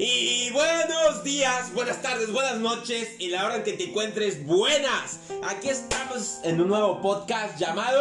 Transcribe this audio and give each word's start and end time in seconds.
Y 0.00 0.50
buenos 0.52 1.24
días, 1.24 1.74
buenas 1.74 2.00
tardes, 2.00 2.32
buenas 2.32 2.58
noches 2.58 3.16
y 3.18 3.30
la 3.30 3.44
hora 3.44 3.56
en 3.56 3.64
que 3.64 3.72
te 3.72 3.88
encuentres 3.88 4.46
buenas. 4.46 5.18
Aquí 5.42 5.70
estamos 5.70 6.38
en 6.44 6.60
un 6.60 6.68
nuevo 6.68 7.02
podcast 7.02 7.58
llamado 7.58 8.00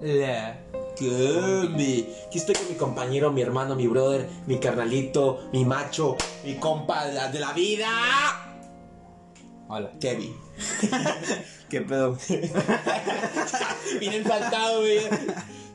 La 0.00 0.60
Combi. 0.96 2.06
Aquí 2.24 2.38
estoy 2.38 2.54
con 2.54 2.68
mi 2.68 2.76
compañero, 2.76 3.32
mi 3.32 3.42
hermano, 3.42 3.74
mi 3.74 3.88
brother, 3.88 4.28
mi 4.46 4.60
carnalito, 4.60 5.48
mi 5.52 5.64
macho, 5.64 6.16
mi 6.44 6.54
compa 6.54 7.06
de 7.06 7.14
la, 7.14 7.26
de 7.32 7.40
la 7.40 7.52
vida. 7.52 7.88
Hola. 9.66 9.90
Kevin. 10.00 10.36
¿Qué 11.68 11.80
pedo? 11.80 12.16
Bien 13.98 14.24
saltado, 14.24 14.82
güey. 14.82 15.00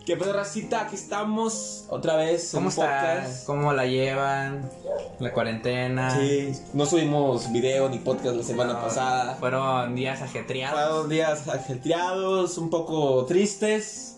¿Qué 0.06 0.18
pedo, 0.18 0.34
racita? 0.34 0.82
Aquí 0.82 0.96
estamos 0.96 1.86
otra 1.88 2.18
vez. 2.18 2.54
en 2.54 2.58
¿Cómo 2.58 2.66
un 2.68 2.70
están? 2.72 3.26
¿Cómo 3.46 3.72
la 3.72 3.86
llevan? 3.86 4.70
La 5.20 5.32
cuarentena. 5.32 6.20
Sí, 6.20 6.52
no 6.74 6.86
subimos 6.86 7.50
video 7.54 7.88
ni 7.88 8.00
podcast 8.00 8.36
la 8.36 8.44
semana 8.44 8.74
No, 8.74 8.82
pasada. 8.82 9.36
Fueron 9.36 9.96
días 9.96 10.22
ajetreados. 10.22 10.78
Fueron 10.78 11.10
días 11.10 11.48
ajetreados, 11.48 12.58
un 12.58 12.70
poco 12.70 13.26
tristes. 13.26 14.18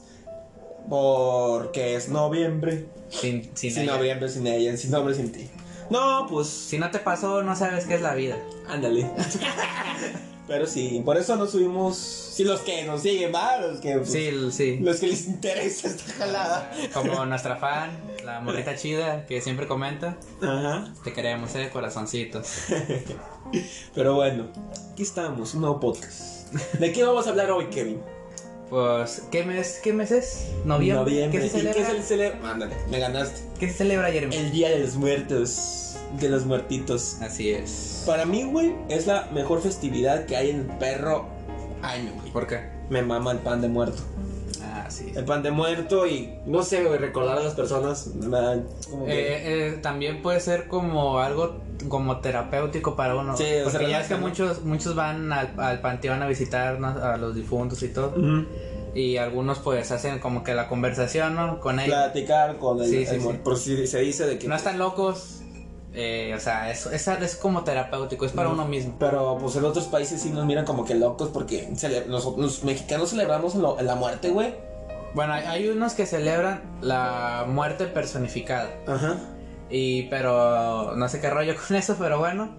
Porque 0.89 1.95
es 1.95 2.09
noviembre. 2.09 2.87
Sin, 3.09 3.43
sin 3.55 3.71
Sin, 3.71 3.83
ella. 3.83 3.95
noviembre 3.97 4.29
sin 4.29 4.47
ella, 4.47 4.75
sin 4.77 4.89
nombre 4.89 5.13
sin 5.13 5.31
ti. 5.31 5.49
No, 5.91 6.25
pues 6.27 6.47
Si 6.47 6.79
no 6.79 6.89
te 6.89 6.97
pasó, 6.97 7.43
no 7.43 7.55
sabes 7.55 7.85
qué 7.85 7.93
es 7.95 8.01
la 8.01 8.15
vida. 8.15 8.37
ándale. 8.67 9.07
Pero 10.47 10.67
sí, 10.67 11.01
por 11.03 11.17
eso 11.17 11.35
no 11.35 11.47
subimos. 11.47 11.97
Sí, 11.97 12.43
los 12.43 12.59
que 12.61 12.83
nos 12.83 13.01
siguen, 13.01 13.33
¿va? 13.33 13.57
Los 13.57 13.79
que, 13.79 13.95
pues, 13.97 14.11
Sí, 14.11 14.29
sí. 14.51 14.77
los 14.79 14.99
que 14.99 15.07
les 15.07 15.25
interesa 15.25 15.87
esta 15.87 16.13
jalada. 16.13 16.71
Como 16.93 17.25
nuestra 17.25 17.55
fan, 17.55 17.89
la 18.23 18.41
morrita 18.41 18.75
chida, 18.75 19.25
que 19.25 19.41
siempre 19.41 19.65
comenta. 19.67 20.17
Ajá. 20.41 20.93
Te 21.03 21.13
queremos, 21.13 21.55
eh, 21.55 21.69
corazoncitos. 21.73 22.47
Pero 23.95 24.15
bueno, 24.15 24.49
aquí 24.91 25.03
estamos, 25.03 25.55
un 25.55 25.61
nuevo 25.61 25.79
podcast. 25.79 26.53
¿De 26.79 26.91
qué 26.91 27.03
vamos 27.03 27.25
a 27.25 27.31
hablar 27.31 27.49
hoy, 27.51 27.65
Kevin? 27.67 27.99
Pues, 28.69 29.23
¿qué 29.31 29.43
mes, 29.43 29.79
qué 29.83 29.93
mes 29.93 30.11
es? 30.11 30.47
Noviembre. 30.63 31.29
¿Qué 31.31 31.39
se 31.39 31.47
¿Y 31.47 31.49
celebra? 31.49 31.73
¿Qué 31.73 31.85
se 31.85 32.03
celebra? 32.03 32.51
Ándale, 32.51 32.75
me 32.89 32.99
ganaste. 32.99 33.41
¿Qué 33.59 33.67
se 33.69 33.75
celebra, 33.77 34.11
Jeremy? 34.11 34.35
El 34.35 34.51
Día 34.51 34.69
de 34.69 34.79
los 34.79 34.95
Muertos. 34.95 35.84
De 36.19 36.29
los 36.29 36.45
Muertitos. 36.45 37.17
Así 37.21 37.51
es. 37.51 38.03
Para 38.05 38.25
mí, 38.25 38.43
güey, 38.43 38.73
es 38.89 39.07
la 39.07 39.27
mejor 39.33 39.61
festividad 39.61 40.25
que 40.25 40.35
hay 40.37 40.49
en 40.51 40.59
el 40.61 40.65
perro 40.77 41.25
año, 41.81 42.11
güey. 42.15 42.31
¿Por 42.31 42.47
qué? 42.47 42.61
Me 42.89 43.01
mama 43.01 43.31
el 43.31 43.39
pan 43.39 43.61
de 43.61 43.67
muerto. 43.67 44.01
Ah, 44.63 44.85
sí. 44.89 45.11
El 45.15 45.25
pan 45.25 45.41
de 45.43 45.51
muerto 45.51 46.05
y, 46.07 46.33
no 46.45 46.61
sé, 46.63 46.83
güey, 46.83 46.97
recordar 46.99 47.37
a 47.37 47.41
las 47.43 47.53
personas. 47.53 48.09
como 48.89 49.05
que- 49.05 49.11
Eh, 49.11 49.67
eh, 49.69 49.79
también 49.81 50.21
puede 50.21 50.39
ser 50.39 50.67
como 50.67 51.19
algo 51.19 51.61
como 51.89 52.19
terapéutico 52.19 52.95
para 52.95 53.15
uno. 53.15 53.35
Sí, 53.35 53.43
o 53.43 53.47
sea, 53.47 53.63
porque 53.63 53.89
ya 53.89 54.01
es 54.01 54.07
relaja, 54.09 54.15
que 54.15 54.21
¿no? 54.21 54.27
muchos 54.27 54.63
muchos 54.63 54.95
van 54.95 55.31
al, 55.33 55.53
al 55.57 55.81
panteón 55.81 56.21
a 56.23 56.27
visitar 56.27 56.79
¿no? 56.79 56.87
a 56.87 57.17
los 57.17 57.35
difuntos 57.35 57.81
y 57.83 57.89
todo. 57.89 58.13
Y 58.93 59.17
algunos 59.17 59.59
pues 59.59 59.91
hacen 59.91 60.19
como 60.19 60.41
que 60.43 60.53
la 60.55 60.69
conversación, 60.69 61.35
¿no? 61.35 61.59
Con 61.59 61.79
ellos. 61.81 61.93
Platicar 61.93 62.57
con 62.57 62.81
el, 62.81 62.89
Sí, 62.89 62.97
el 62.99 63.07
sí, 63.07 63.19
sí. 63.19 63.27
Por 63.43 63.57
si 63.57 63.87
se 63.87 63.99
dice 63.99 64.25
de 64.25 64.39
que. 64.39 64.47
No 64.47 64.55
están 64.55 64.77
locos. 64.79 65.41
Eh, 65.95 66.33
o 66.35 66.39
sea, 66.39 66.69
es, 66.71 66.85
es, 66.87 67.07
es 67.07 67.35
como 67.35 67.63
terapéutico, 67.63 68.25
es 68.25 68.31
para 68.33 68.49
uno 68.49 68.65
mismo. 68.65 68.95
Pero 68.99 69.37
pues 69.39 69.55
en 69.55 69.65
otros 69.65 69.85
países 69.85 70.21
sí 70.21 70.29
nos 70.29 70.45
miran 70.45 70.65
como 70.65 70.85
que 70.85 70.95
locos 70.95 71.29
porque 71.29 71.69
los, 72.07 72.37
los 72.37 72.63
mexicanos 72.63 73.09
celebramos 73.11 73.55
lo- 73.55 73.81
la 73.81 73.95
muerte, 73.95 74.29
güey. 74.29 74.55
Bueno, 75.13 75.33
hay, 75.33 75.43
hay 75.45 75.67
unos 75.69 75.93
que 75.93 76.05
celebran 76.05 76.61
la 76.81 77.45
muerte 77.47 77.85
personificada. 77.85 78.69
Ajá. 78.87 79.15
Y 79.69 80.03
pero 80.09 80.95
no 80.95 81.07
sé 81.09 81.21
qué 81.21 81.29
rollo 81.29 81.53
con 81.67 81.75
eso, 81.77 81.95
pero 81.97 82.19
bueno, 82.19 82.49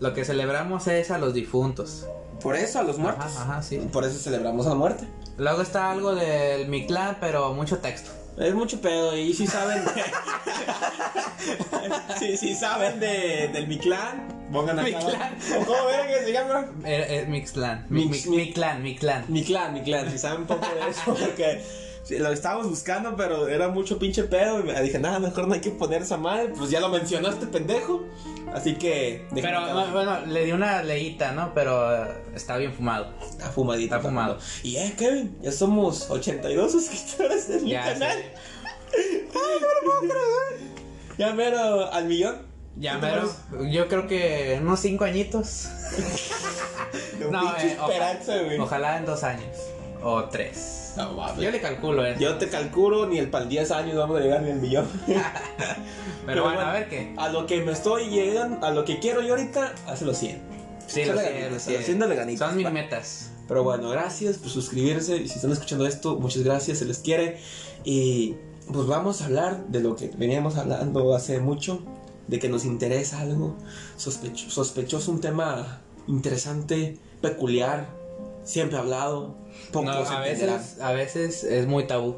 lo 0.00 0.14
que 0.14 0.24
celebramos 0.24 0.86
es 0.88 1.10
a 1.10 1.18
los 1.18 1.34
difuntos. 1.34 2.06
Por 2.42 2.56
eso, 2.56 2.78
a 2.78 2.82
los 2.82 2.98
muertos. 2.98 3.24
Ajá, 3.36 3.42
ajá, 3.54 3.62
sí. 3.62 3.78
Por 3.92 4.04
eso 4.04 4.18
celebramos 4.18 4.66
a 4.66 4.70
la 4.70 4.74
muerte. 4.74 5.06
Luego 5.38 5.62
está 5.62 5.90
algo 5.90 6.14
del 6.14 6.68
mi 6.68 6.86
clan, 6.86 7.16
pero 7.20 7.52
mucho 7.54 7.78
texto. 7.78 8.10
Es 8.38 8.54
mucho 8.54 8.80
pedo 8.82 9.16
y 9.16 9.32
si 9.32 9.46
saben 9.46 9.82
de... 9.84 9.90
si, 12.18 12.36
si 12.36 12.54
saben 12.54 13.00
de, 13.00 13.48
del 13.52 13.66
mi 13.66 13.78
clan, 13.78 14.28
pongan 14.52 14.78
acá. 14.78 14.88
Mi 14.88 14.94
clan. 14.94 15.36
¿O 15.60 15.64
¿Cómo 15.64 15.86
ven 15.86 16.06
que 16.08 16.24
se 16.24 16.32
llama? 16.32 16.66
Eh, 16.84 17.06
eh, 17.08 17.26
mi 17.28 17.42
clan. 17.44 17.86
Mi, 17.88 18.06
Mix- 18.08 18.26
mi- 18.28 18.36
mi 18.36 18.52
clan, 18.52 18.82
mi 18.82 18.96
clan. 18.96 19.24
Mi 19.28 19.44
clan, 19.44 19.74
mi 19.74 19.82
clan, 19.82 20.10
si 20.10 20.18
saben 20.18 20.42
un 20.42 20.46
poco 20.46 20.66
de 20.66 20.90
eso, 20.90 21.02
porque 21.14 21.62
lo 22.10 22.30
estábamos 22.30 22.68
buscando, 22.68 23.16
pero 23.16 23.48
era 23.48 23.68
mucho 23.68 23.98
pinche 23.98 24.24
pedo. 24.24 24.60
Y 24.60 24.62
me 24.64 24.80
dije, 24.82 24.98
nada, 24.98 25.18
mejor 25.18 25.48
no 25.48 25.54
hay 25.54 25.60
que 25.60 25.70
poner 25.70 26.02
esa 26.02 26.16
madre. 26.16 26.52
Pues 26.56 26.70
ya 26.70 26.80
lo 26.80 26.88
mencionó 26.88 27.28
este 27.28 27.46
pendejo. 27.46 28.04
Así 28.54 28.74
que. 28.76 29.26
Pero 29.34 29.60
bueno, 29.92 30.20
le 30.26 30.44
di 30.44 30.52
una 30.52 30.82
leíta, 30.82 31.32
¿no? 31.32 31.52
Pero 31.54 31.94
eh, 31.94 32.08
está 32.34 32.56
bien 32.56 32.72
fumado. 32.72 33.12
Está 33.20 33.50
fumadito. 33.50 33.94
Está 33.96 34.08
fumado. 34.08 34.38
Y 34.62 34.76
eh, 34.76 34.94
Kevin, 34.96 35.36
ya 35.42 35.52
somos 35.52 36.08
82 36.10 36.72
suscriptores 36.72 37.50
en 37.50 37.64
mi 37.64 37.70
Ya, 37.70 37.92
canal. 37.92 38.18
sí. 38.18 38.24
Ay, 39.34 39.60
no 39.60 39.66
lo 39.66 39.84
puedo 39.84 40.00
creer. 40.00 40.76
Ya 41.18 41.32
mero 41.34 41.92
al 41.92 42.04
millón. 42.06 42.46
Ya 42.78 42.94
¿Qué 43.00 43.00
te 43.00 43.06
mero. 43.06 43.30
Yo 43.70 43.88
creo 43.88 44.06
que 44.06 44.58
unos 44.60 44.80
cinco 44.80 45.04
añitos. 45.04 45.66
De 47.18 47.26
un 47.26 47.32
No, 47.32 47.42
eh, 47.56 47.76
oja- 47.80 47.92
esperanza, 47.92 48.42
güey. 48.42 48.58
Ojalá 48.58 48.98
en 48.98 49.06
dos 49.06 49.22
años. 49.24 49.56
O 50.02 50.24
tres. 50.24 50.85
No, 50.96 51.12
mames. 51.12 51.42
Yo 51.44 51.50
le 51.50 51.60
calculo 51.60 52.04
eso. 52.06 52.20
Yo 52.20 52.36
te 52.36 52.48
calculo 52.48 53.06
ni 53.06 53.18
el 53.18 53.28
pal 53.30 53.48
10 53.48 53.70
años 53.70 53.96
vamos 53.96 54.18
a 54.18 54.22
llegar 54.22 54.42
ni 54.42 54.50
al 54.50 54.60
millón. 54.60 54.86
Pero 56.26 56.44
bueno, 56.44 56.60
a 56.60 56.72
ver 56.72 56.88
qué. 56.88 57.14
A 57.16 57.28
lo 57.28 57.46
que 57.46 57.62
me 57.62 57.72
estoy 57.72 58.08
llegando, 58.08 58.64
a 58.66 58.70
lo 58.70 58.84
que 58.84 58.98
quiero 58.98 59.22
yo 59.22 59.34
ahorita, 59.34 59.74
hace 59.86 60.04
los 60.04 60.16
100. 60.18 60.40
Sí, 60.86 61.00
Échale 61.00 61.14
lo 61.14 61.20
sé, 61.20 61.32
ganitas, 61.32 61.52
lo 61.52 61.58
sé. 61.60 61.78
haciéndole 61.78 62.14
ganitas, 62.16 62.48
Son 62.48 62.56
mis 62.56 62.70
metas. 62.70 63.30
Pero 63.48 63.62
bueno, 63.62 63.88
gracias 63.90 64.38
por 64.38 64.50
suscribirse. 64.50 65.16
Y 65.18 65.28
si 65.28 65.34
están 65.36 65.52
escuchando 65.52 65.86
esto, 65.86 66.18
muchas 66.18 66.42
gracias, 66.42 66.78
se 66.78 66.84
les 66.84 66.98
quiere. 66.98 67.38
Y 67.84 68.34
pues 68.72 68.86
vamos 68.86 69.22
a 69.22 69.26
hablar 69.26 69.66
de 69.68 69.80
lo 69.80 69.94
que 69.94 70.10
veníamos 70.16 70.56
hablando 70.56 71.14
hace 71.14 71.38
mucho, 71.38 71.82
de 72.26 72.38
que 72.40 72.48
nos 72.48 72.64
interesa 72.64 73.20
algo 73.20 73.54
sospecho- 73.96 74.50
sospechoso, 74.50 75.12
un 75.12 75.20
tema 75.20 75.80
interesante, 76.08 76.98
peculiar, 77.20 77.88
siempre 78.46 78.78
hablado. 78.78 79.36
Poco 79.72 79.84
No, 79.86 79.92
a 79.92 80.20
veces, 80.20 80.80
a 80.80 80.92
veces 80.92 81.44
es 81.44 81.66
muy 81.66 81.86
tabú. 81.86 82.16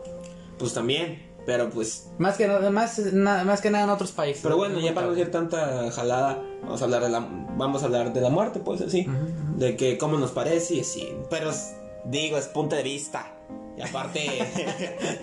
Pues 0.58 0.74
también, 0.74 1.22
pero 1.46 1.70
pues 1.70 2.08
Más 2.18 2.36
que, 2.36 2.46
no- 2.46 2.70
más, 2.70 2.98
na- 3.12 3.42
más 3.44 3.60
que 3.60 3.70
nada 3.70 3.84
en 3.84 3.90
otros 3.90 4.12
países. 4.12 4.42
Pero 4.42 4.56
bueno, 4.56 4.78
ya 4.80 4.94
para 4.94 5.06
no 5.06 5.12
hacer 5.14 5.30
tanta 5.30 5.90
jalada, 5.90 6.42
vamos 6.62 6.80
a 6.80 6.84
hablar 6.84 7.02
de 7.02 7.08
la, 7.08 7.20
vamos 7.56 7.82
a 7.82 7.86
hablar 7.86 8.12
de 8.12 8.20
la 8.20 8.30
muerte, 8.30 8.60
pues 8.60 8.80
así. 8.80 9.06
De 9.56 9.76
que 9.76 9.98
cómo 9.98 10.18
nos 10.18 10.30
parece 10.32 10.74
y 10.74 10.80
así. 10.80 11.12
Pero 11.30 11.50
digo, 12.04 12.36
es 12.38 12.46
punto 12.46 12.76
de 12.76 12.82
vista. 12.82 13.32
Y 13.76 13.82
aparte, 13.82 14.20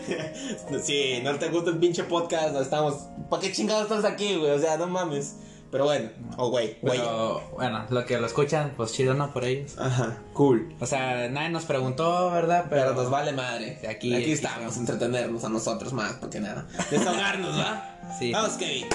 si 0.81 1.19
no 1.23 1.35
te 1.37 1.49
gusta 1.49 1.69
el 1.71 1.77
pinche 1.77 2.03
podcast, 2.05 2.53
no 2.53 2.61
estamos. 2.61 2.95
¿Para 3.29 3.41
qué 3.41 3.51
chingados 3.51 3.83
estás 3.83 4.05
aquí, 4.05 4.35
güey? 4.37 4.51
O 4.51 4.59
sea, 4.59 4.77
no 4.77 4.87
mames. 4.87 5.35
Pero 5.75 5.83
bueno, 5.83 6.09
oh, 6.37 6.49
güey, 6.51 6.77
güey. 6.81 6.97
Pero 6.99 7.41
bueno, 7.53 7.83
lo 7.89 8.05
que 8.05 8.17
lo 8.17 8.25
escuchan, 8.27 8.71
pues 8.77 8.93
chido, 8.93 9.13
¿no? 9.13 9.33
Por 9.33 9.43
ellos. 9.43 9.77
Ajá, 9.77 10.19
cool. 10.31 10.73
O 10.79 10.85
sea, 10.85 11.27
nadie 11.27 11.49
nos 11.49 11.65
preguntó, 11.65 12.31
¿verdad? 12.31 12.67
Pero 12.69 12.93
nos 12.93 13.09
vale 13.09 13.33
madre. 13.33 13.77
Sí, 13.81 13.87
Aquí, 13.87 14.13
aquí- 14.13 14.23
aquí 14.23 14.31
estamos, 14.31 14.77
entretenernos 14.77 15.43
a 15.43 15.49
nosotros 15.49 15.91
más, 15.91 16.13
porque 16.13 16.39
nada. 16.39 16.65
Desahogarnos, 16.89 17.59
¿va? 17.59 17.91
Sí. 18.19 18.31
Vamos, 18.31 18.53
Kevin. 18.53 18.85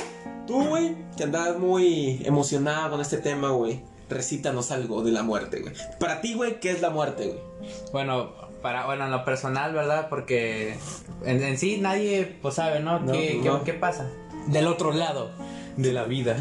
Tú, 0.47 0.69
güey, 0.69 0.97
que 1.19 1.25
andabas 1.25 1.59
muy 1.59 2.23
emocionado 2.25 2.93
con 2.93 3.03
este 3.03 3.19
tema, 3.19 3.51
güey. 3.51 3.83
Recítanos 4.09 4.71
algo 4.71 5.03
de 5.03 5.11
la 5.13 5.23
muerte, 5.23 5.61
güey. 5.61 5.75
Para 5.99 6.23
ti, 6.23 6.33
güey, 6.33 6.61
¿qué 6.61 6.71
es 6.71 6.81
la 6.81 6.89
muerte, 6.89 7.27
güey? 7.27 7.71
Bueno, 7.93 8.33
para, 8.63 8.87
bueno, 8.87 9.05
en 9.05 9.11
lo 9.11 9.27
personal, 9.27 9.75
¿verdad? 9.75 10.07
Porque 10.09 10.79
en, 11.27 11.43
en 11.43 11.59
sí 11.59 11.77
nadie 11.79 12.39
pues 12.41 12.55
sabe, 12.55 12.81
¿no? 12.81 13.01
No, 13.01 13.13
¿Qué, 13.13 13.39
no. 13.45 13.59
qué- 13.65 13.73
qué 13.73 13.79
pasa? 13.79 14.09
Del 14.47 14.67
otro 14.67 14.93
lado 14.95 15.31
de 15.77 15.93
la 15.93 16.05
vida. 16.05 16.37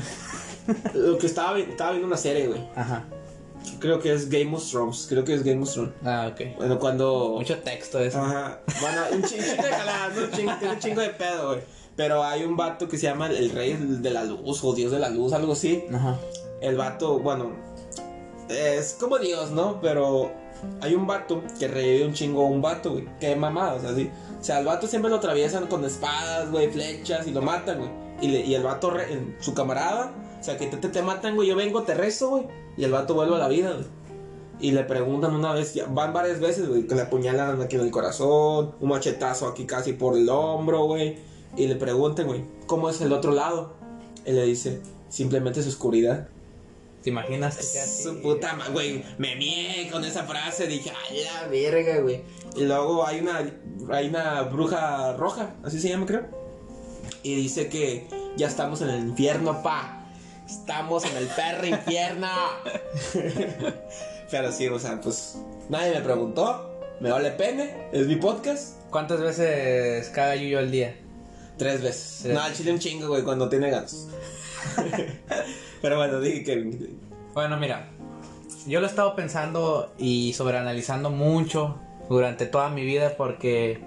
Lo 0.94 1.18
que 1.18 1.28
estaba, 1.28 1.58
estaba 1.60 1.92
viendo 1.92 2.08
una 2.08 2.18
serie, 2.18 2.48
güey. 2.48 2.62
Ajá. 2.76 3.06
Creo 3.80 4.00
que 4.00 4.14
es 4.14 4.30
Game 4.30 4.56
of 4.56 4.70
Thrones. 4.70 5.06
Creo 5.10 5.24
que 5.24 5.34
es 5.34 5.44
Game 5.44 5.62
of 5.64 5.72
Thrones. 5.72 5.94
Ah, 6.04 6.30
ok. 6.32 6.58
Bueno, 6.58 6.80
cuando. 6.80 7.36
Mucho 7.38 7.58
texto 7.60 8.00
eso. 8.00 8.20
Ajá. 8.20 8.60
Bueno, 8.82 9.02
un 9.12 9.24
chingo 9.24 9.44
de 9.44 9.72
jaladas, 9.72 10.16
¿no? 10.16 10.24
Un 10.24 10.32
chingo, 10.32 10.52
tiene 10.60 10.74
un 10.74 10.80
chingo 10.80 11.02
de 11.02 11.10
pedo, 11.10 11.48
güey. 11.50 11.62
Pero 11.96 12.24
hay 12.24 12.44
un 12.44 12.56
vato 12.56 12.88
que 12.88 12.98
se 12.98 13.08
llama 13.08 13.28
el 13.28 13.50
rey 13.52 13.78
de 13.78 14.10
la 14.10 14.24
luz 14.24 14.64
o 14.64 14.74
dios 14.74 14.92
de 14.92 15.00
la 15.00 15.10
luz, 15.10 15.34
algo 15.34 15.54
así. 15.54 15.84
Ajá. 15.94 16.18
El 16.62 16.78
vato, 16.78 17.20
bueno, 17.20 17.52
es 18.50 18.96
como 19.00 19.18
Dios, 19.18 19.52
¿no? 19.52 19.80
Pero 19.82 20.32
hay 20.82 20.94
un 20.96 21.08
vato 21.08 21.44
que 21.58 21.68
revive 21.68 22.06
un 22.06 22.14
chingo 22.14 22.46
a 22.46 22.50
un 22.50 22.62
vato, 22.62 22.92
güey. 22.92 23.08
Qué 23.20 23.36
mamadas, 23.36 23.84
así. 23.84 24.10
O 24.40 24.44
sea, 24.44 24.58
al 24.58 24.66
vato 24.66 24.88
siempre 24.88 25.10
lo 25.10 25.18
atraviesan 25.18 25.68
con 25.68 25.84
espadas, 25.86 26.50
güey, 26.50 26.70
flechas 26.70 27.28
y 27.28 27.32
lo 27.32 27.42
matan, 27.42 27.80
güey. 27.80 27.90
Y, 28.22 28.28
le- 28.30 28.42
y 28.46 28.56
el 28.56 28.64
vato, 28.64 28.90
re- 28.90 29.12
en- 29.14 29.36
su 29.40 29.54
camarada, 29.54 30.14
o 30.40 30.44
sea, 30.44 30.58
que 30.58 30.68
te, 30.68 30.78
te, 30.78 30.90
te 30.90 31.02
matan, 31.02 31.36
güey. 31.36 31.48
Yo 31.48 31.56
vengo, 31.56 31.84
te 31.84 31.94
rezo, 31.94 32.30
güey. 32.30 32.44
Y 32.78 32.84
el 32.84 32.92
vato 32.92 33.14
vuelve 33.14 33.36
a 33.36 33.40
la 33.40 33.48
vida, 33.48 33.72
güey. 33.74 33.86
Y 34.62 34.72
le 34.72 34.84
preguntan 34.84 35.34
una 35.34 35.54
vez, 35.54 35.74
van 35.90 36.12
varias 36.12 36.40
veces, 36.42 36.68
güey, 36.68 36.86
que 36.86 36.94
le 36.96 37.04
apuñalan 37.04 37.62
aquí 37.62 37.78
en 37.78 37.82
el 37.84 37.92
corazón, 37.92 38.76
un 38.82 38.90
machetazo 38.90 39.48
aquí 39.48 39.66
casi 39.66 39.94
por 39.94 40.18
el 40.18 40.28
hombro, 40.30 40.84
güey. 40.86 41.18
Y 41.56 41.68
le 41.68 41.76
preguntan, 41.76 42.28
güey, 42.28 42.44
¿cómo 42.68 42.90
es 42.90 43.00
el 43.02 43.14
otro 43.14 43.32
lado? 43.32 43.74
Él 44.26 44.36
le 44.36 44.44
dice, 44.46 44.82
simplemente 45.08 45.62
es 45.62 45.68
oscuridad. 45.68 46.28
¿Te 47.02 47.10
imaginas 47.10 47.56
que 47.56 47.64
sea 47.64 47.84
así? 47.86 48.04
Su 48.04 48.22
puta 48.22 48.54
madre, 48.54 48.74
güey. 48.74 49.04
Me 49.18 49.38
mié 49.38 49.90
con 49.90 50.04
esa 50.04 50.24
frase. 50.24 50.68
Dije, 50.68 50.92
ay, 51.10 51.22
la 51.24 51.48
verga, 51.48 52.02
güey. 52.02 52.22
Y 52.58 52.66
luego 52.66 53.08
hay 53.08 53.22
una, 53.22 53.50
hay 53.92 54.10
una 54.10 54.42
bruja 54.44 55.14
roja, 55.16 55.56
así 55.64 55.80
se 55.80 55.88
llama, 55.88 56.06
creo. 56.06 56.28
Y 57.24 57.36
dice 57.36 57.70
que 57.70 58.08
ya 58.38 58.48
estamos 58.48 58.82
en 58.82 58.90
el 58.90 59.00
infierno, 59.02 59.62
pa. 59.62 60.06
Estamos 60.48 61.06
en 61.06 61.18
el 61.18 61.28
perro 61.28 61.68
infierno. 61.68 62.28
Pero 64.32 64.52
sí, 64.52 64.68
o 64.68 64.80
sea, 64.80 65.00
pues 65.02 65.38
nadie 65.70 65.94
me 65.94 66.02
preguntó. 66.02 66.70
Me 67.00 67.12
vale 67.12 67.32
pene. 67.32 67.90
Es 67.92 68.08
mi 68.08 68.16
podcast. 68.16 68.80
¿Cuántas 68.90 69.22
veces 69.22 70.10
caga 70.10 70.36
Yuyo 70.36 70.60
al 70.60 70.72
día? 70.72 70.96
Tres 71.58 71.82
veces. 71.82 72.20
Tres 72.24 72.34
No, 72.34 72.42
al 72.42 72.54
chile 72.54 72.72
un 72.72 72.80
chingo, 72.80 73.08
güey, 73.08 73.24
cuando 73.24 73.50
tiene 73.50 73.70
ganas. 73.70 74.08
Pero 75.82 75.98
bueno, 75.98 76.20
dije 76.20 76.44
que. 76.44 76.90
Bueno, 77.34 77.58
mira, 77.58 77.90
yo 78.66 78.80
lo 78.80 78.88
he 78.88 78.90
estado 78.90 79.16
pensando 79.16 79.94
y 79.98 80.34
sobreanalizando 80.34 81.10
mucho 81.10 81.80
durante 82.10 82.46
toda 82.46 82.70
mi 82.70 82.84
vida 82.84 83.16
porque 83.18 83.80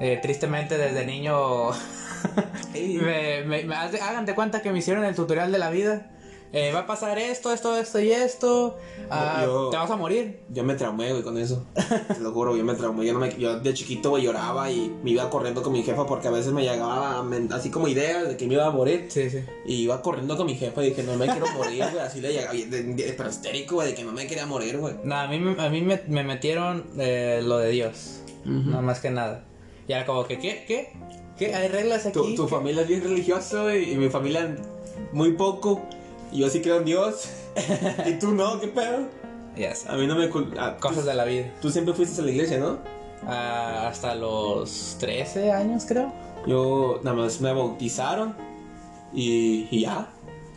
eh, 0.00 0.18
tristemente 0.22 0.78
desde 0.78 1.06
niño 1.06 1.70
me, 2.74 3.44
me- 3.64 3.74
hagan 3.74 4.26
de 4.26 4.34
cuenta 4.34 4.62
que 4.62 4.70
me 4.72 4.78
hicieron 4.78 5.04
el 5.04 5.14
tutorial 5.14 5.52
de 5.52 5.58
la 5.58 5.70
vida. 5.70 6.10
Eh, 6.56 6.70
va 6.72 6.80
a 6.80 6.86
pasar 6.86 7.18
esto, 7.18 7.52
esto, 7.52 7.76
esto 7.76 7.98
y 7.98 8.12
esto. 8.12 8.78
Ah, 9.10 9.42
Yo- 9.44 9.70
Te 9.70 9.76
vas 9.76 9.90
a 9.90 9.96
morir. 9.96 10.38
Yo 10.50 10.62
me 10.62 10.74
traumé, 10.76 11.10
güey, 11.10 11.24
con 11.24 11.36
eso. 11.36 11.66
Te 11.74 12.20
lo 12.20 12.30
juro, 12.30 12.56
yo 12.56 12.62
me 12.64 12.74
traumé. 12.74 13.04
Yo, 13.04 13.12
no 13.12 13.18
me- 13.18 13.36
yo 13.36 13.58
de 13.58 13.74
chiquito, 13.74 14.10
güey, 14.10 14.22
lloraba 14.22 14.70
y 14.70 14.94
me 15.02 15.10
iba 15.10 15.28
corriendo 15.30 15.62
con 15.64 15.72
mi 15.72 15.82
jefa 15.82 16.06
porque 16.06 16.28
a 16.28 16.30
veces 16.30 16.52
me 16.52 16.62
llegaba 16.62 17.24
así 17.50 17.70
como 17.72 17.88
ideas 17.88 18.28
de 18.28 18.36
que 18.36 18.46
me 18.46 18.54
iba 18.54 18.66
a 18.66 18.70
morir. 18.70 19.06
Sí, 19.08 19.28
sí. 19.30 19.40
Y 19.66 19.82
iba 19.82 20.00
corriendo 20.00 20.36
con 20.36 20.46
mi 20.46 20.54
jefa 20.54 20.80
y 20.84 20.90
dije, 20.90 21.02
no 21.02 21.16
me 21.16 21.26
quiero 21.26 21.46
morir, 21.56 21.86
güey. 21.90 21.98
Así 22.04 22.20
le 22.20 22.32
llegaba, 22.32 22.52
de- 22.52 22.66
de- 22.66 23.14
pero 23.16 23.28
histérico, 23.30 23.74
güey, 23.74 23.88
de 23.88 23.94
que 23.96 24.04
no 24.04 24.12
me 24.12 24.24
quería 24.28 24.46
morir, 24.46 24.78
güey. 24.78 24.94
No, 25.02 25.16
a 25.16 25.26
mí, 25.26 25.56
a 25.58 25.68
mí 25.70 25.82
me, 25.82 26.02
me 26.06 26.22
metieron 26.22 26.86
eh, 26.98 27.40
lo 27.42 27.58
de 27.58 27.70
Dios. 27.70 28.20
No 28.44 28.80
más 28.80 29.00
que 29.00 29.10
nada. 29.10 29.42
Y 29.88 29.92
era 29.92 30.06
como 30.06 30.24
que, 30.24 30.38
¿qué? 30.38 30.64
¿Qué? 30.68 30.92
¿Qué? 31.38 31.54
¿Hay 31.54 31.68
reglas 31.68 32.06
aquí? 32.06 32.12
Tu, 32.12 32.34
tu 32.34 32.48
familia 32.48 32.82
es 32.82 32.88
bien 32.88 33.02
religiosa, 33.02 33.62
güey, 33.62 33.92
y 33.92 33.96
mi 33.96 34.08
familia 34.08 34.56
muy 35.12 35.32
poco. 35.32 35.82
Y 36.32 36.38
yo 36.40 36.48
sí 36.48 36.60
creo 36.60 36.78
en 36.78 36.84
Dios. 36.84 37.28
y 38.06 38.18
tú 38.18 38.32
no, 38.32 38.60
¿qué 38.60 38.68
pedo? 38.68 39.08
Ya 39.56 39.74
sé. 39.74 39.88
A 39.88 39.96
mí 39.96 40.06
no 40.06 40.16
me... 40.16 40.30
cul- 40.30 40.54
ah, 40.58 40.76
Cosas 40.80 41.02
tú, 41.04 41.08
de 41.10 41.14
la 41.14 41.24
vida. 41.24 41.52
tú 41.62 41.70
siempre 41.70 41.94
fuiste 41.94 42.20
a 42.20 42.24
la 42.24 42.30
iglesia, 42.30 42.58
¿no? 42.58 42.78
Ah, 43.26 43.88
hasta 43.88 44.14
los 44.14 44.96
13 45.00 45.52
años, 45.52 45.84
creo. 45.86 46.12
Yo 46.46 47.00
nada 47.02 47.16
más 47.16 47.40
me 47.40 47.52
bautizaron 47.52 48.34
y, 49.12 49.66
y 49.70 49.80
ya. 49.82 50.10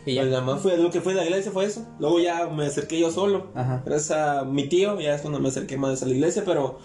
Y 0.04 0.14
ya. 0.14 0.22
Pues 0.22 0.32
nada 0.32 0.44
más 0.44 0.60
fue 0.60 0.76
lo 0.76 0.90
que 0.90 1.00
fue 1.00 1.14
de 1.14 1.20
la 1.20 1.26
iglesia 1.26 1.50
fue 1.52 1.64
eso. 1.66 1.86
Luego 1.98 2.20
ya 2.20 2.46
me 2.46 2.66
acerqué 2.66 2.98
yo 2.98 3.10
solo. 3.10 3.48
Ajá. 3.54 3.82
Gracias 3.86 4.10
a 4.18 4.44
mi 4.44 4.68
tío, 4.68 4.98
ya 5.00 5.14
es 5.14 5.20
cuando 5.22 5.40
me 5.40 5.48
acerqué 5.48 5.76
más 5.76 6.02
a 6.02 6.06
la 6.06 6.12
iglesia, 6.12 6.42
pero 6.44 6.78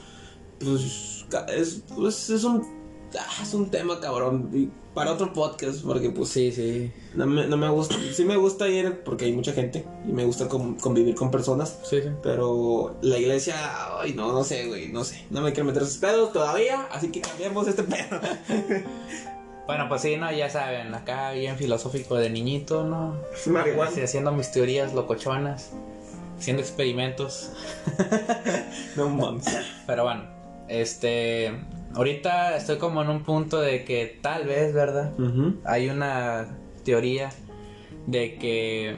pues 0.60 1.26
es, 1.56 1.84
pues, 1.96 2.30
es 2.30 2.44
un 2.44 2.83
ah, 3.20 3.44
es 3.44 3.54
un 3.54 3.70
tema 3.70 4.00
cabrón 4.00 4.72
para 4.94 5.12
otro 5.14 5.34
podcast 5.34 5.84
porque 5.84 6.10
pues 6.12 6.30
Sí, 6.30 6.52
sí. 6.52 6.92
no 7.16 7.26
me, 7.26 7.48
no 7.48 7.58
me 7.58 7.70
gusta, 7.70 7.96
sí 8.14 8.26
me 8.26 8.36
gusta 8.38 8.68
ir 8.70 9.02
porque 9.04 9.26
hay 9.26 9.32
mucha 9.34 9.52
gente 9.54 9.86
y 10.08 10.12
me 10.12 10.24
gusta 10.26 10.48
con- 10.48 10.76
convivir 10.76 11.16
con 11.16 11.32
personas, 11.32 11.80
Sí, 11.84 12.02
sí. 12.02 12.10
pero 12.22 12.98
la 13.02 13.18
iglesia, 13.18 13.56
ay 14.00 14.14
no, 14.14 14.32
no 14.34 14.44
sé, 14.44 14.68
güey, 14.68 14.90
no 14.90 15.04
sé, 15.04 15.26
no 15.32 15.42
me 15.42 15.52
quiero 15.54 15.66
meter 15.66 15.84
esos 15.84 15.98
pedos 15.98 16.32
todavía, 16.34 16.88
así 16.92 17.12
que 17.12 17.22
cambiemos 17.22 17.68
este 17.68 17.84
pedo. 17.84 18.20
Bueno, 19.66 19.88
pues 19.88 20.02
sí, 20.02 20.18
no, 20.18 20.30
ya 20.30 20.50
saben, 20.50 20.94
acá 20.94 21.32
bien 21.32 21.56
filosófico 21.56 22.16
de 22.18 22.30
niñito, 22.30 22.84
¿no? 22.84 23.16
Marihuana. 23.46 23.92
Haciendo 24.04 24.34
mis 24.34 24.52
teorías 24.52 24.94
locochonas, 24.94 25.72
haciendo 26.38 26.62
experimentos. 26.62 27.50
No 28.98 29.08
mames. 29.10 29.46
Pero 29.88 30.04
bueno, 30.04 30.24
este. 30.68 31.54
Ahorita 31.96 32.56
estoy 32.56 32.78
como 32.78 33.02
en 33.02 33.10
un 33.10 33.24
punto 33.24 33.62
de 33.62 33.84
que 33.86 34.18
tal 34.22 34.46
vez, 34.46 34.74
¿verdad? 34.74 35.14
Hay 35.64 35.90
una 35.90 36.58
teoría 36.84 37.30
de 38.08 38.36
que 38.36 38.98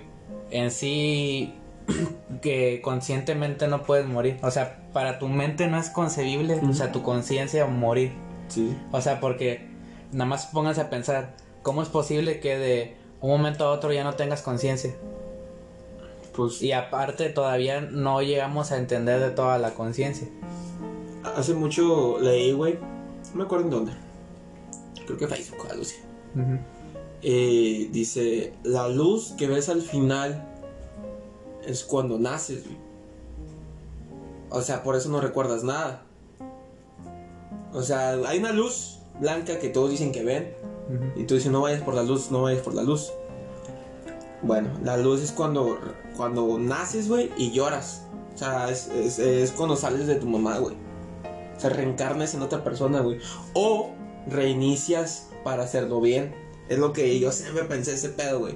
en 0.52 0.72
sí 0.72 1.54
que 2.42 2.82
conscientemente 2.82 3.68
no 3.68 3.84
puedes 3.84 4.06
morir. 4.06 4.38
O 4.42 4.52
sea, 4.52 4.88
para 4.94 5.20
tu 5.20 5.28
mente 5.28 5.68
no 5.68 5.78
es 5.78 5.90
concebible, 5.90 6.60
o 6.68 6.74
sea, 6.74 6.92
tu 6.92 7.04
conciencia 7.04 7.66
morir. 7.66 8.14
Sí. 8.48 8.76
O 8.92 9.02
sea, 9.02 9.20
porque 9.20 9.68
nada 10.12 10.26
más 10.26 10.48
pónganse 10.48 10.82
a 10.82 10.90
pensar, 10.90 11.36
¿cómo 11.64 11.82
es 11.82 11.90
posible 11.90 12.40
que 12.40 12.58
de 12.58 12.98
un 13.22 13.30
momento 13.30 13.66
a 13.66 13.72
otro 13.72 13.92
ya 13.92 14.04
no 14.04 14.14
tengas 14.14 14.42
conciencia? 14.42 14.96
Pues 16.36 16.62
Y 16.62 16.72
aparte 16.74 17.30
todavía 17.30 17.82
no 17.82 18.22
llegamos 18.22 18.72
a 18.72 18.78
entender 18.78 19.20
de 19.20 19.32
toda 19.32 19.58
la 19.58 19.72
conciencia. 19.72 20.28
Hace 21.36 21.54
mucho 21.54 22.18
leí, 22.20 22.54
güey, 22.54 22.80
no 23.32 23.36
me 23.36 23.44
acuerdo 23.44 23.66
en 23.66 23.72
dónde. 23.72 23.92
Creo 25.06 25.18
que 25.18 25.28
Facebook, 25.28 25.68
algo 25.70 25.84
así. 25.84 25.96
Eh, 27.22 27.90
dice, 27.92 28.54
la 28.64 28.88
luz 28.88 29.34
que 29.38 29.48
ves 29.48 29.70
al 29.70 29.82
final 29.82 30.48
es 31.66 31.84
cuando 31.84 32.18
naces, 32.18 32.66
güey. 32.66 32.78
O 34.50 34.62
sea, 34.62 34.84
por 34.84 34.96
eso 34.96 35.10
no 35.10 35.22
recuerdas 35.22 35.64
nada. 35.64 36.04
O 37.74 37.82
sea, 37.82 38.12
hay 38.28 38.40
una 38.40 38.52
luz 38.52 39.00
blanca 39.20 39.60
que 39.60 39.70
todos 39.70 39.92
dicen 39.92 40.12
que 40.12 40.24
ven. 40.24 40.54
Y 41.16 41.24
tú 41.24 41.36
dices, 41.36 41.52
no 41.52 41.62
vayas 41.62 41.82
por 41.82 41.96
la 41.96 42.04
luz, 42.04 42.32
no 42.32 42.44
vayas 42.44 42.62
por 42.62 42.74
la 42.74 42.84
luz. 42.84 43.12
Bueno, 44.44 44.70
la 44.84 44.98
luz 44.98 45.22
es 45.22 45.32
cuando, 45.32 45.80
cuando 46.16 46.60
naces, 46.60 47.10
güey, 47.10 47.32
y 47.38 47.52
lloras. 47.52 48.06
O 48.36 48.38
sea, 48.38 48.70
es, 48.70 48.88
es, 48.90 49.18
es 49.18 49.52
cuando 49.52 49.76
sales 49.76 50.08
de 50.08 50.16
tu 50.16 50.28
mamá, 50.28 50.60
güey. 50.60 50.85
O 51.56 51.60
sea, 51.60 51.70
reencarnas 51.70 52.34
en 52.34 52.42
otra 52.42 52.64
persona, 52.64 53.00
güey. 53.02 53.20
O 53.54 53.92
reinicias 54.28 55.30
para 55.44 55.64
hacerlo 55.64 56.02
bien. 56.02 56.34
Es 56.70 56.80
lo 56.80 56.94
que 56.94 57.20
yo 57.20 57.32
siempre 57.32 57.64
pensé 57.66 57.94
ese 57.94 58.10
pedo, 58.10 58.40
güey. 58.40 58.54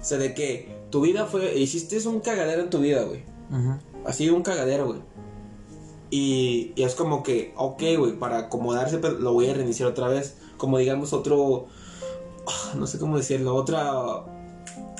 O 0.00 0.04
sea, 0.04 0.18
de 0.18 0.34
que 0.34 0.74
tu 0.90 1.02
vida 1.02 1.26
fue. 1.26 1.58
Hiciste 1.58 2.06
un 2.08 2.20
cagadero 2.20 2.62
en 2.62 2.70
tu 2.70 2.78
vida, 2.78 3.02
güey. 3.02 3.22
Ujú. 3.50 3.78
Así 4.06 4.30
un 4.30 4.42
cagadero, 4.42 4.86
güey. 4.86 5.00
Y, 6.10 6.72
y 6.74 6.82
es 6.82 6.94
como 6.94 7.22
que, 7.22 7.52
ok, 7.56 7.82
güey, 7.98 8.18
para 8.18 8.38
acomodarse, 8.38 8.98
pero 8.98 9.18
lo 9.18 9.32
voy 9.32 9.48
a 9.48 9.54
reiniciar 9.54 9.88
otra 9.88 10.08
vez. 10.08 10.38
Como 10.56 10.78
digamos 10.78 11.12
otro. 11.12 11.66
ah, 12.46 12.74
No 12.76 12.86
sé 12.86 12.98
cómo 12.98 13.16
decirlo, 13.16 13.54
otra. 13.54 14.24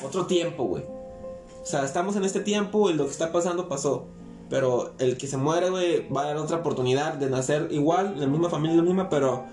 Otro 0.04 0.26
tiempo, 0.26 0.64
güey. 0.64 0.85
O 0.85 1.66
sea, 1.66 1.85
estamos 1.85 2.16
en 2.16 2.25
este 2.25 2.40
tiempo 2.40 2.90
y 2.90 2.95
lo 2.95 3.04
que 3.07 3.11
está 3.11 3.33
pasando 3.33 3.69
pasó. 3.69 4.07
Pero 4.50 4.95
el 4.99 5.16
que 5.16 5.28
se 5.28 5.37
muere, 5.37 5.71
güey, 5.71 6.09
va 6.09 6.23
a 6.23 6.26
dar 6.26 6.37
otra 6.37 6.57
oportunidad 6.59 7.14
de 7.14 7.30
nacer 7.30 7.69
igual, 7.71 8.14
en 8.14 8.21
la 8.21 8.26
misma 8.26 8.50
familia, 8.50 8.76
la 8.76 8.83
misma, 8.83 9.09
pero 9.09 9.45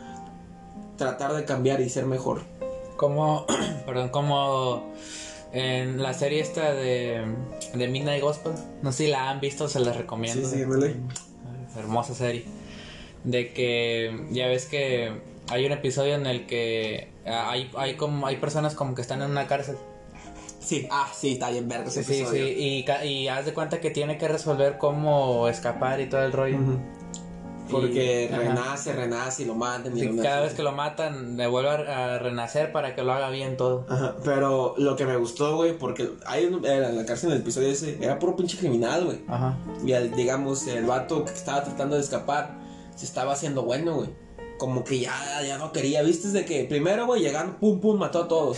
tratar 0.97 1.33
de 1.33 1.45
cambiar 1.45 1.79
y 1.81 1.89
ser 1.89 2.07
mejor. 2.07 2.41
Como, 2.97 3.45
perdón, 3.85 4.09
como 4.09 4.91
en 5.53 6.01
la 6.01 6.13
serie 6.13 6.41
esta 6.41 6.73
de, 6.73 7.25
de 7.75 7.87
Midnight 7.87 8.23
Gospel, 8.23 8.53
no 8.81 8.91
sé 8.91 9.05
si 9.05 9.09
la 9.11 9.29
han 9.29 9.39
visto, 9.39 9.67
se 9.67 9.79
les 9.79 9.95
recomiendo. 9.95 10.47
Sí, 10.49 10.57
sí, 10.57 10.79
leí. 10.79 10.95
Hermosa 11.77 12.15
serie. 12.15 12.45
De 13.23 13.53
que 13.53 14.25
ya 14.31 14.47
ves 14.47 14.65
que 14.65 15.11
hay 15.49 15.65
un 15.65 15.71
episodio 15.71 16.15
en 16.15 16.25
el 16.25 16.47
que 16.47 17.09
hay, 17.25 17.69
hay 17.77 17.95
como 17.95 18.25
hay 18.25 18.37
personas 18.37 18.73
como 18.73 18.95
que 18.95 19.01
están 19.01 19.21
en 19.21 19.29
una 19.29 19.47
cárcel. 19.47 19.77
Sí, 20.67 20.85
ah, 20.91 21.07
sí, 21.13 21.33
está 21.33 21.49
bien 21.49 21.69
verga 21.69 21.87
ese 21.87 22.03
Sí, 22.03 22.13
sí, 22.13 22.19
episodio. 22.21 22.45
y, 22.47 22.83
ca- 22.83 23.05
y 23.05 23.29
haz 23.29 23.45
de 23.45 23.53
cuenta 23.53 23.79
que 23.79 23.89
tiene 23.89 24.17
que 24.17 24.27
resolver 24.27 24.77
cómo 24.77 25.47
escapar 25.47 26.01
y 26.01 26.09
todo 26.09 26.23
el 26.23 26.33
rollo. 26.33 26.57
Porque 27.69 28.29
Y- 28.29 28.33
ajá. 28.33 28.43
renace, 28.43 28.93
renace 28.93 29.43
y 29.43 29.45
lo 29.45 29.55
matan. 29.55 29.95
y 29.97 29.99
Sí, 30.01 30.07
lo 30.07 30.23
cada 30.23 30.41
vez 30.41 30.53
que 30.53 30.63
lo 30.63 30.71
matan, 30.71 31.35
le 31.35 31.47
vuelve 31.47 31.69
a, 31.69 32.15
a 32.15 32.19
renacer 32.19 32.71
para 32.71 32.95
que 32.95 33.03
lo 33.03 33.11
haga 33.13 33.29
bien 33.29 33.57
todo. 33.57 33.85
Ajá, 33.89 34.15
pero 34.23 34.73
lo 34.77 34.95
que 34.95 35.05
me 35.05 35.17
gustó, 35.17 35.55
güey, 35.57 35.77
porque 35.77 36.09
hay 36.25 36.45
un, 36.45 36.65
era 36.65 36.89
en 36.89 36.95
la 36.97 37.05
cárcel 37.05 37.29
en 37.31 37.35
el 37.37 37.41
episodio 37.41 37.67
ese, 37.69 37.97
era 38.01 38.19
puro 38.19 38.35
pinche 38.37 38.57
criminal, 38.57 39.03
güey. 39.05 39.19
Ajá. 39.27 39.57
Y 39.85 39.91
al, 39.93 40.11
digamos, 40.11 40.65
el 40.67 40.85
vato 40.85 41.25
que 41.25 41.31
estaba 41.33 41.63
tratando 41.63 41.95
de 41.97 42.01
escapar, 42.01 42.57
se 42.95 43.05
estaba 43.05 43.33
haciendo 43.33 43.63
bueno, 43.63 43.95
güey. 43.95 44.09
Como 44.57 44.83
que 44.83 44.99
ya, 44.99 45.41
ya 45.45 45.57
no 45.57 45.71
quería, 45.71 46.01
¿viste? 46.01 46.29
De 46.29 46.43
que 46.45 46.65
primero, 46.65 47.05
güey, 47.05 47.21
llegando, 47.21 47.57
pum, 47.57 47.79
pum, 47.79 47.97
mató 47.97 48.23
a 48.23 48.27
todos. 48.27 48.57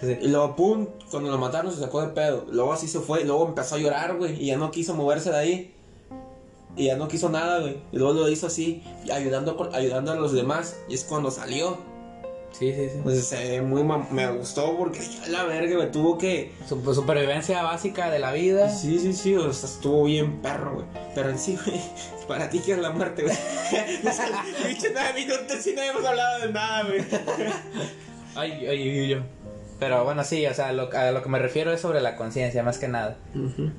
Sí. 0.00 0.18
Y 0.22 0.28
luego, 0.28 0.54
pum, 0.54 0.86
cuando 1.10 1.30
lo 1.30 1.38
mataron 1.38 1.72
se 1.72 1.80
sacó 1.80 2.00
de 2.00 2.08
pedo. 2.08 2.46
Luego 2.50 2.72
así 2.72 2.86
se 2.86 3.00
fue, 3.00 3.22
y 3.22 3.24
luego 3.24 3.46
empezó 3.48 3.74
a 3.74 3.78
llorar, 3.78 4.16
güey, 4.16 4.40
y 4.40 4.46
ya 4.46 4.56
no 4.56 4.70
quiso 4.70 4.94
moverse 4.94 5.30
de 5.30 5.36
ahí. 5.36 5.74
Y 6.76 6.86
ya 6.86 6.96
no 6.96 7.08
quiso 7.08 7.28
nada, 7.28 7.60
güey. 7.60 7.78
Y 7.92 7.98
luego 7.98 8.14
lo 8.14 8.28
hizo 8.28 8.46
así, 8.46 8.82
ayudando, 9.12 9.70
ayudando 9.72 10.12
a 10.12 10.14
los 10.14 10.32
demás. 10.32 10.76
Y 10.88 10.94
es 10.94 11.04
cuando 11.04 11.30
salió. 11.30 11.91
Sí, 12.52 12.72
sí, 12.74 12.88
sí. 12.90 13.00
Pues 13.02 13.32
eh, 13.32 13.60
muy 13.62 13.82
mam- 13.82 14.08
me 14.10 14.26
gustó 14.30 14.76
porque 14.76 15.00
ya 15.00 15.26
la 15.28 15.44
verga, 15.44 15.78
me 15.78 15.86
tuvo 15.86 16.18
que. 16.18 16.52
Su- 16.68 16.94
supervivencia 16.94 17.62
básica 17.62 18.10
de 18.10 18.18
la 18.18 18.32
vida. 18.32 18.68
Sí, 18.70 18.98
sí, 18.98 19.12
sí, 19.14 19.34
o 19.34 19.52
sea, 19.52 19.68
estuvo 19.68 20.04
bien 20.04 20.40
perro, 20.42 20.74
güey. 20.74 20.86
Pero 21.14 21.30
en 21.30 21.38
sí, 21.38 21.58
güey, 21.64 21.80
para 22.28 22.48
ti 22.50 22.60
que 22.60 22.72
es 22.72 22.78
la 22.78 22.90
muerte, 22.90 23.22
güey. 23.22 23.34
O 24.08 24.12
sea, 24.12 24.26
Dicho 24.68 24.86
nueve 24.92 25.12
minutos 25.14 25.66
y 25.66 25.72
no 25.74 25.82
hemos 25.82 26.04
hablado 26.04 26.46
de 26.46 26.52
nada, 26.52 26.82
güey. 26.84 27.00
Ay, 28.34 28.52
ay, 28.66 28.88
ay, 28.88 29.08
yo. 29.08 29.18
Pero 29.78 30.04
bueno, 30.04 30.22
sí, 30.22 30.46
o 30.46 30.54
sea, 30.54 30.72
lo, 30.72 30.90
a 30.92 31.10
lo 31.10 31.22
que 31.22 31.28
me 31.28 31.38
refiero 31.40 31.72
es 31.72 31.80
sobre 31.80 32.00
la 32.00 32.14
conciencia, 32.16 32.62
más 32.62 32.78
que 32.78 32.86
nada. 32.86 33.16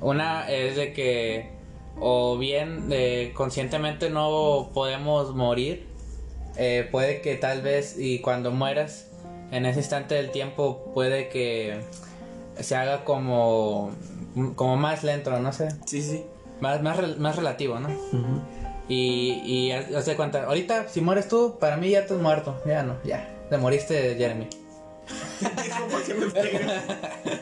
Una 0.02 0.50
es 0.50 0.76
de 0.76 0.92
que 0.92 1.50
o 1.98 2.36
bien 2.36 2.88
eh, 2.90 3.32
conscientemente 3.34 4.10
no 4.10 4.70
podemos 4.74 5.34
morir, 5.34 5.86
eh, 6.56 6.88
puede 6.90 7.20
que 7.20 7.36
tal 7.36 7.62
vez 7.62 7.96
y 7.98 8.20
cuando 8.20 8.50
mueras, 8.50 9.06
en 9.50 9.66
ese 9.66 9.80
instante 9.80 10.14
del 10.14 10.30
tiempo 10.30 10.90
puede 10.94 11.28
que 11.28 11.80
se 12.58 12.76
haga 12.76 13.04
como, 13.04 13.92
como 14.56 14.76
más 14.76 15.04
lento, 15.04 15.38
no 15.38 15.52
sé. 15.52 15.68
Sí, 15.86 16.02
sí. 16.02 16.24
Más, 16.60 16.82
más, 16.82 17.18
más 17.18 17.36
relativo, 17.36 17.78
¿no? 17.78 17.88
Y, 18.88 19.42
y 19.44 19.72
haz 19.72 20.06
de 20.06 20.16
cuenta, 20.16 20.44
ahorita 20.44 20.88
si 20.88 21.00
mueres 21.00 21.28
tú, 21.28 21.58
para 21.58 21.76
mí 21.76 21.90
ya 21.90 22.00
estás 22.00 22.18
muerto, 22.18 22.60
ya 22.66 22.82
no, 22.82 22.96
ya, 23.04 23.28
te 23.50 23.58
moriste 23.58 24.14
Jeremy. 24.16 24.48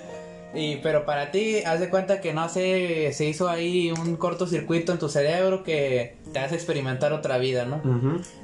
y 0.54 0.76
pero 0.76 1.06
para 1.06 1.30
ti, 1.30 1.62
haz 1.64 1.80
de 1.80 1.88
cuenta 1.88 2.20
que 2.20 2.34
no 2.34 2.48
sé, 2.48 3.12
se 3.12 3.24
hizo 3.24 3.48
ahí 3.48 3.90
un 3.90 4.16
cortocircuito 4.16 4.92
en 4.92 4.98
tu 4.98 5.08
cerebro 5.08 5.62
que 5.62 6.16
te 6.32 6.38
hace 6.38 6.54
experimentar 6.54 7.12
otra 7.12 7.38
vida, 7.38 7.64
¿no? 7.64 7.80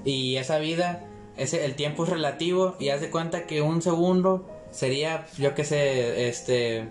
Y 0.04 0.36
esa 0.36 0.58
vida, 0.58 1.04
ese, 1.36 1.64
el 1.64 1.74
tiempo 1.74 2.04
es 2.04 2.10
relativo 2.10 2.76
y 2.78 2.88
haz 2.88 3.00
de 3.00 3.10
cuenta 3.10 3.46
que 3.46 3.60
un 3.60 3.82
segundo 3.82 4.46
sería, 4.70 5.26
yo 5.36 5.54
qué 5.54 5.64
sé, 5.64 6.28
este, 6.28 6.88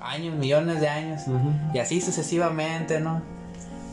años, 0.00 0.36
millones 0.36 0.80
de 0.80 0.88
años. 0.88 1.22
Y 1.74 1.78
así 1.78 2.00
sucesivamente, 2.00 3.00
¿no? 3.00 3.22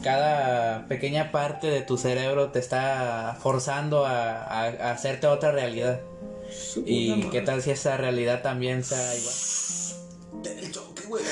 Cada 0.03 0.87
pequeña 0.87 1.31
parte 1.31 1.67
de 1.67 1.81
tu 1.81 1.97
cerebro 1.97 2.51
te 2.51 2.59
está 2.59 3.35
forzando 3.41 4.05
a, 4.05 4.43
a 4.43 4.91
hacerte 4.91 5.25
otra 5.25 5.51
realidad. 5.51 6.01
¿Y 6.85 7.23
qué 7.29 7.41
tal 7.41 7.61
si 7.61 7.71
esa 7.71 7.97
realidad 7.97 8.41
también 8.41 8.83
sea 8.83 9.15
igual? 9.15 9.33
El 10.43 10.71
choque, 10.71 11.03
güey. 11.07 11.23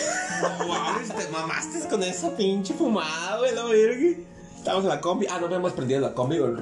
No 0.41 0.67
mames, 0.67 1.09
te 1.09 1.27
mamaste 1.29 1.88
con 1.88 2.03
esa 2.03 2.35
pinche 2.35 2.74
fumada, 2.74 3.38
güey, 3.39 3.55
la 3.55 3.65
verga. 3.65 4.17
Estamos 4.57 4.83
en 4.83 4.89
la 4.89 5.01
combi. 5.01 5.27
Ah, 5.29 5.39
no 5.39 5.53
hemos 5.53 5.74
prendido 5.74 6.01
la 6.01 6.13
combi, 6.13 6.39
güey. 6.39 6.53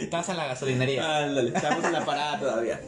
Estás 0.00 0.28
en 0.28 0.36
la 0.36 0.46
gasolinería. 0.46 1.24
Ándale, 1.24 1.48
estamos 1.54 1.84
en 1.84 1.92
la 1.92 2.04
parada 2.04 2.38
todavía. 2.38 2.80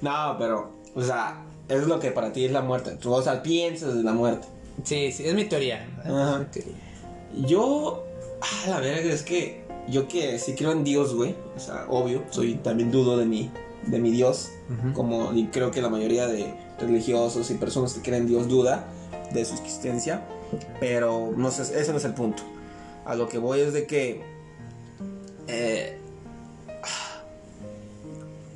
No, 0.00 0.36
pero, 0.38 0.72
o 0.94 1.02
sea, 1.02 1.44
es 1.68 1.86
lo 1.86 2.00
que 2.00 2.10
para 2.10 2.32
ti 2.32 2.44
es 2.44 2.52
la 2.52 2.62
muerte. 2.62 2.96
Tú, 2.96 3.12
o 3.12 3.22
sea, 3.22 3.42
piensas 3.42 3.94
de 3.94 4.02
la 4.02 4.12
muerte. 4.12 4.48
Sí, 4.82 5.12
sí, 5.12 5.26
es 5.26 5.34
mi 5.34 5.44
teoría. 5.44 5.88
Ajá. 6.04 6.46
Yo, 7.46 8.04
ah, 8.40 8.68
la 8.68 8.80
verga, 8.80 9.12
es 9.12 9.22
que 9.22 9.64
yo 9.88 10.08
que 10.08 10.38
sí 10.38 10.54
creo 10.54 10.72
en 10.72 10.84
Dios, 10.84 11.14
güey. 11.14 11.34
O 11.56 11.60
sea, 11.60 11.86
obvio, 11.88 12.24
soy 12.30 12.54
también 12.56 12.90
dudo 12.90 13.16
de 13.16 13.26
mi, 13.26 13.50
de 13.86 13.98
mi 13.98 14.10
Dios. 14.10 14.50
Como 14.94 15.32
y 15.32 15.46
creo 15.48 15.70
que 15.70 15.80
la 15.82 15.88
mayoría 15.88 16.26
de 16.26 16.52
religiosos 16.80 17.50
y 17.50 17.54
personas 17.54 17.94
que 17.94 18.02
creen 18.02 18.22
en 18.22 18.28
Dios 18.28 18.48
duda 18.48 18.86
de 19.32 19.44
su 19.44 19.54
existencia. 19.54 20.24
Pero 20.80 21.32
no 21.36 21.50
sé, 21.50 21.62
ese 21.62 21.90
no 21.92 21.98
es 21.98 22.04
el 22.04 22.14
punto. 22.14 22.42
A 23.04 23.14
lo 23.14 23.28
que 23.28 23.38
voy 23.38 23.60
es 23.60 23.72
de 23.72 23.86
que. 23.86 24.22
eh, 25.48 25.98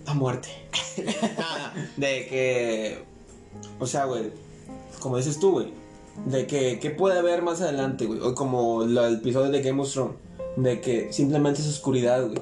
la 0.07 0.15
muerte. 0.15 0.49
de 1.97 2.27
que. 2.29 3.05
O 3.79 3.87
sea, 3.87 4.05
güey. 4.07 4.31
Como 5.01 5.17
dices 5.17 5.39
tú, 5.39 5.53
güey. 5.53 5.73
De 6.27 6.47
que. 6.47 6.79
¿Qué 6.81 6.91
puede 6.91 7.19
haber 7.19 7.43
más 7.43 7.61
adelante, 7.61 8.07
güey? 8.07 8.21
O 8.21 8.35
como 8.35 8.85
la- 8.85 9.09
el 9.09 9.15
episodio 9.17 9.51
de 9.51 9.63
Game 9.63 9.81
of 9.81 9.93
Thrones. 9.93 10.17
De 10.57 10.81
que 10.81 11.13
simplemente 11.13 11.61
es 11.61 11.69
oscuridad, 11.69 12.27
güey. 12.27 12.41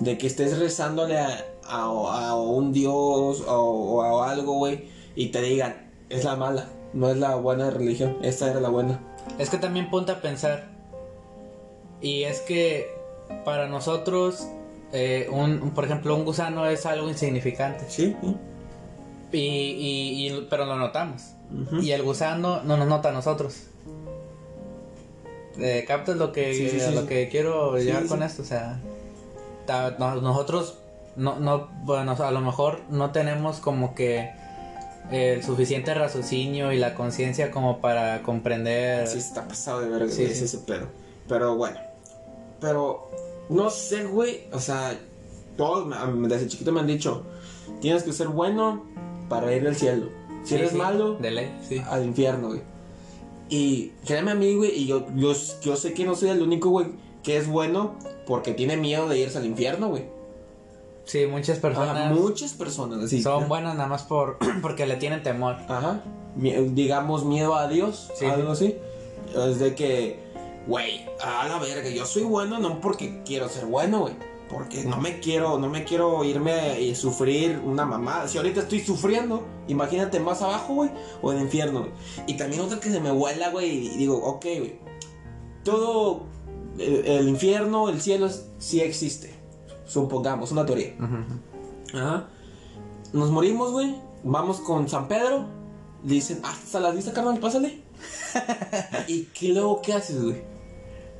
De 0.00 0.16
que 0.18 0.26
estés 0.26 0.58
rezándole 0.58 1.18
a, 1.18 1.44
a- 1.68 2.28
a 2.30 2.34
un 2.36 2.72
dios 2.72 3.42
o, 3.46 3.54
o 3.54 4.22
a 4.22 4.30
algo, 4.30 4.54
güey, 4.54 4.88
y 5.14 5.28
te 5.28 5.40
digan, 5.42 5.88
es 6.08 6.24
la 6.24 6.36
mala, 6.36 6.68
no 6.92 7.08
es 7.10 7.16
la 7.16 7.34
buena 7.36 7.70
religión, 7.70 8.16
esta 8.22 8.50
era 8.50 8.60
la 8.60 8.68
buena. 8.68 9.00
Es 9.38 9.50
que 9.50 9.58
también 9.58 9.90
ponte 9.90 10.12
a 10.12 10.20
pensar. 10.20 10.66
Y 12.00 12.22
es 12.24 12.40
que 12.40 12.88
para 13.44 13.66
nosotros, 13.68 14.46
eh, 14.92 15.28
un, 15.30 15.60
un- 15.62 15.70
por 15.72 15.84
ejemplo, 15.84 16.14
un 16.14 16.24
gusano 16.24 16.66
es 16.66 16.86
algo 16.86 17.08
insignificante. 17.08 17.84
Sí, 17.88 18.16
Y, 19.30 19.38
y- 19.38 20.26
y- 20.28 20.46
pero 20.48 20.64
lo 20.64 20.76
notamos. 20.76 21.22
Y 21.82 21.90
el 21.90 22.02
gusano 22.02 22.62
no 22.62 22.76
nos 22.78 22.86
nota 22.88 23.10
a 23.10 23.12
nosotros. 23.12 23.64
Eh, 25.58 25.84
¿Captas 25.88 26.16
lo 26.16 26.30
que, 26.32 26.54
Sí, 26.54 26.68
sí, 26.70 26.80
a 26.80 26.88
sí. 26.90 26.94
lo 26.94 27.06
que 27.06 27.28
quiero 27.28 27.78
sí. 27.80 27.90
con 28.08 28.22
esto? 28.22 28.42
O 28.42 28.44
sea, 28.44 28.80
ta- 29.66 29.96
no- 29.98 30.14
nosotros, 30.20 30.78
no, 31.18 31.38
no, 31.38 31.68
bueno, 31.84 32.12
a 32.12 32.30
lo 32.30 32.40
mejor 32.40 32.80
no 32.90 33.10
tenemos 33.10 33.58
como 33.60 33.94
que 33.94 34.30
el 35.10 35.42
suficiente 35.42 35.92
raciocinio 35.94 36.72
y 36.72 36.78
la 36.78 36.94
conciencia 36.94 37.50
como 37.50 37.80
para 37.80 38.22
comprender. 38.22 39.06
Sí, 39.06 39.18
está 39.18 39.46
pasado 39.46 39.80
de 39.80 39.88
verga, 39.88 40.10
Sí, 40.12 40.26
sí. 40.28 40.44
ese 40.44 40.58
pedo. 40.58 40.86
Pero 41.28 41.56
bueno, 41.56 41.78
pero 42.60 43.10
no 43.48 43.70
sé, 43.70 44.04
güey, 44.04 44.44
o 44.52 44.60
sea, 44.60 44.98
todos 45.56 45.86
me- 45.86 46.28
desde 46.28 46.46
chiquito 46.48 46.72
me 46.72 46.80
han 46.80 46.86
dicho, 46.86 47.24
tienes 47.80 48.02
que 48.02 48.12
ser 48.12 48.28
bueno 48.28 48.84
para 49.28 49.52
ir 49.54 49.66
al 49.66 49.76
cielo. 49.76 50.08
Si 50.44 50.50
Sí, 50.50 50.54
eres 50.54 50.72
malo, 50.72 51.14
De 51.16 51.30
ley, 51.30 51.50
al 51.90 52.04
infierno, 52.04 52.48
güey. 52.48 52.62
Y 53.50 53.92
créeme 54.06 54.30
a 54.32 54.34
mí, 54.34 54.54
güey, 54.54 54.70
y 54.78 54.86
yo, 54.86 55.06
yo, 55.16 55.32
yo 55.62 55.76
sé 55.76 55.94
que 55.94 56.04
no 56.04 56.14
soy 56.14 56.28
el 56.30 56.42
único, 56.42 56.68
güey, 56.70 56.86
que 57.22 57.36
es 57.38 57.48
bueno 57.48 57.94
porque 58.26 58.52
tiene 58.52 58.76
miedo 58.76 59.08
de 59.08 59.18
irse 59.18 59.38
al 59.38 59.46
infierno, 59.46 59.88
güey. 59.88 60.04
Sí, 61.08 61.26
muchas 61.26 61.58
personas 61.58 62.12
muchas 62.12 62.52
personas, 62.52 63.02
así. 63.02 63.22
son 63.22 63.48
buenas 63.48 63.74
nada 63.74 63.88
más 63.88 64.02
por 64.02 64.38
porque 64.62 64.86
le 64.86 64.96
tienen 64.96 65.22
temor. 65.22 65.56
Ajá. 65.68 66.02
Digamos, 66.36 67.24
miedo 67.24 67.56
a 67.56 67.66
Dios, 67.66 68.10
Sí. 68.18 68.26
algo 68.26 68.52
así. 68.52 68.76
Es 69.34 69.58
de 69.58 69.74
que, 69.74 70.20
güey, 70.66 71.06
a 71.22 71.48
la 71.48 71.58
verga, 71.58 71.88
yo 71.90 72.06
soy 72.06 72.22
bueno 72.22 72.58
no 72.58 72.80
porque 72.80 73.22
quiero 73.24 73.48
ser 73.48 73.66
bueno, 73.66 74.00
güey. 74.00 74.14
Porque 74.48 74.84
no 74.84 74.96
me 74.98 75.20
quiero, 75.20 75.58
no 75.58 75.68
me 75.68 75.84
quiero 75.84 76.24
irme 76.24 76.80
y 76.80 76.94
sufrir 76.94 77.60
una 77.64 77.84
mamada. 77.84 78.28
Si 78.28 78.38
ahorita 78.38 78.60
estoy 78.60 78.80
sufriendo, 78.80 79.46
imagínate 79.66 80.20
más 80.20 80.40
abajo, 80.40 80.74
güey, 80.74 80.90
o 81.20 81.32
en 81.32 81.38
el 81.38 81.44
infierno, 81.44 81.80
güey. 81.80 81.92
Y 82.26 82.38
también 82.38 82.62
otra 82.62 82.80
que 82.80 82.90
se 82.90 83.00
me 83.00 83.10
vuela, 83.10 83.50
güey, 83.50 83.88
y 83.94 83.96
digo, 83.98 84.16
ok, 84.16 84.44
güey. 84.44 84.78
Todo 85.64 86.22
el, 86.78 87.04
el 87.06 87.28
infierno, 87.28 87.88
el 87.90 88.00
cielo 88.00 88.30
sí 88.58 88.80
existe. 88.80 89.34
Supongamos, 89.88 90.52
una 90.52 90.64
teoría. 90.64 90.94
Ajá. 91.94 92.26
Nos 93.12 93.30
morimos, 93.30 93.72
güey. 93.72 93.96
Vamos 94.22 94.60
con 94.60 94.88
San 94.88 95.08
Pedro. 95.08 95.46
Dicen, 96.04 96.40
hasta 96.44 96.78
la 96.78 96.90
vista, 96.92 97.12
carnal, 97.12 97.38
pásale. 97.38 97.80
¿Y 99.08 99.24
qué 99.24 99.48
luego 99.48 99.82
qué 99.82 99.94
haces, 99.94 100.22
güey? 100.22 100.42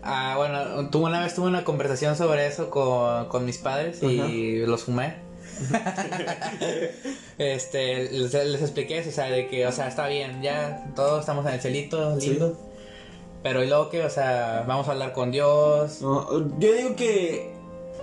Ah, 0.03 0.35
bueno, 0.37 0.91
tuve 0.91 1.07
una 1.07 1.21
vez 1.21 1.35
tuve 1.35 1.49
una 1.49 1.65
conversación 1.65 2.15
sobre 2.17 2.47
eso 2.47 2.71
con, 2.71 3.27
con 3.29 3.45
mis 3.45 3.59
padres 3.59 4.01
y 4.03 4.59
los 4.65 4.85
fumé. 4.85 5.17
este, 7.39 8.11
les, 8.13 8.33
les 8.33 8.63
expliqué 8.63 8.99
eso, 8.99 9.09
o 9.11 9.13
sea, 9.13 9.25
de 9.31 9.49
que, 9.49 9.67
o 9.67 9.73
sea, 9.73 9.89
está 9.89 10.07
bien, 10.07 10.41
ya 10.43 10.93
todos 10.95 11.21
estamos 11.21 11.45
en 11.47 11.55
el 11.55 11.61
celito, 11.61 12.21
Sí. 12.21 12.31
lindo. 12.31 12.57
Pero 13.43 13.63
y 13.63 13.69
luego 13.69 13.89
que, 13.89 14.05
o 14.05 14.11
sea, 14.11 14.65
vamos 14.67 14.89
a 14.89 14.93
hablar 14.93 15.13
con 15.13 15.31
Dios. 15.31 16.01
No, 16.03 16.29
yo 16.59 16.73
digo 16.73 16.97
que 16.97 17.53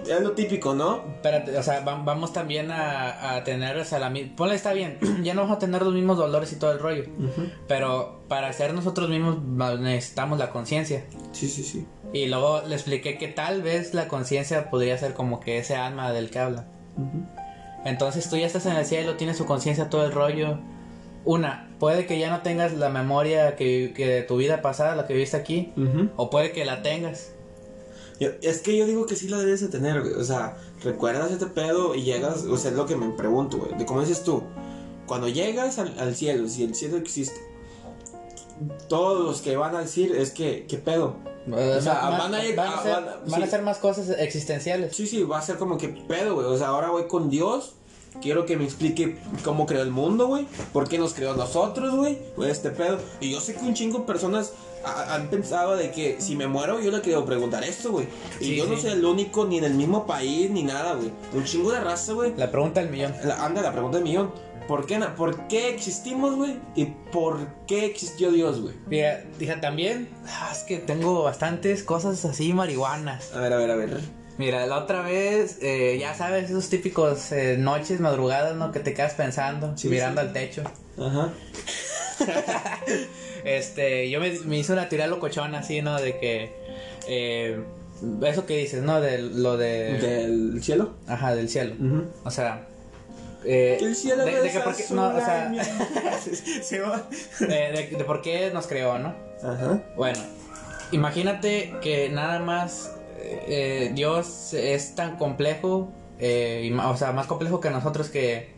es 0.07 0.21
lo 0.21 0.31
típico, 0.31 0.73
¿no? 0.73 1.03
Espérate, 1.15 1.57
o 1.57 1.63
sea, 1.63 1.81
va- 1.81 2.01
vamos 2.03 2.33
también 2.33 2.71
a, 2.71 3.35
a 3.35 3.43
tener, 3.43 3.77
o 3.77 3.85
sea, 3.85 3.99
la 3.99 4.09
mi- 4.09 4.25
Ponle, 4.25 4.55
está 4.55 4.73
bien, 4.73 4.97
ya 5.23 5.33
no 5.33 5.41
vamos 5.41 5.57
a 5.57 5.59
tener 5.59 5.81
los 5.81 5.93
mismos 5.93 6.17
dolores 6.17 6.51
y 6.53 6.57
todo 6.57 6.71
el 6.71 6.79
rollo. 6.79 7.03
Pero 7.67 8.21
para 8.27 8.51
ser 8.53 8.73
nosotros 8.73 9.09
mismos 9.09 9.41
necesitamos 9.79 10.39
la 10.39 10.49
conciencia. 10.49 11.05
Sí, 11.31 11.47
sí, 11.47 11.63
sí. 11.63 11.85
Y 12.13 12.27
luego 12.27 12.61
le 12.67 12.75
expliqué 12.75 13.17
que 13.17 13.27
tal 13.27 13.61
vez 13.61 13.93
la 13.93 14.07
conciencia 14.07 14.69
podría 14.69 14.97
ser 14.97 15.13
como 15.13 15.39
que 15.39 15.57
ese 15.57 15.75
alma 15.75 16.11
del 16.11 16.29
que 16.29 16.39
habla. 16.39 16.65
Entonces 17.83 18.29
tú 18.29 18.37
ya 18.37 18.47
estás 18.47 18.65
en 18.65 18.75
el 18.75 18.85
cielo, 18.85 19.15
tienes 19.15 19.37
su 19.37 19.45
conciencia, 19.45 19.89
todo 19.89 20.05
el 20.05 20.11
rollo. 20.11 20.59
Una, 21.23 21.69
puede 21.79 22.05
que 22.05 22.19
ya 22.19 22.29
no 22.29 22.41
tengas 22.41 22.73
la 22.73 22.89
memoria 22.89 23.55
que, 23.55 23.93
que 23.95 24.07
de 24.07 24.21
tu 24.23 24.37
vida 24.37 24.61
pasada, 24.61 24.95
la 24.95 25.07
que 25.07 25.13
viviste 25.13 25.37
aquí, 25.37 25.73
o 26.15 26.29
puede 26.29 26.51
que 26.51 26.65
la 26.65 26.81
tengas. 26.81 27.31
Yo- 28.19 28.29
es 28.41 28.59
que 28.61 28.77
yo 28.77 28.85
digo 28.85 29.05
que 29.05 29.15
sí 29.15 29.27
la 29.27 29.37
debes 29.39 29.61
de 29.61 29.67
tener, 29.67 30.01
güey. 30.01 30.13
O 30.13 30.23
sea, 30.23 30.57
recuerdas 30.83 31.31
este 31.31 31.47
pedo 31.47 31.95
y 31.95 32.03
llegas, 32.03 32.43
o 32.45 32.57
sea, 32.57 32.71
es 32.71 32.77
lo 32.77 32.85
que 32.85 32.95
me 32.95 33.09
pregunto, 33.09 33.57
güey. 33.57 33.77
De 33.77 33.85
cómo 33.85 34.01
dices 34.01 34.23
tú, 34.23 34.43
cuando 35.05 35.27
llegas 35.27 35.77
al, 35.79 35.97
al 35.99 36.15
cielo, 36.15 36.47
si 36.47 36.63
el 36.63 36.75
cielo 36.75 36.97
existe, 36.97 37.39
todos 38.87 39.23
los 39.25 39.41
que 39.41 39.57
van 39.57 39.75
a 39.75 39.79
decir 39.81 40.15
es 40.15 40.31
que, 40.31 40.65
¿qué 40.67 40.77
pedo? 40.77 41.15
O 41.51 41.81
sea, 41.81 41.93
Más- 42.09 42.19
van 42.19 42.35
a 42.35 42.45
ir- 42.45 42.55
van 42.55 42.73
a 42.73 42.81
ser, 42.81 43.03
van 43.27 43.43
a- 43.43 43.47
ser 43.47 43.61
más 43.61 43.77
cosas 43.77 44.09
existenciales. 44.17 44.95
Sí, 44.95 45.05
sí, 45.05 45.23
va 45.23 45.39
a 45.39 45.41
ser 45.41 45.57
como 45.57 45.77
que 45.77 45.89
pedo, 45.89 46.35
güey. 46.35 46.47
O 46.47 46.57
sea, 46.57 46.67
ahora 46.69 46.89
voy 46.89 47.07
con 47.07 47.29
Dios 47.29 47.75
quiero 48.21 48.45
que 48.45 48.57
me 48.57 48.63
explique 48.65 49.17
cómo 49.43 49.65
creó 49.65 49.81
el 49.81 49.91
mundo, 49.91 50.27
güey. 50.27 50.45
¿Por 50.73 50.87
qué 50.89 50.97
nos 50.97 51.13
creó 51.13 51.33
a 51.33 51.35
nosotros, 51.37 51.95
güey? 51.95 52.17
Güey, 52.35 52.49
este 52.51 52.69
pedo. 52.71 52.99
Y 53.19 53.31
yo 53.31 53.39
sé 53.41 53.55
que 53.55 53.61
un 53.65 53.73
chingo 53.73 53.99
de 53.99 54.05
personas 54.05 54.53
ha- 54.83 55.15
han 55.15 55.29
pensado 55.29 55.75
de 55.75 55.91
que 55.91 56.17
si 56.19 56.35
me 56.35 56.47
muero 56.47 56.79
yo 56.79 56.91
le 56.91 57.01
quiero 57.01 57.25
preguntar 57.25 57.63
esto, 57.63 57.91
güey. 57.91 58.07
Y 58.39 58.45
Sí, 58.45 58.55
yo 58.55 58.67
no 58.67 58.75
sí. 58.75 58.83
soy 58.83 58.91
el 58.91 59.05
único 59.05 59.45
ni 59.45 59.57
en 59.57 59.63
el 59.63 59.73
mismo 59.73 60.05
país 60.05 60.49
ni 60.51 60.63
nada, 60.63 60.93
güey. 60.93 61.11
Un 61.33 61.43
chingo 61.43 61.71
de 61.71 61.79
raza, 61.81 62.13
güey. 62.13 62.33
La 62.37 62.51
pregunta 62.51 62.81
del 62.81 62.89
millón. 62.89 63.13
La- 63.23 63.43
anda, 63.45 63.61
la 63.61 63.71
pregunta 63.71 63.97
del 63.97 64.03
millón. 64.05 64.31
¿Por 64.67 64.87
qué, 64.87 64.97
¿Por 65.15 65.47
qué 65.47 65.69
existimos, 65.69 66.35
güey? 66.35 66.57
¿Y 66.75 66.85
por 67.11 67.37
qué 67.67 67.85
existió 67.85 68.31
Dios, 68.31 68.61
güey? 68.61 68.73
Mira, 68.87 69.23
dije 69.37 69.55
también, 69.57 70.09
ah, 70.27 70.49
es 70.51 70.63
que 70.63 70.79
tengo 70.79 71.21
bastantes 71.21 71.83
cosas 71.83 72.25
así 72.25 72.51
marihuanas. 72.51 73.31
A 73.35 73.39
ver, 73.41 73.53
a 73.53 73.57
ver, 73.57 73.69
a 73.69 73.75
ver. 73.75 73.99
Mira, 74.37 74.65
la 74.65 74.77
otra 74.79 75.01
vez, 75.01 75.59
eh, 75.61 75.97
ya 75.99 76.13
sabes, 76.13 76.49
esos 76.49 76.67
típicos 76.69 77.31
eh, 77.31 77.55
noches, 77.57 77.99
madrugadas, 78.01 78.55
¿no? 78.57 78.71
Que 78.71 78.79
te 78.81 78.93
quedas 78.93 79.13
pensando, 79.13 79.77
Sí, 79.77 79.87
mirando 79.87 80.21
sí. 80.21 80.27
al 80.27 80.33
techo. 80.33 80.63
Ajá. 80.99 81.29
Este, 83.43 84.09
yo 84.09 84.19
me, 84.19 84.31
me 84.45 84.57
hice 84.57 84.73
una 84.73 84.89
teoría 84.89 85.05
locochona 85.07 85.59
así, 85.59 85.81
¿no? 85.83 85.99
De 86.01 86.17
que, 86.17 86.51
eh, 87.07 87.59
eso 88.23 88.45
que 88.47 88.57
dices, 88.57 88.81
¿no? 88.81 88.99
De 89.01 89.19
lo 89.19 89.55
de... 89.57 89.99
¿Del 89.99 90.63
cielo? 90.63 90.95
Ajá, 91.07 91.35
del 91.35 91.47
cielo. 91.49 91.75
O 92.23 92.31
sea... 92.31 92.65
Eh, 93.43 93.75
Que 93.77 93.85
el 93.85 93.95
cielo 93.95 94.25
de, 94.25 94.41
de 94.41 94.49
que 94.51 94.59
por 94.61 94.75
qué, 94.75 94.83
azul, 94.83 94.95
no, 94.97 95.07
o 95.09 95.19
sea, 95.19 95.49
de- 97.39 97.95
de 97.95 98.03
por 98.03 98.23
qué 98.23 98.49
nos 98.51 98.65
creó, 98.65 98.97
¿no? 98.97 99.13
Ajá. 99.43 99.83
Bueno, 99.95 100.17
imagínate 100.91 101.71
que 101.83 102.09
nada 102.09 102.39
más 102.39 102.94
eh, 103.47 103.91
Dios 103.93 104.53
es 104.53 104.95
tan 104.95 105.17
complejo, 105.17 105.89
eh, 106.19 106.69
y 106.69 106.73
o 106.73 106.97
sea, 106.97 107.11
más 107.11 107.27
complejo 107.27 107.59
que 107.59 107.69
nosotros 107.69 108.09
que 108.09 108.49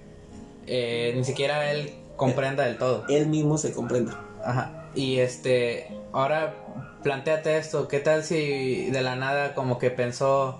eh, 0.67 1.13
ni 1.15 1.23
siquiera 1.23 1.71
Él 1.71 1.93
comprenda 2.15 2.65
del 2.65 2.77
todo. 2.77 3.05
Él 3.09 3.27
mismo 3.27 3.57
se 3.57 3.71
comprende. 3.71 4.11
Ajá. 4.43 4.89
Y 4.95 5.19
este, 5.19 5.87
ahora 6.11 6.55
planteate 7.03 7.57
esto, 7.57 7.87
¿qué 7.87 7.99
tal 7.99 8.23
si 8.23 8.89
de 8.89 9.01
la 9.01 9.15
nada 9.15 9.53
como 9.53 9.77
que 9.77 9.91
pensó, 9.91 10.59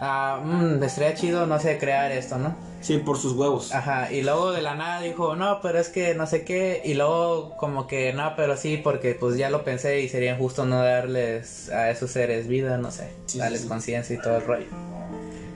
ah, 0.00 0.40
mmm, 0.42 0.82
estaría 0.82 1.14
chido, 1.14 1.46
no 1.46 1.58
sé, 1.58 1.78
crear 1.78 2.12
esto, 2.12 2.38
¿no? 2.38 2.54
Sí, 2.80 2.98
por 2.98 3.18
sus 3.18 3.32
huevos. 3.32 3.72
Ajá, 3.74 4.12
y 4.12 4.22
luego 4.22 4.52
de 4.52 4.62
la 4.62 4.74
nada 4.76 5.00
dijo, 5.00 5.34
no, 5.34 5.60
pero 5.60 5.78
es 5.78 5.88
que 5.88 6.14
no 6.14 6.26
sé 6.26 6.44
qué, 6.44 6.82
y 6.84 6.94
luego 6.94 7.56
como 7.56 7.86
que, 7.86 8.12
no, 8.12 8.34
pero 8.36 8.56
sí, 8.56 8.76
porque 8.76 9.14
pues 9.14 9.36
ya 9.36 9.50
lo 9.50 9.64
pensé 9.64 10.02
y 10.02 10.08
sería 10.08 10.34
injusto 10.34 10.66
no 10.66 10.82
darles 10.82 11.68
a 11.70 11.90
esos 11.90 12.10
seres 12.10 12.46
vida, 12.46 12.78
no 12.78 12.90
sé, 12.90 13.10
Sí, 13.26 13.38
darles 13.38 13.62
sí, 13.62 13.68
conciencia 13.68 14.14
y 14.14 14.20
todo 14.20 14.36
el 14.36 14.42
rollo. 14.44 14.66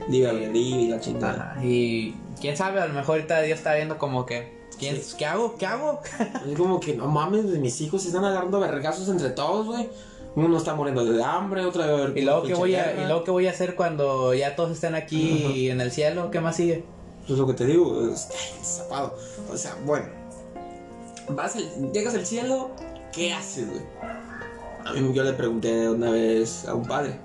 Libre 0.09 0.29
albedrío 0.31 0.79
y 0.79 0.87
la 0.89 0.99
chingada. 0.99 1.51
Ajá, 1.51 1.63
y 1.65 2.15
quién 2.41 2.57
sabe, 2.57 2.81
a 2.81 2.87
lo 2.87 2.93
mejor 2.93 3.15
ahorita 3.15 3.41
Dios 3.43 3.59
está 3.59 3.75
viendo 3.75 3.97
como 3.97 4.25
que, 4.25 4.51
¿quién, 4.77 4.97
Sí. 4.97 5.15
¿qué 5.17 5.25
hago? 5.25 5.55
¿Qué 5.57 5.65
hago? 5.67 6.01
Es 6.51 6.57
como 6.57 6.79
que 6.79 6.95
no 6.95 7.07
mames, 7.07 7.45
mis 7.45 7.79
hijos 7.81 8.01
se 8.01 8.09
están 8.09 8.25
agarrando 8.25 8.59
vergazos 8.59 9.07
entre 9.07 9.29
todos, 9.29 9.67
güey. 9.67 9.87
Uno 10.35 10.57
está 10.57 10.73
muriendo 10.75 11.03
de 11.05 11.21
hambre, 11.23 11.65
otro 11.65 11.83
de 12.07 12.19
y 12.19 12.23
luego 12.23 12.43
voy 12.57 12.75
a, 12.75 12.93
y 12.93 13.05
luego 13.05 13.23
qué 13.25 13.31
voy 13.31 13.47
a 13.47 13.51
hacer 13.51 13.75
cuando 13.75 14.33
ya 14.33 14.55
todos 14.55 14.71
estén 14.71 14.95
aquí 14.95 15.69
en 15.69 15.81
el 15.81 15.91
cielo, 15.91 16.31
¿qué 16.31 16.39
más 16.39 16.55
sigue? 16.55 16.85
Pues 17.27 17.37
lo 17.39 17.47
que 17.47 17.53
te 17.53 17.65
digo, 17.65 18.07
es 18.09 18.27
ay, 18.31 18.59
zapado. 18.63 19.17
O 19.51 19.57
sea, 19.57 19.75
bueno. 19.85 20.05
Vas 21.29 21.55
al- 21.55 21.91
llegas 21.93 22.13
al 22.15 22.25
cielo, 22.25 22.71
¿qué 23.13 23.33
haces, 23.33 23.67
güey? 23.69 23.81
A 24.85 24.93
mí 24.93 25.13
yo 25.13 25.23
le 25.23 25.33
pregunté 25.33 25.87
una 25.89 26.11
vez 26.11 26.65
a 26.67 26.73
un 26.73 26.85
padre. 26.85 27.19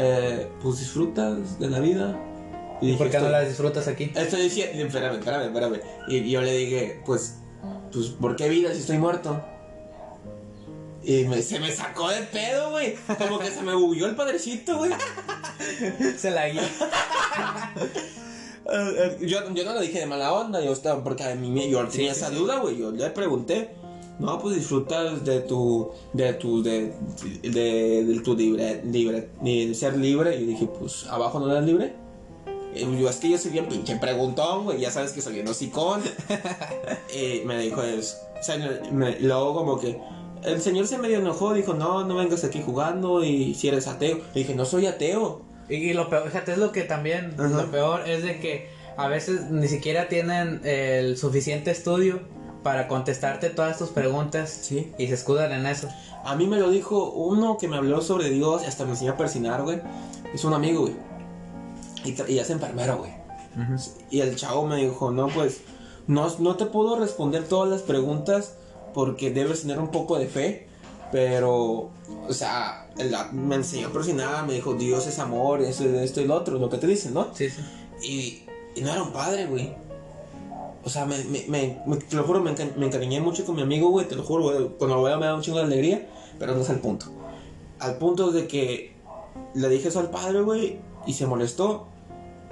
eh, 0.00 0.48
pues 0.62 0.78
disfrutas 0.78 1.58
de 1.58 1.68
la 1.70 1.80
vida. 1.80 2.16
Y 2.80 2.84
¿Y 2.84 2.90
dije, 2.92 2.98
por 2.98 3.10
qué 3.10 3.18
no 3.18 3.24
"Estoy- 3.26 3.32
las 3.32 3.48
disfrutas 3.48 3.88
aquí? 3.88 4.12
Estoy 4.14 4.42
diciendo, 4.42 4.84
espérame, 4.84 5.18
espérame, 5.18 5.46
espérame. 5.46 5.80
Y 6.06 6.30
yo 6.30 6.40
le 6.40 6.52
dije, 6.56 7.02
pues, 7.04 7.38
pues, 7.92 8.06
¿por 8.10 8.36
qué 8.36 8.48
vida 8.48 8.72
si 8.74 8.78
estoy 8.80 8.98
muerto? 8.98 9.40
Y 11.02 11.24
me- 11.24 11.42
se 11.42 11.58
me 11.58 11.72
sacó 11.72 12.10
de 12.10 12.22
pedo, 12.22 12.70
güey. 12.70 12.94
Como 13.18 13.38
que 13.40 13.50
se 13.50 13.62
me 13.62 13.74
bugueó 13.74 14.06
el 14.06 14.14
padrecito, 14.14 14.78
güey. 14.78 14.92
Se 16.18 16.30
la 16.30 16.48
guía. 16.48 16.62
Eh, 18.70 19.16
eh, 19.20 19.26
yo, 19.26 19.38
yo 19.54 19.64
no 19.64 19.72
lo 19.74 19.80
dije 19.80 20.00
de 20.00 20.06
mala 20.06 20.32
onda, 20.32 20.62
yo 20.62 20.72
estaba, 20.72 21.02
porque 21.02 21.24
a 21.24 21.34
mí 21.34 21.70
yo 21.70 21.78
tenía 21.88 22.12
sí, 22.14 22.20
esa 22.20 22.28
sí. 22.28 22.34
duda, 22.34 22.58
güey. 22.60 22.78
Yo 22.78 22.90
le 22.90 23.10
pregunté, 23.10 23.70
no, 24.18 24.38
pues 24.38 24.56
disfrutas 24.56 25.24
de 25.24 25.40
tu, 25.40 25.90
de 26.12 26.34
tu, 26.34 26.62
de, 26.62 26.92
de, 27.42 28.04
de 28.04 28.20
tu 28.20 28.36
libre, 28.36 28.82
libre, 28.84 29.30
de 29.42 29.74
ser 29.74 29.96
libre. 29.96 30.36
Y 30.38 30.44
dije, 30.44 30.66
pues, 30.66 31.06
¿abajo 31.06 31.40
no 31.40 31.50
eres 31.50 31.64
libre? 31.64 31.94
Y 32.74 33.00
yo, 33.00 33.08
es 33.08 33.16
que 33.16 33.30
yo 33.30 33.38
soy 33.38 33.52
bien 33.52 33.66
pinche 33.68 33.96
preguntón, 33.96 34.64
güey, 34.64 34.80
ya 34.80 34.90
sabes 34.90 35.12
que 35.12 35.22
soy 35.22 35.32
bien 35.34 35.48
hocicón. 35.48 36.02
y 37.14 37.40
me 37.46 37.58
dijo 37.58 37.82
eso. 37.82 38.16
O 38.38 38.42
sea, 38.42 38.56
me- 38.92 39.18
luego 39.20 39.54
como 39.54 39.80
que 39.80 39.98
el 40.44 40.60
señor 40.60 40.86
se 40.86 40.98
medio 40.98 41.18
enojó, 41.18 41.54
dijo, 41.54 41.74
no, 41.74 42.04
no 42.04 42.14
vengas 42.16 42.44
aquí 42.44 42.62
jugando 42.64 43.24
y 43.24 43.54
si 43.54 43.68
eres 43.68 43.86
ateo. 43.88 44.18
Le 44.34 44.40
dije, 44.42 44.54
no 44.54 44.64
soy 44.66 44.86
ateo. 44.86 45.47
Y 45.68 45.92
lo 45.92 46.08
peor, 46.08 46.24
fíjate, 46.28 46.52
es 46.52 46.58
lo 46.58 46.72
que 46.72 46.82
también, 46.82 47.34
Ajá. 47.38 47.48
lo 47.48 47.70
peor 47.70 48.08
es 48.08 48.22
de 48.22 48.40
que 48.40 48.68
a 48.96 49.08
veces 49.08 49.50
ni 49.50 49.68
siquiera 49.68 50.08
tienen 50.08 50.60
el 50.64 51.16
suficiente 51.16 51.70
estudio 51.70 52.20
para 52.62 52.88
contestarte 52.88 53.50
todas 53.50 53.78
tus 53.78 53.90
preguntas 53.90 54.50
Sí. 54.50 54.92
y 54.98 55.06
se 55.06 55.14
escudan 55.14 55.52
en 55.52 55.66
eso. 55.66 55.88
A 56.24 56.34
mí 56.34 56.46
me 56.46 56.56
lo 56.58 56.70
dijo 56.70 57.10
uno 57.12 57.58
que 57.58 57.68
me 57.68 57.76
habló 57.76 58.00
sobre 58.00 58.30
Dios 58.30 58.62
y 58.62 58.66
hasta 58.66 58.84
me 58.84 58.90
enseñó 58.92 59.12
a 59.12 59.16
persinar, 59.16 59.62
güey. 59.62 59.80
Es 60.34 60.44
un 60.44 60.52
amigo, 60.54 60.82
güey. 60.82 60.94
Y, 62.04 62.32
y 62.32 62.38
es 62.38 62.50
enfermero, 62.50 62.98
güey. 62.98 63.12
Y 64.10 64.20
el 64.20 64.36
chavo 64.36 64.66
me 64.66 64.76
dijo, 64.76 65.10
no, 65.10 65.26
pues, 65.28 65.62
no, 66.06 66.28
no 66.38 66.56
te 66.56 66.66
puedo 66.66 66.96
responder 66.98 67.44
todas 67.44 67.68
las 67.68 67.82
preguntas 67.82 68.56
porque 68.94 69.30
debes 69.32 69.62
tener 69.62 69.78
un 69.80 69.90
poco 69.90 70.16
de 70.18 70.26
fe. 70.26 70.67
Pero, 71.10 71.90
o 72.28 72.32
sea, 72.32 72.86
la- 72.96 73.30
me 73.32 73.56
enseñó 73.56 73.88
a 73.88 73.90
persinar, 73.92 74.46
me 74.46 74.52
dijo, 74.54 74.74
Dios 74.74 75.06
es 75.06 75.18
amor, 75.18 75.62
eso, 75.62 75.84
esto 75.84 76.20
y 76.20 76.26
lo 76.26 76.34
otro, 76.34 76.58
lo 76.58 76.68
que 76.68 76.78
te 76.78 76.86
dicen, 76.86 77.14
¿no? 77.14 77.28
Sí, 77.34 77.48
sí. 77.48 77.62
Y, 78.02 78.78
y 78.78 78.82
no 78.82 78.92
era 78.92 79.02
un 79.02 79.12
padre, 79.12 79.46
güey. 79.46 79.74
O 80.84 80.90
sea, 80.90 81.06
me, 81.06 81.16
me, 81.24 81.44
me- 81.48 81.80
me- 81.86 81.96
te 81.96 82.16
lo 82.16 82.24
juro, 82.24 82.40
me, 82.40 82.50
enca- 82.54 82.74
me 82.76 82.86
encariñé 82.86 83.20
mucho 83.20 83.44
con 83.44 83.56
mi 83.56 83.62
amigo, 83.62 83.88
güey. 83.90 84.06
Te 84.06 84.14
lo 84.14 84.22
juro, 84.22 84.44
güey. 84.44 84.68
Cuando 84.78 84.96
lo 84.96 85.02
veo 85.02 85.18
me 85.18 85.26
da 85.26 85.34
un 85.34 85.42
chingo 85.42 85.58
de 85.58 85.64
alegría. 85.64 86.06
Pero 86.38 86.54
no 86.54 86.60
es 86.60 86.70
al 86.70 86.78
punto. 86.78 87.06
Al 87.80 87.96
punto 87.98 88.30
de 88.30 88.46
que 88.46 88.92
le 89.54 89.68
dije 89.68 89.88
eso 89.88 89.98
al 90.00 90.10
padre, 90.10 90.40
güey. 90.42 90.78
Y 91.06 91.14
se 91.14 91.26
molestó. 91.26 91.88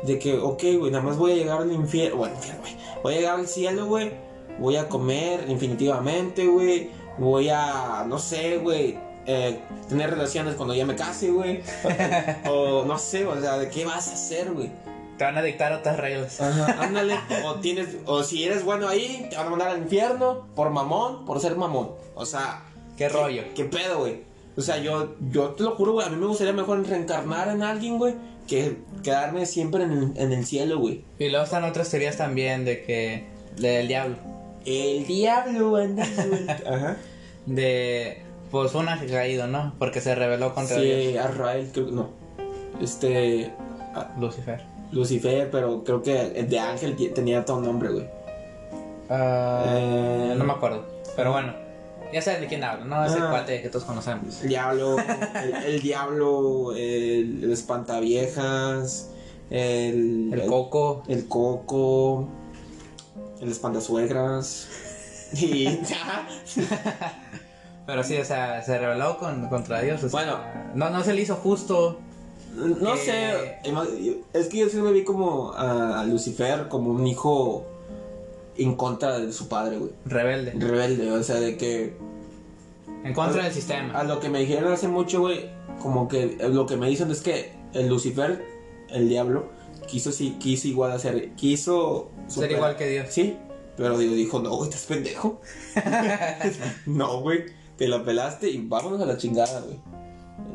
De 0.03 0.19
que, 0.19 0.37
ok, 0.39 0.63
güey, 0.79 0.91
nada 0.91 1.05
más 1.05 1.17
voy 1.17 1.33
a 1.33 1.35
llegar 1.37 1.61
al 1.63 1.73
infierno. 1.73 2.17
Bueno, 2.19 2.35
infierno, 2.35 2.61
güey. 2.63 2.77
Voy 3.03 3.15
a 3.15 3.17
llegar 3.19 3.39
al 3.39 3.47
cielo, 3.47 3.87
güey. 3.87 4.11
Voy 4.59 4.77
a 4.77 4.89
comer 4.89 5.49
infinitivamente, 5.49 6.47
güey. 6.47 6.91
Voy 7.19 7.49
a, 7.49 8.05
no 8.07 8.19
sé, 8.19 8.59
güey. 8.59 8.99
eh, 9.27 9.59
tener 9.89 10.11
relaciones 10.11 10.55
cuando 10.55 10.75
ya 10.75 10.87
me 10.87 10.95
case, 10.95 11.31
güey. 11.31 11.63
o 12.49 12.85
no 12.85 12.99
sé, 12.99 13.27
o 13.27 13.41
sea, 13.41 13.59
¿de 13.59 13.69
qué 13.69 13.85
vas 13.85 14.09
a 14.09 14.15
hacer, 14.15 14.53
güey? 14.53 14.71
Te 15.19 15.25
van 15.25 15.37
a 15.39 15.43
dictar 15.43 15.73
otras 15.73 15.97
reglas. 15.97 16.41
Ajá, 16.41 16.77
ándale. 16.83 17.19
O 17.45 17.55
tienes, 17.57 17.97
o 18.05 18.23
si 18.23 18.45
eres 18.45 18.65
bueno 18.65 18.87
ahí, 18.89 19.27
te 19.31 19.37
van 19.37 19.47
a 19.47 19.51
mandar 19.51 19.69
al 19.69 19.79
infierno 19.79 20.47
por 20.55 20.71
mamón, 20.71 21.25
por 21.25 21.41
ser 21.41 21.57
mamón. 21.57 21.93
O 22.15 22.27
sea, 22.27 22.63
¿Qué 22.97 23.09
rollo? 23.09 23.43
¿Qué 23.55 23.65
pedo, 23.65 23.99
güey? 23.99 24.23
O 24.57 24.63
sea, 24.63 24.79
yo, 24.79 25.15
yo 25.31 25.51
te 25.51 25.65
lo 25.65 25.73
juro, 25.77 25.93
güey, 25.93 26.07
a 26.07 26.11
mí 26.11 26.17
me 26.17 26.27
gustaría 26.27 26.55
mejor 26.55 26.87
reencarnar 26.87 27.49
en 27.49 27.63
alguien, 27.63 27.99
güey, 27.99 28.15
que 28.49 28.79
quedarme 29.03 29.45
siempre 29.45 29.85
en 29.85 29.93
el, 29.93 30.13
en 30.17 30.33
el 30.33 30.47
cielo, 30.47 30.79
güey. 30.79 31.05
Y 31.19 31.29
luego 31.29 31.45
están 31.45 31.65
otras 31.65 31.91
teorías 31.91 32.17
también 32.17 32.65
de 32.65 32.83
que, 32.83 33.27
del 33.59 33.87
diablo. 33.87 34.17
El 34.67 35.07
diablo 35.07 35.77
anda 35.77 36.05
suelto. 36.05 36.53
Ajá. 36.69 36.97
De, 37.47 38.23
pues 38.51 38.75
un 38.75 38.89
ángel 38.89 39.11
caído, 39.11 39.47
¿no? 39.47 39.75
Porque 39.79 40.01
se 40.01 40.15
rebeló 40.15 40.53
contra 40.55 40.79
Dios. 40.81 40.99
Sí, 41.13 41.17
Arrael, 41.17 41.71
creo 41.73 41.87
que 41.87 41.93
no. 41.93 42.11
Este. 42.81 43.53
a- 43.95 44.15
Lucifer. 44.21 44.63
Lucifer, 44.93 45.51
pero 45.51 45.83
creo 45.85 46.03
que 46.03 46.33
el 46.39 46.49
de 46.49 46.59
Ángel 46.59 46.97
tenía 47.15 47.45
todo 47.45 47.61
nombre, 47.61 47.89
güey. 47.91 48.07
Ah, 49.09 49.65
Eh. 49.69 50.35
No 50.37 50.45
me 50.45 50.53
acuerdo. 50.53 50.85
Pero 51.17 51.33
bueno, 51.33 51.55
ya 52.13 52.21
sabes 52.23 52.41
de 52.41 52.47
quién 52.47 52.63
hablo, 52.65 52.85
¿no? 52.85 53.05
Ese 53.05 53.19
Ah. 53.21 53.29
cuate 53.31 53.63
que 53.63 53.69
todos 53.69 53.85
conocemos. 53.85 54.43
El 54.43 54.49
diablo, 54.49 54.97
el, 54.99 55.55
el 55.65 55.81
diablo, 55.81 56.73
el, 56.77 57.45
el 57.45 57.53
espantaviejas, 57.53 59.11
el, 59.51 60.33
El 60.33 60.47
coco. 60.47 61.03
el 61.09 61.27
coco, 61.29 62.29
el 63.41 63.51
espantasuegras. 63.51 64.69
Y 65.33 65.65
ya. 65.83 66.29
Pero 67.87 68.03
sí, 68.05 68.17
o 68.17 68.25
sea, 68.25 68.63
se 68.63 68.79
rebeló 68.79 69.19
con, 69.19 69.49
contra 69.49 69.81
Dios. 69.83 70.03
o 70.05 70.09
sea, 70.09 70.21
Bueno. 70.21 70.39
no, 70.75 70.91
no 70.91 71.03
se 71.03 71.15
le 71.15 71.23
hizo 71.23 71.35
justo. 71.35 71.99
No 72.55 72.95
Eh. 72.95 72.97
sé, 72.97 73.61
es 74.33 74.47
que 74.49 74.59
yo 74.59 74.69
sí 74.69 74.77
me 74.79 74.93
vi 74.93 75.03
como 75.05 75.53
a, 75.53 76.01
a 76.01 76.05
Lucifer 76.05 76.69
como 76.69 76.91
un 76.91 77.07
hijo 77.07 77.67
en 78.57 78.77
contra 78.77 79.19
de 79.19 79.33
su 79.33 79.49
padre, 79.49 79.79
güey. 79.79 79.91
Rebelde. 80.05 80.53
Rebelde, 80.53 81.11
o 81.11 81.23
sea, 81.23 81.37
de 81.41 81.57
que 81.57 81.97
En 83.05 83.13
contra 83.13 83.43
del 83.45 83.53
sistema. 83.53 83.99
A 83.99 84.05
lo 84.05 84.21
que 84.21 84.29
me 84.31 84.39
dijeron 84.41 84.73
hace 84.73 84.89
mucho, 84.89 85.21
güey, 85.21 85.51
como 85.83 86.07
que 86.09 86.39
lo 86.51 86.67
que 86.67 86.77
me 86.77 86.89
dicen 86.89 87.11
es 87.11 87.21
que 87.21 87.53
el 87.75 87.89
Lucifer, 87.89 88.45
el 88.91 89.09
diablo, 89.09 89.47
quiso, 89.89 90.13
sí, 90.13 90.37
quiso 90.39 90.69
igual 90.69 90.93
hacer, 90.93 91.33
quiso... 91.33 92.11
Ser 92.29 92.51
igual 92.53 92.77
que 92.77 92.87
Dios. 92.89 93.07
Sí, 93.11 93.37
pero 93.77 93.97
Dios 93.99 94.15
dijo, 94.15 94.41
no, 94.41 94.51
güey, 94.57 94.69
estás 94.71 94.85
pendejo. 94.87 95.41
no, 96.87 97.21
güey, 97.21 97.45
te 97.77 97.89
lo 97.89 98.05
pelaste 98.05 98.49
y 98.51 98.67
vámonos 98.67 99.01
a 99.01 99.07
la 99.07 99.17
chingada, 99.17 99.61
güey. 99.61 99.79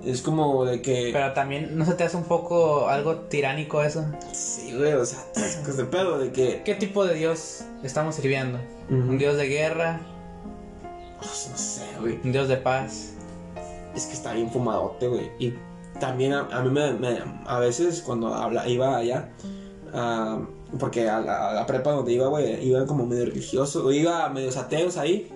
Es 0.06 0.22
como 0.22 0.66
de 0.66 0.82
que... 0.82 1.10
Pero 1.14 1.34
también, 1.34 1.78
¿no 1.78 1.86
se 1.86 1.94
te 1.94 2.04
hace 2.04 2.18
un 2.18 2.24
poco 2.24 2.88
algo 2.90 3.18
tiránico 3.22 3.84
eso? 3.84 4.06
Sí, 4.32 4.74
güey, 4.76 4.94
o 4.94 5.06
sea, 5.06 5.20
es 5.36 5.78
de 5.78 5.86
pedo 5.86 6.18
de 6.18 6.32
que... 6.32 6.62
¿Qué 6.64 6.76
tipo 6.76 7.06
de 7.06 7.14
Dios 7.16 7.64
estamos 7.84 8.16
sirviendo? 8.16 8.60
¿Un 8.90 9.18
Dios 9.18 9.38
de 9.38 9.48
guerra? 9.48 10.02
Pues, 11.18 11.48
no 11.52 11.58
sé, 11.58 11.84
güey. 12.00 12.20
¿Un 12.24 12.32
Dios 12.32 12.48
de 12.48 12.58
paz? 12.58 13.14
Es 13.96 14.06
que 14.08 14.14
está 14.14 14.34
bien 14.34 14.50
fumadote, 14.50 15.08
güey. 15.08 15.30
Y 15.38 15.54
también 16.00 16.34
a, 16.34 16.48
a 16.52 16.62
mí 16.64 16.70
me, 16.72 16.94
me- 16.94 17.20
A 17.46 17.60
veces 17.60 18.02
cuando 18.02 18.34
habla, 18.34 18.68
iba 18.68 18.98
allá. 18.98 19.30
ah, 19.94 20.40
porque 20.80 21.10
a 21.10 21.20
la, 21.20 21.50
a 21.50 21.54
la 21.54 21.66
prepa 21.66 21.92
donde 21.92 22.14
iba, 22.14 22.28
güey, 22.28 22.64
iban 22.66 22.88
como 22.88 23.06
medio 23.06 23.26
religiosos. 23.26 23.84
O 23.84 23.92
iba 23.92 24.28
medio 24.30 24.50
ateos 24.58 24.98
ahí. 24.98 25.30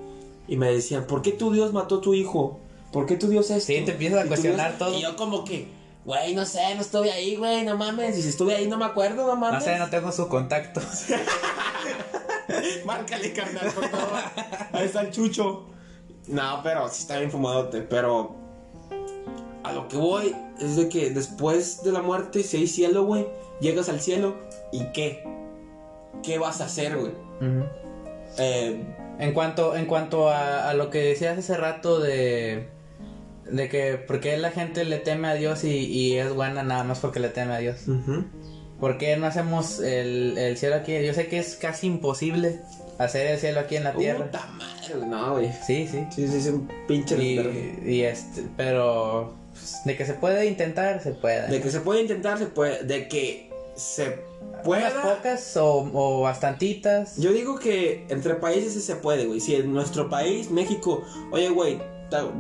Y 0.48 0.58
me 0.58 0.72
decían, 0.72 1.06
¿por 1.08 1.22
qué 1.22 1.32
tu 1.32 1.52
Dios 1.52 1.74
mató 1.74 1.96
a 1.98 2.02
tu 2.02 2.14
hijo? 2.14 2.60
¿Por 2.92 3.06
qué 3.06 3.16
tu 3.18 3.28
Dios 3.28 3.50
esto? 3.50 3.68
Sí, 3.74 3.82
te 3.84 3.92
empiezas 3.92 4.20
a 4.20 4.22
¿Y 4.22 4.24
tu 4.24 4.28
cuestionar 4.30 4.78
Dios-?" 4.78 4.80
todo. 4.80 4.98
Y 4.98 5.02
yo 5.02 5.16
como 5.16 5.44
que, 5.44 5.68
güey, 6.06 6.36
no 6.36 6.46
sé, 6.46 6.76
no 6.76 6.82
estuve 6.82 7.12
ahí, 7.12 7.36
güey, 7.36 7.64
no 7.64 7.78
mames. 7.78 8.18
Y 8.18 8.22
si 8.22 8.30
estuve 8.30 8.56
ahí, 8.56 8.68
no 8.68 8.78
me 8.78 8.86
acuerdo, 8.86 9.24
no 9.24 9.28
No 9.34 9.38
mames. 9.38 9.64
sé, 9.64 9.78
no 9.78 9.90
tengo 9.90 10.12
su 10.12 10.28
contacto. 10.28 10.82
Márcale, 12.86 13.34
carnal, 13.34 13.72
por 13.74 13.90
favor. 13.90 14.20
Ahí 14.72 14.86
está 14.86 15.02
el 15.02 15.12
chucho. 15.12 15.66
No, 16.28 16.62
pero 16.64 16.88
sí 16.90 17.02
está 17.02 17.18
bien 17.18 17.32
fumadote. 17.32 17.82
Pero 17.82 18.36
a 19.64 19.74
lo 19.74 19.88
que 19.88 19.98
voy 19.98 20.36
es 20.60 20.76
de 20.76 20.90
que 20.90 21.10
después 21.10 21.84
de 21.84 21.92
la 21.92 22.02
muerte, 22.02 22.44
si 22.44 22.58
hay 22.58 22.68
cielo, 22.68 23.06
güey, 23.06 23.28
llegas 23.62 23.90
al 23.90 24.00
cielo 24.00 24.36
y 24.72 24.86
¿qué? 24.94 25.24
¿Qué 26.24 26.38
vas 26.40 26.62
a 26.62 26.66
hacer, 26.66 26.98
güey? 26.98 27.12
Eh, 28.38 28.84
En 29.20 29.34
cuanto, 29.34 29.76
en 29.76 29.86
cuanto 29.86 30.30
a, 30.30 30.70
a 30.70 30.74
lo 30.74 30.90
que 30.90 31.00
decías 31.00 31.38
hace 31.38 31.56
rato 31.56 32.00
de, 32.00 32.68
de 33.50 33.70
que 33.70 33.94
por 33.94 34.20
qué 34.20 34.38
la 34.38 34.52
gente 34.52 34.84
le 34.84 34.98
teme 34.98 35.28
a 35.30 35.34
Dios 35.36 35.64
y, 35.64 35.70
y 35.86 36.18
es 36.18 36.34
buena 36.34 36.64
nada 36.64 36.84
más 36.84 37.00
porque 37.00 37.20
le 37.20 37.30
teme 37.30 37.54
a 37.54 37.60
Dios. 37.60 37.88
ujú. 37.88 38.26
¿Por 38.80 38.98
qué 38.98 39.16
no 39.16 39.26
hacemos 39.26 39.80
el, 39.80 40.38
el 40.38 40.58
cielo 40.58 40.76
aquí? 40.76 41.02
Yo 41.06 41.14
sé 41.14 41.28
que 41.28 41.40
es 41.40 41.56
casi 41.56 41.88
imposible 41.88 42.60
hacer 42.98 43.28
el 43.28 43.40
cielo 43.40 43.62
aquí 43.62 43.78
en 43.78 43.86
la 43.86 43.94
tierra. 43.94 44.26
Puta 44.26 44.46
madre, 44.48 45.06
no, 45.08 45.32
güey. 45.32 45.50
Sí, 45.66 45.88
sí. 45.90 46.06
Sí, 46.14 46.28
sí, 46.28 46.42
sí, 46.42 46.50
un 46.50 46.68
pinche 46.86 47.16
y 47.86 48.02
este, 48.02 48.44
pero 48.58 49.34
pues, 49.54 49.80
de 49.86 49.96
que 49.96 50.06
se 50.06 50.14
puede 50.16 50.46
intentar, 50.48 51.02
se 51.02 51.12
puede. 51.12 51.48
De 51.48 51.62
que 51.62 51.70
se 51.72 51.80
puede 51.80 52.02
intentar, 52.02 52.38
se 52.38 52.48
puede. 52.48 52.84
De 52.84 53.08
que 53.08 53.45
se 53.76 54.24
Unas 54.64 54.94
pocas 54.94 55.58
o, 55.58 55.90
o 55.94 56.22
bastantitas. 56.22 57.18
Yo 57.18 57.32
digo 57.34 57.60
que 57.60 58.06
entre 58.10 58.36
países 58.36 58.74
sí 58.74 58.82
se 58.82 58.96
puede, 58.96 59.26
güey. 59.26 59.40
Si 59.40 59.56
en 59.56 59.74
nuestro 59.74 60.10
país, 60.10 60.50
México, 60.50 61.04
oye, 61.32 61.50
güey, 61.50 61.80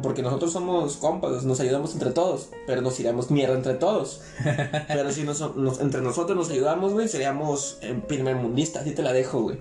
porque 0.01 0.21
nosotros 0.21 0.53
somos 0.53 0.95
compas, 0.97 1.43
nos 1.43 1.59
ayudamos 1.59 1.93
entre 1.93 2.11
todos, 2.11 2.49
pero 2.67 2.81
nos 2.81 2.99
iremos 2.99 3.29
mierda 3.31 3.55
entre 3.55 3.73
todos. 3.73 4.21
pero 4.87 5.11
si 5.11 5.23
nos- 5.23 5.55
nos- 5.55 5.79
entre 5.81 6.01
nosotros 6.01 6.37
nos 6.37 6.49
ayudamos, 6.49 6.93
güey, 6.93 7.07
seríamos 7.09 7.77
en 7.81 8.01
primer 8.01 8.35
mundista, 8.35 8.79
así 8.79 8.91
te 8.91 9.01
la 9.01 9.11
dejo, 9.13 9.41
güey. 9.41 9.57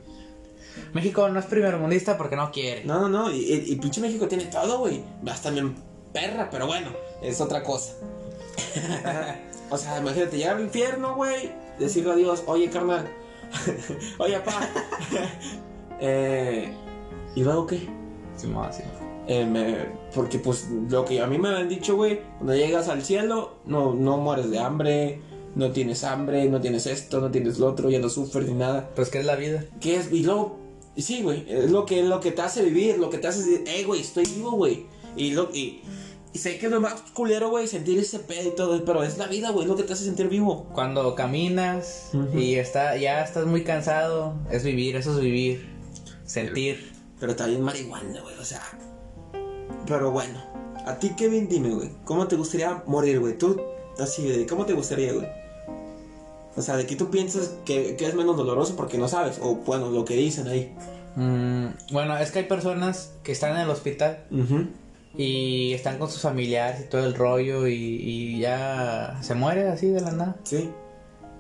México 0.92 1.28
no 1.28 1.38
es 1.40 1.46
primermundista 1.46 2.16
porque 2.16 2.37
no 2.37 2.50
quiere. 2.52 2.84
No, 2.84 3.00
no, 3.00 3.08
no, 3.08 3.30
y, 3.32 3.37
y- 3.38 3.72
y 3.72 3.76
pinche 3.76 4.00
México 4.00 4.28
tiene 4.28 4.44
todo, 4.46 4.78
güey. 4.78 5.02
Vas 5.22 5.42
también 5.42 5.74
perra, 6.12 6.48
pero 6.50 6.66
bueno, 6.66 6.90
es 7.22 7.40
otra 7.40 7.62
cosa. 7.64 7.94
o 9.70 9.77
sea, 9.79 9.98
imagínate, 9.98 10.37
llegar 10.37 10.57
al 10.57 10.62
infierno, 10.64 11.14
güey, 11.16 11.50
decirle 11.79 12.12
a 12.12 12.16
Dios, 12.16 12.42
oye, 12.46 12.70
carnal, 12.70 13.09
oye, 14.18 14.38
papá, 14.40 14.68
eh, 16.00 16.72
¿y 17.35 17.42
luego 17.42 17.66
qué? 17.66 17.88
Sí, 18.37 18.46
ma, 18.46 18.72
sí. 18.72 18.83
Eh, 19.27 19.46
me- 19.46 19.87
porque 20.14 20.38
pues 20.38 20.68
lo 20.90 21.05
que 21.05 21.20
a 21.20 21.27
mí 21.27 21.38
me 21.38 21.48
han 21.48 21.68
dicho, 21.68 21.96
güey, 21.96 22.20
cuando 22.38 22.55
llegas 22.55 22.88
al 22.88 23.03
cielo, 23.03 23.55
no, 23.64 23.94
no 23.94 24.18
mueres 24.18 24.50
de 24.50 24.59
hambre, 24.59 25.20
no 25.55 25.70
tienes 25.70 26.05
hambre, 26.05 26.46
no 26.48 26.61
tienes 26.61 26.87
esto, 26.87 27.20
no 27.20 27.31
tienes 27.31 27.59
lo 27.59 27.68
otro, 27.68 27.88
ya 27.88 28.00
no 28.00 28.09
sufres 28.11 28.46
ni 28.48 28.55
nada. 28.55 28.90
Pues 28.94 29.09
que 29.09 29.20
es 29.20 29.24
la 29.24 29.37
vida. 29.37 29.64
¿Qué 29.81 29.96
es? 29.96 30.12
Y 30.12 30.24
luego, 30.24 30.59
sí, 30.96 31.22
güey, 31.22 31.46
es 31.48 31.70
lo 31.70 31.87
que, 31.87 32.03
lo 32.03 32.20
que 32.20 32.33
te 32.33 32.42
hace 32.42 32.62
vivir, 32.64 32.98
lo 32.98 33.09
que 33.09 33.18
te 33.18 33.29
hace 33.29 33.38
decir, 33.40 33.64
eh, 33.66 33.85
güey, 33.85 34.00
estoy 34.03 34.24
vivo, 34.27 34.53
güey. 34.53 34.87
Y, 35.16 35.31
lo, 35.31 35.48
y, 35.55 35.81
y 36.35 36.38
sé 36.38 36.59
que 36.59 36.66
es 36.66 36.73
lo 36.73 36.81
más 36.81 36.94
culero, 37.12 37.49
güey, 37.49 37.68
sentir 37.68 37.97
ese 37.97 38.18
pedo 38.18 38.49
y 38.49 38.57
todo, 38.57 38.85
pero 38.85 39.05
es 39.05 39.18
la 39.18 39.29
vida, 39.29 39.51
güey, 39.51 39.68
lo 39.68 39.77
que 39.77 39.85
te 39.85 39.92
hace 39.92 40.05
sentir 40.05 40.29
vivo. 40.29 40.66
Cuando 40.73 41.14
caminas 41.14 42.11
y 42.35 42.57
está, 42.57 42.97
ya 42.97 43.23
estás 43.23 43.47
muy 43.47 43.62
cansado, 43.62 44.35
es 44.51 44.64
vivir, 44.64 44.97
eso 44.97 45.14
es 45.14 45.20
vivir. 45.20 45.64
Sentir. 46.25 46.92
Pero 47.20 47.37
también 47.37 47.62
marihuana, 47.62 48.20
güey, 48.20 48.37
o 48.37 48.44
sea. 48.44 48.62
Pero 49.87 50.11
bueno, 50.11 50.42
a 50.85 50.99
ti, 50.99 51.11
Kevin, 51.16 51.49
dime, 51.49 51.70
güey, 51.70 51.90
¿cómo 52.05 52.27
te 52.27 52.35
gustaría 52.35 52.83
morir, 52.88 53.20
güey? 53.20 53.38
Tú, 53.38 53.62
así, 54.01 54.27
de 54.27 54.44
¿cómo 54.44 54.66
te 54.66 54.73
gustaría, 54.73 55.12
güey? 55.12 55.29
O 56.57 56.62
sea, 56.62 56.77
de 56.77 56.85
que 56.85 56.97
tú 56.97 57.11
piensas 57.11 57.55
que, 57.64 57.94
que 57.94 58.07
es 58.09 58.14
menos 58.16 58.37
doloroso 58.37 58.75
porque 58.75 58.99
no 58.99 59.07
sabes, 59.07 59.38
o 59.40 59.55
bueno, 59.55 59.88
lo 59.90 60.05
que 60.05 60.16
dicen 60.16 60.49
ahí. 60.49 60.75
Mm, 61.14 61.92
bueno, 61.92 62.18
es 62.18 62.33
que 62.33 62.40
hay 62.40 62.47
personas 62.47 63.12
que 63.23 63.31
están 63.31 63.53
en 63.53 63.62
el 63.62 63.70
hospital 63.70 64.25
Ujú. 64.33 64.66
Y 65.16 65.72
están 65.72 65.98
con 65.98 66.11
sus 66.11 66.20
familiares 66.22 66.83
y 66.85 66.88
todo 66.88 67.05
el 67.05 67.14
rollo 67.14 67.66
y, 67.68 67.74
y 67.74 68.38
ya 68.40 69.16
se 69.22 69.35
muere 69.35 69.68
así 69.68 69.88
de 69.88 70.00
la 70.00 70.12
nada. 70.12 70.37
Sí. 70.44 70.70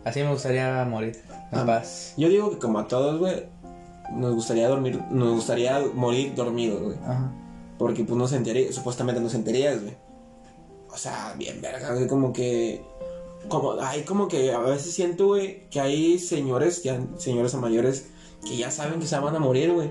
Así 0.04 0.22
me 0.22 0.30
gustaría 0.30 0.84
morir, 0.84 1.20
en 1.50 1.58
Ah. 1.60 1.66
paz. 1.66 2.14
Yo 2.16 2.28
digo 2.28 2.50
que 2.50 2.58
como 2.58 2.78
a 2.78 2.86
todos, 2.88 3.18
güey, 3.18 3.46
nos 4.12 4.34
gustaría 4.34 4.68
dormir, 4.68 5.00
nos 5.10 5.34
gustaría 5.34 5.80
morir 5.94 6.34
dormidos, 6.34 6.82
güey. 6.82 6.96
Ajá. 7.04 7.32
Porque 7.78 8.04
pues 8.04 8.16
no 8.16 8.28
sentiría, 8.28 8.70
supuestamente 8.72 9.20
no 9.20 9.28
sentirías, 9.28 9.82
güey. 9.82 9.94
O 10.90 10.96
sea, 10.96 11.34
bien 11.36 11.60
verga, 11.60 11.94
güey, 11.94 12.06
como 12.06 12.32
que... 12.32 12.82
Como, 13.48 13.72
hay 13.80 14.02
como 14.04 14.28
que 14.28 14.52
a 14.52 14.58
veces 14.60 14.94
siento, 14.94 15.26
güey, 15.26 15.68
que 15.68 15.78
hay 15.80 16.18
señores, 16.18 16.82
ya, 16.82 16.98
señores 17.18 17.52
o 17.54 17.58
mayores, 17.60 18.06
que 18.44 18.56
ya 18.56 18.70
saben 18.70 19.00
que 19.00 19.06
se 19.06 19.18
van 19.18 19.34
a 19.34 19.38
morir, 19.38 19.72
güey. 19.72 19.90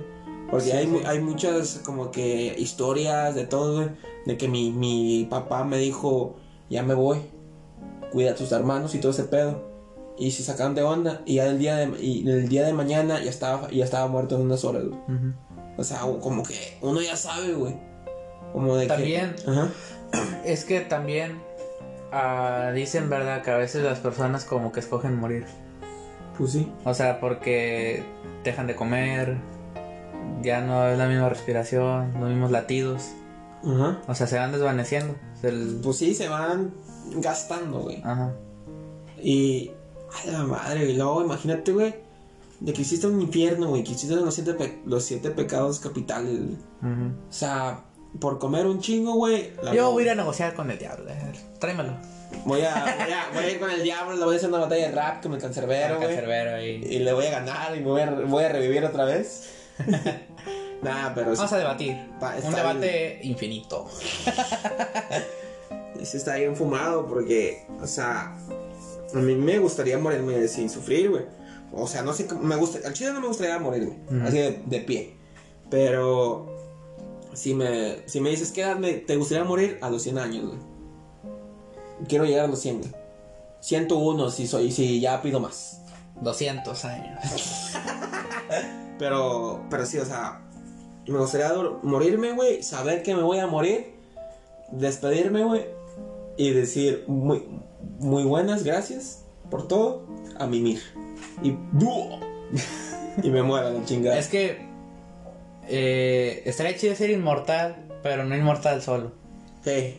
Porque 0.50 0.66
Sí, 0.66 0.72
hay, 0.72 0.86
sí. 0.88 1.02
hay 1.06 1.20
muchas 1.20 1.82
como 1.84 2.12
que 2.12 2.56
historias 2.58 3.34
de 3.36 3.46
todo, 3.46 3.76
güey. 3.78 3.90
De 4.26 4.38
que 4.38 4.48
mi, 4.48 4.72
mi 4.72 5.28
papá 5.30 5.64
me 5.64 5.78
dijo, 5.78 6.36
ya 6.70 6.84
me 6.84 6.94
voy, 6.94 7.20
cuida 8.12 8.32
a 8.32 8.36
tus 8.36 8.52
hermanos 8.52 8.94
y 8.96 9.00
todo 9.00 9.12
ese 9.12 9.24
pedo. 9.24 9.72
Y 10.18 10.32
se 10.32 10.44
sacaron 10.44 10.76
de 10.76 10.84
onda. 10.84 11.22
Y 11.26 11.36
ya 11.36 11.48
el 11.48 11.58
día 11.60 11.76
de, 11.78 12.00
y 12.00 12.28
el 12.30 12.48
día 12.50 12.66
de 12.66 12.74
mañana 12.74 13.22
ya 13.24 13.30
estaba, 13.32 13.70
ya 13.72 13.84
estaba 13.84 14.08
muerto 14.08 14.36
en 14.36 14.42
unas 14.42 14.64
horas, 14.64 14.84
güey. 14.86 15.00
O 15.78 15.84
sea, 15.84 16.02
como 16.22 16.44
que 16.44 16.78
uno 16.82 17.02
ya 17.02 17.16
sabe, 17.16 17.54
güey. 17.54 17.76
Como 18.52 18.76
de 18.76 18.86
También. 18.86 19.36
que. 19.44 19.50
Ajá. 19.50 19.72
Es 20.46 20.64
que 20.66 20.82
también 20.82 21.42
ah, 22.12 22.72
dicen, 22.76 23.10
¿verdad? 23.10 23.42
Que 23.42 23.50
a 23.50 23.58
veces 23.58 23.84
las 23.84 23.98
personas 23.98 24.46
como 24.46 24.72
que 24.72 24.80
escogen 24.82 25.16
morir. 25.20 25.48
Pues 26.38 26.52
sí. 26.52 26.72
O 26.86 26.94
sea, 26.94 27.20
porque 27.20 28.04
dejan 28.44 28.68
de 28.68 28.76
comer, 28.76 29.38
ya 30.42 30.62
no 30.62 30.88
es 30.88 30.98
la 30.98 31.08
misma 31.08 31.30
respiración, 31.30 32.14
los 32.20 32.30
mismos 32.30 32.52
latidos. 32.52 33.12
Ajá. 33.64 34.02
O 34.08 34.16
sea, 34.16 34.28
se 34.28 34.38
van 34.38 34.52
desvaneciendo. 34.52 35.16
El- 35.42 35.80
Pues 35.84 35.98
sí, 35.98 36.14
se 36.16 36.28
van 36.30 36.74
gastando, 37.18 37.80
güey. 37.82 38.02
Ajá. 38.04 38.34
Y. 39.22 39.72
A 40.28 40.32
la 40.32 40.44
madre, 40.44 40.84
güey. 40.86 40.96
Luego, 40.98 41.24
imagínate, 41.24 41.72
güey. 41.72 41.96
De 42.60 42.72
que 42.74 42.82
existe 42.82 43.08
un 43.08 43.20
infierno, 43.22 43.68
güey. 43.70 43.84
Que 43.84 43.94
existen 43.94 44.24
los 44.24 44.34
siete, 44.36 44.54
pe- 44.54 44.80
los 44.86 45.04
siete 45.04 45.32
pecados 45.32 45.80
capitales, 45.80 46.40
güey. 46.40 46.58
O 47.30 47.32
sea, 47.34 47.84
por 48.20 48.38
comer 48.38 48.68
un 48.68 48.80
chingo, 48.80 49.14
güey. 49.16 49.52
Yo 49.74 49.92
voy 49.92 50.04
a 50.04 50.06
ir 50.06 50.12
a 50.12 50.16
negociar 50.16 50.54
con 50.54 50.70
el 50.70 50.78
diablo. 50.78 51.10
eh, 51.10 51.32
Tráemelo. 51.60 51.94
Voy 52.46 52.62
a, 52.62 52.74
voy, 52.74 53.14
a, 53.14 53.30
voy 53.34 53.44
a 53.46 53.50
ir 53.52 53.60
con 53.60 53.70
el 53.72 53.84
diablo, 53.84 54.16
le 54.18 54.26
voy 54.26 54.36
a 54.36 54.38
hacer 54.38 54.50
una 54.50 54.60
batalla 54.60 54.88
de 54.88 54.92
rap 54.92 55.24
con 55.24 55.34
el 55.34 55.42
cancerbero, 55.42 55.98
güey. 56.00 56.18
Ahí. 56.18 56.84
Y 56.90 57.00
le 57.00 57.14
voy 57.14 57.26
a 57.28 57.32
ganar 57.32 57.76
y 57.76 57.80
me 57.80 57.86
voy 57.88 58.02
a, 58.02 58.10
voy 58.12 58.44
a 58.44 58.50
revivir 58.50 58.84
otra 58.84 59.06
vez. 59.06 59.50
nah, 60.82 61.14
pero 61.16 61.32
sí, 61.32 61.38
Vamos 61.38 61.54
a 61.54 61.58
debatir. 61.58 61.96
Pa- 62.20 62.36
Un 62.44 62.54
debate 62.54 63.20
infinito. 63.24 63.88
sí 66.04 66.18
está 66.18 66.36
bien 66.36 66.56
fumado 66.56 67.08
porque, 67.08 67.66
o 67.82 67.88
sea, 67.88 68.36
a 69.14 69.18
mí 69.18 69.36
me 69.36 69.60
gustaría 69.60 69.98
morirme 69.98 70.48
sin 70.48 70.70
sufrir, 70.70 71.10
güey. 71.12 71.24
O 71.72 71.88
sea, 71.88 72.04
no 72.04 72.14
sé, 72.14 72.28
cómo- 72.28 72.42
me 72.42 72.56
gusta, 72.56 72.86
al 72.88 72.94
chile 72.94 73.14
no 73.14 73.22
me 73.22 73.28
gustaría 73.28 73.58
morirme, 73.58 73.98
Ujú. 74.08 74.28
así 74.28 74.38
de, 74.38 74.62
de 74.66 74.80
pie. 74.82 75.16
Pero, 75.70 76.46
si 77.34 77.56
me, 77.56 78.08
si 78.08 78.22
me 78.22 78.30
dices, 78.30 78.52
¿qué 78.52 78.62
edad 78.62 78.76
me- 78.78 78.94
te 78.94 79.16
gustaría 79.16 79.44
morir? 79.44 79.80
A 79.82 79.90
los 79.90 80.04
100 80.04 80.20
años, 80.20 80.46
güey. 80.48 80.60
Quiero 82.08 82.26
llegar 82.26 82.46
a 82.46 82.48
los 82.48 82.60
100, 82.60 82.80
güey. 82.80 82.92
101 83.62 84.30
si 84.30 84.48
soy, 84.48 84.72
si 84.72 85.00
ya 85.00 85.22
pido 85.22 85.40
más. 85.40 85.82
200 86.22 86.86
años. 86.86 87.20
Pero, 89.00 89.66
pero 89.72 89.86
sí, 89.88 89.98
o 89.98 90.06
sea, 90.06 90.40
me 91.08 91.18
gustaría 91.18 91.52
morirme, 91.82 92.34
güey, 92.34 92.62
saber 92.62 93.02
que 93.02 93.16
me 93.16 93.24
voy 93.24 93.40
a 93.40 93.48
morir, 93.48 93.96
despedirme, 94.72 95.44
güey, 95.44 95.66
y 96.38 96.52
decir 96.52 97.04
muy, 97.08 97.44
muy 98.00 98.24
buenas, 98.24 98.64
gracias, 98.64 99.26
por 99.50 99.68
todo, 99.68 100.06
a 100.40 100.46
mimir. 100.46 100.80
Y 101.42 101.50
y 103.24 103.30
me 103.30 103.42
muera 103.44 103.72
la 103.72 103.84
chingada. 103.84 104.18
Es 104.18 104.28
que 104.28 104.66
eh, 105.68 106.44
estaría 106.46 106.78
chido 106.78 106.96
ser 106.96 107.10
inmortal, 107.10 107.76
pero 108.04 108.24
no 108.24 108.36
inmortal 108.36 108.82
solo. 108.82 109.12
Sí. 109.64 109.98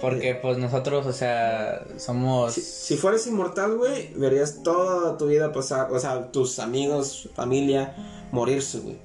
Porque 0.00 0.34
pues 0.34 0.58
nosotros, 0.58 1.06
o 1.06 1.12
sea, 1.12 1.84
somos... 1.98 2.52
Si, 2.54 2.60
si 2.60 2.96
fueras 2.96 3.26
inmortal, 3.26 3.76
güey, 3.76 4.12
verías 4.14 4.62
toda 4.62 5.16
tu 5.16 5.26
vida 5.26 5.52
pasar, 5.52 5.92
o 5.92 5.98
sea, 5.98 6.30
tus 6.32 6.58
amigos, 6.58 7.28
familia, 7.34 7.94
morirse, 8.32 8.80
güey. 8.80 8.98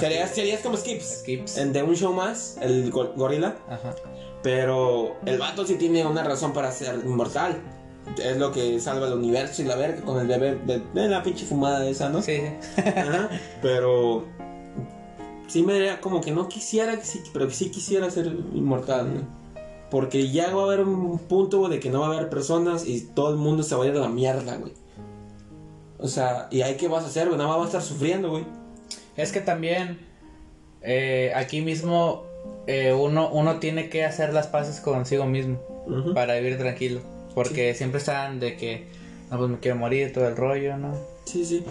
Serías, 0.00 0.30
serías 0.30 0.62
como 0.62 0.78
Skips. 0.78 1.20
Skips. 1.20 1.58
En 1.58 1.72
de 1.74 1.82
un 1.82 1.94
show 1.94 2.12
más, 2.12 2.56
el 2.62 2.90
go- 2.90 3.12
gorila. 3.16 3.54
Ajá. 3.68 3.94
Pero 4.42 5.14
el 5.26 5.38
vato 5.38 5.66
sí 5.66 5.74
tiene 5.74 6.06
una 6.06 6.24
razón 6.24 6.52
para 6.54 6.72
ser 6.72 6.94
inmortal. 7.04 7.60
Es 8.22 8.38
lo 8.38 8.50
que 8.50 8.80
salva 8.80 9.06
el 9.08 9.12
universo 9.14 9.62
y 9.62 9.66
la 9.66 9.76
verga 9.76 10.02
con 10.02 10.18
el 10.20 10.26
bebé. 10.26 10.56
De, 10.66 11.08
la 11.08 11.22
pinche 11.22 11.44
fumada 11.44 11.86
esa, 11.86 12.08
¿no? 12.08 12.22
Sí. 12.22 12.40
Ajá. 12.78 13.28
Pero 13.60 14.24
sí 15.48 15.62
me 15.62 15.98
como 16.00 16.20
que 16.20 16.30
no 16.30 16.48
quisiera, 16.48 16.98
pero 17.32 17.50
sí 17.50 17.70
quisiera 17.70 18.10
ser 18.10 18.26
inmortal, 18.54 19.14
¿no? 19.14 19.43
Porque 19.94 20.28
ya 20.28 20.52
va 20.52 20.62
a 20.62 20.64
haber 20.64 20.80
un 20.80 21.20
punto 21.20 21.60
güey, 21.60 21.70
de 21.70 21.78
que 21.78 21.88
no 21.88 22.00
va 22.00 22.08
a 22.08 22.10
haber 22.14 22.28
personas 22.28 22.84
y 22.84 23.02
todo 23.02 23.30
el 23.30 23.36
mundo 23.36 23.62
se 23.62 23.76
va 23.76 23.84
a 23.84 23.86
ir 23.86 23.92
a 23.92 24.00
la 24.00 24.08
mierda, 24.08 24.56
güey. 24.56 24.72
O 26.00 26.08
sea, 26.08 26.48
¿y 26.50 26.62
ahí 26.62 26.74
qué 26.74 26.88
vas 26.88 27.04
a 27.04 27.06
hacer, 27.06 27.28
güey? 27.28 27.38
Nada 27.38 27.50
más 27.50 27.58
vas 27.58 27.66
a 27.66 27.78
estar 27.78 27.82
sufriendo, 27.82 28.30
güey. 28.30 28.44
Es 29.16 29.30
que 29.30 29.40
también 29.40 30.00
eh, 30.82 31.30
aquí 31.36 31.60
mismo 31.60 32.24
eh, 32.66 32.92
uno, 32.92 33.30
uno 33.30 33.60
tiene 33.60 33.88
que 33.88 34.04
hacer 34.04 34.34
las 34.34 34.48
paces 34.48 34.80
consigo 34.80 35.26
mismo 35.26 35.60
para 36.12 36.34
vivir 36.40 36.58
tranquilo. 36.58 37.00
Porque 37.32 37.72
siempre 37.74 37.98
están 37.98 38.40
de 38.40 38.56
que, 38.56 38.88
no, 39.30 39.38
pues 39.38 39.48
me 39.48 39.60
quiero 39.60 39.76
morir, 39.76 40.12
todo 40.12 40.26
el 40.26 40.36
rollo, 40.36 40.76
¿no? 40.76 40.92
Sí, 41.24 41.44
sí. 41.44 41.64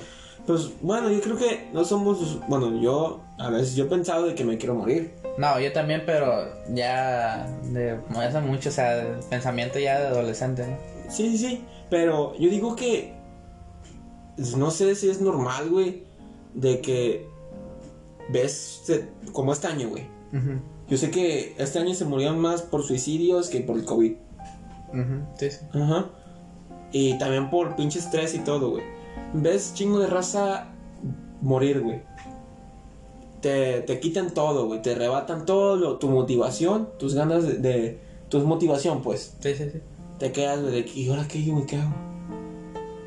Pues 0.47 0.71
bueno, 0.79 1.11
yo 1.11 1.19
creo 1.19 1.35
que 1.35 1.67
no 1.73 1.83
somos. 1.83 2.39
Bueno, 2.47 2.81
yo 2.81 3.21
a 3.37 3.49
veces 3.49 3.75
yo 3.75 3.83
he 3.83 3.87
pensado 3.89 4.27
de 4.27 4.33
que 4.33 4.45
me 4.45 4.57
quiero 4.57 4.75
morir. 4.75 5.11
No, 5.37 5.59
yo 5.59 5.71
también, 5.73 6.03
pero 6.05 6.47
ya 6.73 7.47
de 7.71 7.99
hace 8.15 8.39
mucho, 8.39 8.69
o 8.69 8.71
sea, 8.71 9.19
pensamiento 9.29 9.79
ya 9.79 9.99
de 9.99 10.07
adolescente, 10.07 10.67
¿no? 10.67 10.77
Sí, 11.11 11.29
sí, 11.31 11.37
sí. 11.37 11.65
Pero 11.89 12.35
yo 12.37 12.49
digo 12.49 12.75
que. 12.75 13.13
No 14.57 14.71
sé 14.71 14.95
si 14.95 15.09
es 15.09 15.21
normal, 15.21 15.69
güey. 15.69 16.03
De 16.53 16.81
que. 16.81 17.27
Ves. 18.29 18.83
Como 19.31 19.53
este 19.53 19.67
año, 19.67 19.89
güey. 19.89 20.07
Ujú, 20.33 20.59
Yo 20.89 20.97
sé 20.97 21.11
que 21.11 21.55
este 21.57 21.79
año 21.79 21.93
se 21.93 22.05
murieron 22.05 22.39
más 22.39 22.61
por 22.61 22.83
suicidios 22.83 23.49
que 23.49 23.59
por 23.61 23.77
el 23.77 23.85
COVID. 23.85 24.13
ujú, 24.89 25.25
sí, 25.37 25.51
sí. 25.51 25.59
Ajá. 25.73 26.09
Y 26.91 27.17
también 27.17 27.49
por 27.49 27.75
pinche 27.75 27.99
estrés 27.99 28.33
y 28.35 28.39
todo, 28.39 28.71
güey. 28.71 28.83
Ves 29.33 29.73
chingo 29.73 29.99
de 29.99 30.07
raza 30.07 30.67
morir, 31.41 31.81
güey. 31.81 32.01
Te, 33.43 33.81
te 33.81 33.99
quitan 33.99 34.33
todo, 34.33 34.65
güey. 34.65 34.81
Te 34.81 34.93
arrebatan 34.93 35.45
todo, 35.45 35.75
lo- 35.75 35.97
tu 35.97 36.09
motivación, 36.09 36.89
tus 36.97 37.13
ganas 37.13 37.45
de, 37.45 37.53
de- 37.59 37.99
Tu 38.29 38.39
motivación, 38.39 39.03
pues. 39.03 39.35
Sí, 39.41 39.53
sí, 39.53 39.69
sí. 39.71 39.79
Te 40.17 40.31
quedas 40.31 40.61
güey, 40.61 40.81
de 40.81 40.89
¿y 40.99 41.09
ahora 41.09 41.27
qué, 41.27 41.43
güey? 41.45 41.65
¿Qué 41.67 41.75
hago? 41.75 41.93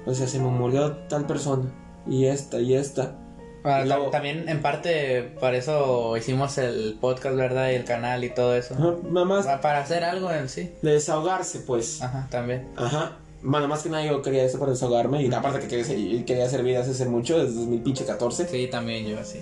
O 0.06 0.14
sea, 0.14 0.28
se 0.28 0.38
me 0.38 0.46
murió 0.48 0.92
tal 1.08 1.26
persona. 1.26 1.64
Y 2.08 2.26
esta, 2.26 2.60
y 2.60 2.74
esta. 2.74 3.16
Ah, 3.64 3.82
Y 3.84 3.88
luego- 3.88 4.10
También 4.10 4.48
en 4.48 4.62
parte 4.62 5.22
para 5.40 5.56
eso 5.56 6.16
hicimos 6.16 6.56
el 6.58 6.96
podcast, 7.00 7.34
¿verdad? 7.34 7.70
Y 7.70 7.74
el 7.74 7.84
canal 7.84 8.22
y 8.22 8.30
todo 8.32 8.54
eso. 8.54 8.74
Ajá, 8.74 8.94
nada 9.10 9.24
más 9.26 9.46
Pa- 9.46 9.60
Para 9.60 9.80
hacer 9.80 10.04
algo 10.04 10.30
en 10.30 10.48
sí. 10.48 10.70
de 10.82 10.92
desahogarse, 10.92 11.60
pues. 11.60 12.00
Ajá, 12.02 12.28
también. 12.30 12.68
Ajá. 12.76 13.16
Bueno, 13.42 13.66
más 13.66 13.82
que 13.82 13.88
nada 13.90 14.04
yo 14.04 14.22
quería 14.22 14.44
eso 14.44 14.58
para 14.60 14.70
desahogarme. 14.70 15.24
Y 15.24 15.32
aparte 15.34 15.66
que 15.66 15.82
quería, 15.82 16.24
quería 16.24 16.44
hacer 16.44 16.62
vida 16.62 16.80
hace 16.80 17.04
mucho, 17.06 17.38
desde 17.38 17.54
2014. 17.56 18.46
Sí, 18.46 18.68
también 18.70 19.06
yo, 19.06 19.16
sí. 19.24 19.40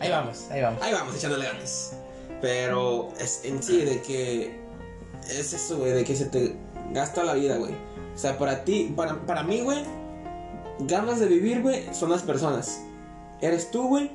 Ahí 0.00 0.10
vamos, 0.10 0.46
ahí 0.50 0.60
vamos. 0.62 0.82
Ahí 0.82 0.92
vamos, 0.92 1.16
echándole 1.16 1.46
ganas. 1.46 1.92
Pero 2.40 3.08
es 3.20 3.40
en 3.44 3.62
sí 3.62 3.78
de 3.84 4.00
que. 4.02 4.56
Es 5.28 5.52
eso, 5.52 5.78
güey, 5.78 5.92
de 5.92 6.04
que 6.04 6.14
se 6.16 6.26
te 6.26 6.54
gasta 6.92 7.24
la 7.24 7.34
vida, 7.34 7.56
güey. 7.56 7.72
O 8.14 8.18
sea, 8.18 8.38
para 8.38 8.64
ti, 8.64 8.92
para, 8.96 9.14
para 9.26 9.42
mí, 9.42 9.60
güey, 9.60 9.84
ganas 10.80 11.20
de 11.20 11.26
vivir, 11.26 11.62
güey, 11.62 11.92
son 11.92 12.10
las 12.10 12.22
personas. 12.22 12.80
Eres 13.40 13.70
tú, 13.70 13.88
güey. 13.88 14.10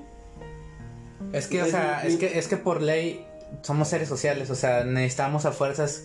Es 1.34 1.48
que, 1.48 1.62
o 1.62 1.66
sea, 1.66 2.02
mi- 2.06 2.14
es 2.14 2.18
que, 2.20 2.38
es 2.40 2.48
que 2.48 2.58
por 2.58 2.82
ley 2.82 3.26
somos 3.62 3.88
seres 3.88 4.10
sociales, 4.10 4.50
o 4.50 4.56
sea, 4.56 4.84
necesitamos 4.84 5.46
a 5.46 5.52
fuerzas 5.52 6.04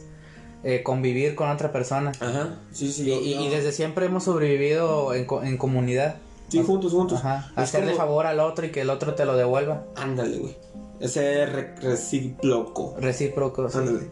eh, 0.64 0.82
convivir 0.82 1.34
con 1.34 1.48
otra 1.50 1.72
persona. 1.72 2.12
Ajá. 2.20 2.56
Sí, 2.72 2.92
sí. 2.92 3.02
Y, 3.02 3.06
yo- 3.06 3.20
y- 3.20 3.34
yo- 3.34 3.40
y 3.42 3.48
desde 3.48 3.72
siempre 3.72 4.06
hemos 4.06 4.24
sobrevivido 4.24 5.14
en, 5.14 5.26
en 5.44 5.56
comunidad. 5.56 6.16
Sí, 6.48 6.62
juntos, 6.62 6.92
juntos. 6.92 7.18
Ajá. 7.18 7.50
Hacerle 7.56 7.92
como- 7.92 7.98
favor 7.98 8.26
al 8.26 8.40
otro 8.40 8.66
y 8.66 8.70
que 8.70 8.80
el 8.82 8.90
otro 8.90 9.14
te 9.14 9.24
lo 9.24 9.36
devuelva. 9.36 9.84
Ándale, 9.96 10.38
güey. 10.38 10.56
Ese 11.00 11.46
re- 11.46 11.74
recíproco. 11.76 12.96
Recíproco. 12.98 13.68
sí. 13.68 13.78
Ándale. 13.78 14.10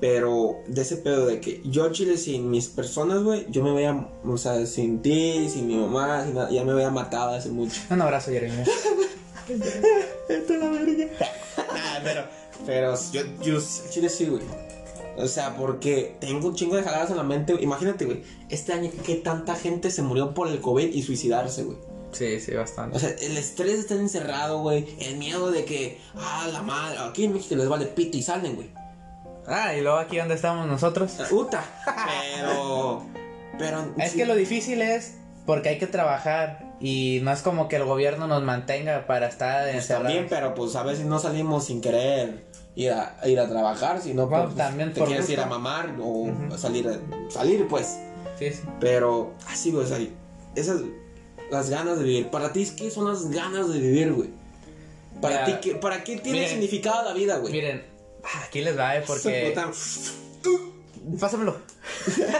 Pero 0.00 0.56
de 0.66 0.82
ese 0.82 0.98
pedo 0.98 1.24
de 1.26 1.40
que 1.40 1.62
yo, 1.64 1.90
Chile, 1.90 2.18
sin 2.18 2.50
mis 2.50 2.68
personas, 2.68 3.22
güey, 3.22 3.46
yo 3.48 3.62
me 3.62 3.72
veía, 3.72 4.06
o 4.26 4.36
sea, 4.36 4.66
sin 4.66 5.00
ti, 5.00 5.48
sin 5.48 5.66
mi 5.66 5.76
mamá, 5.76 6.22
sin 6.24 6.34
nada, 6.34 6.50
ya 6.50 6.64
me 6.64 6.72
había 6.72 6.90
matado 6.90 7.30
hace 7.34 7.48
mucho. 7.48 7.80
Un 7.88 8.02
abrazo, 8.02 8.30
Jeremy. 8.30 8.62
Esta 9.48 10.54
es 10.54 10.60
la 10.60 10.68
verga. 10.70 11.06
Nah, 11.56 12.00
pero, 12.04 12.24
pero 12.66 12.94
yo, 13.12 13.22
yo 13.42 13.58
Chile 13.90 14.08
sí, 14.10 14.26
güey. 14.26 14.42
O 15.18 15.26
sea, 15.28 15.56
porque 15.56 16.16
tengo 16.20 16.48
un 16.48 16.54
chingo 16.54 16.76
de 16.76 16.82
jaladas 16.82 17.10
en 17.10 17.16
la 17.16 17.22
mente. 17.22 17.52
güey. 17.54 17.64
Imagínate, 17.64 18.04
güey, 18.04 18.22
este 18.50 18.72
año 18.72 18.90
que 19.04 19.14
tanta 19.16 19.54
gente 19.54 19.90
se 19.90 20.02
murió 20.02 20.34
por 20.34 20.48
el 20.48 20.60
COVID 20.60 20.92
y 20.92 21.02
suicidarse, 21.02 21.64
güey. 21.64 21.78
Sí, 22.12 22.40
sí, 22.40 22.52
bastante. 22.54 22.96
O 22.96 23.00
sea, 23.00 23.10
el 23.10 23.36
estrés 23.36 23.72
de 23.74 23.78
estar 23.80 23.98
encerrado, 23.98 24.60
güey. 24.60 24.86
El 25.00 25.16
miedo 25.16 25.50
de 25.50 25.64
que, 25.64 25.98
ah, 26.14 26.48
la 26.52 26.62
madre, 26.62 26.98
aquí 27.00 27.24
en 27.24 27.32
México 27.34 27.54
les 27.56 27.68
vale 27.68 27.86
pito 27.86 28.16
y 28.16 28.22
salen, 28.22 28.54
güey. 28.56 28.70
Ah, 29.46 29.74
y 29.74 29.80
luego 29.80 29.98
aquí 29.98 30.16
donde 30.16 30.34
estamos 30.34 30.66
nosotros. 30.66 31.12
Puta. 31.30 31.62
Pero, 32.34 33.02
pero. 33.58 33.92
Es 33.98 34.12
sí. 34.12 34.18
que 34.18 34.26
lo 34.26 34.34
difícil 34.34 34.82
es 34.82 35.14
porque 35.46 35.68
hay 35.70 35.78
que 35.78 35.86
trabajar 35.86 36.74
y 36.80 37.20
no 37.22 37.30
es 37.32 37.40
como 37.42 37.68
que 37.68 37.76
el 37.76 37.84
gobierno 37.84 38.26
nos 38.26 38.42
mantenga 38.42 39.06
para 39.06 39.28
estar 39.28 39.62
Pues 39.64 39.76
encerrados. 39.76 40.06
también, 40.08 40.26
pero 40.28 40.54
pues 40.54 40.74
a 40.76 40.82
veces 40.82 41.06
no 41.06 41.18
salimos 41.18 41.66
sin 41.66 41.80
querer 41.80 42.44
ir 42.76 42.92
a, 42.92 43.16
ir 43.26 43.40
a 43.40 43.48
trabajar, 43.48 44.00
sino 44.00 44.28
Bueno, 44.28 44.44
pues, 44.44 44.56
también 44.56 44.92
te 44.92 45.00
quieres 45.00 45.26
gusto. 45.26 45.32
ir 45.32 45.40
a 45.40 45.46
mamar 45.46 45.96
o 46.00 46.30
salir, 46.56 47.00
salir, 47.28 47.66
pues. 47.66 47.98
Sí, 48.38 48.50
sí. 48.50 48.62
Pero 48.78 49.32
así, 49.48 49.72
güey, 49.72 49.84
o 49.84 49.88
sea, 49.88 49.98
esas, 50.54 50.82
las 51.50 51.70
ganas 51.70 51.98
de 51.98 52.04
vivir. 52.04 52.28
Para 52.28 52.52
ti, 52.52 52.68
¿qué 52.76 52.90
son 52.90 53.08
las 53.08 53.30
ganas 53.30 53.72
de 53.72 53.80
vivir, 53.80 54.12
güey? 54.12 54.30
Para 55.20 55.46
ti, 55.46 55.54
¿qué, 55.62 55.74
¿para 55.76 56.04
qué 56.04 56.18
tiene 56.18 56.38
miren, 56.38 56.50
significado 56.50 57.02
la 57.02 57.14
vida, 57.14 57.38
güey? 57.38 57.52
Miren, 57.52 57.82
aquí 58.46 58.60
les 58.60 58.78
va, 58.78 58.96
eh, 58.96 59.02
porque... 59.06 59.56
Pásamelo. 61.18 61.56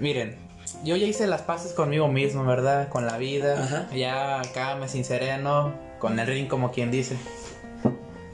Miren, 0.00 0.36
yo 0.82 0.96
ya 0.96 1.06
hice 1.06 1.26
las 1.26 1.42
paces 1.42 1.72
conmigo 1.72 2.08
mismo, 2.08 2.44
¿verdad? 2.44 2.88
Con 2.88 3.06
la 3.06 3.18
vida. 3.18 3.62
Ajá. 3.62 3.88
Ya 3.94 4.40
acá 4.40 4.76
me 4.76 4.88
sinceré, 4.88 5.38
¿no? 5.38 5.74
Con 5.98 6.18
el 6.18 6.26
ring, 6.26 6.48
como 6.48 6.72
quien 6.72 6.90
dice. 6.90 7.16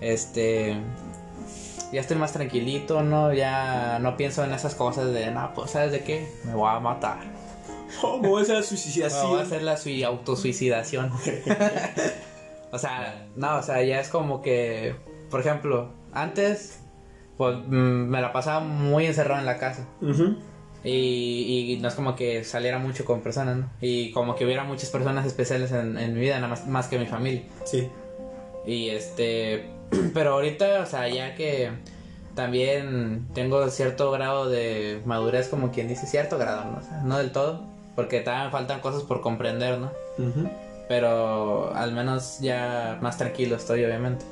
Este. 0.01 0.77
Ya 1.93 2.01
estoy 2.01 2.17
más 2.17 2.33
tranquilito, 2.33 3.03
¿no? 3.03 3.33
Ya 3.33 3.99
no 4.01 4.17
pienso 4.17 4.45
en 4.45 4.53
esas 4.53 4.75
cosas 4.75 5.13
de, 5.13 5.31
no, 5.31 5.53
pues, 5.55 5.71
¿sabes 5.71 5.93
de 5.93 6.03
qué? 6.03 6.29
Me 6.45 6.55
voy 6.55 6.69
a 6.69 6.81
matar. 6.81 7.19
¿Cómo 8.01 8.41
es 8.41 8.49
la 8.49 8.57
Me 8.61 8.63
suicidación? 8.63 9.29
voy 9.29 9.39
a 9.39 9.43
hacer 9.43 9.63
la 9.63 9.77
sui 9.77 10.03
autosuicidación. 10.03 11.13
o 12.73 12.79
sea, 12.79 13.27
no, 13.37 13.59
o 13.59 13.63
sea, 13.63 13.83
ya 13.83 14.01
es 14.01 14.09
como 14.09 14.43
que, 14.43 14.97
por 15.31 15.41
ejemplo, 15.41 15.91
antes, 16.13 16.81
pues 17.37 17.57
mm, 17.67 17.71
me 17.71 18.21
la 18.21 18.33
pasaba 18.33 18.61
muy 18.61 19.07
encerrado 19.07 19.41
en 19.41 19.47
la 19.47 19.59
casa. 19.59 19.87
Y, 20.83 21.73
y 21.73 21.79
no 21.81 21.89
es 21.89 21.95
como 21.95 22.15
que 22.17 22.45
saliera 22.45 22.79
mucho 22.79 23.05
con 23.05 23.21
personas, 23.21 23.57
¿no? 23.57 23.71
Y 23.81 24.11
como 24.13 24.35
que 24.35 24.45
hubiera 24.45 24.65
muchas 24.65 24.91
personas 24.91 25.27
especiales 25.27 25.73
en, 25.73 25.99
en 25.99 26.15
mi 26.15 26.21
vida, 26.21 26.37
nada 26.37 26.49
más, 26.49 26.67
más 26.67 26.89
que 26.89 26.99
mi 26.99 27.07
familia. 27.07 27.43
Sí. 27.65 27.89
Y 28.67 28.91
este, 28.91 29.71
pero 30.15 30.33
ahorita, 30.35 30.81
o 30.83 30.87
sea, 30.87 31.09
ya 31.09 31.35
que 31.35 31.71
también 32.35 33.27
tengo 33.35 33.69
cierto 33.71 34.11
grado 34.11 34.49
de 34.49 35.01
madurez, 35.05 35.49
como 35.49 35.73
quien 35.73 35.89
dice, 35.89 36.07
cierto 36.07 36.39
grado, 36.39 36.65
¿no? 36.71 36.79
O 36.79 36.83
sea, 36.83 37.03
no 37.03 37.19
del 37.19 37.33
todo, 37.33 37.63
porque 37.95 38.21
todavía 38.21 38.45
me 38.45 38.51
faltan 38.51 38.81
cosas 38.81 39.03
por 39.03 39.21
comprender, 39.21 39.79
¿no? 39.79 39.91
Pero 40.89 41.75
al 41.75 41.93
menos 41.93 42.39
ya 42.41 42.99
más 43.01 43.19
tranquilo 43.19 43.57
estoy, 43.57 43.85
obviamente. 43.85 44.25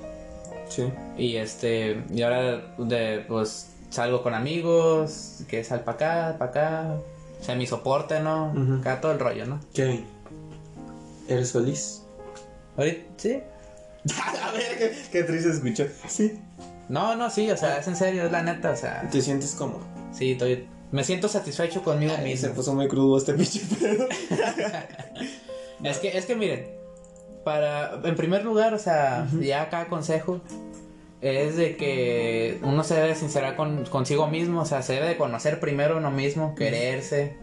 Sí. 0.68 0.92
Y 1.16 1.36
este, 1.36 2.02
y 2.12 2.22
ahora 2.22 2.62
de, 2.78 3.24
pues 3.26 3.70
salgo 3.90 4.22
con 4.22 4.34
amigos, 4.34 5.42
que 5.48 5.64
sal 5.64 5.80
para 5.82 5.96
acá, 5.96 6.38
para 6.38 6.50
acá, 6.50 6.96
o 7.40 7.44
sea, 7.44 7.54
mi 7.54 7.66
soporte, 7.66 8.20
¿no? 8.20 8.52
Ujú. 8.52 8.80
Acá 8.80 9.00
todo 9.00 9.12
el 9.12 9.18
rollo, 9.18 9.46
¿no? 9.46 9.60
Kevin, 9.72 10.04
¿eres 11.28 11.52
feliz? 11.52 12.02
Ahorita, 12.76 13.02
sí. 13.16 13.40
A 14.42 14.52
ver, 14.52 14.78
qué, 14.78 14.92
qué 15.10 15.22
triste 15.24 15.50
escuchó. 15.50 15.86
Sí. 16.08 16.38
No, 16.88 17.16
no, 17.16 17.30
sí, 17.30 17.50
o 17.50 17.56
sea, 17.56 17.78
es 17.78 17.88
en 17.88 17.96
serio, 17.96 18.26
es 18.26 18.32
la 18.32 18.42
neta, 18.42 18.70
o 18.70 18.76
sea, 18.76 19.08
¿Te 19.10 19.22
sientes 19.22 19.54
cómodo? 19.54 19.80
sí, 20.12 20.32
estoy 20.32 20.68
Me 20.92 21.02
siento 21.02 21.28
satisfecho 21.28 21.82
conmigo 21.82 22.12
Ay, 22.18 22.24
mismo. 22.24 22.48
se 22.48 22.54
puso 22.54 22.74
muy 22.74 22.88
crudo 22.88 23.16
este 23.16 23.32
pinche 23.34 23.60
pedo. 23.80 24.06
Es 25.82 25.98
que, 25.98 26.16
es 26.16 26.24
que 26.24 26.34
miren, 26.34 26.66
para, 27.44 28.00
en 28.04 28.16
primer 28.16 28.42
lugar, 28.44 28.72
o 28.72 28.78
sea, 28.78 29.28
ya 29.40 29.62
acá 29.62 29.88
consejo 29.88 30.40
es 31.20 31.56
de 31.56 31.76
que 31.76 32.58
uno 32.62 32.84
se 32.84 32.94
debe 32.94 33.14
sincerar 33.14 33.54
con, 33.56 33.84
consigo 33.86 34.26
mismo, 34.26 34.62
o 34.62 34.64
sea, 34.64 34.80
se 34.82 34.94
debe 34.94 35.08
de 35.08 35.16
conocer 35.18 35.60
primero 35.60 35.98
uno 35.98 36.10
mismo, 36.10 36.54
quererse, 36.54 37.36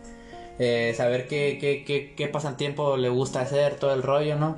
eh, 0.58 0.94
saber 0.98 1.28
qué, 1.28 1.58
qué, 1.60 1.84
qué, 1.86 2.14
qué 2.16 2.28
pasatiempo 2.30 2.98
le 2.98 3.10
gusta 3.10 3.42
hacer, 3.42 3.76
todo 3.76 3.94
el 3.94 4.02
rollo, 4.02 4.38
¿no? 4.38 4.58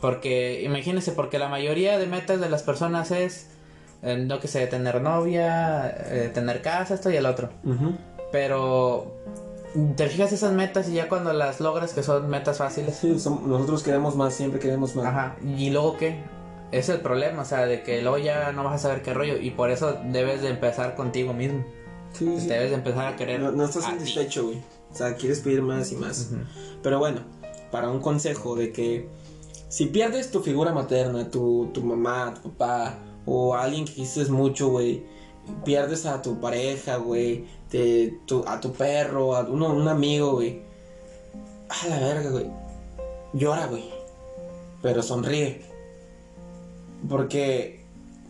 Porque, 0.00 0.62
imagínense, 0.62 1.12
porque 1.12 1.38
la 1.38 1.48
mayoría 1.48 1.98
de 1.98 2.06
metas 2.06 2.40
de 2.40 2.48
las 2.48 2.62
personas 2.62 3.10
es, 3.10 3.48
eh, 4.02 4.16
no 4.16 4.40
que 4.40 4.48
sé, 4.48 4.66
tener 4.66 5.00
novia, 5.02 5.88
eh, 5.90 6.30
tener 6.32 6.62
casa, 6.62 6.94
esto 6.94 7.10
y 7.10 7.16
el 7.16 7.26
otro. 7.26 7.50
Ujú. 7.64 7.94
Pero 8.32 9.14
te 9.96 10.08
fijas 10.08 10.32
esas 10.32 10.52
metas 10.52 10.88
y 10.88 10.94
ya 10.94 11.08
cuando 11.08 11.32
las 11.32 11.60
logras 11.60 11.92
que 11.92 12.02
son 12.02 12.28
metas 12.28 12.58
fáciles. 12.58 12.96
Sí, 12.96 13.12
som- 13.18 13.42
nosotros 13.42 13.82
queremos 13.82 14.16
más, 14.16 14.34
siempre 14.34 14.58
queremos 14.58 14.96
más. 14.96 15.06
Ajá. 15.06 15.36
Y 15.56 15.70
luego 15.70 15.96
qué? 15.96 16.22
Es 16.72 16.88
el 16.88 17.00
problema, 17.00 17.42
o 17.42 17.44
sea, 17.44 17.66
de 17.66 17.82
que 17.82 18.00
luego 18.00 18.18
ya 18.18 18.52
no 18.52 18.62
vas 18.64 18.76
a 18.76 18.78
saber 18.78 19.02
qué 19.02 19.12
rollo 19.12 19.36
y 19.36 19.50
por 19.50 19.70
eso 19.70 19.98
debes 20.06 20.40
de 20.42 20.48
empezar 20.48 20.94
contigo 20.94 21.32
mismo. 21.34 21.64
Sí, 22.12 22.40
sí. 22.40 22.46
Debes 22.46 22.70
de 22.70 22.76
empezar 22.76 23.06
a 23.12 23.16
querer. 23.16 23.40
No, 23.40 23.50
no 23.52 23.64
estás 23.64 23.84
satisfecho, 23.84 24.44
güey. 24.46 24.62
O 24.92 24.94
sea, 24.96 25.14
quieres 25.14 25.40
pedir 25.40 25.62
más 25.62 25.92
y 25.92 25.96
más. 25.96 26.30
Ujú. 26.32 26.40
Pero 26.82 26.98
bueno, 26.98 27.20
para 27.70 27.88
un 27.90 28.00
consejo 28.00 28.56
de 28.56 28.72
que 28.72 29.08
si 29.70 29.86
pierdes 29.86 30.30
tu 30.30 30.40
figura 30.40 30.72
materna, 30.74 31.30
tu, 31.30 31.70
tu 31.72 31.82
mamá, 31.82 32.34
tu 32.34 32.50
papá, 32.50 32.98
o 33.24 33.54
alguien 33.54 33.86
que 33.86 33.94
quisiste 33.94 34.30
mucho, 34.30 34.68
güey, 34.68 35.02
pierdes 35.64 36.04
a 36.04 36.20
tu 36.20 36.38
pareja, 36.40 36.96
güey, 36.96 37.46
tu- 38.26 38.44
a 38.46 38.60
tu 38.60 38.72
perro, 38.72 39.34
a 39.34 39.40
uno- 39.42 39.72
un 39.72 39.88
amigo, 39.88 40.32
güey. 40.32 40.60
A 41.68 41.88
la 41.88 41.98
verga, 42.00 42.30
güey. 42.30 42.46
Llora, 43.32 43.66
güey. 43.66 43.84
Pero 44.82 45.02
sonríe. 45.02 45.62
Porque 47.08 47.80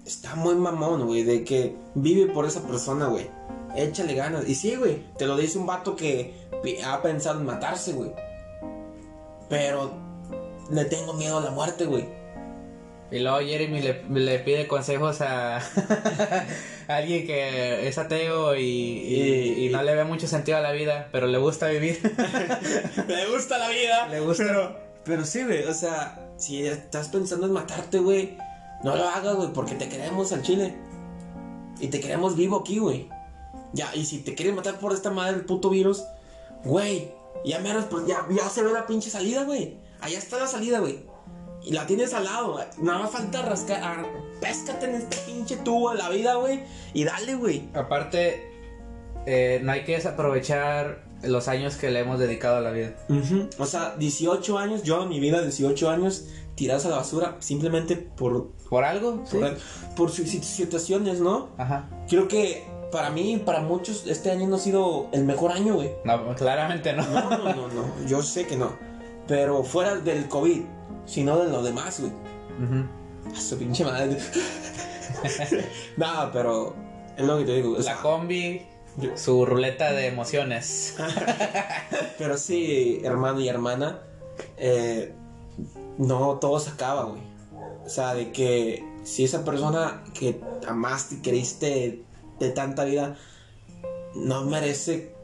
está 0.07 0.35
muy 0.37 0.55
mamón, 0.55 1.07
güey, 1.07 1.23
de 1.23 1.45
que 1.45 1.75
vive 1.95 2.27
por 2.33 2.45
esa 2.45 2.61
persona, 2.63 3.07
güey. 3.07 3.29
Échale 3.77 4.15
ganas. 4.15 4.49
Y 4.49 4.55
sí, 4.55 4.77
güey, 4.77 5.03
te 5.17 5.27
lo 5.27 5.37
dice 5.37 5.59
un 5.59 5.67
vato 5.67 5.97
que 5.97 6.35
ha 6.87 7.01
pensado 7.03 7.41
en 7.41 7.47
matarse, 7.47 7.93
güey. 7.95 8.13
Pero 9.49 9.91
le 10.71 10.85
tengo 10.85 11.13
miedo 11.15 11.39
a 11.39 11.41
la 11.41 11.51
muerte, 11.51 11.85
güey. 11.87 12.09
Y 13.13 13.19
luego 13.19 13.39
Jeremy 13.41 13.81
le, 13.83 14.05
le 14.09 14.39
pide 14.39 14.69
consejos 14.69 15.21
a, 15.21 15.57
a 16.89 16.97
alguien 16.97 17.27
que 17.27 17.89
es 17.89 17.99
ateo 17.99 18.55
y, 18.55 18.61
y- 18.63 19.67
y 19.67 19.69
no 19.71 19.83
le 19.83 19.97
ve 19.97 20.05
mucho 20.05 20.29
sentido 20.29 20.59
a 20.59 20.61
la 20.61 20.71
vida, 20.73 21.09
pero 21.11 21.27
le 21.27 21.39
gusta 21.39 21.67
vivir. 21.69 21.99
Le 23.09 23.27
gusta 23.27 23.59
la 23.59 23.69
vida. 23.69 24.07
Le 24.09 24.21
gusta. 24.21 24.45
Pero, 24.45 24.77
pero 25.05 25.25
sí, 25.25 25.43
güey, 25.43 25.65
o 25.65 25.75
sea, 25.75 26.31
si 26.37 26.65
estás 26.67 27.09
pensando 27.09 27.47
en 27.47 27.53
matarte, 27.53 27.99
güey, 27.99 28.37
no 28.85 28.95
lo 28.95 29.09
hagas, 29.09 29.35
güey, 29.35 29.53
porque 29.53 29.75
te 29.75 29.89
queremos 29.89 30.33
al 30.33 30.43
chile. 30.43 30.75
Y 31.81 31.89
te 31.89 31.99
queremos 32.01 32.37
vivo 32.37 32.61
aquí, 32.61 32.79
güey. 32.79 33.09
Ya, 33.73 33.93
y 33.95 34.05
si 34.05 34.19
te 34.19 34.37
quieres 34.37 34.55
matar 34.55 34.79
por 34.79 34.93
esta 34.93 35.11
madre 35.11 35.33
del 35.37 35.45
puto 35.47 35.69
virus, 35.71 36.05
güey, 36.65 37.11
ya 37.45 37.59
menos, 37.59 37.87
pues 37.87 38.07
ya, 38.07 38.25
ya 38.31 38.49
se 38.49 38.63
ve 38.63 38.71
la 38.73 38.87
pinche 38.87 39.11
salida, 39.11 39.43
güey. 39.45 39.77
Allá 40.01 40.19
está 40.19 40.39
la 40.39 40.47
salida, 40.47 40.79
güey. 40.81 41.01
Y 41.63 41.73
la 41.73 41.87
tienes 41.87 42.15
al 42.15 42.25
lado, 42.25 42.53
güey. 42.55 42.65
Nada 42.79 43.01
más 43.01 43.11
falta 43.11 43.43
rascar, 43.43 43.81
ah, 43.83 44.03
péscate 44.41 44.87
en 44.87 44.95
este 44.95 45.17
pinche 45.27 45.57
tubo 45.59 45.91
de 45.91 45.99
la 45.99 46.09
vida, 46.09 46.35
güey. 46.37 46.63
Y 46.95 47.05
dale, 47.05 47.35
güey. 47.35 47.69
Aparte, 47.75 48.43
eh, 49.27 49.61
no 49.63 49.73
hay 49.73 49.85
que 49.85 49.93
desaprovechar 49.93 51.05
los 51.23 51.49
años 51.49 51.77
que 51.77 51.91
le 51.91 52.01
hemos 52.01 52.19
dedicado 52.19 52.57
a 52.57 52.61
la 52.63 52.71
vida. 52.71 52.95
O 53.59 53.67
sea, 53.67 53.95
18 53.99 54.59
años, 54.59 54.83
yo 54.85 55.03
en 55.03 55.11
mi 55.11 55.21
vida, 55.21 55.43
18 55.43 55.91
años, 55.91 56.25
tirados 56.55 56.87
a 56.87 56.89
la 56.89 56.97
basura 56.97 57.37
simplemente 57.41 57.97
por, 57.97 58.53
¿Por 58.71 58.85
algo? 58.85 59.23
Sí. 59.27 59.37
por, 59.39 59.57
por 59.97 60.11
su- 60.11 60.25
si- 60.27 60.43
situaciones, 60.43 61.21
¿no? 61.21 61.51
Ajá. 61.59 61.91
Creo 62.09 62.27
que 62.27 62.65
para 62.91 63.11
mí, 63.11 63.41
para 63.45 63.61
muchos, 63.61 64.07
este 64.07 64.31
año 64.31 64.47
no 64.49 64.57
ha 64.57 64.59
sido 64.59 65.09
el 65.13 65.25
mejor 65.25 65.53
año, 65.53 65.75
güey. 65.75 65.91
No, 66.07 66.35
claramente 66.35 66.95
no. 66.95 67.03
No, 67.07 67.31
no, 67.31 67.55
no, 67.55 67.69
no, 67.69 68.07
yo 68.07 68.23
sé 68.23 68.47
que 68.47 68.57
no. 68.57 68.73
Pero 69.27 69.63
fuera 69.63 69.97
del 69.97 70.29
COVID, 70.29 70.63
sino 71.07 71.39
de 71.39 71.51
lo 71.51 71.63
demás, 71.63 72.01
güey. 72.01 72.13
Ujú. 72.63 73.35
A 73.37 73.41
su 73.41 73.59
pinche 73.59 73.85
madre. 73.85 74.19
Nada, 75.97 76.31
pero 76.33 76.75
es 77.17 77.25
lo 77.25 77.39
que 77.39 77.45
te 77.45 77.53
digo. 77.57 77.77
o 77.77 77.83
sea, 77.83 77.95
La 77.97 78.03
combi, 78.03 78.63
su 79.15 79.47
ruleta 79.47 79.93
de 79.93 80.07
emociones. 80.07 80.97
Pero 82.19 82.37
sí, 82.37 83.01
hermano 83.05 83.41
y 83.41 83.49
hermana, 83.49 84.01
eh, 84.57 85.15
no 85.99 86.39
todo 86.39 86.59
se 86.61 86.71
acaba, 86.71 87.05
güey. 87.05 87.23
O 87.85 87.89
sea, 87.89 88.15
de 88.15 88.31
que 88.33 88.85
si 89.03 89.25
esa 89.25 89.45
persona 89.45 90.05
que 90.15 90.41
amaste 90.67 91.17
y 91.17 91.23
queriste 91.23 92.05
de 92.39 92.51
tanta 92.51 92.85
vida 92.85 93.17
no 94.15 94.45
merece 94.45 95.15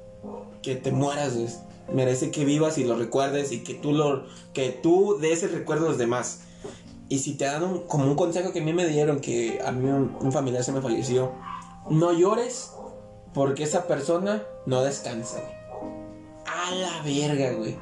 que 0.62 0.76
te 0.76 0.90
mueras, 0.92 1.34
güey. 1.36 1.48
Merece 1.92 2.30
que 2.30 2.44
vivas 2.44 2.78
y 2.78 2.84
lo 2.84 2.96
recuerdes 2.96 3.52
y 3.52 3.62
que 3.62 3.74
tú 3.74 3.92
lo 3.92 4.24
que 4.52 4.70
tú 4.70 5.18
des 5.20 5.42
el 5.42 5.52
recuerdo 5.52 5.86
a 5.86 5.88
los 5.90 5.98
demás. 5.98 6.40
Y 7.08 7.18
si 7.20 7.34
te 7.36 7.44
dan 7.44 7.62
un- 7.62 7.80
como 7.86 8.04
un 8.06 8.16
consejo 8.16 8.52
que 8.52 8.58
a 8.60 8.62
mí 8.64 8.72
me 8.72 8.86
dieron 8.86 9.20
que 9.20 9.60
a 9.64 9.70
mí 9.70 9.88
un, 9.88 10.16
un 10.20 10.32
familiar 10.32 10.64
se 10.64 10.72
me 10.72 10.80
falleció, 10.80 11.32
no 11.88 12.12
llores 12.12 12.72
porque 13.34 13.62
esa 13.62 13.86
persona 13.86 14.42
no 14.66 14.82
descansa. 14.82 15.38
A 16.46 16.74
la 16.74 17.02
verga, 17.04 17.52
güey. 17.52 17.76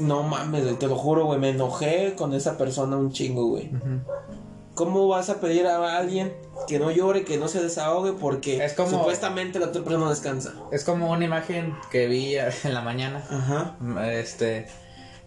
No 0.00 0.22
mames, 0.22 0.78
te 0.78 0.86
lo 0.88 0.96
juro, 0.96 1.26
güey. 1.26 1.38
Me 1.38 1.50
enojé 1.50 2.14
con 2.16 2.32
esa 2.34 2.56
persona 2.56 2.96
un 2.96 3.12
chingo, 3.12 3.46
güey. 3.46 3.68
Ujú. 3.68 4.00
¿Cómo 4.78 5.08
vas 5.08 5.28
a 5.28 5.40
pedir 5.40 5.66
a 5.66 5.96
alguien 5.98 6.32
que 6.68 6.78
no 6.78 6.90
llore, 6.92 7.24
que 7.24 7.36
no 7.36 7.48
se 7.48 7.60
desahogue 7.60 8.12
porque 8.12 8.64
Es 8.64 8.74
como- 8.74 8.90
supuestamente 8.90 9.58
la 9.58 9.66
otra 9.66 9.82
persona 9.82 10.04
no 10.04 10.10
descansa? 10.10 10.54
Es 10.70 10.84
como 10.84 11.10
una 11.10 11.24
imagen 11.24 11.74
que 11.90 12.06
vi 12.06 12.36
en 12.64 12.74
la 12.74 12.80
mañana. 12.80 13.24
Ajá. 13.28 13.76
Este. 14.12 14.68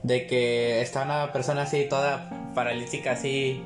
De 0.04 0.26
que 0.26 0.82
está 0.82 1.04
una 1.04 1.34
persona 1.34 1.64
así, 1.64 1.86
toda 1.90 2.30
paralítica 2.56 3.12
así. 3.12 3.62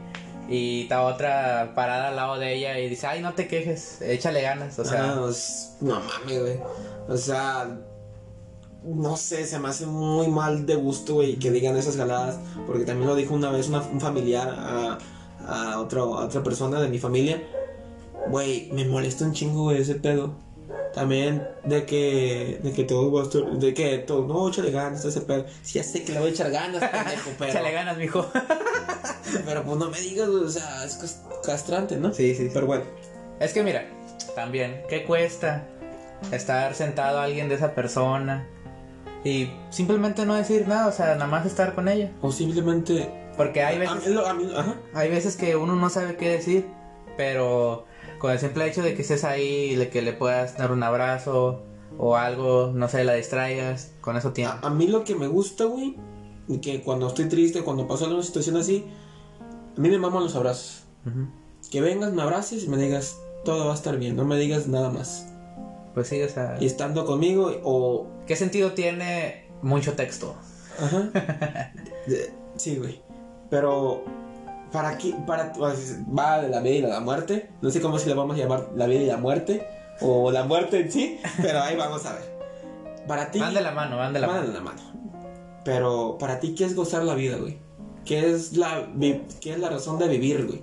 Y 0.49 0.83
está 0.83 1.03
otra 1.03 1.73
parada 1.75 2.09
al 2.09 2.15
lado 2.15 2.37
de 2.39 2.53
ella 2.55 2.77
y 2.79 2.89
dice, 2.89 3.05
ay, 3.07 3.21
no 3.21 3.33
te 3.33 3.47
quejes, 3.47 4.01
échale 4.01 4.41
ganas. 4.41 4.77
O 4.79 4.85
sea, 4.85 5.11
Ah, 5.13 5.15
pues, 5.19 5.75
no 5.81 5.99
mames, 5.99 6.41
güey. 6.41 6.59
O 7.07 7.17
sea, 7.17 7.77
no 8.83 9.17
sé, 9.17 9.45
se 9.45 9.57
me 9.59 9.69
hace 9.69 9.85
muy 9.87 10.27
mal 10.27 10.65
de 10.65 10.75
gusto, 10.75 11.15
güey, 11.15 11.37
que 11.37 11.49
digan 11.51 11.75
esas 11.77 11.95
galadas. 11.95 12.37
Porque 12.67 12.85
también 12.85 13.07
lo 13.07 13.15
dijo 13.15 13.33
una 13.33 13.49
vez 13.49 13.69
una- 13.69 13.81
un 13.81 13.99
familiar 14.01 14.49
a, 14.49 14.97
a, 15.47 15.79
otro- 15.79 16.17
a 16.19 16.25
otra 16.25 16.43
persona 16.43 16.79
de 16.81 16.88
mi 16.89 16.99
familia. 16.99 17.41
Güey, 18.29 18.69
me 18.71 18.86
molesta 18.86 19.25
un 19.25 19.34
chingo, 19.34 19.71
ese 19.71 19.95
pedo. 19.95 20.34
También 20.93 21.45
de 21.65 21.86
que, 21.86 22.60
de 22.63 22.71
que 22.71 22.86
todo 22.86 23.12
va 23.12 23.21
a 23.21 23.23
estar, 23.25 23.43
de 23.51 23.73
que 23.73 23.97
todo, 23.99 24.25
no, 24.25 24.47
échale 24.49 24.71
ganas, 24.71 25.03
ese 25.03 25.21
pedo. 25.21 25.45
Sí, 25.62 25.73
ya 25.79 25.84
sé 25.84 26.03
que 26.05 26.13
le 26.13 26.19
voy 26.19 26.29
a 26.29 26.31
echar 26.31 26.49
ganas, 26.51 26.81
pendejo, 26.91 27.31
pero, 27.38 27.51
échale 27.51 27.71
ganas, 27.73 27.97
mijo. 27.97 28.25
pero 29.45 29.63
pues 29.63 29.77
no 29.77 29.89
me 29.89 29.99
digas, 29.99 30.29
o 30.29 30.49
sea, 30.49 30.86
es 30.86 30.95
cas- 30.95 31.21
castrante, 31.45 31.97
¿no? 31.97 32.13
sí, 32.13 32.34
sí. 32.36 32.49
Pero 32.53 32.65
bueno. 32.67 32.86
Es 33.41 33.51
que 33.53 33.62
mira, 33.63 33.86
también, 34.36 34.84
¿qué 34.89 35.03
cuesta 35.03 35.67
estar 36.31 36.73
sentado 36.73 37.19
a 37.19 37.23
alguien 37.25 37.49
de 37.49 37.55
esa 37.55 37.75
persona? 37.75 38.47
Y 39.25 39.49
simplemente 39.71 40.25
no 40.25 40.36
decir 40.36 40.65
nada, 40.67 40.88
o 40.88 40.91
sea, 40.93 41.15
nada 41.15 41.27
más 41.27 41.45
estar 41.45 41.75
con 41.75 41.89
ella. 41.89 42.12
O 42.21 42.31
simplemente... 42.31 43.10
Porque 43.37 43.61
hay 43.63 43.77
veces, 43.79 44.07
mí 44.07 44.13
lo- 44.13 44.25
a 44.27 44.33
mí- 44.33 44.49
ajá. 44.55 44.75
hay 44.93 45.09
veces 45.09 45.35
que 45.35 45.55
uno 45.55 45.75
no 45.75 45.89
sabe 45.89 46.15
qué 46.17 46.29
decir, 46.29 46.67
pero 47.17 47.85
con 48.19 48.31
el 48.31 48.39
simple 48.39 48.67
hecho 48.67 48.81
de 48.81 48.93
que 48.95 49.01
estés 49.01 49.23
ahí, 49.23 49.75
de 49.75 49.89
que 49.89 50.01
le 50.01 50.13
puedas 50.13 50.57
dar 50.57 50.71
un 50.71 50.83
abrazo 50.83 51.63
o 51.97 52.15
algo, 52.15 52.71
no 52.73 52.87
sé, 52.87 53.03
la 53.03 53.13
distraigas, 53.13 53.91
con 54.01 54.15
eso 54.17 54.31
tiene. 54.33 54.51
A, 54.51 54.59
a 54.63 54.69
mí 54.69 54.87
lo 54.87 55.03
que 55.03 55.15
me 55.15 55.27
gusta, 55.27 55.65
güey, 55.65 55.95
que 56.61 56.81
cuando 56.81 57.07
estoy 57.07 57.25
triste, 57.29 57.61
cuando 57.61 57.87
paso 57.87 58.05
alguna 58.05 58.23
situación 58.23 58.57
así, 58.57 58.85
a 59.77 59.79
mí 59.79 59.89
me 59.89 59.97
maman 59.97 60.23
los 60.23 60.35
abrazos. 60.35 60.83
Ujú. 61.05 61.27
Que 61.71 61.81
vengas, 61.81 62.13
me 62.13 62.21
abraces 62.21 62.63
y 62.63 62.69
me 62.69 62.77
digas, 62.77 63.17
todo 63.43 63.65
va 63.65 63.71
a 63.71 63.75
estar 63.75 63.97
bien, 63.97 64.15
no 64.15 64.23
me 64.25 64.38
digas 64.38 64.67
nada 64.67 64.89
más. 64.89 65.27
Pues 65.93 66.07
sí, 66.09 66.21
o 66.21 66.29
sea, 66.29 66.57
Y 66.59 66.65
estando 66.65 67.05
conmigo, 67.05 67.51
o... 67.63 68.07
¿qué 68.27 68.36
sentido 68.36 68.73
tiene 68.73 69.47
mucho 69.61 69.93
texto? 69.93 70.36
Ajá. 70.81 71.09
Sí, 72.57 72.77
güey. 72.77 73.01
Pero... 73.49 74.03
¿Para 74.71 74.89
aquí 74.89 75.15
Para, 75.25 75.53
pues, 75.53 75.99
va 76.17 76.41
de 76.41 76.49
la 76.49 76.59
vida 76.59 76.73
y 76.73 76.81
la 76.81 76.99
muerte. 76.99 77.49
No 77.61 77.69
sé 77.69 77.79
cómo 77.81 77.97
si 77.99 78.09
le 78.09 78.15
vamos 78.15 78.35
a 78.35 78.39
llamar 78.39 78.69
la 78.75 78.87
vida 78.87 79.01
y 79.01 79.05
la 79.05 79.17
muerte. 79.17 79.67
O 80.01 80.31
la 80.31 80.43
muerte 80.43 80.81
en 80.81 80.91
sí. 80.91 81.19
Pero 81.41 81.61
ahí 81.61 81.75
vamos 81.77 82.05
a 82.05 82.13
ver. 82.13 82.35
Para 83.07 83.31
ti... 83.31 83.39
Van 83.39 83.53
de 83.53 83.61
la 83.61 83.71
mano, 83.71 83.97
van 83.97 84.11
de 84.13 84.19
la 84.19 84.27
Van 84.27 84.35
mano. 84.37 84.47
de 84.47 84.53
la 84.53 84.61
mano. 84.61 84.81
Pero 85.63 86.17
para 86.19 86.39
ti, 86.39 86.55
¿qué 86.55 86.65
es 86.65 86.75
gozar 86.75 87.03
la 87.03 87.15
vida, 87.15 87.37
güey? 87.37 87.57
¿Qué 88.03 88.31
es 88.31 88.53
la, 88.57 88.87
qué 89.41 89.51
es 89.53 89.59
la 89.59 89.69
razón 89.69 89.97
de 89.97 90.07
vivir, 90.07 90.45
güey? 90.45 90.61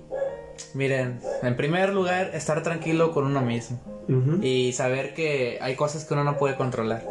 Miren, 0.75 1.19
en 1.41 1.57
primer 1.57 1.93
lugar, 1.93 2.31
estar 2.33 2.61
tranquilo 2.63 3.11
con 3.11 3.25
uno 3.25 3.41
mismo. 3.41 3.79
Ujú. 4.09 4.43
y 4.43 4.73
saber 4.73 5.13
que 5.13 5.59
hay 5.61 5.75
cosas 5.77 6.03
que 6.03 6.13
uno 6.13 6.25
no 6.25 6.37
puede 6.37 6.57
controlar. 6.57 7.05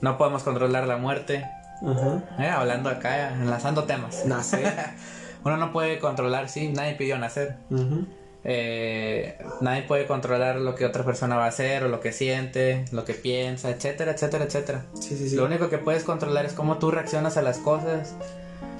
No 0.00 0.18
podemos 0.18 0.42
controlar 0.42 0.86
la 0.88 0.96
muerte. 0.96 1.48
Ajá. 1.84 2.22
Eh, 2.38 2.48
hablando 2.48 2.88
acá, 2.88 3.32
enlazando 3.32 3.84
temas. 3.84 4.24
Nacer. 4.26 4.72
Uno 5.44 5.56
no 5.56 5.72
puede 5.72 5.98
controlar, 5.98 6.48
sí, 6.48 6.68
nadie 6.68 6.94
pidió 6.94 7.18
nacer. 7.18 7.56
Ujú. 7.70 8.06
Eh, 8.48 9.38
nadie 9.60 9.82
puede 9.82 10.06
controlar 10.06 10.56
lo 10.56 10.74
que 10.76 10.84
otra 10.86 11.04
persona 11.04 11.36
va 11.36 11.46
a 11.46 11.48
hacer 11.48 11.82
o 11.84 11.88
lo 11.88 12.00
que 12.00 12.12
siente, 12.12 12.84
lo 12.92 13.04
que 13.04 13.14
piensa, 13.14 13.70
etcétera, 13.70 14.12
etcétera, 14.12 14.44
etcétera. 14.44 14.86
Sí, 14.94 15.16
sí, 15.16 15.28
sí. 15.30 15.36
Lo 15.36 15.44
único 15.44 15.68
que 15.68 15.78
puedes 15.78 16.04
controlar 16.04 16.46
es 16.46 16.52
cómo 16.52 16.78
tú 16.78 16.90
reaccionas 16.92 17.36
a 17.36 17.42
las 17.42 17.58
cosas. 17.58 18.14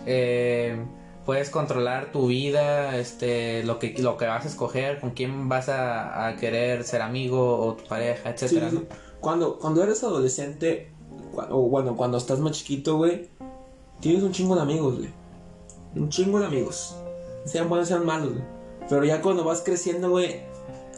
Eh, 0.06 0.76
puedes 1.24 1.50
controlar 1.50 2.12
tu 2.12 2.28
vida, 2.28 2.96
este, 2.96 3.64
lo 3.64 3.80
que 3.80 3.94
lo 3.98 4.16
que 4.16 4.26
vas 4.26 4.44
a 4.44 4.48
escoger, 4.48 5.00
con 5.00 5.10
quién 5.10 5.48
vas 5.48 5.68
a, 5.68 6.28
a 6.28 6.36
querer 6.36 6.84
ser 6.84 7.02
amigo 7.02 7.58
o 7.58 7.74
tu 7.74 7.84
pareja, 7.84 8.30
etcétera. 8.30 8.70
sí. 8.70 8.86
Cuando, 9.18 9.58
cuando 9.58 9.82
eres 9.82 10.04
adolescente, 10.04 10.92
o 11.50 11.68
bueno, 11.68 11.96
cuando 11.96 12.18
estás 12.18 12.38
más 12.40 12.52
chiquito, 12.52 12.96
güey, 12.96 13.28
tienes 14.00 14.22
un 14.22 14.32
chingo 14.32 14.54
de 14.56 14.62
amigos, 14.62 14.98
güey. 14.98 15.10
Un 15.94 16.08
chingo 16.08 16.38
de 16.40 16.46
amigos. 16.46 16.96
Sean 17.44 17.68
buenos, 17.68 17.88
sean 17.88 18.04
malos, 18.04 18.32
güey. 18.32 18.44
Pero 18.88 19.04
ya 19.04 19.20
cuando 19.22 19.44
vas 19.44 19.62
creciendo, 19.62 20.10
güey, 20.10 20.40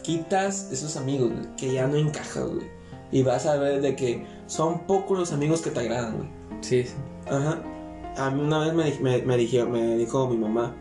quitas 0.03 0.71
esos 0.73 0.97
amigos, 0.97 1.31
güey, 1.33 1.57
que 1.57 1.73
ya 1.73 1.87
no 1.87 1.97
encajan, 1.97 2.55
güey. 2.57 2.67
Y 3.11 3.23
vas 3.23 3.47
a 3.47 3.57
ver 3.57 3.81
de 3.81 3.97
que 3.97 4.27
son 4.47 4.87
pocos 4.87 5.19
los 5.19 5.33
amigos 5.33 5.63
que 5.63 5.71
te 5.71 5.81
agradan, 5.81 6.17
güey. 6.17 6.29
Sí, 6.61 6.85
sí. 6.85 6.95
Ajá. 7.27 7.63
A 8.17 8.31
mí 8.31 8.43
una 8.43 8.59
vez 8.59 8.75
me, 8.75 8.93
me, 9.01 9.23
me, 9.23 9.37
dijo, 9.37 9.67
me 9.67 9.97
dijo 9.97 10.29
mi 10.29 10.37
mamá 10.37 10.75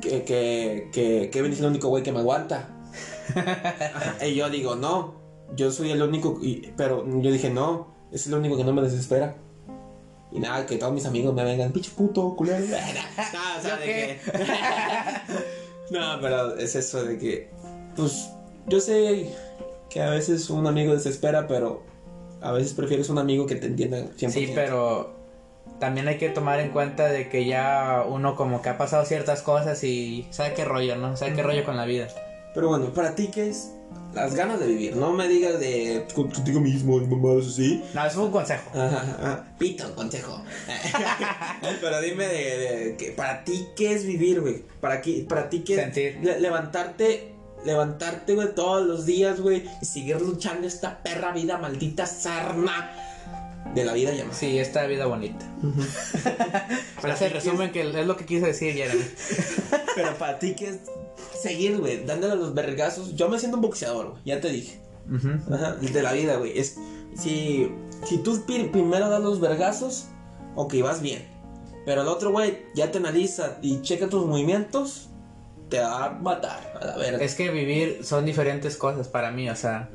que, 0.00 0.24
que, 0.24 0.88
que 0.92 1.28
Kevin 1.30 1.52
es 1.52 1.60
el 1.60 1.66
único 1.66 1.88
güey 1.88 2.02
que 2.02 2.10
me 2.12 2.20
aguanta. 2.20 2.68
Ajá, 3.34 4.16
y 4.26 4.34
yo 4.34 4.48
digo, 4.48 4.74
no, 4.74 5.14
yo 5.54 5.70
soy 5.70 5.90
el 5.90 6.02
único, 6.02 6.38
y- 6.42 6.72
pero 6.76 7.04
yo 7.20 7.30
dije, 7.30 7.50
no, 7.50 7.88
es 8.12 8.26
el 8.26 8.34
único 8.34 8.56
que 8.56 8.64
no 8.64 8.72
me 8.72 8.82
desespera. 8.82 9.36
Y 10.30 10.40
nada, 10.40 10.66
que 10.66 10.76
todos 10.76 10.92
mis 10.92 11.06
amigos 11.06 11.34
me 11.34 11.42
vengan, 11.44 11.72
pinche 11.72 11.90
puto, 11.96 12.36
culero. 12.36 12.58
no, 12.66 13.58
o 13.58 13.62
sea, 13.62 13.76
¿Yo 13.76 13.80
de 13.80 13.84
que... 13.84 14.18
no, 15.90 16.20
pero 16.20 16.56
es 16.56 16.74
eso 16.74 17.02
de 17.02 17.18
que, 17.18 17.50
pues, 17.96 18.28
yo 18.66 18.80
sé 18.80 19.34
que 19.88 20.02
a 20.02 20.10
veces 20.10 20.50
un 20.50 20.66
amigo 20.66 20.92
desespera, 20.92 21.46
pero 21.46 21.82
a 22.42 22.52
veces 22.52 22.74
prefieres 22.74 23.08
un 23.08 23.18
amigo 23.18 23.46
que 23.46 23.56
te 23.56 23.66
entienda 23.66 23.98
100%. 23.98 24.30
Sí, 24.30 24.52
pero 24.54 25.16
también 25.78 26.08
hay 26.08 26.18
que 26.18 26.28
tomar 26.28 26.60
en 26.60 26.70
cuenta 26.70 27.08
de 27.08 27.28
que 27.28 27.46
ya 27.46 28.04
uno 28.06 28.36
como 28.36 28.60
que 28.60 28.68
ha 28.68 28.78
pasado 28.78 29.04
ciertas 29.04 29.42
cosas 29.42 29.82
y 29.84 30.26
sabe 30.30 30.52
qué 30.54 30.64
rollo, 30.64 30.96
¿no? 30.96 31.16
Sabe 31.16 31.34
qué 31.34 31.42
rollo 31.42 31.64
con 31.64 31.76
la 31.76 31.86
vida. 31.86 32.08
Pero 32.54 32.68
bueno, 32.68 32.92
para 32.92 33.14
ti, 33.14 33.28
¿qué 33.28 33.48
es 33.48 33.72
las 34.14 34.34
ganas 34.34 34.58
de 34.60 34.66
vivir? 34.66 34.96
No 34.96 35.12
me 35.12 35.28
digas 35.28 35.60
de 35.60 36.06
contigo 36.14 36.60
mismo, 36.60 36.98
mamadas 36.98 37.46
así. 37.46 37.82
No, 37.94 38.04
eso 38.06 38.16
fue 38.16 38.24
un 38.24 38.32
consejo. 38.32 38.70
Ajá, 38.74 39.16
ajá. 39.20 39.44
Pito, 39.58 39.94
consejo. 39.94 40.42
Pero 41.80 42.00
dime 42.00 42.26
de, 42.26 42.58
de 42.58 42.96
que 42.96 43.12
para 43.12 43.44
ti, 43.44 43.66
¿qué 43.76 43.92
es 43.94 44.04
vivir, 44.04 44.40
güey? 44.40 44.64
Para, 44.80 45.00
qué- 45.00 45.24
para 45.28 45.48
ti, 45.48 45.60
¿qué 45.60 45.74
es 45.74 45.80
Sentir. 45.80 46.18
le- 46.22 46.40
levantarte, 46.40 47.32
levantarte, 47.64 48.34
güey, 48.34 48.54
todos 48.54 48.86
los 48.86 49.06
días, 49.06 49.40
güey, 49.40 49.64
y 49.80 49.84
seguir 49.84 50.20
luchando 50.20 50.66
esta 50.66 51.02
perra 51.02 51.32
vida, 51.32 51.58
maldita 51.58 52.06
sarna 52.06 52.90
de 53.78 53.84
la 53.84 53.92
vida 53.92 54.12
llamada. 54.12 54.36
Sí, 54.36 54.58
esta 54.58 54.86
vida 54.86 55.06
bonita. 55.06 55.46
Para 57.00 57.14
Ese 57.14 57.26
ti, 57.26 57.32
¿qué 57.32 57.40
resumen 57.40 57.72
que 57.72 57.80
es 57.80 58.06
lo 58.06 58.16
que 58.16 58.26
quise 58.26 58.46
decir, 58.46 58.74
Jeremy. 58.74 59.04
Pero 59.94 60.16
para 60.16 60.38
ti, 60.38 60.54
¿qué 60.54 60.68
es 60.68 60.78
seguir, 61.40 61.78
güey? 61.78 62.04
Dándole 62.04 62.36
los 62.36 62.54
vergazos. 62.54 63.16
Yo 63.16 63.28
me 63.28 63.38
siento 63.38 63.56
un 63.56 63.62
boxeador, 63.62 64.10
güey, 64.10 64.22
ya 64.24 64.40
te 64.40 64.48
dije. 64.50 64.80
Ajá, 65.50 65.72
de 65.74 66.02
la 66.02 66.12
vida, 66.12 66.36
güey. 66.36 66.58
Es, 66.58 66.76
si, 67.16 67.72
si 68.04 68.18
tú 68.18 68.44
primero 68.46 69.08
das 69.08 69.22
los 69.22 69.40
vergazos, 69.40 70.06
ok, 70.54 70.74
vas 70.82 71.00
bien. 71.00 71.26
Pero 71.84 72.02
el 72.02 72.08
otro, 72.08 72.30
güey, 72.30 72.66
ya 72.74 72.90
te 72.90 72.98
analiza 72.98 73.58
y 73.62 73.80
checa 73.80 74.08
tus 74.08 74.26
movimientos, 74.26 75.08
te 75.68 75.80
va 75.80 76.04
a 76.04 76.10
matar, 76.10 76.78
a 76.80 76.84
la 76.84 76.96
verga. 76.96 77.24
Es 77.24 77.34
que 77.34 77.50
vivir 77.50 78.00
son 78.04 78.24
diferentes 78.24 78.76
cosas 78.76 79.08
para 79.08 79.30
mí, 79.30 79.48
o 79.48 79.56
sea, 79.56 79.90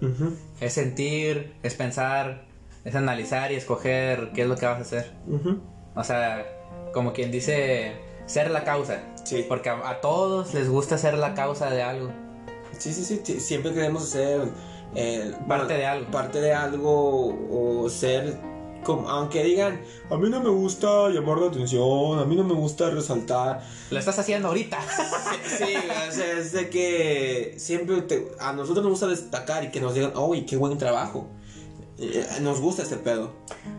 es 0.60 0.74
sentir, 0.74 1.54
es 1.62 1.76
pensar, 1.76 2.46
es 2.86 2.96
analizar 2.96 3.52
y 3.52 3.56
escoger 3.56 4.32
qué 4.34 4.42
es 4.44 4.48
lo 4.48 4.56
que 4.56 4.66
vas 4.66 4.78
a 4.80 4.82
hacer. 4.82 5.12
ujú. 5.28 5.60
O 5.96 6.04
sea, 6.04 6.46
como 6.94 7.14
quien 7.14 7.32
dice, 7.32 7.94
ser 8.26 8.50
la 8.52 8.64
causa. 8.64 9.00
Sí. 9.24 9.46
Porque 9.48 9.70
a, 9.70 9.88
a 9.90 10.02
todos 10.02 10.54
les 10.54 10.70
gusta 10.70 10.98
ser 10.98 11.18
la 11.18 11.34
causa 11.34 11.70
de 11.70 11.84
algo. 11.84 12.10
Sí, 12.78 12.92
sí, 12.92 13.04
sí, 13.06 13.22
sí, 13.24 13.40
Siempre 13.40 13.74
queremos 13.74 14.10
ser 14.10 14.42
eh, 14.96 15.34
Parte 15.48 15.76
de 15.76 15.86
algo. 15.86 16.10
Parte 16.12 16.42
de 16.42 16.54
algo 16.54 17.28
o 17.84 17.90
ser. 17.90 18.38
Como, 18.84 19.08
aunque 19.10 19.44
digan, 19.46 19.80
a 20.10 20.18
mí 20.18 20.30
no 20.30 20.42
me 20.42 20.50
gusta 20.50 21.08
llamar 21.08 21.38
la 21.38 21.48
atención, 21.48 22.20
a 22.20 22.26
mí 22.26 22.36
no 22.36 22.44
me 22.44 22.54
gusta 22.54 22.90
resaltar. 22.90 23.62
Lo 23.90 23.98
estás 23.98 24.20
haciendo 24.20 24.50
ahorita. 24.50 24.78
Sí, 25.58 25.74
o 26.10 26.12
sea, 26.12 26.32
es 26.38 26.52
de 26.52 26.70
que 26.70 27.54
siempre 27.58 28.02
te- 28.02 28.28
a 28.42 28.52
nosotros 28.52 28.84
nos 28.84 28.92
gusta 28.92 29.08
destacar 29.08 29.64
y 29.64 29.70
que 29.72 29.80
nos 29.80 29.94
digan, 29.94 30.12
uy, 30.18 30.46
qué 30.46 30.58
buen 30.58 30.78
trabajo. 30.78 31.28
Eh, 32.00 32.26
nos 32.42 32.60
gusta 32.60 32.82
este 32.84 32.96
pedo. 32.98 33.32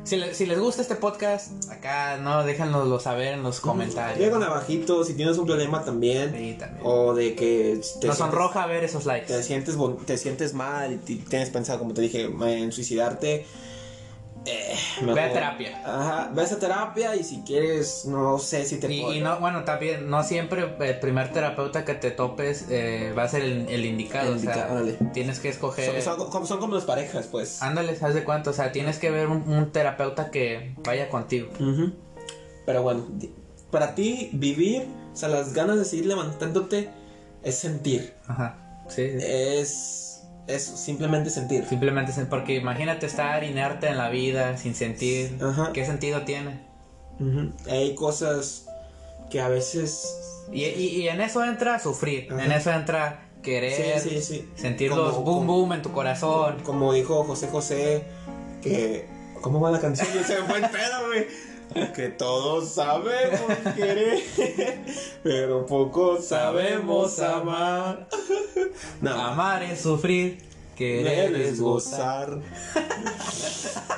si, 0.05 0.17
le- 0.17 0.35
si 0.35 0.47
les 0.47 0.59
gusta 0.61 0.83
este 0.83 0.95
podcast, 0.95 1.51
acá 1.71 2.17
no 2.19 2.45
déjanoslo 2.45 3.01
saber 3.01 3.35
en 3.35 3.43
los 3.43 3.59
comentarios. 3.61 4.19
Llegan 4.19 4.43
abajito 4.43 5.05
si 5.05 5.15
tienes 5.15 5.37
un 5.37 5.47
problema 5.47 5.85
también. 5.85 6.33
Sí, 6.33 6.57
también. 6.59 6.81
O 6.85 7.13
de 7.15 7.35
que 7.35 7.81
te, 8.01 8.07
Nos 8.07 8.19
sonroja 8.19 8.67
ver 8.67 8.85
esos 8.85 9.05
likes. 9.05 9.27
te, 9.27 9.43
sientes, 9.43 9.77
te 10.07 10.17
sientes 10.17 10.55
mal 10.55 10.93
y 10.93 10.97
ti- 10.99 11.25
tienes 11.29 11.51
pensado, 11.51 11.81
como 11.81 11.93
te 11.93 12.03
dije, 12.03 12.25
en 12.47 12.71
suicidarte. 12.73 13.47
Eh, 14.47 14.77
Ve 15.01 15.21
a 15.21 15.33
terapia. 15.33 15.81
Ajá, 15.85 16.31
ve 16.35 16.43
a 16.43 16.45
esa 16.45 16.59
terapia 16.59 17.17
y 17.17 17.25
si 17.25 17.43
quieres, 17.43 18.05
no 18.05 18.39
sé 18.39 18.65
si 18.67 18.79
te 18.79 18.93
Y, 18.93 19.01
puedo- 19.01 19.15
y 19.15 19.21
no, 19.21 19.41
bueno, 19.41 19.65
también, 19.65 20.11
no 20.11 20.23
siempre 20.23 20.75
el 20.81 20.99
primer 21.01 21.33
terapeuta 21.33 21.85
que 21.87 21.95
te 21.95 22.11
topes 22.11 22.67
eh, 22.69 23.15
va 23.17 23.23
a 23.23 23.29
ser 23.29 23.43
el, 23.43 23.69
el 23.69 23.87
indicado. 23.87 24.29
El 24.33 24.37
o 24.37 24.39
sea, 24.39 24.69
indicado, 24.79 25.11
tienes 25.15 25.41
que 25.41 25.49
escoger. 25.49 26.03
Son, 26.03 26.19
son 26.19 26.31
como, 26.31 26.47
son 26.47 26.59
como 26.61 26.75
las 26.75 26.85
parejas, 26.85 27.27
pues. 27.31 27.63
Ándale, 27.63 27.97
¿sabes 27.97 28.15
de 28.15 28.25
cuánto? 28.25 28.51
O 28.51 28.53
sea, 28.53 28.71
tienes 28.71 28.99
que 28.99 29.11
ver 29.11 29.29
un, 29.29 29.49
un 29.49 29.73
terapeuta 29.73 30.31
que 30.31 30.75
vaya 30.85 31.09
contigo. 31.09 31.49
Ujú. 31.59 31.93
Pero 32.67 32.83
bueno, 32.83 33.07
para 33.71 33.95
ti 33.95 34.31
vivir, 34.35 34.87
o 35.13 35.17
sea, 35.17 35.29
las 35.31 35.55
ganas 35.55 35.79
de 35.79 35.85
seguir 35.87 36.07
levantándote 36.07 36.91
es 37.43 37.55
sentir. 37.57 38.15
Ajá. 38.27 38.59
Sí, 38.89 39.11
sí. 39.19 39.19
Es 39.27 40.14
eso, 40.47 40.77
simplemente 40.77 41.31
sentir. 41.31 41.65
Simplemente 41.67 42.13
es 42.13 42.19
porque 42.29 42.55
imagínate 42.55 43.07
estar 43.07 43.43
inerte 43.45 43.89
en 43.89 43.97
la 43.99 44.09
vida 44.11 44.57
sin 44.57 44.75
sentir. 44.75 45.39
Ajá. 45.43 45.71
¿Qué 45.73 45.85
sentido 45.87 46.23
tiene? 46.23 46.61
Ujú. 47.21 47.53
Hay 47.71 47.95
cosas 47.95 48.67
que 49.31 49.41
a 49.41 49.49
veces... 49.49 50.21
Y, 50.53 50.65
y- 50.65 51.01
y 51.03 51.09
en 51.09 51.21
eso 51.21 51.43
entra 51.45 51.79
sufrir. 51.79 52.31
Ajá. 52.33 52.45
En 52.45 52.53
eso 52.53 52.71
entra 52.71 53.29
querer. 53.43 54.01
Sí, 54.01 54.11
sí, 54.11 54.21
sí. 54.23 54.49
Sentir 54.57 54.91
Como- 54.91 55.03
los 55.03 55.15
boom 55.17 55.25
como- 55.25 55.57
boom 55.57 55.73
en 55.73 55.83
tu 55.83 55.93
corazón. 55.93 56.57
Como 56.65 56.93
dijo 56.93 57.25
José 57.25 57.49
José, 57.49 58.05
que... 58.63 59.07
¿Cómo 59.41 59.61
va 59.61 59.71
la 59.71 59.81
canción? 59.81 60.07
Se 60.27 60.41
me 60.41 60.47
fue 60.49 60.59
el 60.59 60.71
pedo, 60.71 61.07
güey. 61.07 61.27
Que 61.95 62.09
todos 62.09 62.71
sabemos 62.71 63.41
querer, 63.77 64.23
pero 65.23 65.67
poco 65.67 66.21
sabemos 66.23 67.19
amar. 67.21 68.09
No, 69.01 69.11
Amar 69.13 69.63
es 69.63 69.81
sufrir. 69.81 70.43
Querer 70.77 71.35
es 71.37 71.61
gozar. 71.61 72.41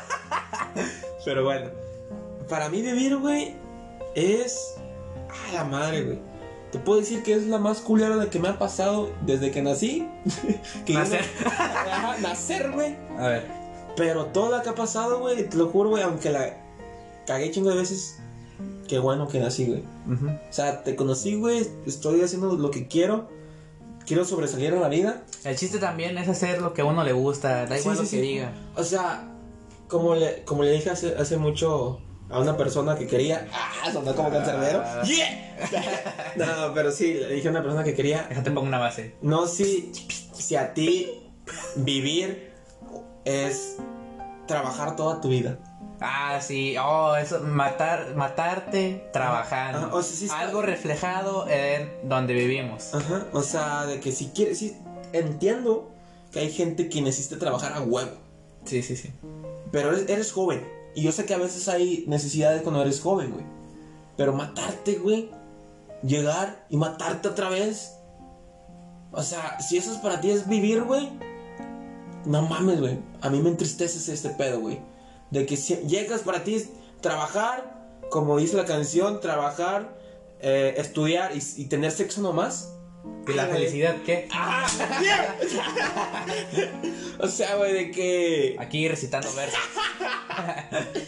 Pero 1.24 1.44
bueno, 1.44 1.70
para 2.48 2.68
mí 2.68 2.82
vivir, 2.82 3.16
güey, 3.16 3.54
es. 4.14 4.74
A 5.48 5.52
la 5.52 5.64
madre, 5.64 6.02
güey. 6.02 6.18
Te 6.70 6.78
puedo 6.78 7.00
decir 7.00 7.22
que 7.22 7.34
es 7.34 7.46
la 7.46 7.58
más 7.58 7.80
culera 7.80 8.16
de 8.16 8.28
que 8.28 8.38
me 8.38 8.48
ha 8.48 8.58
pasado 8.58 9.10
desde 9.22 9.50
que 9.50 9.62
nací. 9.62 10.08
Que 10.84 10.92
no- 10.92 11.00
Nacer. 11.00 11.24
Ajá, 11.46 12.16
nacer, 12.20 12.70
güey. 12.70 12.96
A 13.18 13.28
ver. 13.28 13.46
Pero 13.96 14.26
todo 14.26 14.54
lo 14.56 14.62
que 14.62 14.68
ha 14.68 14.74
pasado, 14.74 15.20
güey, 15.20 15.48
te 15.48 15.56
lo 15.56 15.68
juro, 15.68 15.90
güey, 15.90 16.02
aunque 16.02 16.30
la 16.30 16.58
cagué 17.26 17.50
chingo 17.50 17.70
de 17.70 17.76
veces. 17.76 18.18
Qué 18.88 18.98
bueno 18.98 19.26
que 19.28 19.40
nací, 19.40 19.66
güey. 19.66 19.82
O 20.48 20.52
sea, 20.52 20.82
te 20.84 20.94
conocí, 20.96 21.34
güey, 21.34 21.66
estoy 21.86 22.20
haciendo 22.22 22.54
lo 22.56 22.70
que 22.70 22.86
quiero. 22.86 23.28
Quiero 24.06 24.24
sobresalir 24.24 24.72
en 24.72 24.80
la 24.80 24.88
vida. 24.88 25.24
El 25.42 25.56
chiste 25.56 25.78
también 25.78 26.16
es 26.18 26.28
hacer 26.28 26.62
lo 26.62 26.72
que 26.72 26.82
a 26.82 26.84
uno 26.84 27.02
le 27.02 27.12
gusta. 27.12 27.66
Da 27.66 27.74
Sí, 27.76 27.80
igual 27.82 27.96
sí, 27.96 28.02
lo 28.04 28.08
que 28.10 28.16
sí. 28.16 28.20
diga. 28.20 28.52
O 28.76 28.84
sea, 28.84 29.28
como 29.88 30.14
le, 30.14 30.44
como 30.44 30.62
le 30.62 30.70
dije 30.70 30.90
hace, 30.90 31.16
hace 31.16 31.36
mucho 31.36 32.00
a 32.30 32.38
una 32.38 32.56
persona 32.56 32.96
que 32.96 33.08
quería. 33.08 33.48
¡Ah! 33.52 33.90
Sonó 33.92 34.14
como 34.14 34.30
cancerbero. 34.30 34.80
Ah. 34.84 35.02
¡Yeah! 35.04 36.34
no, 36.36 36.72
pero 36.74 36.92
sí, 36.92 37.14
le 37.14 37.34
dije 37.34 37.48
a 37.48 37.50
una 37.50 37.62
persona 37.62 37.82
que 37.82 37.94
quería. 37.94 38.26
Déjate 38.28 38.52
pongo 38.52 38.68
una 38.68 38.78
base. 38.78 39.16
No 39.22 39.48
si, 39.48 39.90
si 40.32 40.54
a 40.54 40.72
ti 40.72 41.10
vivir 41.74 42.52
es 43.24 43.76
trabajar 44.46 44.94
toda 44.94 45.20
tu 45.20 45.28
vida. 45.28 45.58
Ah, 46.00 46.40
sí. 46.42 46.76
Oh, 46.82 47.16
eso. 47.16 47.40
Matar, 47.40 48.14
matarte 48.16 49.08
trabajando. 49.12 49.78
Ajá, 49.78 49.94
o 49.94 50.02
sea, 50.02 50.16
sí 50.16 50.24
está- 50.26 50.40
Algo 50.40 50.62
reflejado 50.62 51.48
en 51.48 51.90
donde 52.08 52.34
vivimos. 52.34 52.94
Ajá. 52.94 53.26
O 53.32 53.42
sea, 53.42 53.86
de 53.86 54.00
que 54.00 54.12
si 54.12 54.26
quieres. 54.28 54.58
Sí, 54.58 54.76
entiendo 55.12 55.90
que 56.32 56.40
hay 56.40 56.52
gente 56.52 56.88
que 56.88 57.00
necesita 57.00 57.38
trabajar 57.38 57.72
a 57.72 57.80
huevo. 57.80 58.12
Sí, 58.64 58.82
sí, 58.82 58.96
sí. 58.96 59.10
Pero 59.72 59.90
eres, 59.90 60.08
eres 60.08 60.32
joven. 60.32 60.66
Y 60.94 61.02
yo 61.02 61.12
sé 61.12 61.24
que 61.24 61.34
a 61.34 61.38
veces 61.38 61.68
hay 61.68 62.04
necesidades 62.08 62.62
cuando 62.62 62.82
eres 62.82 63.00
joven, 63.00 63.30
güey. 63.32 63.44
Pero 64.16 64.32
matarte, 64.32 64.94
güey. 64.96 65.30
Llegar 66.02 66.66
y 66.68 66.76
matarte 66.76 67.28
otra 67.28 67.48
vez. 67.48 67.94
O 69.12 69.22
sea, 69.22 69.58
si 69.60 69.76
eso 69.78 69.92
es 69.92 69.98
para 69.98 70.20
ti 70.20 70.30
es 70.30 70.46
vivir, 70.48 70.82
güey. 70.82 71.10
No 72.26 72.42
mames, 72.42 72.80
güey. 72.80 72.98
A 73.22 73.30
mí 73.30 73.40
me 73.40 73.48
entristece 73.50 74.12
este 74.12 74.30
pedo, 74.30 74.60
güey. 74.60 74.78
De 75.30 75.46
que 75.46 75.56
si 75.56 75.76
llegas 75.86 76.22
para 76.22 76.44
ti 76.44 76.54
es 76.54 76.68
trabajar, 77.00 78.00
como 78.10 78.36
dice 78.38 78.56
la 78.56 78.64
canción, 78.64 79.20
trabajar, 79.20 79.96
eh, 80.40 80.74
estudiar 80.76 81.32
y, 81.36 81.42
y 81.60 81.64
tener 81.66 81.90
sexo 81.90 82.20
nomás. 82.20 82.72
¿Y 83.28 83.32
la 83.34 83.46
felicidad 83.46 83.96
qué? 84.04 84.28
¡Ah! 84.32 84.66
o 87.18 87.28
sea, 87.28 87.56
güey, 87.56 87.72
de 87.72 87.90
que 87.90 88.56
Aquí 88.58 88.88
recitando 88.88 89.28
versos. 89.34 89.58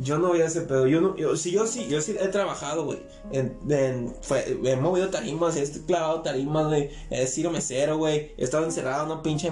yo 0.00 0.18
no 0.18 0.28
voy 0.28 0.40
a 0.40 0.46
ese 0.46 0.62
pedo. 0.62 0.86
Yo 0.86 1.00
no, 1.00 1.16
yo, 1.16 1.36
sí, 1.36 1.50
yo 1.50 1.66
sí, 1.66 1.86
yo 1.88 2.00
sí 2.00 2.16
he 2.20 2.28
trabajado, 2.28 2.84
güey. 2.84 3.00
En, 3.32 3.56
en, 3.70 4.14
fue- 4.22 4.58
he 4.64 4.76
movido 4.76 5.08
tarimas, 5.10 5.56
he 5.56 5.84
clavado 5.84 6.22
tarimas, 6.22 6.66
güey. 6.66 6.90
He 7.10 7.26
sido 7.26 7.50
mesero, 7.50 7.98
güey. 7.98 8.34
He 8.36 8.44
estado 8.44 8.64
encerrado 8.64 9.04
en 9.06 9.12
un 9.12 9.22
pinche, 9.22 9.50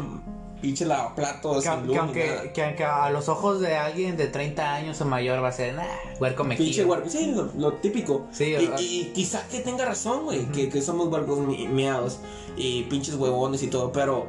pinche 0.60 0.84
lavaplatos. 0.84 1.62
Que, 1.64 1.70
sin 1.70 1.80
que 1.82 1.86
ni 1.88 1.96
aunque, 1.96 2.26
nada. 2.28 2.52
que 2.52 2.64
aunque 2.64 2.84
a 2.84 3.10
los 3.10 3.28
ojos 3.28 3.60
de 3.60 3.76
alguien 3.76 4.16
de 4.16 4.26
30 4.26 4.74
años 4.74 5.00
o 5.00 5.04
mayor 5.04 5.42
va 5.42 5.48
a 5.48 5.52
ser, 5.52 5.74
nah, 5.74 5.84
huerco 6.20 6.44
me 6.44 6.56
Pinche 6.56 6.84
huerco, 6.84 7.08
sí, 7.08 7.32
lo, 7.34 7.50
lo 7.56 7.74
típico. 7.74 8.26
Sí, 8.32 8.54
y, 8.78 8.82
y 8.82 9.12
quizá 9.14 9.46
que 9.48 9.60
tenga 9.60 9.84
razón, 9.84 10.24
güey, 10.24 10.46
que, 10.52 10.68
que 10.68 10.80
somos 10.82 11.08
huercos 11.08 11.38
mi- 11.38 11.66
miados 11.68 12.18
y 12.56 12.82
pinches 12.84 13.14
huevones 13.16 13.62
y 13.62 13.68
todo, 13.68 13.92
pero 13.92 14.26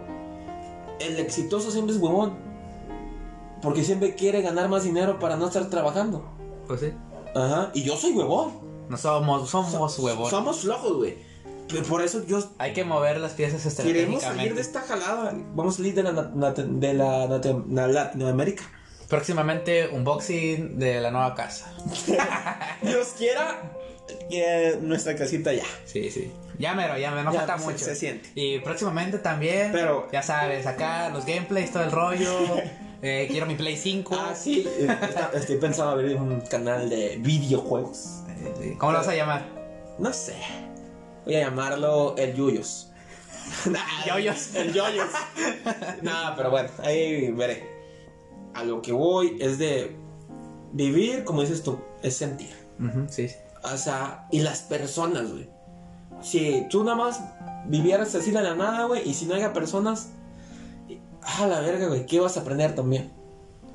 el 1.00 1.20
exitoso 1.20 1.72
siempre 1.72 1.96
es 1.96 2.02
huevón. 2.02 2.34
Porque 3.62 3.84
siempre 3.84 4.16
quiere 4.16 4.42
ganar 4.42 4.70
más 4.70 4.84
dinero 4.84 5.20
para 5.20 5.36
no 5.36 5.46
estar 5.48 5.70
trabajando. 5.70 6.24
Pues 6.68 6.80
sí. 6.80 6.94
Ajá, 7.36 7.70
y 7.74 7.84
yo 7.84 7.96
soy 7.96 8.12
huevón. 8.14 8.54
No 8.90 8.98
somos, 8.98 9.50
somos 9.50 10.00
huevones. 10.00 10.30
Somos 10.32 10.60
flojos, 10.62 10.98
güey. 10.98 11.18
Por 11.88 12.02
eso 12.02 12.26
yo 12.26 12.40
Hay 12.58 12.74
que 12.74 12.84
mover 12.84 13.20
las 13.20 13.34
piezas 13.34 13.62
queremos 13.76 14.22
salir 14.24 14.52
estratégicamente. 14.52 14.54
de 14.56 14.62
esta 14.62 14.82
jalada. 14.82 15.34
Vamos 15.56 15.76
a 15.76 15.78
salir 15.78 15.94
de 15.96 16.04
la, 16.04 16.12
de 16.14 16.94
la, 16.94 17.40
na- 17.68 17.88
Latinoamérica. 17.88 18.64
Próximamente 19.08 19.88
unboxing 19.90 20.80
de 20.80 21.02
la 21.02 21.12
nueva 21.12 21.36
casa. 21.36 21.74
Dios 22.82 23.10
quiera 23.18 23.74
que 24.30 24.78
nuestra 24.82 25.16
casita 25.16 25.54
ya. 25.54 25.64
Sí, 25.86 26.10
sí. 26.12 26.32
Ya 26.60 26.74
mero, 26.76 26.98
ya 26.98 27.12
mero, 27.12 27.24
no 27.24 27.34
Ya, 27.34 27.40
falta 27.40 27.58
se- 27.60 27.66
mucho. 27.66 27.78
se 27.80 27.96
siente. 27.96 28.30
Y 28.36 28.60
próximamente 28.60 29.18
también, 29.20 29.72
Pero- 29.72 30.08
ya 30.12 30.22
sabes, 30.22 30.66
acá 30.68 31.10
los 31.10 31.26
gameplays, 31.26 31.72
todo 31.72 31.84
el 31.84 31.92
rollo. 31.92 32.38
eh, 33.02 33.28
quiero 33.30 33.46
mi 33.48 33.56
Play 33.56 33.76
5. 33.78 34.16
Ah, 34.18 34.34
sí. 34.36 34.66
eh, 34.68 34.88
está- 35.02 35.32
estoy 35.34 35.58
pensando 35.58 35.92
abrir 35.92 36.16
un 36.18 36.40
canal 36.42 36.90
de 36.90 37.18
videojuegos. 37.20 38.20
Eh, 38.62 38.76
¿Cómo 38.78 38.92
lo 38.94 39.00
vas 39.00 39.08
a 39.08 39.16
llamar? 39.16 39.46
No 40.00 40.14
sé. 40.14 40.36
Voy 41.26 41.36
a 41.36 41.42
llamarlo 41.42 42.16
el 42.18 42.34
Yuyos. 42.34 42.92
Nah, 43.70 43.80
Yoyos. 44.08 44.56
El 44.56 44.74
Yoyos. 44.74 45.10
no, 46.02 46.12
pero 46.36 46.52
bueno, 46.52 46.70
ahí 46.84 47.32
veré. 47.32 47.70
A 48.54 48.64
lo 48.64 48.82
que 48.82 48.92
voy 48.92 49.38
es 49.40 49.58
de 49.58 49.96
vivir, 50.74 51.24
como 51.24 51.42
dices 51.42 51.64
tú, 51.64 51.80
es 52.02 52.16
sentir. 52.16 52.54
Sí, 53.10 53.28
sí. 53.30 53.36
O 53.64 53.78
sea, 53.78 54.28
y 54.32 54.40
las 54.40 54.62
personas, 54.62 55.32
güey. 55.32 55.48
Si 56.22 56.66
tú 56.70 56.84
nada 56.84 56.98
más 56.98 57.22
vivieras 57.66 58.14
así 58.16 58.32
de 58.32 58.42
la 58.42 58.56
nada, 58.56 58.86
güey, 58.86 59.08
y 59.08 59.14
si 59.14 59.26
no 59.26 59.36
haya 59.36 59.54
personas, 59.54 60.10
a 61.22 61.48
la 61.48 61.62
verga, 61.62 61.88
güey, 61.88 62.06
¿qué 62.06 62.20
vas 62.20 62.38
a 62.38 62.42
aprender 62.42 62.76
también? 62.76 63.12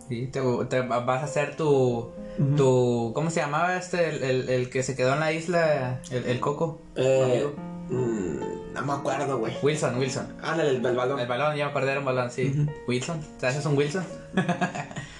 Sí, 0.08 0.26
te, 0.28 0.40
te 0.68 0.80
vas 0.82 1.22
a 1.22 1.24
hacer 1.24 1.56
tu, 1.56 2.10
tu... 2.56 3.12
¿Cómo 3.14 3.30
se 3.30 3.40
llamaba 3.40 3.76
este? 3.76 4.08
El, 4.08 4.22
el- 4.22 4.48
el 4.48 4.70
que 4.70 4.82
se 4.82 4.94
quedó 4.94 5.14
en 5.14 5.20
la 5.20 5.32
isla, 5.32 6.00
el, 6.10 6.24
el 6.26 6.40
coco. 6.40 6.80
Eh, 6.94 7.46
mm, 7.88 8.72
no 8.74 8.82
me 8.82 8.92
acuerdo, 8.92 9.38
güey. 9.38 9.52
Wilson, 9.62 9.98
Wilson. 9.98 10.28
Ándale, 10.42 10.70
el, 10.70 10.84
el 10.86 10.96
balón. 10.96 11.18
El 11.18 11.26
balón, 11.26 11.56
ya 11.56 11.64
me 11.64 11.70
acordé, 11.70 11.90
era 11.90 12.00
un 12.00 12.06
balón, 12.06 12.30
sí. 12.30 12.66
Wilson, 12.86 13.20
¿te 13.40 13.46
haces 13.48 13.64
un 13.66 13.76
Wilson? 13.76 14.04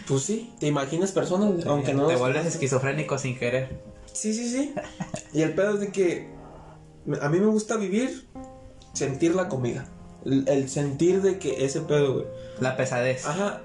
Pues 0.07 0.23
sí, 0.23 0.53
te 0.61 0.69
imaginas 0.69 1.11
personas, 1.11 1.67
aunque 1.67 1.93
no. 1.93 2.07
Te 2.07 2.15
vuelves 2.15 2.47
esquizofrénico 2.47 3.19
sin 3.19 3.37
querer. 3.37 3.81
Sí, 4.13 4.33
sí, 4.33 4.49
sí. 4.49 4.73
Y 5.33 5.43
el 5.43 5.53
pedo 5.55 5.75
es 5.75 5.81
de 5.81 5.89
que 5.91 6.29
a 7.21 7.29
mí 7.29 7.41
me 7.41 7.47
gusta 7.47 7.77
vivir, 7.77 8.29
sentir 8.93 9.35
la 9.35 9.49
comida. 9.49 9.89
El, 10.25 10.47
el 10.49 10.69
sentir 10.69 11.23
de 11.23 11.41
que 11.41 11.65
ese 11.65 11.81
pedo, 11.81 12.13
güey. 12.15 12.27
La 12.61 12.77
pesadez. 12.77 13.27
Ajá. 13.27 13.63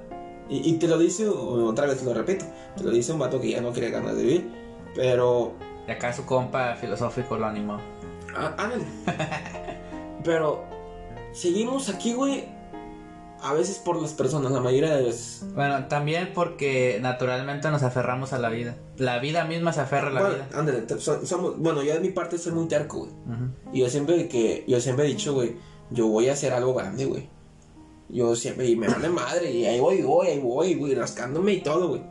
Y, 0.52 0.70
y 0.70 0.74
te 0.74 0.88
lo 0.88 1.00
dice, 1.00 1.28
otra 1.28 1.88
vez 1.88 2.04
lo 2.04 2.14
repito, 2.14 2.46
te 2.78 2.84
lo 2.84 2.92
dice 2.92 3.14
un 3.14 3.20
vato 3.20 3.40
que 3.42 3.50
ya 3.52 3.62
no 3.62 3.72
quiere 3.72 3.90
ganas 3.90 4.16
de 4.16 4.22
vivir. 4.22 4.52
Pero, 4.94 5.54
Y 5.88 5.92
acá 5.92 6.12
su 6.14 6.26
compa 6.26 6.76
filosófico 6.76 7.38
lo 7.38 7.46
animó. 7.48 7.80
á- 8.36 8.54
ándale. 8.58 8.84
pero, 10.24 10.64
seguimos 11.32 11.90
aquí, 11.90 12.14
güey. 12.14 12.46
A 13.44 13.54
veces 13.54 13.80
por 13.80 14.00
las 14.00 14.14
personas, 14.14 14.52
la 14.52 14.60
mayoría 14.60 14.96
de 14.96 15.02
veces. 15.04 15.44
Bueno, 15.56 15.88
también 15.88 16.32
porque 16.36 17.00
naturalmente 17.02 17.72
nos 17.72 17.82
aferramos 17.82 18.34
a 18.34 18.38
la 18.38 18.50
vida. 18.50 18.76
La 18.98 19.18
vida 19.18 19.46
misma 19.46 19.74
se 19.74 19.82
aferra 19.82 20.10
a 20.10 20.12
la 20.12 20.20
Bueno, 20.22 20.36
vida. 20.36 20.48
ándale, 20.54 20.82
te- 20.82 21.00
so- 21.00 21.26
somos, 21.26 21.58
bueno, 21.58 21.82
yo 21.82 21.94
de 21.96 22.02
mi 22.02 22.10
parte 22.12 22.38
soy 22.38 22.52
muy 22.52 22.68
terco, 22.68 23.00
güey. 23.00 23.10
Ujú. 23.12 23.46
Y 23.74 23.80
yo 23.80 23.90
siempre 23.90 24.28
que, 24.28 24.64
yo 24.68 24.80
siempre 24.80 25.06
he 25.06 25.08
dicho, 25.08 25.34
güey, 25.34 25.56
yo 25.90 26.06
voy 26.08 26.30
a 26.30 26.34
hacer 26.34 26.54
algo 26.54 26.76
grande, 26.76 27.06
güey. 27.06 27.30
Yo 28.12 28.36
siempre, 28.36 28.68
y 28.68 28.76
me 28.76 28.88
vale 28.88 29.10
madre, 29.10 29.52
y 29.52 29.66
ahí 29.66 29.80
voy, 29.80 30.02
voy, 30.02 30.28
ahí 30.28 30.40
voy, 30.40 30.74
güey, 30.76 30.96
rascándome 30.96 31.54
y 31.54 31.62
todo, 31.62 31.88
güey. 31.90 32.02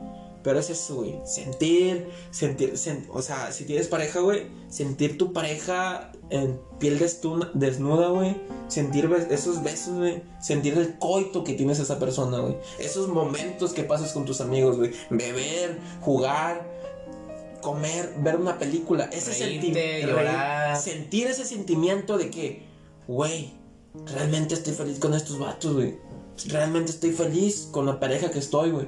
Pero 0.42 0.58
es 0.58 0.70
eso, 0.70 0.96
güey, 0.96 1.16
sentir, 1.26 2.06
sentir, 2.30 2.72
sen- 2.72 3.04
o 3.12 3.20
sea, 3.20 3.52
si 3.52 3.64
tienes 3.64 3.88
pareja, 3.88 4.20
güey, 4.20 4.46
sentir 4.68 5.18
tu 5.18 5.34
pareja 5.34 6.12
en 6.30 6.58
piel 6.78 6.98
destu- 6.98 7.50
desnuda, 7.52 8.08
güey. 8.08 8.36
Sentir 8.68 9.10
esos 9.30 9.62
besos, 9.62 9.98
güey. 9.98 10.22
Sentir 10.40 10.78
el 10.78 10.96
coito 10.98 11.44
que 11.44 11.52
tienes 11.52 11.78
a 11.80 11.82
esa 11.82 11.98
persona, 11.98 12.38
güey. 12.38 12.56
Esos 12.78 13.08
momentos 13.08 13.74
que 13.74 13.82
pasas 13.82 14.12
con 14.12 14.24
tus 14.24 14.40
amigos, 14.40 14.78
güey. 14.78 14.92
Beber, 15.10 15.78
jugar, 16.00 16.66
comer, 17.60 18.14
ver 18.20 18.36
una 18.36 18.58
película. 18.58 19.10
Ese 19.12 19.32
Reírte, 19.44 19.66
senti- 19.74 20.06
llorar. 20.06 20.76
sentir 20.80 21.26
ese 21.26 21.44
sentimiento 21.44 22.16
de 22.16 22.30
que, 22.30 22.62
güey, 23.06 23.52
realmente 24.06 24.54
estoy 24.54 24.72
feliz 24.74 24.98
con 24.98 25.14
estos 25.14 25.38
vatos, 25.38 25.74
güey. 25.74 25.98
Realmente 26.46 26.90
estoy 26.90 27.12
feliz 27.12 27.68
con 27.70 27.86
la 27.86 28.00
pareja 28.00 28.30
que 28.30 28.38
estoy, 28.38 28.70
güey. 28.70 28.86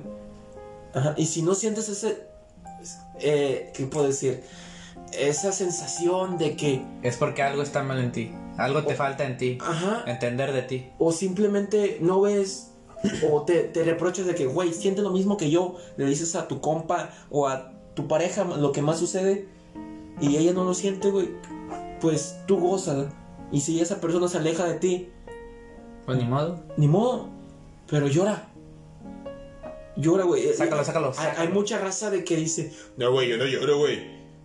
Ajá. 0.95 1.15
Y 1.17 1.27
si 1.27 1.43
no 1.43 1.55
sientes 1.55 1.89
ese, 1.89 2.27
eh, 3.21 3.73
¿qué 3.75 3.87
puedo 3.87 4.07
decir? 4.07 4.43
Esa 5.13 5.53
sensación 5.53 6.39
de 6.39 6.57
que, 6.57 6.85
Es 7.03 7.17
porque 7.17 7.43
algo 7.43 7.63
está 7.63 7.83
mal 7.83 7.99
en 7.99 8.13
ti. 8.13 8.31
Algo 8.57 8.85
te 8.85 8.95
falta 8.95 9.25
en 9.27 9.37
ti. 9.37 9.59
ajá, 9.61 10.05
Entender 10.07 10.53
de 10.53 10.63
ti. 10.63 10.91
o 10.99 11.13
simplemente 11.13 11.99
no 12.01 12.21
ves 12.21 12.69
o 13.31 13.43
te, 13.43 13.65
te 13.65 13.83
reprochas 13.83 14.27
de 14.27 14.35
que, 14.35 14.47
güey, 14.47 14.73
siente 14.73 15.03
lo 15.03 15.11
mismo 15.11 15.37
que 15.37 15.51
yo, 15.51 15.77
le 15.97 16.05
dices 16.07 16.37
a 16.37 16.47
tu 16.49 16.61
compa 16.61 17.11
o 17.31 17.49
a 17.49 17.73
tu 17.95 18.07
pareja 18.09 18.45
lo 18.45 18.73
que 18.73 18.81
más 18.81 18.99
sucede 18.99 19.49
y 20.21 20.37
ella 20.37 20.53
no 20.53 20.65
lo 20.65 20.73
siente, 20.75 21.11
güey, 21.11 21.31
pues 22.01 22.37
tú 22.47 22.59
gozas. 22.61 23.09
Y 23.53 23.61
si 23.61 23.81
esa 23.81 24.01
persona 24.01 24.29
se 24.29 24.39
aleja 24.39 24.65
de 24.67 24.75
ti, 24.79 25.09
Pues 26.07 26.19
ni 26.19 26.25
modo. 26.25 26.61
ni 26.77 26.89
modo, 26.89 27.29
pero 27.89 28.09
llora. 28.09 28.49
Llora, 29.97 30.25
güey. 30.25 30.55
Sácalo, 30.55 30.83
sácalo, 30.85 31.13
Hay, 31.37 31.49
mucha 31.49 31.79
raza 31.79 32.11
de 32.11 32.25
que 32.25 32.37
dice, 32.37 32.73
No, 32.97 33.13
güey, 33.13 33.29
yo 33.29 33.37
no 33.37 33.45
lloro, 33.45 33.79
güey. 33.79 34.01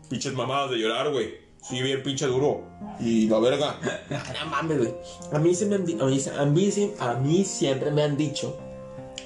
Pinches 0.10 0.34
mamadas 0.34 0.72
de 0.72 0.78
llorar, 0.78 1.10
güey. 1.12 1.36
Sí, 1.62 1.82
bien 1.82 2.04
pinche 2.04 2.28
duro. 2.28 2.64
Y 3.00 3.28
la 3.28 3.40
verga. 3.40 3.80
No 4.10 4.50
mames, 4.50 4.78
güey. 4.78 4.94
A 5.32 5.40
mí, 5.40 5.56
se 5.56 5.66
me 5.66 5.76
han 5.76 5.82
a, 5.82 5.86
mí, 6.06 6.20
a, 6.38 7.14
mí, 7.16 7.42
a 7.42 7.46
siempre 7.46 7.92
me 7.92 8.04
han 8.04 8.18
dicho 8.18 8.58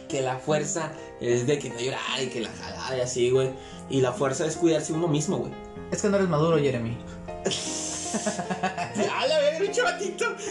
que 0.08 0.22
la 0.22 0.38
fuerza 0.38 0.92
es 1.20 1.48
de 1.48 1.58
que 1.58 1.70
no 1.70 1.80
llorar 1.80 2.22
y 2.22 2.28
que 2.28 2.42
la 2.42 2.50
jalada 2.50 2.98
y 2.98 3.02
así, 3.02 3.30
güey. 3.32 3.50
Y 3.90 4.02
la 4.02 4.12
fuerza 4.12 4.46
es 4.46 4.58
cuidarse 4.58 4.94
uno 4.94 5.08
mismo, 5.08 5.38
güey. 5.38 5.52
Es 5.92 6.02
que 6.02 6.10
no 6.10 6.18
eres 6.18 6.30
maduro, 6.30 6.58
Jeremy. 6.60 6.98
Ya 8.96 9.26
la 9.26 9.40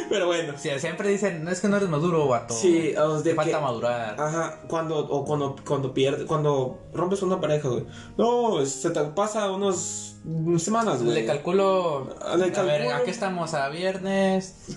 Pero 0.09 0.27
bueno. 0.27 0.55
Sí, 0.57 0.71
siempre 0.79 1.09
dicen, 1.09 1.45
no 1.45 1.51
es 1.51 1.61
que 1.61 1.69
no 1.69 1.77
eres 1.77 1.89
maduro, 1.89 2.27
vato. 2.29 2.55
Sí, 2.55 2.93
de 2.93 3.23
Te 3.23 3.35
falta 3.35 3.59
que- 3.59 3.63
madurar. 3.65 4.21
Ajá, 4.21 4.61
cuando, 4.69 4.99
o 4.99 5.25
cuando, 5.25 5.57
cuando 5.67 5.93
pierdes, 5.95 6.27
cuando 6.27 6.79
rompes 6.93 7.23
una 7.23 7.41
pareja, 7.41 7.69
güey. 7.69 7.85
No, 8.17 8.65
se 8.67 8.91
te 8.91 9.01
pasa 9.05 9.51
unos 9.51 10.17
semanas, 10.59 11.03
güey. 11.03 11.15
Le 11.15 11.27
calculo. 11.27 12.15
Ah, 12.21 12.37
le 12.37 12.55
A 12.55 12.63
ver, 12.63 12.93
aquí 12.93 13.11
estamos 13.11 13.55
a 13.55 13.69
viernes. 13.69 14.77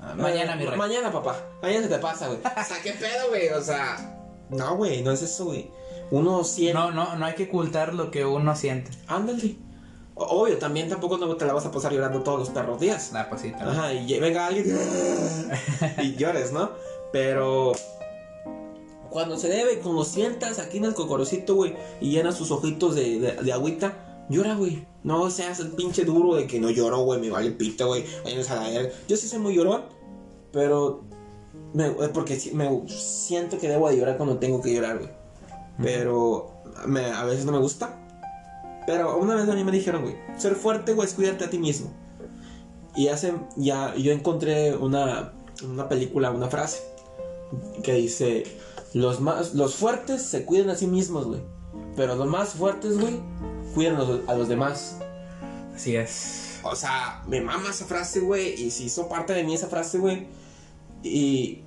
Ah, 0.00 0.14
Mañana, 0.16 0.54
Eh, 0.54 0.56
mi 0.56 0.66
rey. 0.66 0.76
Mañana, 0.78 1.10
papá. 1.10 1.36
Mañana 1.62 1.82
se 1.84 1.88
te 1.88 1.98
pasa, 1.98 2.26
güey. 2.28 2.38
O 2.44 2.64
sea, 2.64 2.82
qué 2.82 2.92
pedo, 2.92 3.28
güey. 3.30 3.48
O 3.48 3.60
sea. 3.62 4.18
No, 4.50 4.76
güey, 4.76 5.02
no 5.02 5.10
es 5.12 5.22
eso, 5.22 5.46
güey. 5.46 5.70
Uno 6.10 6.44
siente. 6.44 6.74
No, 6.74 6.90
no, 6.90 7.16
no 7.16 7.24
hay 7.24 7.34
que 7.34 7.44
ocultar 7.44 7.94
lo 7.94 8.10
que 8.10 8.24
uno 8.26 8.54
siente. 8.54 8.90
Ándale. 9.06 9.56
Obvio, 10.16 10.58
también 10.58 10.88
tampoco 10.88 11.16
no 11.18 11.34
te 11.36 11.44
la 11.44 11.52
vas 11.54 11.66
a 11.66 11.72
pasar 11.72 11.92
llorando 11.92 12.22
todos 12.22 12.38
los 12.38 12.50
perros 12.50 12.78
días. 12.80 13.10
Ah, 13.14 13.26
pues 13.28 13.42
sí, 13.42 13.50
también. 13.50 13.70
Ajá, 13.70 13.92
y 13.92 14.18
venga 14.20 14.46
alguien 14.46 14.78
y 16.02 16.14
llores, 16.14 16.52
¿no? 16.52 16.70
Pero 17.12 17.72
cuando 19.10 19.36
se 19.36 19.48
debe, 19.48 19.78
cuando 19.80 20.04
sientas 20.04 20.58
aquí 20.58 20.78
en 20.78 20.84
el 20.86 20.94
cocorocito, 20.94 21.54
güey, 21.56 21.74
y 22.00 22.10
llenas 22.10 22.36
sus 22.36 22.50
ojitos 22.50 22.94
de, 22.94 23.18
de, 23.18 23.32
de 23.32 23.52
agüita, 23.52 24.24
llora, 24.28 24.54
güey. 24.54 24.86
No 25.02 25.30
seas 25.30 25.60
el 25.60 25.68
pinche 25.72 26.04
duro 26.04 26.34
de 26.36 26.46
que 26.46 26.58
no 26.60 26.70
lloro, 26.70 27.00
güey, 27.00 27.20
me 27.20 27.30
vale 27.30 27.50
pito, 27.50 27.88
güey. 27.88 28.04
A 28.24 28.30
la. 28.30 28.88
Yo 29.08 29.16
sí 29.16 29.28
soy 29.28 29.38
muy 29.40 29.54
llorón, 29.54 29.82
pero 30.52 31.02
me, 31.72 31.90
porque 31.90 32.40
me 32.54 32.88
siento 32.88 33.58
que 33.58 33.68
debo 33.68 33.88
de 33.88 33.98
llorar 33.98 34.16
cuando 34.16 34.38
tengo 34.38 34.62
que 34.62 34.72
llorar, 34.72 34.98
güey. 34.98 35.10
Pero 35.82 36.52
me- 36.86 37.10
a 37.10 37.24
veces 37.24 37.44
no 37.44 37.52
me 37.52 37.58
gusta. 37.58 38.00
Pero 38.86 39.18
una 39.18 39.34
vez 39.34 39.48
a 39.48 39.54
mí 39.54 39.64
me 39.64 39.72
dijeron, 39.72 40.02
güey, 40.02 40.16
ser 40.36 40.54
fuerte, 40.56 40.92
güey, 40.92 41.08
es 41.08 41.14
cuidarte 41.14 41.44
a 41.44 41.50
ti 41.50 41.58
mismo. 41.58 41.92
Y 42.96 43.08
hace, 43.08 43.34
ya, 43.56 43.94
yo 43.96 44.12
encontré 44.12 44.76
una, 44.76 45.32
una 45.66 45.88
película, 45.88 46.30
una 46.30 46.48
frase 46.48 46.80
que 47.82 47.94
dice, 47.94 48.44
los, 48.92 49.20
más, 49.20 49.54
los 49.54 49.74
fuertes 49.74 50.22
se 50.22 50.44
cuidan 50.44 50.70
a 50.70 50.74
sí 50.76 50.86
mismos, 50.86 51.26
güey. 51.26 51.40
Pero 51.96 52.14
los 52.14 52.26
más 52.28 52.50
fuertes, 52.50 52.98
güey, 52.98 53.20
cuidan 53.74 53.96
a 53.96 54.04
los, 54.04 54.28
a 54.28 54.34
los 54.34 54.48
demás. 54.48 54.98
Así 55.74 55.96
es. 55.96 56.60
O 56.62 56.76
sea, 56.76 57.22
me 57.26 57.40
mama 57.40 57.70
esa 57.70 57.84
frase, 57.84 58.20
güey. 58.20 58.54
Y 58.62 58.70
si 58.70 58.84
hizo 58.84 59.08
parte 59.08 59.32
de 59.32 59.42
mí 59.44 59.54
esa 59.54 59.66
frase, 59.68 59.98
güey. 59.98 60.26
Y, 61.02 61.62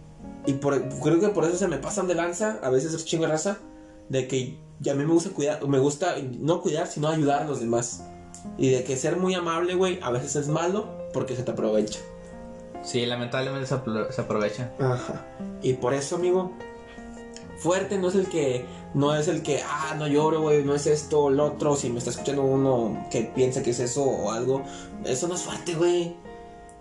y 0.45 0.53
por- 0.53 0.87
creo 0.99 1.19
que 1.19 1.29
por 1.29 1.43
eso 1.45 1.57
se 1.57 1.67
me 1.67 1.77
pasan 1.77 2.07
de 2.07 2.15
lanza. 2.15 2.59
A 2.63 2.69
veces 2.69 2.93
es 2.93 3.05
chingo 3.05 3.25
de 3.25 3.31
raza. 3.31 3.57
De 4.09 4.27
que 4.27 4.57
ya 4.79 4.93
a 4.93 4.95
mí 4.95 5.05
me 5.05 5.13
gusta 5.13 5.31
cuidar. 5.31 5.67
Me 5.67 5.79
gusta 5.79 6.15
no 6.39 6.61
cuidar, 6.61 6.87
sino 6.87 7.07
ayudar 7.07 7.43
a 7.43 7.45
los 7.45 7.59
demás. 7.59 8.03
Y 8.57 8.69
de 8.69 8.83
que 8.83 8.95
ser 8.95 9.17
muy 9.17 9.33
amable, 9.33 9.75
güey, 9.75 9.99
a 10.01 10.11
veces 10.11 10.35
es 10.35 10.47
malo 10.47 10.87
porque 11.13 11.35
se 11.35 11.43
te 11.43 11.51
aprovecha. 11.51 11.99
Sí, 12.83 13.05
lamentablemente 13.05 13.67
se 13.67 14.21
aprovecha. 14.21 14.71
Ajá. 14.79 15.25
Y 15.61 15.73
por 15.73 15.93
eso, 15.93 16.15
amigo, 16.15 16.53
fuerte 17.57 17.97
no 17.97 18.09
es 18.09 18.15
el 18.15 18.27
que, 18.27 18.65
no 18.93 19.15
es 19.15 19.27
el 19.27 19.41
que, 19.41 19.61
ah, 19.63 19.95
no 19.97 20.07
lloro, 20.07 20.41
güey, 20.41 20.63
no 20.63 20.75
es 20.75 20.87
esto 20.87 21.23
o 21.23 21.29
lo 21.29 21.45
otro. 21.45 21.75
Si 21.75 21.89
me 21.89 21.97
está 21.97 22.11
escuchando 22.11 22.43
uno 22.43 23.07
que 23.11 23.23
piensa 23.23 23.63
que 23.63 23.71
es 23.71 23.79
eso 23.79 24.03
o 24.03 24.31
algo, 24.31 24.63
eso 25.03 25.27
no 25.27 25.35
es 25.35 25.41
fuerte, 25.41 25.75
güey. 25.75 26.15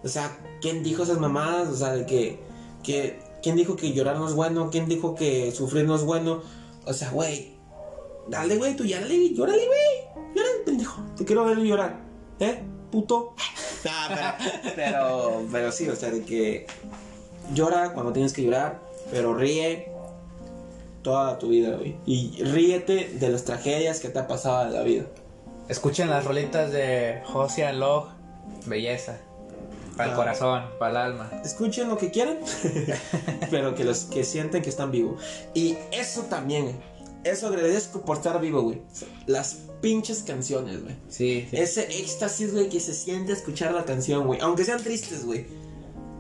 O 0.05 0.09
sea, 0.09 0.39
¿quién 0.61 0.83
dijo 0.83 1.03
esas 1.03 1.19
mamadas? 1.19 1.69
O 1.69 1.77
sea, 1.77 1.95
de 1.95 2.07
que, 2.07 2.41
que, 2.83 3.19
¿quién 3.43 3.57
dijo 3.57 3.75
que 3.75 3.93
llorar 3.93 4.19
no 4.19 4.29
es 4.29 4.35
bueno? 4.35 4.71
¿Quién 4.71 4.89
dijo 4.89 5.15
que 5.15 5.51
sufrir 5.53 5.87
no 5.87 5.97
es 5.97 6.03
bueno? 6.03 6.43
O 6.87 6.93
sea, 6.93 7.11
güey, 7.11 7.56
dale, 8.29 8.57
güey, 8.57 8.75
tú 8.77 8.85
llórale, 8.85 9.35
llórale, 9.35 9.67
güey. 9.67 10.27
Llórale, 10.35 10.59
pendejo. 10.65 11.03
Te 11.17 11.25
quiero 11.25 11.45
ver 11.45 11.59
llorar. 11.59 12.01
¿Eh? 12.41 12.63
Puto. 12.91 13.35
Nah, 13.85 14.09
pero, 14.09 14.73
pero, 14.75 15.43
pero 15.53 15.71
sí, 15.71 15.89
o 15.89 15.95
sea, 15.95 16.11
de 16.11 16.25
que 16.25 16.67
llora 17.55 17.93
cuando 17.93 18.13
tienes 18.13 18.33
que 18.33 18.43
llorar, 18.43 18.81
pero 19.13 19.33
ríe 19.33 19.93
toda 21.03 21.39
tu 21.39 21.49
vida, 21.51 21.77
güey. 21.77 21.97
Y 22.05 22.43
ríete 22.43 23.11
de 23.21 23.29
las 23.29 23.45
tragedias 23.45 24.01
que 24.01 24.09
te 24.09 24.19
ha 24.19 24.27
pasado 24.27 24.67
en 24.67 24.75
la 24.75 24.83
vida. 24.83 25.05
Escuchen 25.69 26.11
las 26.11 26.25
rolitas 26.25 26.73
de 26.73 27.23
Josian 27.27 27.79
Log. 27.79 28.09
Belleza. 28.65 29.19
Para 29.97 30.09
el 30.09 30.15
Ah. 30.15 30.17
corazón, 30.17 30.63
para 30.81 30.91
el 30.91 30.97
alma. 31.13 31.31
Escuchen 31.45 31.89
lo 31.89 31.97
que 31.97 32.11
quieran, 32.11 32.39
pero 33.53 33.77
que 33.77 33.85
los 33.85 34.05
que 34.05 34.25
sienten 34.25 34.63
que 34.63 34.71
están 34.71 34.91
vivos. 34.91 35.23
Y 35.55 35.77
eso 35.93 36.23
también, 36.23 36.65
güey. 36.65 36.77
Eso 37.27 37.49
agradezco 37.49 38.03
por 38.03 38.19
estar 38.19 38.41
vivo, 38.41 38.63
güey. 38.63 38.81
Las 39.27 39.59
pinches 39.81 40.23
canciones, 40.23 40.83
güey. 40.83 40.95
Sí, 41.09 41.49
sí. 41.51 41.57
Ese 41.57 41.83
éxtasis, 41.99 42.53
güey, 42.53 42.69
que 42.69 42.79
se 42.79 42.95
siente 42.95 43.33
escuchar 43.33 43.73
la 43.73 43.85
canción, 43.85 44.27
güey. 44.27 44.39
Aunque 44.41 44.65
sean 44.65 44.81
tristes, 44.81 45.25
güey. 45.25 45.47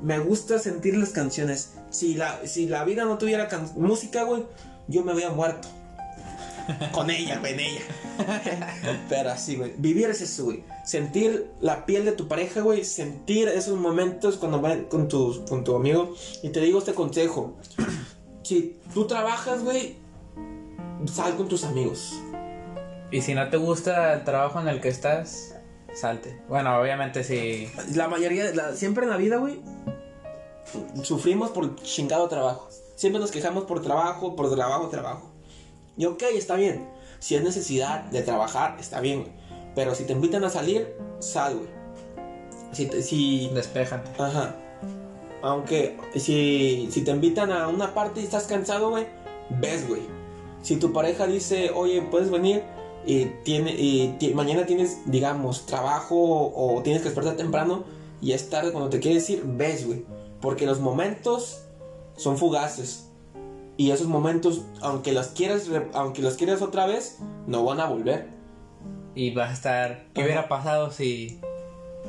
Me 0.02 0.18
gusta 0.18 0.59
sentir 0.59 0.96
las 0.96 1.11
canciones. 1.11 1.74
Si 1.90 2.14
la, 2.14 2.44
si 2.46 2.66
la 2.66 2.84
vida 2.84 3.04
no 3.04 3.18
tuviera 3.18 3.48
música, 3.76 4.24
güey, 4.24 4.44
yo 4.88 5.04
me 5.04 5.12
había 5.12 5.30
muerto. 5.30 5.68
Con 6.92 7.09
ella, 7.11 7.38
güey, 7.38 7.52
en 7.54 7.61
ella. 7.61 7.80
Pero 9.09 9.30
así, 9.30 9.54
güey. 9.54 9.74
Vivir 9.78 10.11
es 10.11 10.20
eso, 10.20 10.46
güey. 10.46 10.64
Sentir 10.84 11.52
la 11.61 11.86
piel 11.86 12.04
de 12.04 12.12
tu 12.12 12.26
pareja, 12.26 12.62
güey. 12.62 12.84
Sentir 12.84 13.46
esos 13.46 13.78
momentos 13.78 14.36
cuando 14.38 14.61
van 14.61 14.86
con 14.86 15.07
tu, 15.07 15.44
con 15.48 15.62
tu 15.62 15.76
amigo. 15.76 16.14
Y 16.42 16.48
te 16.48 16.61
digo 16.61 16.80
este 16.80 16.94
consejo. 16.94 17.57
Si 18.42 18.76
tú 18.92 19.07
trabajas, 19.07 19.62
güey, 19.62 19.96
sal 21.07 21.36
con 21.36 21.49
tus 21.49 21.64
amigos. 21.64 22.14
Y 23.11 23.20
si 23.22 23.34
no 23.34 23.49
te 23.51 23.57
gusta 23.57 24.14
el 24.14 24.24
trabajo 24.24 24.61
en 24.61 24.68
el 24.68 24.80
que 24.80 24.88
estás, 24.88 25.55
salte. 25.94 26.40
Bueno, 26.49 26.78
obviamente 26.80 27.22
si... 27.24 27.68
La 27.94 28.09
mayoría, 28.09 28.44
de 28.47 28.55
la- 28.55 28.72
siempre 28.74 29.05
en 29.05 29.11
la 29.11 29.16
vida, 29.16 29.36
güey, 29.36 29.61
sufrimos 31.03 31.51
por 31.51 31.76
chingado 31.76 32.28
trabajo. 32.28 32.68
Siempre 32.97 33.20
nos 33.20 33.30
quejamos 33.30 33.64
por 33.64 33.82
trabajo, 33.82 34.34
por 34.36 34.53
trabajo, 34.55 34.88
trabajo. 34.88 35.30
Y 35.97 36.07
ok, 36.07 36.22
está 36.34 36.57
bien. 36.57 36.88
Si 37.18 37.34
es 37.36 37.42
necesidad 37.42 38.05
de 38.05 38.22
trabajar, 38.22 38.76
está 38.80 39.01
bien. 39.01 39.20
güey. 39.20 39.32
Pero 39.74 39.94
si 39.94 40.05
te 40.05 40.12
invitan 40.12 40.44
a 40.44 40.51
salir, 40.51 40.94
sal, 41.20 41.57
güey. 41.57 41.68
Si, 42.72 42.86
te- 42.86 43.03
si, 43.03 43.51
Despéjate. 43.55 44.11
Ajá. 44.20 44.55
Aunque 45.42 45.97
si, 46.16 46.88
si 46.90 47.03
te 47.05 47.11
invitan 47.11 47.53
a 47.53 47.68
una 47.68 47.94
parte 47.94 48.20
y 48.20 48.24
estás 48.24 48.44
cansado, 48.44 48.90
güey, 48.90 49.07
ves, 49.51 49.86
güey. 49.86 50.03
Si 50.62 50.76
tu 50.76 50.92
pareja 50.92 51.26
dice, 51.26 51.70
oye, 51.74 52.02
puedes 52.02 52.30
venir 52.30 52.62
y, 53.04 53.26
tiene, 53.44 53.70
y 53.72 54.32
mañana 54.34 54.66
tienes, 54.66 54.98
digamos, 55.07 55.66
trabajo 55.66 56.52
o 56.54 56.82
tienes 56.82 57.02
que 57.02 57.09
despertar 57.09 57.36
temprano 57.36 57.84
y 58.20 58.32
es 58.32 58.50
tarde 58.50 58.72
cuando 58.72 58.90
te 58.90 58.98
quieres 59.00 59.28
ir, 59.30 59.42
ves, 59.44 59.86
güey. 59.86 60.04
Porque 60.40 60.66
los 60.66 60.80
momentos 60.80 61.62
son 62.16 62.36
fugaces. 62.38 63.09
Y 63.76 63.90
esos 63.90 64.07
momentos, 64.07 64.62
aunque 64.80 65.12
los 65.12 65.28
quieras, 65.28 65.64
aunque 65.92 66.22
los 66.22 66.34
quieras 66.34 66.62
otra 66.62 66.86
vez, 66.86 67.18
no 67.46 67.62
van 67.64 67.78
a 67.80 67.86
volver. 67.86 68.28
Y 69.14 69.32
vas 69.34 69.50
a 69.50 69.52
estar... 69.52 70.07
¿Qué 70.14 70.20
Ajá. 70.20 70.26
hubiera 70.26 70.48
pasado 70.48 70.90
si... 70.90 71.40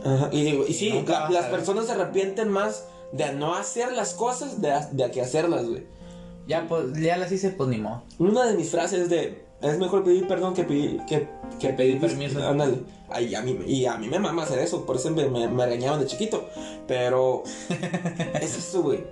Ajá, 0.03 0.29
Y, 0.31 0.47
y 0.47 0.73
sí, 0.73 1.03
la- 1.07 1.29
las 1.29 1.45
personas 1.47 1.85
se 1.87 1.91
arrepienten 1.93 2.49
más 2.49 2.85
de 3.11 3.33
no 3.33 3.55
hacer 3.55 3.91
las 3.93 4.13
cosas 4.13 4.61
de, 4.61 4.73
de 4.91 5.11
que 5.11 5.21
hacerlas, 5.21 5.67
güey. 5.67 5.85
Ya, 6.47 6.65
pues, 6.67 6.93
ya 6.99 7.17
las 7.17 7.31
hice, 7.31 7.49
pues 7.51 7.69
ni 7.69 7.77
modo. 7.77 8.03
Una 8.19 8.45
de 8.45 8.55
mis 8.55 8.69
frases 8.71 9.09
de 9.09 9.45
es 9.61 9.77
mejor 9.79 10.03
pedir 10.03 10.27
perdón 10.27 10.53
que 10.53 10.63
pedir 10.63 11.01
que, 11.05 11.27
Que 11.59 11.69
pedir 11.69 11.99
permiso. 11.99 12.45
Ándale. 12.47 12.83
Ay, 13.09 13.33
a 13.35 13.41
mí, 13.41 13.57
y 13.65 13.85
a 13.85 13.97
mí 13.97 14.07
me 14.07 14.19
mama 14.19 14.43
hacer 14.43 14.59
eso, 14.59 14.85
por 14.85 14.95
eso 14.97 15.09
me, 15.11 15.27
me, 15.29 15.47
me 15.47 15.65
regañaban 15.65 15.99
de 15.99 16.05
chiquito. 16.05 16.47
Pero 16.87 17.43
es 18.41 18.57
eso, 18.57 18.81
güey. 18.83 19.03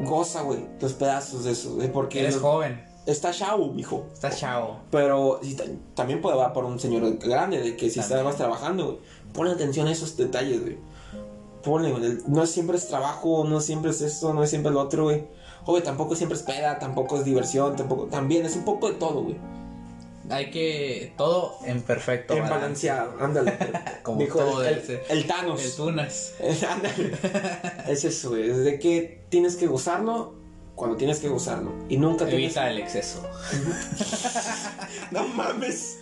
Goza, 0.00 0.42
güey, 0.42 0.60
los 0.80 0.92
pedazos 0.94 1.44
de 1.44 1.52
eso, 1.52 1.74
güey, 1.74 1.92
porque 1.92 2.20
Eres 2.20 2.34
los- 2.34 2.42
joven. 2.42 2.82
está 3.06 3.30
chavo, 3.32 3.66
mijo. 3.72 4.06
Estás 4.12 4.38
chavo. 4.38 4.78
Pero 4.90 5.40
ta- 5.56 5.64
también 5.94 6.20
puede 6.22 6.36
va 6.36 6.52
por 6.54 6.64
un 6.64 6.78
señor 6.80 7.18
grande, 7.18 7.58
de 7.60 7.76
que 7.76 7.90
si 7.90 8.00
También. 8.00 8.18
estabas 8.18 8.36
trabajando, 8.36 8.84
güey, 8.86 8.98
ponle 9.34 9.52
atención 9.52 9.86
a 9.88 9.92
esos 9.92 10.16
detalles, 10.16 10.62
güey. 10.62 10.78
Ponle, 11.62 11.90
güey, 11.92 12.18
no 12.26 12.46
siempre 12.46 12.78
es 12.78 12.88
trabajo, 12.88 13.44
no 13.44 13.60
siempre 13.60 13.90
es 13.90 14.00
esto, 14.00 14.32
no 14.32 14.42
es 14.42 14.48
siempre 14.48 14.72
lo 14.72 14.80
otro, 14.80 15.04
güey. 15.04 15.24
Joder, 15.64 15.82
tampoco 15.82 16.16
siempre 16.16 16.36
es 16.36 16.42
peda, 16.42 16.78
tampoco 16.78 17.18
es 17.18 17.24
diversión, 17.24 17.76
tampoco, 17.76 18.06
también 18.06 18.46
es 18.46 18.56
un 18.56 18.64
poco 18.64 18.88
de 18.88 18.94
todo, 18.94 19.22
güey. 19.22 19.36
Hay 20.30 20.50
que... 20.50 21.12
Todo 21.16 21.58
en 21.64 21.82
perfecto. 21.82 22.34
En 22.34 22.42
balance. 22.42 22.88
balanceado, 22.88 23.20
ándale. 23.20 23.58
Como 24.02 24.20
Dijo 24.20 24.38
todo 24.38 24.64
el, 24.64 24.78
el, 24.78 25.00
el 25.08 25.26
Thanos. 25.26 25.64
El 25.64 25.74
tunas. 25.74 26.34
Ándale. 26.68 27.12
es 27.88 28.04
eso, 28.04 28.30
güey, 28.30 28.48
es 28.48 28.64
de 28.64 28.78
que 28.78 29.24
tienes 29.28 29.56
que 29.56 29.66
gozarlo 29.66 30.40
cuando 30.80 30.96
tienes 30.96 31.18
que 31.18 31.28
gozarlo. 31.28 31.72
Y 31.88 31.98
nunca 31.98 32.24
tienes 32.26 32.56
Evita 32.56 32.70
el 32.70 32.78
exceso. 32.78 33.22
No 35.10 35.26
mames. 35.28 35.98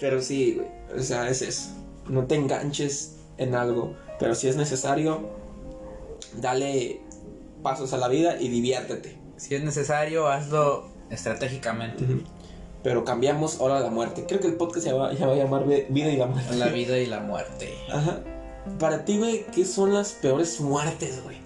Pero 0.00 0.22
sí, 0.22 0.54
güey. 0.54 0.68
O 0.98 1.02
sea, 1.02 1.28
es 1.28 1.42
eso. 1.42 1.70
No 2.08 2.26
te 2.26 2.36
enganches 2.36 3.16
en 3.36 3.54
algo. 3.54 3.94
Pero 4.18 4.34
si 4.34 4.48
es 4.48 4.56
necesario, 4.56 5.28
dale 6.34 7.00
pasos 7.62 7.92
a 7.92 7.96
la 7.98 8.08
vida 8.08 8.40
y 8.40 8.48
diviértete. 8.48 9.18
Si 9.36 9.54
es 9.54 9.62
necesario, 9.62 10.28
hazlo 10.28 10.88
estratégicamente. 11.10 12.04
Pero 12.82 13.04
cambiamos 13.04 13.60
ahora 13.60 13.80
la 13.80 13.90
muerte. 13.90 14.24
Creo 14.28 14.40
que 14.40 14.46
el 14.46 14.54
podcast 14.54 14.86
se 14.86 14.92
va, 14.92 15.12
ya 15.12 15.26
va 15.26 15.32
a 15.32 15.36
llamar 15.36 15.66
Vi- 15.66 15.86
Vida 15.88 16.08
y 16.10 16.16
la 16.16 16.26
Muerte. 16.26 16.54
La 16.56 16.66
vida 16.72 16.98
y 16.98 17.06
la 17.06 17.20
muerte. 17.20 17.74
Ajá. 17.90 18.20
Para 18.78 19.04
ti, 19.04 19.18
güey, 19.18 19.46
¿qué 19.46 19.64
son 19.64 19.92
las 19.94 20.12
peores 20.12 20.60
muertes, 20.60 21.22
güey? 21.24 21.36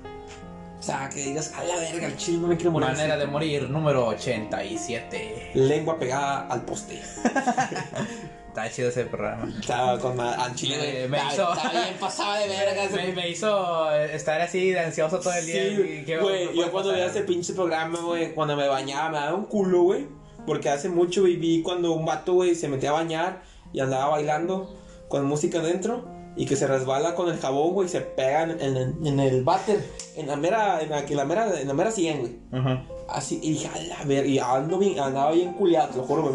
O 0.78 0.82
sea, 0.82 1.08
que 1.10 1.22
digas, 1.22 1.52
a 1.54 1.62
la 1.64 1.76
verga, 1.76 2.06
el 2.06 2.16
chile 2.16 2.38
no 2.38 2.48
me 2.48 2.56
quiero 2.56 2.70
morir. 2.72 2.88
Manera 2.88 3.14
así". 3.14 3.20
de 3.20 3.26
morir 3.26 3.68
número 3.70 4.06
87. 4.06 5.50
Lengua 5.54 5.98
pegada 5.98 6.46
al 6.48 6.62
poste. 6.64 7.00
Está 8.50 8.70
chido 8.70 8.88
ese 8.88 9.04
programa. 9.06 9.48
Estaba 9.60 9.98
con 9.98 10.18
al 10.20 10.54
chile, 10.54 11.06
Me- 11.08 11.08
me 11.08 11.18
hizo- 11.32 11.52
estaba 11.52 11.70
bien 11.70 11.96
pasaba 12.00 12.38
de 12.38 12.48
verga. 12.48 12.82
Me, 12.94 13.12
me 13.12 13.28
hizo 13.30 13.90
estar 13.92 14.40
así 14.40 14.70
de 14.70 14.80
ansioso 14.80 15.18
todo 15.20 15.32
el 15.32 15.46
día. 15.46 15.62
Sí, 15.62 16.02
qué- 16.04 16.18
güey, 16.18 16.54
yo 16.56 16.70
cuando 16.72 16.90
veía 16.92 17.06
ese 17.06 17.22
pinche 17.22 17.52
programa, 17.54 18.00
güey, 18.00 18.34
cuando 18.34 18.56
me 18.56 18.66
bañaba, 18.68 19.08
me 19.10 19.18
daba 19.18 19.34
un 19.36 19.44
culo, 19.46 19.82
güey. 19.82 20.06
Porque 20.46 20.68
hace 20.68 20.88
mucho 20.88 21.22
viví 21.22 21.62
cuando 21.62 21.92
un 21.92 22.04
vato, 22.04 22.32
güey, 22.34 22.54
se 22.54 22.66
metía 22.68 22.90
a 22.90 22.94
bañar 22.94 23.42
y 23.72 23.80
andaba 23.80 24.08
bailando 24.08 24.76
con 25.08 25.24
música 25.26 25.58
adentro. 25.60 26.18
y 26.36 26.46
que 26.46 26.54
se 26.54 26.66
resbala 26.68 27.16
con 27.16 27.28
el 27.28 27.38
jabón, 27.38 27.72
güey, 27.74 27.86
y 27.86 27.90
se 27.90 28.00
pega 28.00 28.44
en, 28.44 28.60
en- 28.60 29.04
en 29.06 29.20
el 29.20 29.42
váter, 29.42 29.84
en 30.16 30.28
la 30.28 30.36
mera, 30.36 30.80
en 30.80 30.88
la, 30.88 31.00
en 31.00 31.16
la 31.16 31.24
mera, 31.24 31.60
en 31.60 31.66
la 31.68 31.74
mera 31.74 31.90
100, 31.90 32.20
güey. 32.20 32.36
Ajá. 32.52 32.84
Así, 33.08 33.40
y 33.42 33.50
dije, 33.50 33.68
a 33.68 33.82
la 33.82 34.04
ver, 34.04 34.24
y 34.26 34.38
ando 34.38 34.78
bien, 34.78 34.98
andaba 35.00 35.32
bien 35.32 35.52
culiado, 35.54 35.88
te 35.88 35.96
lo 35.98 36.04
juro, 36.04 36.22
güey. 36.22 36.34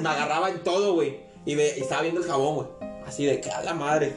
Me 0.00 0.08
agarraba 0.08 0.48
en 0.50 0.62
todo, 0.62 0.94
güey. 0.94 1.18
Y, 1.48 1.54
ve- 1.54 1.74
y 1.78 1.80
estaba 1.80 2.02
viendo 2.02 2.20
el 2.20 2.26
jabón, 2.26 2.54
güey. 2.56 2.66
Así 3.06 3.24
de 3.24 3.40
que 3.40 3.50
a 3.50 3.62
la 3.62 3.72
madre. 3.74 4.12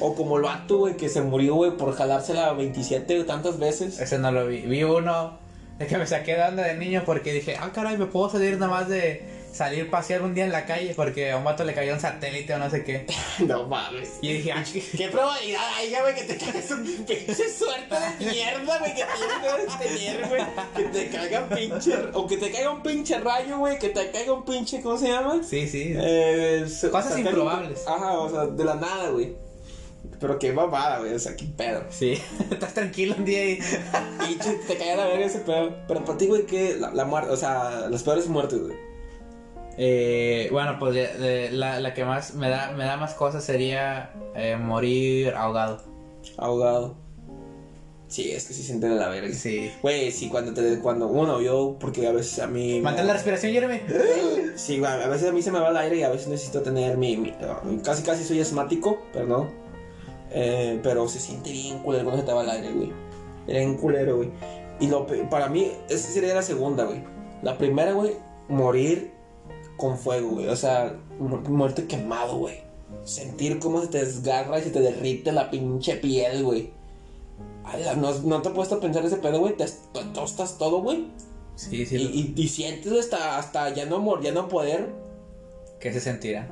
o 0.00 0.14
como 0.14 0.36
el 0.36 0.42
vato, 0.42 0.76
güey, 0.78 0.96
que 0.96 1.08
se 1.08 1.22
murió, 1.22 1.54
güey, 1.54 1.70
por 1.76 1.94
jalársela 1.94 2.52
27 2.52 3.24
tantas 3.24 3.58
veces. 3.58 3.98
Ese 3.98 4.18
no 4.18 4.30
lo 4.30 4.46
vi. 4.46 4.58
Vi 4.60 4.84
uno 4.84 5.38
de 5.78 5.86
que 5.86 5.96
me 5.96 6.06
saqué 6.06 6.34
de 6.36 6.42
onda 6.42 6.64
de 6.64 6.74
niño 6.76 7.02
porque 7.06 7.32
dije, 7.32 7.56
ah, 7.58 7.70
caray, 7.74 7.96
me 7.96 8.04
puedo 8.06 8.28
salir 8.28 8.58
nada 8.58 8.70
más 8.70 8.88
de 8.88 9.39
salir 9.52 9.86
a 9.86 9.90
pasear 9.90 10.22
un 10.22 10.34
día 10.34 10.44
en 10.44 10.52
la 10.52 10.64
calle 10.64 10.92
porque 10.94 11.32
a 11.32 11.36
un 11.36 11.44
vato 11.44 11.64
le 11.64 11.74
cayó 11.74 11.92
un 11.94 12.00
satélite 12.00 12.54
o 12.54 12.58
no 12.58 12.70
sé 12.70 12.84
qué. 12.84 13.06
no 13.46 13.66
mames. 13.66 14.18
Y 14.20 14.32
dije, 14.34 14.52
ah, 14.52 14.64
qué- 14.96 15.08
probabilidad 15.08 15.60
hay, 15.76 15.90
güey, 16.00 16.14
que 16.14 16.22
te 16.22 16.36
caigas 16.36 16.70
un 16.70 16.84
pinche 17.06 17.50
suerte 17.52 17.94
de 18.18 18.30
mierda, 18.30 18.78
güey, 18.78 18.94
que 18.94 19.04
tienes 19.04 19.76
que 19.76 19.84
tener, 19.88 20.28
güey. 20.28 20.42
Que 20.76 20.82
te 20.84 21.08
caiga 21.08 21.40
un 21.42 21.48
pinche. 21.48 21.94
O 22.14 22.26
que 22.26 22.36
te 22.36 22.50
caiga 22.50 22.70
un 22.70 22.82
pinche 22.82 23.18
rayo, 23.18 23.58
güey. 23.58 23.78
Que 23.78 23.88
te 23.90 24.10
caiga 24.10 24.32
un 24.32 24.44
pinche. 24.44 24.80
¿Cómo 24.80 24.96
se 24.98 25.08
llama? 25.08 25.40
Sí, 25.42 25.68
sí. 25.68 25.94
Eh, 25.96 26.64
Cosas 26.90 27.04
satélite. 27.10 27.30
improbables. 27.30 27.86
Ajá, 27.86 28.12
o 28.18 28.30
sea, 28.30 28.46
de 28.46 28.64
la 28.64 28.74
nada, 28.76 29.10
güey. 29.10 29.34
Pero 30.18 30.38
qué 30.38 30.52
babada, 30.52 30.98
güey. 31.00 31.14
O 31.14 31.18
sea, 31.18 31.34
qué 31.34 31.46
pedo. 31.56 31.84
Sí. 31.90 32.20
Estás 32.50 32.74
tranquilo 32.74 33.14
un 33.18 33.24
día 33.24 33.44
y. 33.50 33.58
Pinche, 34.26 34.54
te 34.66 34.76
caía 34.76 34.96
la 34.96 35.06
verga 35.06 35.26
ese 35.26 35.40
pedo. 35.40 35.74
Pero 35.88 36.04
para 36.04 36.18
ti, 36.18 36.26
güey, 36.26 36.46
que 36.46 36.76
la, 36.76 36.90
la 36.92 37.04
muerte, 37.04 37.30
o 37.32 37.36
sea, 37.36 37.88
las 37.90 38.02
peores 38.02 38.26
muertes, 38.28 38.60
güey. 38.60 38.89
Eh, 39.82 40.48
bueno, 40.52 40.76
pues 40.78 40.92
de- 40.94 41.48
la, 41.52 41.80
la 41.80 41.94
que 41.94 42.04
más 42.04 42.34
me 42.34 42.50
da, 42.50 42.72
me 42.72 42.84
da 42.84 42.98
más 42.98 43.14
cosas 43.14 43.42
sería 43.42 44.12
eh, 44.34 44.56
morir 44.60 45.30
ahogado. 45.34 45.80
Ahogado. 46.36 46.96
Sí, 48.06 48.30
es 48.30 48.46
que 48.46 48.52
sí 48.52 48.62
sienten 48.62 48.98
la 48.98 49.08
verga. 49.08 49.32
Sí. 49.32 49.70
Güey, 49.80 50.10
sí, 50.10 50.28
cuando 50.28 50.52
te, 50.52 50.80
cuando 50.80 51.06
uno, 51.06 51.40
yo, 51.40 51.76
porque 51.80 52.06
a 52.06 52.12
veces 52.12 52.40
a 52.40 52.46
mí. 52.46 52.78
Mantén 52.82 53.06
la 53.06 53.14
respiración, 53.14 53.52
Jeremy. 53.52 53.80
Sí, 54.56 54.78
güey, 54.80 54.90
a 54.92 55.08
veces 55.08 55.30
a 55.30 55.32
mí 55.32 55.40
se 55.40 55.50
me 55.50 55.60
va 55.60 55.70
el 55.70 55.76
aire 55.78 55.96
y 55.96 56.02
a 56.02 56.10
veces 56.10 56.28
necesito 56.28 56.60
tener 56.60 56.98
mi. 56.98 57.16
mi- 57.16 57.32
casi, 57.82 58.02
casi 58.02 58.22
soy 58.24 58.38
asmático, 58.42 59.00
pero 59.14 59.26
no. 59.26 59.48
Eh, 60.30 60.78
pero 60.82 61.08
se 61.08 61.20
siente 61.20 61.52
bien 61.52 61.78
culero 61.78 62.04
cuando 62.04 62.20
se 62.20 62.26
te 62.26 62.34
va 62.34 62.42
el 62.42 62.50
aire, 62.50 62.70
güey. 62.72 62.92
Era 63.46 63.60
bien 63.60 63.78
culero, 63.78 64.16
güey. 64.18 64.30
Y 64.78 64.88
lo, 64.88 65.06
para 65.30 65.48
mí, 65.48 65.72
esa 65.88 66.10
sería 66.10 66.34
la 66.34 66.42
segunda, 66.42 66.84
güey. 66.84 67.02
La 67.42 67.56
primera, 67.56 67.92
güey, 67.92 68.16
morir 68.48 69.12
con 69.80 69.98
fuego, 69.98 70.30
güey. 70.32 70.48
O 70.48 70.56
sea, 70.56 70.94
mu- 71.18 71.38
muerte 71.40 71.86
quemado, 71.86 72.36
güey. 72.38 72.58
Sentir 73.04 73.58
cómo 73.58 73.80
se 73.80 73.88
te 73.88 74.04
desgarra 74.04 74.58
y 74.58 74.62
se 74.62 74.70
te 74.70 74.80
derrite 74.80 75.32
la 75.32 75.50
pinche 75.50 75.96
piel, 75.96 76.44
güey. 76.44 76.70
¿No, 77.96 78.12
no 78.20 78.42
te 78.42 78.48
has 78.48 78.54
puesto 78.54 78.74
a 78.76 78.80
pensar 78.80 79.04
ese 79.04 79.16
pedo, 79.16 79.38
güey? 79.40 79.56
Te, 79.56 79.66
tostas 80.12 80.58
todo, 80.58 80.82
güey. 80.82 81.06
Sí, 81.54 81.82
Y, 81.82 81.86
sí. 81.86 81.96
y, 82.36 82.40
y 82.42 82.48
sientes 82.48 82.92
hasta, 82.92 83.38
hasta 83.38 83.70
ya 83.70 83.86
no 83.86 83.98
mor, 84.00 84.22
ya 84.22 84.32
no 84.32 84.48
poder. 84.48 84.88
¿Qué 85.78 85.92
se 85.92 86.00
sentirá? 86.00 86.48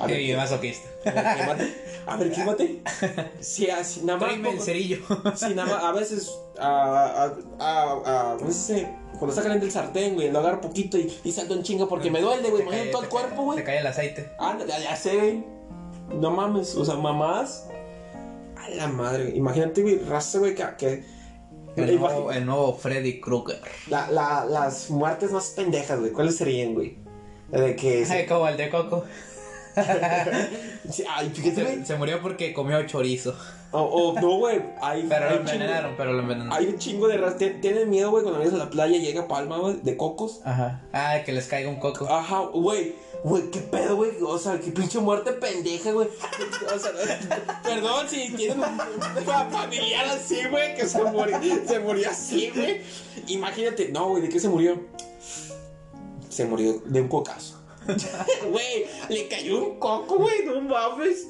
A 0.00 0.06
ver, 0.06 0.16
¿qué- 0.26 0.36
masoquista. 0.36 0.88
a 1.06 1.10
ver, 1.12 1.36
quémate. 1.36 1.74
A 2.06 2.16
ver, 2.16 2.32
quémate. 2.32 2.82
Sí, 3.40 3.68
así, 3.70 4.00
nada 4.04 4.18
más. 4.18 4.28
Tráeme 4.30 4.50
el 4.50 4.60
cerillo. 4.60 4.98
Sí, 5.36 5.54
nada 5.54 5.74
más. 5.74 5.84
A 5.84 5.92
veces, 5.92 6.30
a, 6.58 7.24
a, 7.24 7.34
a, 7.58 8.32
a- 8.32 8.36
¿cómo 8.38 8.50
se 8.50 8.74
dice? 8.74 8.94
Cuando 9.18 9.28
está 9.28 9.42
caliente 9.42 9.66
el 9.66 9.72
sartén, 9.72 10.14
güey, 10.14 10.30
lo 10.30 10.40
agarro 10.40 10.60
poquito 10.60 10.98
y, 10.98 11.12
y 11.24 11.32
salto 11.32 11.54
en 11.54 11.62
chinga 11.62 11.86
porque 11.86 12.10
me 12.10 12.20
duele, 12.20 12.50
güey. 12.50 12.64
Cae- 12.66 12.90
todo 12.90 13.02
el 13.02 13.08
cuerpo, 13.08 13.42
güey. 13.44 13.58
Te 13.58 13.64
cae 13.64 13.78
el 13.78 13.86
aceite. 13.86 14.30
Ándale, 14.38 14.72
ya, 14.82 14.96
sé, 14.96 15.16
güey. 15.16 15.44
No 16.20 16.30
mames, 16.30 16.74
o 16.74 16.84
sea, 16.84 16.96
mamás. 16.96 17.66
A 18.56 18.68
la 18.70 18.88
madre, 18.88 19.24
güey. 19.24 19.36
Imagínate, 19.38 19.82
güey, 19.82 19.98
raza, 19.98 20.38
güey, 20.38 20.54
que. 20.54 21.04
El 21.76 21.98
nuevo, 21.98 22.30
el 22.30 22.46
nuevo 22.46 22.72
Freddy 22.76 23.20
Krueger. 23.20 23.60
la, 23.88 24.08
la, 24.10 24.44
las 24.44 24.90
muertes 24.90 25.32
más 25.32 25.48
pendejas, 25.50 25.98
güey. 25.98 26.12
¿Cuáles 26.12 26.36
serían, 26.36 26.74
güey? 26.74 26.96
De 27.50 27.74
que. 27.76 28.04
Ay, 28.08 28.26
como 28.26 28.46
el 28.48 28.56
de 28.56 28.70
Coco. 28.70 29.04
Ay, 29.76 31.30
fíjate, 31.34 31.62
güey. 31.62 31.76
Se, 31.78 31.86
se 31.86 31.96
murió 31.96 32.20
porque 32.22 32.52
comió 32.52 32.84
chorizo. 32.86 33.34
O, 33.76 33.80
o 33.82 34.20
no, 34.20 34.36
güey. 34.36 34.62
Hay, 34.80 35.04
Pero 35.08 35.24
hay 35.28 35.34
lo 35.34 35.40
un 35.40 35.46
chingo- 35.46 35.52
envenenaron, 35.54 35.94
pero 35.96 36.12
lo 36.12 36.20
envenenaron. 36.20 36.52
Hay 36.52 36.66
un 36.66 36.78
chingo 36.78 37.08
de 37.08 37.16
raza. 37.18 37.38
Tien- 37.38 37.60
Tienen 37.60 37.90
miedo, 37.90 38.10
güey, 38.10 38.22
cuando 38.22 38.38
vienes 38.40 38.54
a 38.60 38.64
la 38.64 38.70
playa 38.70 38.96
y 38.96 39.00
llega 39.00 39.26
palma, 39.26 39.58
güey, 39.58 39.80
de 39.82 39.96
cocos. 39.96 40.40
Ajá. 40.44 40.82
Ah, 40.92 41.16
que 41.26 41.32
les 41.32 41.46
caiga 41.48 41.68
un 41.68 41.80
coco. 41.80 42.06
Ajá, 42.08 42.40
güey. 42.52 42.94
Güey, 43.24 43.50
qué 43.50 43.60
pedo, 43.60 43.96
güey. 43.96 44.12
O 44.22 44.38
sea, 44.38 44.60
qué 44.60 44.70
pinche 44.70 44.98
muerte 45.00 45.32
pendeja, 45.32 45.90
güey. 45.92 46.08
O 46.08 46.78
sea, 46.78 46.92
perdón 47.64 48.08
si 48.08 48.32
tienen 48.34 48.58
un, 48.60 48.64
un 48.64 49.50
familiar 49.50 50.04
así, 50.06 50.38
güey, 50.50 50.74
que 50.76 50.86
se 50.86 51.02
murió, 51.02 51.38
se 51.66 51.78
murió 51.80 52.10
así, 52.10 52.52
güey. 52.54 52.82
Imagínate, 53.28 53.88
no, 53.88 54.08
güey, 54.10 54.22
¿de 54.22 54.28
qué 54.28 54.38
se 54.38 54.48
murió? 54.48 54.78
Se 56.28 56.44
murió 56.44 56.80
de 56.84 57.00
un 57.00 57.08
cocazo. 57.08 57.60
Güey, 58.50 58.86
le 59.10 59.28
cayó 59.28 59.62
un 59.62 59.78
coco, 59.78 60.16
güey, 60.16 60.44
no 60.46 60.60
mames. 60.62 61.26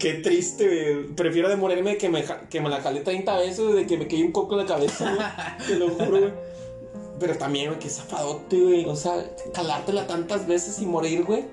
Qué 0.00 0.14
triste, 0.14 0.66
güey. 0.66 1.14
Prefiero 1.14 1.50
de 1.50 1.56
morirme 1.56 1.98
que 1.98 2.08
me, 2.08 2.24
que 2.48 2.60
me 2.62 2.70
la 2.70 2.80
jalé 2.80 3.00
30 3.00 3.36
veces 3.36 3.74
de 3.74 3.86
que 3.86 3.98
me 3.98 4.08
cayó 4.08 4.24
un 4.24 4.32
coco 4.32 4.54
en 4.54 4.66
la 4.66 4.66
cabeza, 4.66 5.12
güey. 5.14 5.26
Te 5.66 5.76
lo 5.76 5.90
juro, 5.90 6.20
güey. 6.20 6.32
Pero 7.20 7.36
también, 7.36 7.66
güey, 7.66 7.78
que 7.78 7.90
zafadote, 7.90 8.58
güey. 8.58 8.84
O 8.86 8.96
sea, 8.96 9.22
calártela 9.52 10.06
tantas 10.06 10.46
veces 10.46 10.80
y 10.80 10.86
morir, 10.86 11.24
güey. 11.24 11.44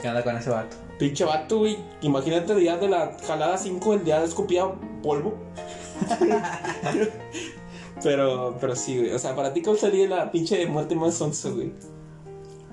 ¿Qué 0.00 0.08
onda 0.08 0.24
con 0.24 0.36
ese 0.36 0.50
vato? 0.50 0.76
Pinche 0.98 1.24
vato, 1.24 1.60
güey. 1.60 1.78
Imagínate 2.00 2.56
día 2.56 2.76
de 2.76 2.88
la 2.88 3.16
jalada 3.24 3.56
5, 3.56 3.94
el 3.94 4.04
día 4.04 4.18
de 4.18 4.26
escupía 4.26 4.66
polvo. 5.00 5.38
pero, 8.02 8.56
pero 8.60 8.74
sí, 8.74 8.98
güey. 8.98 9.12
O 9.12 9.18
sea, 9.20 9.36
para 9.36 9.54
ti, 9.54 9.62
¿cuál 9.62 9.78
sería 9.78 10.08
la 10.08 10.32
pinche 10.32 10.66
muerte 10.66 10.96
más 10.96 11.14
sonsa, 11.14 11.50
güey? 11.50 11.72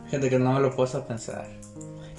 Gente 0.09 0.27
que 0.27 0.39
no 0.39 0.53
me 0.53 0.59
lo 0.59 0.69
a 0.69 1.07
pensar. 1.07 1.58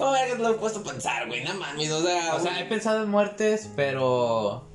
No, 0.01 0.11
verga, 0.11 0.35
no 0.35 0.43
lo 0.43 0.55
he 0.55 0.57
puesto 0.57 0.79
a 0.79 0.83
pensar, 0.83 1.27
güey. 1.27 1.43
No 1.43 1.53
mames, 1.53 1.91
o 1.91 2.01
sea. 2.01 2.35
O 2.35 2.39
sea, 2.39 2.59
he 2.59 2.65
pensado 2.65 3.03
en 3.03 3.09
muertes, 3.09 3.69
pero. 3.75 4.67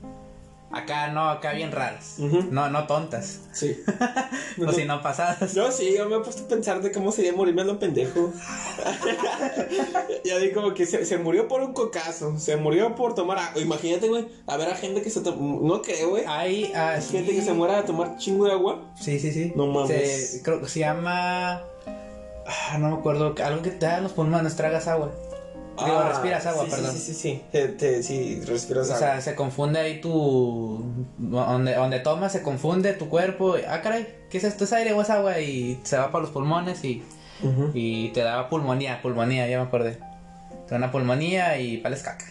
Acá 0.71 1.09
no, 1.09 1.31
acá 1.31 1.53
bien 1.53 1.71
raras. 1.73 2.17
No, 2.19 2.69
no 2.69 2.87
tontas. 2.87 3.41
Sí. 3.53 3.79
O 4.67 4.73
si 4.73 4.85
no 4.85 5.03
pasadas. 5.03 5.55
No, 5.55 5.71
sí, 5.71 5.95
yo 5.97 6.09
me 6.09 6.17
he 6.17 6.21
puesto 6.21 6.45
a 6.45 6.49
pensar 6.49 6.81
de 6.81 6.91
cómo 6.91 7.13
sería 7.13 7.33
morirme 7.33 7.63
a 7.63 7.65
lo 7.65 7.79
pendejo. 7.79 8.33
ya 10.25 10.39
vi 10.39 10.51
como 10.53 10.75
que 10.75 10.87
se, 10.87 11.05
se 11.05 11.19
murió 11.19 11.47
por 11.47 11.61
un 11.63 11.73
cocazo, 11.73 12.39
se 12.39 12.57
murió 12.57 12.95
por 12.95 13.15
tomar 13.15 13.39
agua. 13.39 13.61
Imagínate, 13.61 14.09
güey, 14.09 14.27
a 14.47 14.57
ver 14.57 14.69
a 14.71 14.75
gente 14.75 15.03
que 15.03 15.11
se 15.11 15.21
toma. 15.21 15.59
No 15.63 15.83
creo, 15.83 16.11
güey. 16.11 16.25
Hay 16.27 16.73
ah, 16.75 16.99
sí. 17.01 17.13
Gente 17.13 17.35
que 17.35 17.43
se 17.43 17.53
muera 17.53 17.77
de 17.77 17.83
tomar 17.83 18.17
chingo 18.17 18.47
de 18.47 18.53
agua. 18.53 18.93
Sí, 19.01 19.19
sí, 19.21 19.31
sí. 19.33 19.53
No 19.55 19.67
mames. 19.67 20.31
Se- 20.31 20.43
creo 20.43 20.61
que 20.61 20.69
se 20.69 20.81
llama. 20.81 21.63
Ah, 22.47 22.79
no 22.79 22.91
me 22.91 22.97
acuerdo. 22.97 23.35
Algo 23.45 23.63
que 23.63 23.71
te 23.71 23.87
da 23.87 23.99
en 23.99 24.05
los 24.05 24.13
pulmones, 24.13 24.57
tragas 24.57 24.87
agua. 24.89 25.11
Digo, 25.85 26.03
respiras 26.05 26.47
agua, 26.47 26.63
Ah, 26.63 26.67
sí, 26.67 26.71
perdón. 26.75 26.93
Sí, 26.93 26.99
sí, 27.01 27.13
sí, 27.13 27.21
sí. 27.21 27.43
Te- 27.53 27.69
te- 27.69 28.03
sí, 28.03 28.41
respiras 28.47 28.89
O 28.89 28.95
agua. 28.95 28.99
sea, 28.99 29.21
se 29.21 29.35
confunde 29.35 29.79
ahí 29.79 30.01
tu. 30.01 30.83
Donde, 31.19 31.75
donde 31.75 31.99
tomas, 32.01 32.33
se 32.33 32.43
confunde 32.43 32.95
tu 32.95 33.09
cuerpo. 33.11 33.57
Ah, 33.69 33.83
caray, 33.83 34.07
¿qué 34.31 34.39
es 34.39 34.45
esto? 34.45 34.65
¿Es 34.65 34.73
aire 34.73 34.93
o 34.95 35.03
es 35.03 35.11
agua? 35.11 35.39
Y 35.41 35.79
se 35.83 35.99
va 35.99 36.11
para 36.11 36.23
los 36.23 36.31
pulmones 36.31 36.83
y, 36.85 37.03
y 37.75 38.09
te 38.11 38.21
da 38.21 38.49
pulmonía. 38.49 39.03
Pulmonía, 39.03 39.47
ya 39.49 39.59
me 39.61 39.67
acordé. 39.67 39.99
Te 40.67 40.71
da 40.71 40.77
una 40.77 40.91
pulmonía 40.91 41.59
y 41.59 41.81
vales 41.83 42.03
caca. 42.03 42.25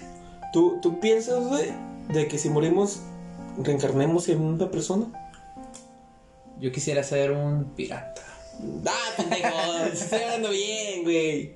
¿Tú, 0.52 0.80
¿Tú 0.82 1.00
piensas, 1.00 1.44
güey, 1.46 1.72
de 2.10 2.28
que 2.28 2.40
si 2.40 2.50
morimos, 2.50 3.02
reencarnemos 3.62 4.28
en 4.30 4.42
una 4.42 4.72
persona? 4.72 5.06
Yo 6.60 6.72
quisiera 6.72 7.04
ser 7.04 7.32
un 7.32 7.66
pirata. 7.76 8.22
Ah, 8.88 9.14
pendejo, 9.18 9.86
estoy 9.94 10.20
hablando 10.22 10.50
bien, 10.50 11.04
güey. 11.04 11.56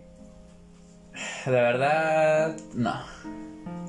De 1.45 1.51
verdad, 1.51 2.55
no. 2.73 3.19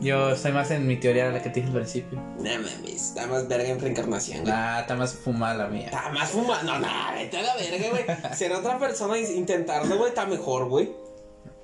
Yo 0.00 0.30
estoy 0.30 0.52
más 0.52 0.70
en 0.70 0.86
mi 0.86 0.96
teoría 0.96 1.26
de 1.26 1.32
la 1.32 1.42
que 1.42 1.50
te 1.50 1.60
dije 1.60 1.68
al 1.68 1.74
principio. 1.74 2.18
No 2.18 2.42
mames, 2.42 2.84
está 2.84 3.26
más 3.26 3.46
verga 3.48 3.68
en 3.68 3.78
reencarnación, 3.78 4.42
güey. 4.42 4.52
Ah, 4.56 4.78
está 4.80 4.94
más 4.94 5.12
fumada 5.12 5.54
la 5.54 5.68
mía. 5.68 5.86
Está 5.86 6.08
más 6.08 6.30
fumado. 6.30 6.62
No, 6.62 6.78
no, 6.78 6.88
vete 7.14 7.36
a 7.36 7.42
la 7.42 7.54
verga, 7.56 7.88
güey. 7.90 8.34
Ser 8.34 8.52
otra 8.52 8.78
persona 8.78 9.18
y 9.18 9.26
intentarlo, 9.32 9.98
güey, 9.98 10.08
está 10.08 10.24
mejor, 10.24 10.68
güey. 10.68 10.90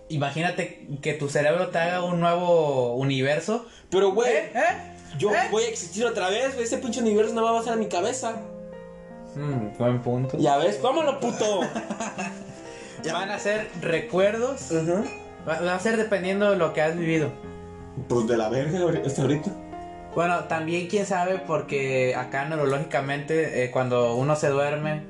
Imagínate 0.08 0.86
que 1.00 1.14
tu 1.14 1.28
cerebro 1.30 1.68
te 1.68 1.78
haga 1.78 2.04
un 2.04 2.20
nuevo 2.20 2.94
universo. 2.96 3.66
Pero, 3.90 4.12
güey, 4.12 4.30
¿Eh? 4.36 4.52
¿Eh? 4.54 4.96
yo 5.18 5.32
¿Eh? 5.32 5.48
voy 5.50 5.64
a 5.64 5.68
existir 5.68 6.04
otra 6.04 6.28
vez, 6.28 6.52
güey. 6.52 6.64
Ese 6.66 6.76
pinche 6.76 7.00
universo 7.00 7.34
no 7.34 7.42
va 7.42 7.52
a 7.52 7.58
pasar 7.58 7.72
a 7.72 7.76
mi 7.76 7.86
cabeza. 7.86 8.36
Mm, 9.36 9.76
buen 9.78 10.00
punto. 10.00 10.38
Ya 10.38 10.56
ves, 10.56 10.80
vámonos, 10.82 11.16
puto. 11.16 11.60
Van 13.12 13.30
a 13.30 13.38
ser 13.38 13.68
recuerdos. 13.80 14.72
Ajá. 14.72 15.04
Va, 15.46 15.60
va 15.60 15.74
a 15.74 15.78
ser 15.78 15.96
dependiendo 15.96 16.50
de 16.50 16.56
lo 16.56 16.72
que 16.72 16.82
has 16.82 16.96
vivido. 16.96 17.30
Pues 18.08 18.26
de 18.26 18.36
la 18.36 18.48
verga 18.48 18.80
hasta 19.04 19.22
ahorita. 19.22 19.50
Bueno, 20.14 20.44
también 20.44 20.88
quién 20.88 21.04
sabe 21.04 21.38
porque 21.46 22.14
acá 22.16 22.46
neurológicamente 22.48 23.64
eh, 23.64 23.70
cuando 23.70 24.16
uno 24.16 24.34
se 24.34 24.48
duerme, 24.48 25.04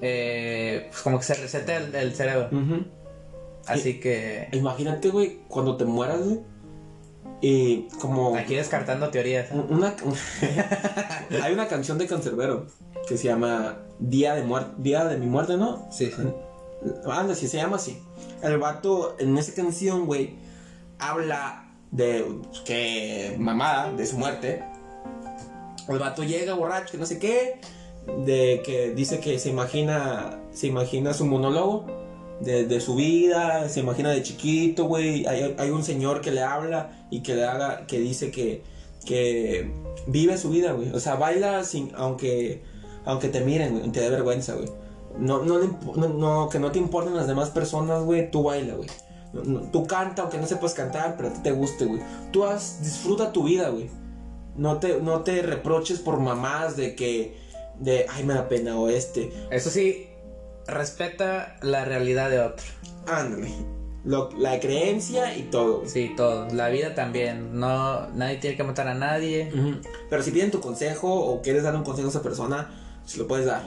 eh, 0.00 0.88
pues 0.90 1.02
como 1.02 1.18
que 1.18 1.24
se 1.24 1.34
reseta 1.34 1.76
el, 1.76 1.94
el 1.94 2.14
cerebro. 2.14 2.50
Así 3.66 4.00
que... 4.00 4.48
Imagínate, 4.52 5.10
güey, 5.10 5.38
cuando 5.48 5.76
te 5.76 5.84
mueras, 5.84 6.20
güey. 6.20 6.40
Y 7.40 7.88
como... 8.00 8.36
Aquí 8.36 8.56
descartando 8.56 9.08
teorías. 9.10 9.50
¿eh? 9.50 9.54
Una, 9.68 9.94
hay 11.42 11.52
una 11.52 11.68
canción 11.68 11.96
de 11.98 12.06
Cancerbero 12.06 12.66
que 13.06 13.16
se 13.16 13.28
llama 13.28 13.78
Día 13.98 14.34
de 14.34 14.42
muerte, 14.42 14.72
Día 14.78 15.04
de 15.04 15.18
mi 15.18 15.26
muerte, 15.26 15.56
¿no? 15.56 15.86
Sí, 15.90 16.10
sí. 16.14 16.22
Anda, 17.10 17.34
sí, 17.34 17.48
se 17.48 17.56
llama 17.56 17.76
así. 17.76 17.98
El 18.42 18.58
vato 18.58 19.16
en 19.18 19.36
esa 19.38 19.54
canción, 19.54 20.06
güey, 20.06 20.36
habla 20.98 21.72
de 21.90 22.24
que 22.64 23.36
mamada, 23.38 23.92
de 23.92 24.06
su 24.06 24.18
muerte. 24.18 24.62
El 25.88 25.98
vato 25.98 26.22
llega 26.22 26.54
borracho, 26.54 26.92
que 26.92 26.98
no 26.98 27.06
sé 27.06 27.18
qué, 27.18 27.60
de 28.24 28.62
que 28.64 28.90
dice 28.90 29.20
que 29.20 29.38
se 29.38 29.50
imagina, 29.50 30.40
se 30.52 30.66
imagina 30.66 31.14
su 31.14 31.24
monólogo 31.26 31.86
de, 32.40 32.66
de 32.66 32.80
su 32.80 32.96
vida, 32.96 33.68
se 33.68 33.80
imagina 33.80 34.10
de 34.10 34.22
chiquito, 34.22 34.84
güey. 34.84 35.26
Hay, 35.26 35.54
hay 35.58 35.70
un 35.70 35.82
señor 35.82 36.20
que 36.20 36.30
le 36.30 36.42
habla 36.42 37.06
y 37.10 37.22
que 37.22 37.34
le 37.34 37.44
haga, 37.44 37.86
que 37.86 37.98
dice 37.98 38.30
que, 38.30 38.62
que 39.04 39.70
vive 40.06 40.36
su 40.38 40.50
vida, 40.50 40.72
güey. 40.72 40.90
O 40.90 41.00
sea, 41.00 41.14
baila 41.14 41.64
sin, 41.64 41.92
aunque, 41.94 42.62
aunque 43.04 43.28
te 43.28 43.40
miren, 43.40 43.78
güey, 43.78 43.90
te 43.90 44.00
dé 44.00 44.10
vergüenza, 44.10 44.54
güey. 44.54 44.68
No, 45.18 45.42
no, 45.44 45.58
no, 45.96 46.08
no, 46.08 46.48
que 46.48 46.58
no 46.58 46.72
te 46.72 46.78
importen 46.78 47.14
las 47.16 47.26
demás 47.26 47.50
personas, 47.50 48.02
güey, 48.02 48.30
tú 48.30 48.42
baila, 48.42 48.74
güey. 48.74 48.88
No- 49.32 49.42
no, 49.44 49.60
tú 49.70 49.86
canta, 49.86 50.22
aunque 50.22 50.38
no 50.38 50.46
sepas 50.46 50.74
cantar, 50.74 51.16
pero 51.16 51.28
a 51.28 51.32
ti 51.32 51.40
te 51.42 51.52
guste, 51.52 51.84
güey. 51.84 52.00
Tú 52.32 52.44
haz, 52.44 52.80
disfruta 52.82 53.32
tu 53.32 53.44
vida, 53.44 53.68
güey. 53.68 53.88
No 54.56 54.78
te, 54.78 55.00
no 55.00 55.22
te 55.22 55.42
reproches 55.42 55.98
por 55.98 56.20
mamás 56.20 56.76
de 56.76 56.94
que, 56.94 57.36
de, 57.78 58.06
ay, 58.08 58.24
me 58.24 58.34
da 58.34 58.48
pena 58.48 58.76
o 58.78 58.88
este. 58.88 59.32
Eso 59.50 59.70
sí, 59.70 60.06
respeta 60.66 61.56
la 61.62 61.84
realidad 61.84 62.30
de 62.30 62.40
otro. 62.40 62.64
Ándale. 63.06 63.50
Lo- 64.04 64.30
la 64.36 64.60
creencia 64.60 65.36
y 65.36 65.44
todo, 65.44 65.78
güey. 65.78 65.88
Sí, 65.88 66.12
todo. 66.16 66.46
La 66.52 66.68
vida 66.68 66.94
también. 66.94 67.58
No, 67.58 68.06
nadie 68.08 68.36
tiene 68.36 68.56
que 68.56 68.62
matar 68.64 68.86
a 68.88 68.94
nadie. 68.94 69.50
Pero 70.10 70.22
si 70.22 70.30
piden 70.30 70.50
tu 70.50 70.60
consejo 70.60 71.12
o 71.12 71.40
quieres 71.40 71.62
dar 71.62 71.74
un 71.74 71.84
consejo 71.84 72.08
a 72.08 72.10
esa 72.10 72.22
persona, 72.22 72.70
se 73.04 73.18
lo 73.18 73.28
puedes 73.28 73.46
dar. 73.46 73.62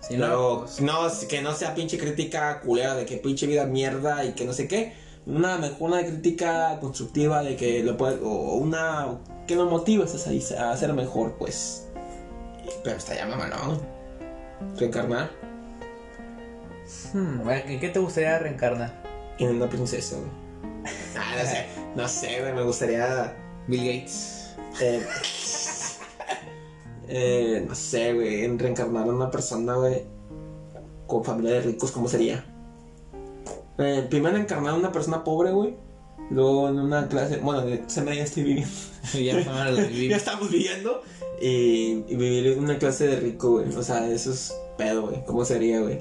Si 0.00 0.16
no, 0.16 0.26
Pero 0.26 0.66
no, 0.80 1.08
que 1.28 1.42
no 1.42 1.52
sea 1.54 1.74
pinche 1.74 1.98
crítica 1.98 2.60
culera 2.60 2.94
de 2.94 3.06
que 3.06 3.16
pinche 3.16 3.46
vida 3.46 3.66
mierda 3.66 4.24
y 4.24 4.32
que 4.32 4.44
no 4.44 4.52
sé 4.52 4.68
qué. 4.68 4.94
Una 5.26 5.58
mejor 5.58 5.90
una 5.90 6.04
crítica 6.04 6.78
constructiva 6.80 7.42
de 7.42 7.56
que 7.56 7.82
lo 7.82 7.96
puede, 7.96 8.20
o 8.22 8.54
una 8.54 9.18
que 9.46 9.56
lo 9.56 9.66
motives 9.66 10.14
a, 10.56 10.70
a 10.70 10.76
ser 10.76 10.92
mejor, 10.92 11.34
pues. 11.38 11.88
Pero 12.84 12.96
está 12.96 13.16
ya 13.16 13.26
mamalón. 13.26 13.80
Reencarnar 14.78 15.30
hmm, 17.12 17.50
¿en 17.50 17.80
qué 17.80 17.88
te 17.90 17.98
gustaría 17.98 18.38
reencarnar? 18.38 19.06
en 19.38 19.56
una 19.56 19.68
princesa, 19.68 20.16
güey. 20.16 20.30
Ah, 21.16 21.34
no 21.36 21.44
sé, 21.44 21.66
no 21.94 22.08
sé, 22.08 22.40
güey, 22.40 22.52
me 22.54 22.62
gustaría. 22.62 23.34
Bill 23.66 23.84
Gates. 23.84 24.54
Eh, 24.80 25.04
eh, 27.08 27.64
no 27.66 27.74
sé, 27.74 28.12
güey, 28.14 28.44
en 28.44 28.58
reencarnar 28.58 29.08
a 29.08 29.12
una 29.12 29.30
persona, 29.30 29.74
güey, 29.74 30.04
con 31.06 31.24
familia 31.24 31.54
de 31.54 31.60
ricos, 31.62 31.92
¿cómo 31.92 32.08
sería? 32.08 32.44
Eh, 33.78 34.06
primero 34.08 34.36
encarnar 34.36 34.74
a 34.74 34.76
una 34.76 34.92
persona 34.92 35.22
pobre, 35.22 35.52
güey. 35.52 35.76
Luego 36.30 36.68
en 36.68 36.80
una 36.80 37.08
clase, 37.08 37.36
bueno, 37.38 37.64
de 37.64 37.80
clase 37.80 38.02
media 38.02 38.24
estoy 38.24 38.42
viviendo. 38.42 38.74
ya 39.14 39.34
me 39.36 40.08
ya 40.08 40.16
estamos 40.16 40.50
viviendo. 40.50 41.02
Y, 41.40 42.04
y 42.08 42.16
vivir 42.16 42.46
en 42.46 42.60
una 42.60 42.78
clase 42.78 43.06
de 43.06 43.16
rico, 43.20 43.52
güey. 43.52 43.72
O 43.74 43.82
sea, 43.82 44.08
eso 44.08 44.32
es 44.32 44.54
pedo, 44.78 45.08
güey. 45.08 45.24
¿Cómo 45.24 45.44
sería, 45.44 45.80
güey? 45.80 46.00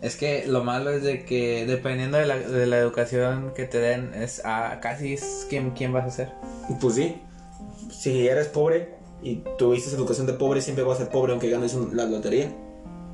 Es 0.00 0.16
que 0.16 0.46
lo 0.46 0.64
malo 0.64 0.90
es 0.90 1.02
de 1.02 1.24
que 1.24 1.66
dependiendo 1.66 2.18
de 2.18 2.26
la, 2.26 2.38
de 2.38 2.66
la 2.66 2.78
educación 2.78 3.52
que 3.54 3.64
te 3.64 3.78
den, 3.78 4.14
es 4.14 4.44
a 4.44 4.80
casi 4.80 5.14
es 5.14 5.46
quién, 5.50 5.72
quién 5.72 5.92
vas 5.92 6.06
a 6.06 6.10
ser. 6.10 6.32
Pues 6.80 6.94
sí. 6.94 7.20
Si 7.90 8.26
eres 8.26 8.48
pobre 8.48 8.97
y 9.22 9.42
tuviste 9.58 9.94
educación 9.94 10.26
de 10.26 10.32
pobre, 10.34 10.60
siempre 10.60 10.84
vas 10.84 10.98
a 11.00 11.04
ser 11.04 11.12
pobre 11.12 11.32
aunque 11.32 11.50
ganes 11.50 11.74
un- 11.74 11.96
la 11.96 12.04
lotería. 12.06 12.54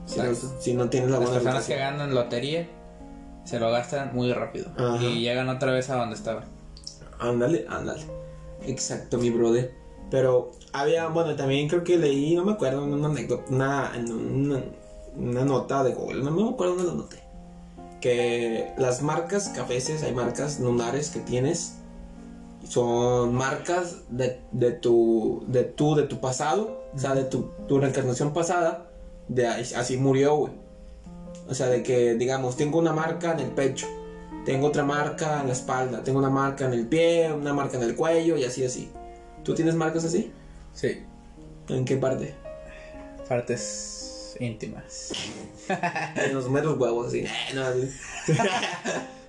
Si 0.06 0.20
no, 0.20 0.34
si 0.34 0.74
no 0.74 0.90
tienes 0.90 1.10
la 1.10 1.18
Las 1.18 1.28
buena 1.30 1.42
personas 1.42 1.66
que 1.66 1.76
ganan 1.76 2.14
lotería 2.14 2.68
se 3.44 3.58
lo 3.58 3.70
gastan 3.70 4.10
muy 4.14 4.32
rápido 4.32 4.70
Ajá. 4.76 5.02
y 5.02 5.20
llegan 5.20 5.48
otra 5.48 5.72
vez 5.72 5.88
a 5.90 5.96
donde 5.96 6.14
estaban. 6.14 6.44
Ándale, 7.18 7.64
ándale. 7.68 8.02
Exacto, 8.66 9.18
mi 9.18 9.30
brother. 9.30 9.72
Pero 10.10 10.52
había, 10.72 11.08
bueno, 11.08 11.34
también 11.36 11.68
creo 11.68 11.82
que 11.84 11.96
leí, 11.96 12.34
no 12.34 12.44
me 12.44 12.52
acuerdo, 12.52 12.84
una 12.84 13.08
anécdota, 13.08 13.44
una, 13.50 13.92
en 13.94 14.12
una, 14.12 14.62
una 15.16 15.44
nota 15.44 15.82
de 15.82 15.94
Google, 15.94 16.22
no 16.22 16.30
me 16.30 16.48
acuerdo 16.50 16.74
dónde 16.76 16.90
lo 16.90 16.96
noté. 16.98 17.16
Que 18.00 18.72
las 18.76 19.00
marcas 19.02 19.48
que 19.48 19.60
a 19.60 19.64
veces 19.64 20.02
hay 20.02 20.12
marcas 20.12 20.60
lunares 20.60 21.08
que 21.10 21.20
tienes 21.20 21.78
son 22.64 23.34
marcas 23.34 24.02
de, 24.08 24.40
de 24.52 24.72
tu 24.72 25.44
de 25.46 25.64
tu 25.64 25.94
de 25.94 26.04
tu 26.04 26.20
pasado, 26.20 26.84
o 26.94 26.98
sea, 26.98 27.14
de 27.14 27.24
tu, 27.24 27.50
tu 27.68 27.78
reencarnación 27.78 28.32
pasada, 28.32 28.90
de 29.28 29.46
así 29.46 29.96
murió, 29.96 30.36
güey. 30.36 30.52
O 31.48 31.54
sea, 31.54 31.68
de 31.68 31.82
que 31.82 32.14
digamos, 32.14 32.56
tengo 32.56 32.78
una 32.78 32.92
marca 32.92 33.32
en 33.32 33.40
el 33.40 33.50
pecho, 33.50 33.86
tengo 34.44 34.68
otra 34.68 34.84
marca 34.84 35.40
en 35.40 35.46
la 35.46 35.52
espalda, 35.52 36.02
tengo 36.02 36.18
una 36.18 36.30
marca 36.30 36.66
en 36.66 36.72
el 36.72 36.86
pie, 36.86 37.32
una 37.32 37.52
marca 37.52 37.76
en 37.76 37.82
el 37.82 37.94
cuello 37.94 38.36
y 38.36 38.44
así 38.44 38.64
así. 38.64 38.90
¿Tú 39.42 39.54
tienes 39.54 39.74
marcas 39.74 40.04
así? 40.04 40.32
Sí. 40.72 41.02
¿En 41.68 41.84
qué 41.84 41.96
parte? 41.96 42.34
Partes 43.28 44.36
íntimas. 44.40 45.12
En 46.16 46.34
los 46.34 46.48
meros 46.50 46.78
huevos, 46.78 47.06
así. 47.08 47.20
Eh, 47.20 47.28
no, 47.54 47.62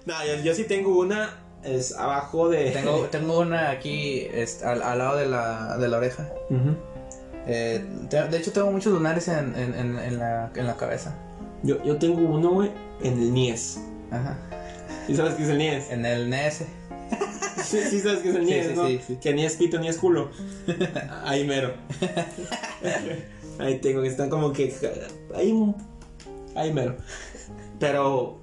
no 0.05 0.25
yo, 0.25 0.43
yo 0.43 0.55
sí 0.55 0.63
tengo 0.65 0.97
una, 0.99 1.44
es 1.65 1.95
abajo 1.95 2.49
de... 2.49 2.71
Tengo, 2.71 2.99
tengo 3.11 3.39
una 3.39 3.69
aquí 3.71 4.27
es, 4.33 4.63
al, 4.63 4.81
al 4.83 4.97
lado 4.99 5.17
de 5.17 5.25
la, 5.27 5.77
de 5.77 5.87
la 5.87 5.97
oreja. 5.97 6.29
Eh, 7.47 7.85
te- 8.09 8.27
de 8.27 8.37
hecho 8.37 8.51
tengo 8.51 8.71
muchos 8.71 8.91
lunares 8.93 9.27
en, 9.27 9.55
en, 9.55 9.73
en, 9.75 9.99
en 9.99 10.17
la, 10.19 10.51
en 10.55 10.65
la 10.67 10.75
cabeza. 10.77 11.15
yo, 11.63 11.83
yo 11.83 11.97
tengo 11.97 12.19
uno, 12.21 12.49
güey, 12.51 12.71
en 13.03 13.13
el 13.21 13.33
Nies. 13.33 13.79
Ajá. 14.11 14.37
¿Sí 15.07 15.15
sabes 15.15 15.35
qué 15.35 15.43
es 15.43 15.49
el 15.49 15.57
Nies? 15.59 15.89
En 15.91 16.05
el 16.05 16.29
NS. 16.29 16.63
Sí, 17.65 17.79
sí 17.89 17.99
sabes 17.99 18.19
qué 18.19 18.29
es 18.29 18.35
el 18.35 18.45
Sí, 18.45 18.51
Nies, 18.51 18.67
sí, 18.67 18.73
¿no? 18.75 18.87
sí, 18.87 19.01
sí. 19.07 19.15
Que 19.19 19.33
ni 19.33 19.43
es 19.43 19.55
pito 19.55 19.79
ni 19.79 19.87
es 19.87 19.97
culo. 19.97 20.29
Ahí 21.23 21.45
mero. 21.47 21.73
Ahí 23.57 23.79
tengo 23.79 24.01
que 24.03 24.07
están 24.09 24.29
como 24.29 24.51
que... 24.53 24.71
Ahí, 25.35 25.73
ahí 26.55 26.71
mero. 26.73 26.95
Pero... 27.79 28.39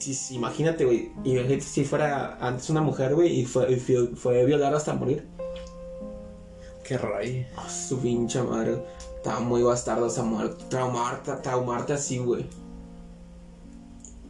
Si, 0.00 0.34
imagínate, 0.34 0.84
güey. 0.84 1.12
Imagínate 1.24 1.60
si 1.60 1.84
fuera 1.84 2.38
antes 2.40 2.70
una 2.70 2.80
mujer, 2.80 3.14
güey, 3.14 3.40
y 3.40 3.44
fue, 3.44 3.70
y 3.72 3.76
fue, 3.76 4.08
fue 4.16 4.44
violada 4.46 4.76
hasta 4.76 4.94
morir. 4.94 5.28
Qué 6.82 6.98
rollo. 6.98 7.44
Ah, 7.56 7.68
su 7.68 8.00
pinche 8.00 8.42
madre. 8.42 8.82
Estaba 9.16 9.40
muy 9.40 9.62
bastardo 9.62 10.06
esa 10.06 10.22
muerte. 10.22 10.64
Traumarte, 10.68 11.32
traumarte 11.42 11.92
así, 11.92 12.18
güey. 12.18 12.46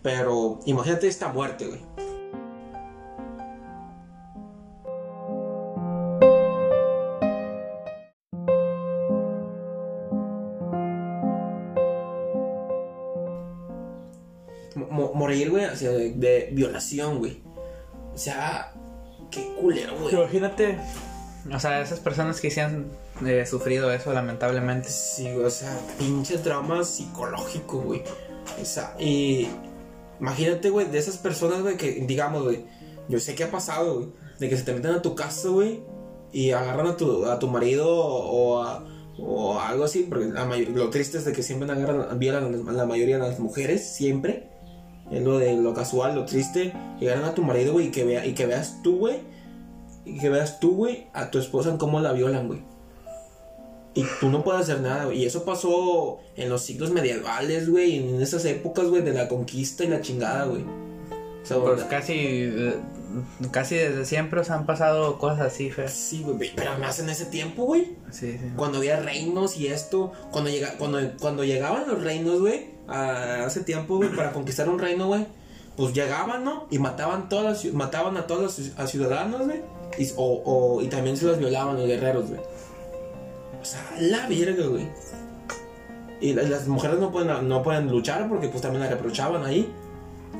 Pero 0.02 0.60
imagínate 0.66 1.06
esta 1.06 1.32
muerte, 1.32 1.68
güey. 1.68 1.80
De, 15.78 16.12
de 16.12 16.48
violación, 16.52 17.18
güey. 17.18 17.42
O 18.12 18.18
sea, 18.18 18.72
qué 19.30 19.54
culero, 19.60 19.96
güey. 20.00 20.14
Imagínate. 20.14 20.78
O 21.54 21.58
sea, 21.58 21.80
esas 21.80 22.00
personas 22.00 22.40
que 22.40 22.50
sí 22.50 22.60
han 22.60 22.86
eh, 23.24 23.46
sufrido 23.46 23.90
eso, 23.92 24.12
lamentablemente. 24.12 24.88
Sí, 24.88 25.30
güey, 25.32 25.44
o 25.46 25.50
sea, 25.50 25.78
pinche 25.98 26.38
trauma 26.38 26.84
psicológico, 26.84 27.80
güey. 27.80 28.02
O 28.60 28.64
sea, 28.64 28.94
y 28.98 29.48
imagínate, 30.20 30.70
güey, 30.70 30.86
de 30.90 30.98
esas 30.98 31.16
personas, 31.18 31.62
güey, 31.62 31.76
que 31.76 31.92
digamos, 32.06 32.42
güey, 32.42 32.64
yo 33.08 33.18
sé 33.20 33.34
que 33.34 33.44
ha 33.44 33.50
pasado, 33.50 33.94
güey, 33.96 34.08
de 34.38 34.48
que 34.48 34.56
se 34.56 34.64
te 34.64 34.72
meten 34.74 34.90
a 34.92 35.02
tu 35.02 35.14
casa, 35.14 35.48
güey, 35.48 35.82
y 36.32 36.50
agarran 36.52 36.86
a 36.88 36.96
tu, 36.96 37.24
a 37.26 37.38
tu 37.38 37.48
marido 37.48 37.88
o, 37.88 38.62
a- 38.62 38.84
o 39.18 39.58
algo 39.60 39.84
así, 39.84 40.06
porque 40.08 40.26
la 40.26 40.44
mayor- 40.46 40.68
lo 40.70 40.90
triste 40.90 41.18
es 41.18 41.24
de 41.24 41.32
que 41.32 41.42
siempre 41.42 41.70
agarran, 41.70 42.18
violan 42.18 42.68
a 42.68 42.72
la 42.72 42.86
mayoría 42.86 43.18
de 43.18 43.28
las 43.28 43.38
mujeres, 43.40 43.86
siempre. 43.94 44.48
Es 45.10 45.22
lo 45.22 45.38
de 45.38 45.56
lo 45.56 45.74
casual, 45.74 46.14
lo 46.14 46.24
triste, 46.24 46.72
agarran 47.00 47.24
a 47.24 47.34
tu 47.34 47.42
marido, 47.42 47.72
güey, 47.72 47.86
y 47.86 47.90
que, 47.90 48.04
vea, 48.04 48.24
y 48.24 48.34
que 48.34 48.46
veas 48.46 48.80
tú, 48.82 48.98
güey, 48.98 49.18
y 50.04 50.18
que 50.18 50.28
veas 50.28 50.60
tú, 50.60 50.76
güey, 50.76 51.08
a 51.12 51.30
tu 51.30 51.38
esposa 51.38 51.70
en 51.70 51.78
cómo 51.78 52.00
la 52.00 52.12
violan, 52.12 52.46
güey. 52.46 52.62
Y 53.94 54.04
tú 54.20 54.28
no 54.28 54.44
puedes 54.44 54.62
hacer 54.62 54.80
nada, 54.80 55.06
güey. 55.06 55.22
Y 55.22 55.26
eso 55.26 55.44
pasó 55.44 56.20
en 56.36 56.48
los 56.48 56.62
siglos 56.62 56.90
medievales, 56.90 57.68
güey. 57.68 57.98
En 57.98 58.22
esas 58.22 58.44
épocas, 58.44 58.86
güey, 58.86 59.02
de 59.02 59.12
la 59.12 59.26
conquista 59.26 59.82
y 59.84 59.88
la 59.88 60.00
chingada, 60.00 60.44
güey. 60.44 60.62
O 60.62 61.46
sea, 61.46 61.58
Pues 61.58 61.82
casi, 61.84 62.14
eh, 62.14 62.74
casi 63.50 63.74
desde 63.74 64.04
siempre 64.04 64.40
os 64.40 64.50
han 64.50 64.64
pasado 64.64 65.18
cosas 65.18 65.40
así, 65.40 65.70
feas. 65.70 65.92
Sí, 65.92 66.22
güey. 66.22 66.52
Pero 66.54 66.78
más 66.78 67.00
en 67.00 67.08
ese 67.08 67.26
tiempo, 67.26 67.64
güey. 67.64 67.96
Sí, 68.10 68.32
sí. 68.32 68.52
Cuando 68.54 68.78
había 68.78 69.00
reinos 69.00 69.56
y 69.56 69.66
esto. 69.66 70.12
Cuando, 70.30 70.50
llega, 70.50 70.74
cuando, 70.78 71.00
cuando 71.18 71.42
llegaban 71.42 71.88
los 71.88 72.00
reinos, 72.00 72.40
güey. 72.40 72.66
A- 72.90 73.44
Hace 73.46 73.60
tiempo, 73.62 73.96
güey, 73.96 74.10
para 74.14 74.32
conquistar 74.32 74.68
un 74.68 74.78
reino, 74.78 75.06
güey. 75.06 75.26
Pues 75.76 75.94
llegaban, 75.94 76.44
¿no? 76.44 76.66
Y 76.70 76.78
mataban, 76.78 77.28
todas 77.28 77.64
las 77.64 77.72
mataban 77.74 78.16
a 78.16 78.26
todos 78.26 78.42
los 78.58 78.78
a 78.78 78.86
ciudadanos, 78.86 79.46
güey. 79.46 79.60
Y, 79.98 80.08
o, 80.16 80.42
o- 80.44 80.82
y 80.82 80.88
también 80.88 81.16
se 81.16 81.24
los 81.26 81.38
violaban 81.38 81.76
los 81.76 81.86
guerreros, 81.86 82.28
güey. 82.28 82.40
O 83.60 83.64
sea, 83.64 83.80
la 83.98 84.26
verga, 84.28 84.66
güey. 84.66 84.88
Y 86.20 86.34
la- 86.34 86.42
las 86.42 86.68
mujeres 86.68 86.98
no 86.98 87.10
pueden, 87.10 87.48
no 87.48 87.62
pueden 87.62 87.90
luchar 87.90 88.28
porque 88.28 88.48
pues 88.48 88.60
también 88.62 88.82
las 88.82 88.90
reprochaban 88.90 89.44
ahí. 89.44 89.72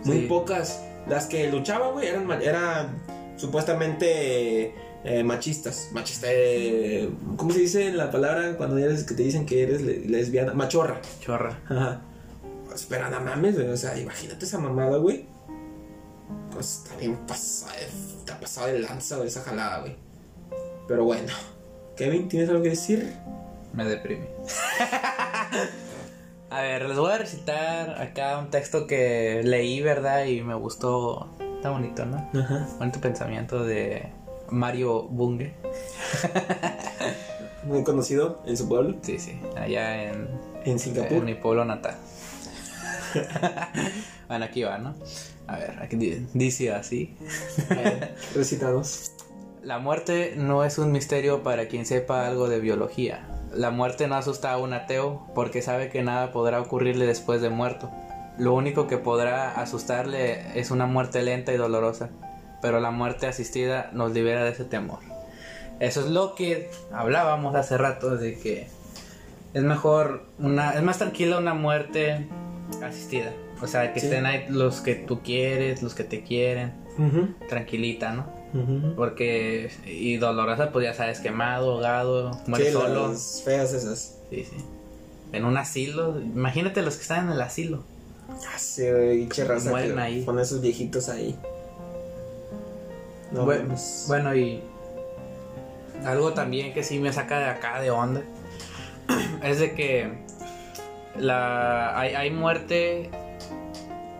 Muy 0.04 0.20
Sí. 0.20 0.26
pocas. 0.26 0.82
Las 1.08 1.26
que 1.26 1.50
luchaban, 1.50 1.92
güey, 1.92 2.08
eran, 2.08 2.30
eran 2.42 3.02
supuestamente 3.36 4.74
eh, 5.02 5.24
machistas. 5.24 5.88
Machista, 5.92 6.26
eh, 6.30 7.08
¿cómo 7.38 7.52
se 7.52 7.60
dice 7.60 7.90
la 7.92 8.10
palabra 8.10 8.56
cuando 8.58 8.76
eres 8.76 9.04
que 9.04 9.14
te 9.14 9.22
dicen 9.22 9.46
que 9.46 9.62
eres 9.62 9.80
le- 9.80 10.00
lesbiana? 10.06 10.52
Machorra. 10.52 11.00
Chorra. 11.20 11.58
Ajá. 11.68 12.02
Pues, 12.70 12.86
pero 12.88 13.10
no 13.10 13.20
mames, 13.20 13.56
güey. 13.56 13.68
O 13.68 13.76
sea, 13.76 13.98
imagínate 13.98 14.44
esa 14.44 14.58
mamada, 14.58 14.96
güey. 14.98 15.26
Pues 16.52 16.84
está 16.84 16.96
bien 16.96 17.16
pasada, 17.26 17.74
está 17.80 18.38
pasada 18.38 18.68
de 18.68 18.78
lanza, 18.78 19.16
güey, 19.16 19.26
esa 19.26 19.42
jalada, 19.42 19.80
güey. 19.80 19.96
Pero 20.86 21.04
bueno. 21.04 21.32
Kevin, 21.96 22.28
¿tienes 22.28 22.48
algo 22.48 22.62
que 22.62 22.70
decir? 22.70 23.12
Me 23.72 23.84
deprime. 23.84 24.28
a 26.50 26.60
ver, 26.62 26.88
les 26.88 26.96
voy 26.96 27.12
a 27.12 27.18
recitar 27.18 28.00
acá 28.00 28.38
un 28.38 28.50
texto 28.50 28.86
que 28.86 29.42
leí, 29.44 29.82
¿verdad? 29.82 30.24
Y 30.26 30.42
me 30.42 30.54
gustó. 30.54 31.28
Está 31.56 31.70
bonito, 31.70 32.06
¿no? 32.06 32.30
Ajá. 32.40 32.68
Bonito 32.78 33.00
pensamiento 33.00 33.64
de 33.64 34.12
Mario 34.48 35.02
Bunge. 35.02 35.54
Muy 37.64 37.82
conocido 37.82 38.42
en 38.46 38.56
su 38.56 38.68
pueblo, 38.68 38.96
Sí, 39.02 39.18
sí, 39.18 39.38
allá 39.56 40.04
en, 40.04 40.28
en 40.64 40.70
en 40.72 40.78
Singapur. 40.78 41.22
mi 41.22 41.34
pueblo 41.34 41.64
natal. 41.64 41.96
bueno, 44.28 44.44
aquí 44.44 44.62
va, 44.62 44.78
¿no? 44.78 44.94
A 45.46 45.56
ver, 45.56 45.78
aquí 45.82 45.96
di- 45.96 46.26
dice 46.34 46.72
así. 46.72 47.16
Recitados. 48.34 49.12
La 49.62 49.78
muerte 49.78 50.34
no 50.36 50.64
es 50.64 50.78
un 50.78 50.90
misterio 50.92 51.42
para 51.42 51.68
quien 51.68 51.84
sepa 51.86 52.26
algo 52.26 52.48
de 52.48 52.60
biología. 52.60 53.26
La 53.54 53.70
muerte 53.70 54.06
no 54.06 54.14
asusta 54.14 54.52
a 54.52 54.58
un 54.58 54.72
ateo 54.72 55.26
porque 55.34 55.60
sabe 55.60 55.90
que 55.90 56.02
nada 56.02 56.32
podrá 56.32 56.60
ocurrirle 56.60 57.06
después 57.06 57.42
de 57.42 57.50
muerto. 57.50 57.90
Lo 58.38 58.54
único 58.54 58.86
que 58.86 58.96
podrá 58.96 59.60
asustarle 59.60 60.58
es 60.58 60.70
una 60.70 60.86
muerte 60.86 61.20
lenta 61.22 61.52
y 61.52 61.56
dolorosa, 61.56 62.08
pero 62.62 62.80
la 62.80 62.90
muerte 62.90 63.26
asistida 63.26 63.90
nos 63.92 64.12
libera 64.12 64.44
de 64.44 64.50
ese 64.52 64.64
temor. 64.64 65.00
Eso 65.78 66.00
es 66.00 66.06
lo 66.06 66.34
que 66.34 66.70
hablábamos 66.92 67.54
hace 67.54 67.76
rato 67.76 68.16
de 68.16 68.38
que 68.38 68.68
es 69.52 69.62
mejor 69.62 70.26
una 70.38 70.72
es 70.74 70.82
más 70.82 70.98
tranquila 70.98 71.38
una 71.38 71.54
muerte 71.54 72.28
asistida, 72.82 73.32
o 73.62 73.66
sea, 73.66 73.92
que 73.92 74.00
Sí. 74.00 74.06
estén 74.06 74.26
ahí 74.26 74.46
los 74.48 74.80
que 74.80 74.94
tú 74.94 75.20
quieres, 75.22 75.82
los 75.82 75.94
que 75.94 76.04
te 76.04 76.22
quieren, 76.22 76.72
tranquilita, 77.48 78.12
¿no? 78.12 78.40
Porque, 78.96 79.70
y 79.86 80.16
dolorosa, 80.16 80.72
pues 80.72 80.84
ya 80.84 80.94
sabes, 80.94 81.20
quemado, 81.20 81.72
ahogado, 81.72 82.32
muere 82.46 82.66
Sí, 82.66 82.72
solo. 82.72 83.08
las 83.08 83.42
feas 83.44 83.72
esas. 83.72 84.18
Sí, 84.30 84.44
sí. 84.44 84.56
En 85.32 85.44
un 85.44 85.56
asilo, 85.56 86.20
imagínate 86.20 86.82
los 86.82 86.96
que 86.96 87.02
están 87.02 87.26
en 87.26 87.32
el 87.32 87.40
asilo. 87.40 87.84
Ah, 88.28 88.58
sí, 88.58 88.88
güey, 88.90 89.18
pinche 89.20 89.44
raza 89.44 89.70
Mueren 89.70 89.94
que- 89.94 90.00
ahí. 90.00 90.24
Con 90.24 90.38
esos 90.40 90.60
viejitos 90.60 91.08
ahí. 91.08 91.36
No 93.32 93.44
bueno, 93.44 93.62
mames. 93.64 94.04
bueno, 94.08 94.34
y 94.34 94.60
algo 96.04 96.32
también 96.32 96.72
que 96.74 96.82
sí 96.82 96.98
me 96.98 97.12
saca 97.12 97.38
de 97.38 97.44
acá 97.46 97.80
de 97.80 97.90
onda 97.90 98.22
es 99.44 99.60
de 99.60 99.74
que 99.74 100.24
la 101.20 101.98
hay, 101.98 102.14
hay 102.14 102.30
muerte, 102.30 103.10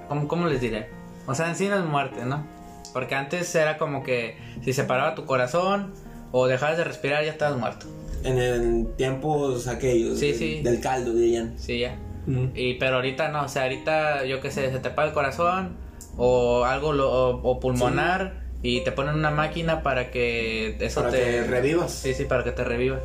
¿cómo, 0.09 0.28
¿cómo 0.28 0.46
les 0.46 0.61
diré? 0.61 0.88
O 1.26 1.34
sea, 1.34 1.48
en 1.48 1.57
sí 1.57 1.68
no 1.68 1.76
es 1.78 1.84
muerte, 1.84 2.24
¿no? 2.24 2.46
Porque 2.92 3.14
antes 3.14 3.55
era 3.55 3.78
como 3.78 4.03
que 4.03 4.36
si 4.62 4.72
se 4.72 4.84
paraba 4.84 5.14
tu 5.14 5.24
corazón 5.26 5.92
o 6.32 6.46
dejabas 6.46 6.76
de 6.76 6.84
respirar 6.84 7.24
ya 7.24 7.30
estabas 7.32 7.59
muerto. 7.59 7.86
En 8.24 8.38
el 8.38 8.88
tiempos 8.96 9.66
aquellos. 9.68 10.18
Sí, 10.18 10.26
del, 10.28 10.38
sí. 10.38 10.62
Del 10.62 10.80
caldo, 10.80 11.12
dirían. 11.14 11.55
Sí, 11.59 11.78
ya. 11.78 11.96
Y 12.55 12.74
pero 12.74 12.96
ahorita 12.96 13.28
no, 13.28 13.44
o 13.44 13.48
sea, 13.48 13.62
ahorita 13.64 14.24
yo 14.24 14.40
qué 14.40 14.51
sé, 14.53 14.70
se 14.70 14.78
te 14.78 14.90
para 14.90 15.09
el 15.09 15.14
corazón 15.14 15.70
o 16.16 16.64
algo 16.64 16.92
lo- 16.92 17.11
o, 17.11 17.40
o 17.42 17.59
pulmonar 17.61 18.42
y 18.62 18.84
te 18.84 18.92
ponen 18.92 19.14
una 19.14 19.30
máquina 19.30 19.82
para 19.82 20.11
que 20.11 20.76
eso 20.80 21.01
Para 21.01 21.12
te 21.12 21.18
que 21.18 21.42
revivas. 21.44 21.90
Sí, 21.92 22.14
sí, 22.14 22.24
para 22.26 22.44
que 22.44 22.53
te 22.53 22.62
revivas. 22.62 23.01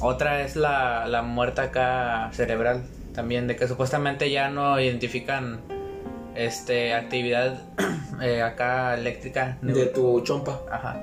Otra 0.00 0.42
es 0.42 0.56
la, 0.56 1.06
la 1.06 1.22
muerte 1.22 1.60
acá 1.62 2.28
cerebral 2.32 2.82
también 3.16 3.48
de 3.48 3.56
que 3.56 3.66
supuestamente 3.66 4.30
ya 4.30 4.48
no 4.50 4.78
identifican 4.80 5.60
este 6.36 6.94
actividad 6.94 7.62
eh, 8.22 8.42
acá 8.42 8.94
eléctrica 8.94 9.58
De 9.62 9.86
tu 9.86 10.20
chompa. 10.20 10.60
Ajá. 10.70 11.02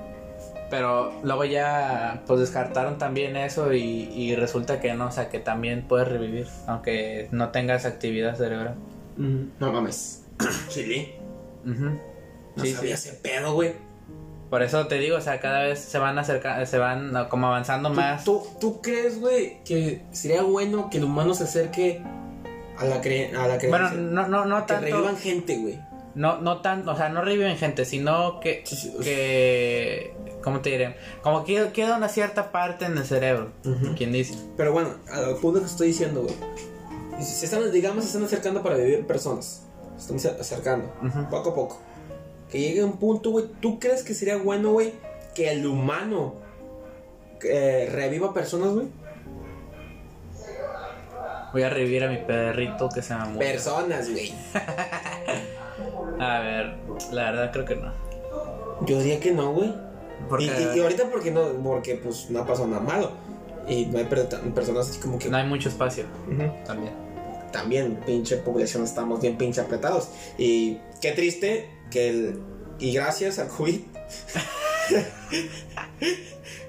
Pero 0.69 1.11
luego 1.23 1.43
ya 1.45 2.23
pues 2.25 2.39
descartaron 2.39 2.97
también 2.97 3.35
eso 3.35 3.73
y, 3.73 4.09
y 4.13 4.35
resulta 4.35 4.79
que 4.79 4.93
no, 4.93 5.07
o 5.07 5.11
sea 5.11 5.29
que 5.29 5.39
también 5.39 5.83
puedes 5.87 6.07
revivir, 6.07 6.47
aunque 6.67 7.27
no 7.31 7.49
tengas 7.49 7.85
actividad 7.85 8.35
cerebral. 8.35 8.75
No 9.17 9.71
mames. 9.71 10.23
Chile. 10.69 11.15
No 11.63 12.63
Sí, 12.63 12.71
sabía 12.73 12.97
sí. 12.97 13.09
ese 13.09 13.17
pedo, 13.19 13.53
güey. 13.53 13.73
Por 14.53 14.61
eso 14.61 14.85
te 14.85 14.99
digo, 14.99 15.17
o 15.17 15.21
sea, 15.21 15.39
cada 15.39 15.63
vez 15.63 15.79
se 15.79 15.97
van 15.97 16.15
acercando, 16.19 16.63
se 16.67 16.77
van 16.77 17.11
no, 17.11 17.27
como 17.27 17.47
avanzando 17.47 17.89
¿Tú, 17.89 17.95
más. 17.95 18.23
tú, 18.23 18.43
tú 18.59 18.81
crees, 18.83 19.19
güey, 19.19 19.63
que 19.63 20.03
sería 20.11 20.43
bueno 20.43 20.91
que 20.91 20.99
el 20.99 21.05
humano 21.05 21.33
se 21.33 21.45
acerque 21.45 22.03
a 22.77 22.85
la, 22.85 23.01
cre 23.01 23.29
a 23.35 23.47
la 23.47 23.57
Bueno, 23.57 23.57
creencia? 23.89 23.97
no, 23.97 24.27
no, 24.27 24.45
no 24.45 24.57
que 24.67 24.73
tanto. 24.73 24.85
revivan 24.85 25.17
gente, 25.17 25.57
güey. 25.57 25.79
No, 26.13 26.37
no 26.39 26.61
tanto, 26.61 26.91
o 26.91 26.95
sea, 26.95 27.09
no 27.09 27.23
reviven 27.23 27.57
gente, 27.57 27.83
sino 27.83 28.39
que, 28.41 28.61
Sí, 28.63 28.75
sí, 28.75 28.93
que 29.01 30.13
¿cómo 30.43 30.59
te 30.59 30.69
diré? 30.69 30.97
Como 31.23 31.43
que 31.45 31.71
queda 31.73 31.97
una 31.97 32.07
cierta 32.07 32.51
parte 32.51 32.85
en 32.85 32.95
el 32.95 33.05
cerebro, 33.05 33.53
Ujú. 33.65 33.95
quien 33.95 34.11
dice. 34.11 34.35
Pero 34.55 34.71
bueno, 34.71 34.89
al 35.11 35.33
punto 35.37 35.61
que 35.61 35.65
estoy 35.65 35.87
diciendo, 35.87 36.21
güey. 36.21 36.35
Si 37.17 37.33
se 37.33 37.45
están, 37.45 37.71
digamos, 37.71 38.03
se 38.03 38.09
están 38.11 38.23
acercando 38.25 38.61
para 38.61 38.75
vivir 38.75 39.07
personas. 39.07 39.63
Se 39.97 40.15
están 40.15 40.39
acercando. 40.39 40.93
Poco 41.31 41.49
a 41.49 41.55
poco. 41.55 41.81
Que 42.53 42.59
llegue 42.59 42.83
un 42.83 42.97
punto, 42.97 43.31
güey. 43.31 43.45
¿Tú 43.59 43.79
crees 43.79 44.03
que 44.03 44.13
sería 44.13 44.37
bueno, 44.37 44.71
güey, 44.71 44.93
que 45.35 45.51
el 45.51 45.65
humano 45.65 46.35
eh, 47.43 47.89
reviva 47.91 48.33
personas, 48.33 48.69
güey? 48.73 48.87
Voy 51.51 51.61
a 51.63 51.69
revivir 51.69 52.03
a 52.03 52.09
mi 52.09 52.17
perrito 52.17 52.89
que 52.89 53.01
se 53.01 53.13
me 53.15 53.25
murió. 53.25 53.39
Personas, 53.39 54.09
güey. 54.09 54.33
A 56.19 56.39
ver, 56.39 56.75
la 57.11 57.31
verdad 57.31 57.51
creo 57.51 57.65
que 57.65 57.75
no. 57.75 57.91
Yo 58.85 58.99
diría 58.99 59.19
que 59.19 59.31
no, 59.31 59.51
güey. 59.53 59.73
Y, 60.39 60.43
y- 60.45 60.77
y 60.77 60.79
ahorita 60.81 61.09
porque 61.11 61.31
no, 61.31 61.43
porque 61.63 61.95
pues 61.95 62.29
no 62.29 62.39
ha 62.39 62.45
pasado 62.45 62.67
nada 62.67 62.81
malo. 62.81 63.11
Y 63.67 63.85
no 63.87 63.97
hay 63.97 64.05
per- 64.05 64.27
personas 64.53 64.89
así 64.89 64.99
como 64.99 65.17
que. 65.19 65.29
no 65.29 65.37
hay 65.37 65.47
mucho 65.47 65.69
espacio 65.69 66.05
también. 66.65 66.93
También, 67.51 67.95
pinche 68.05 68.37
población, 68.37 68.83
estamos 68.83 69.21
bien 69.21 69.37
pinche 69.37 69.61
apretados. 69.61 70.09
Y 70.39 70.79
qué 71.03 71.11
triste 71.11 71.69
que 71.91 72.09
el. 72.09 72.39
Y 72.79 72.93
gracias 72.93 73.37
al 73.37 73.49
COVID. 73.49 73.79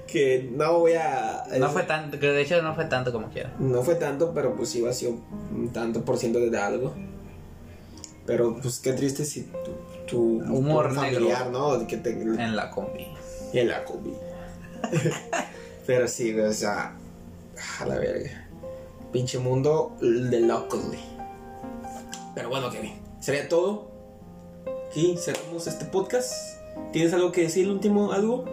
que 0.07 0.49
no 0.51 0.79
voy 0.79 0.93
a. 0.93 1.45
No 1.57 1.69
fue 1.69 1.83
tanto, 1.83 2.19
que 2.19 2.27
de 2.27 2.41
hecho 2.41 2.61
no 2.61 2.75
fue 2.75 2.85
tanto 2.85 3.13
como 3.13 3.29
quiera. 3.29 3.53
No 3.59 3.81
fue 3.81 3.95
tanto, 3.95 4.33
pero 4.33 4.55
pues 4.55 4.75
iba 4.75 4.89
a 4.89 4.93
ser 4.93 5.09
un 5.09 5.69
tanto 5.73 6.03
por 6.03 6.17
ciento 6.17 6.39
de 6.39 6.59
algo. 6.59 6.93
Pero 8.25 8.57
pues 8.61 8.79
qué 8.79 8.93
triste 8.93 9.23
si 9.23 9.43
tu, 9.43 9.71
tu 10.05 10.19
Humor 10.53 10.89
tu 10.89 11.01
negro. 11.01 11.19
familiar, 11.19 11.49
¿no? 11.49 11.87
Que 11.87 11.97
te, 11.97 12.11
En 12.11 12.55
la 12.55 12.71
combi. 12.71 13.07
en 13.53 13.67
la 13.69 13.85
COVID. 13.85 14.13
pero 15.87 16.07
sí, 16.07 16.37
o 16.37 16.51
sea, 16.51 16.95
a 17.79 17.85
la 17.85 17.95
verga. 17.95 18.47
Pinche 19.13 19.39
mundo 19.39 19.95
de 20.01 20.41
locos. 20.41 20.81
Pero 22.33 22.49
bueno, 22.49 22.69
Kevin, 22.69 22.99
sería 23.21 23.47
todo. 23.47 23.94
Aquí 24.95 25.17
cerramos 25.17 25.67
este 25.67 25.83
podcast. 25.83 26.57
¿Tienes 26.93 27.11
algo 27.11 27.33
que 27.33 27.41
decir, 27.41 27.65
el 27.65 27.71
último, 27.71 28.13
algo? 28.13 28.45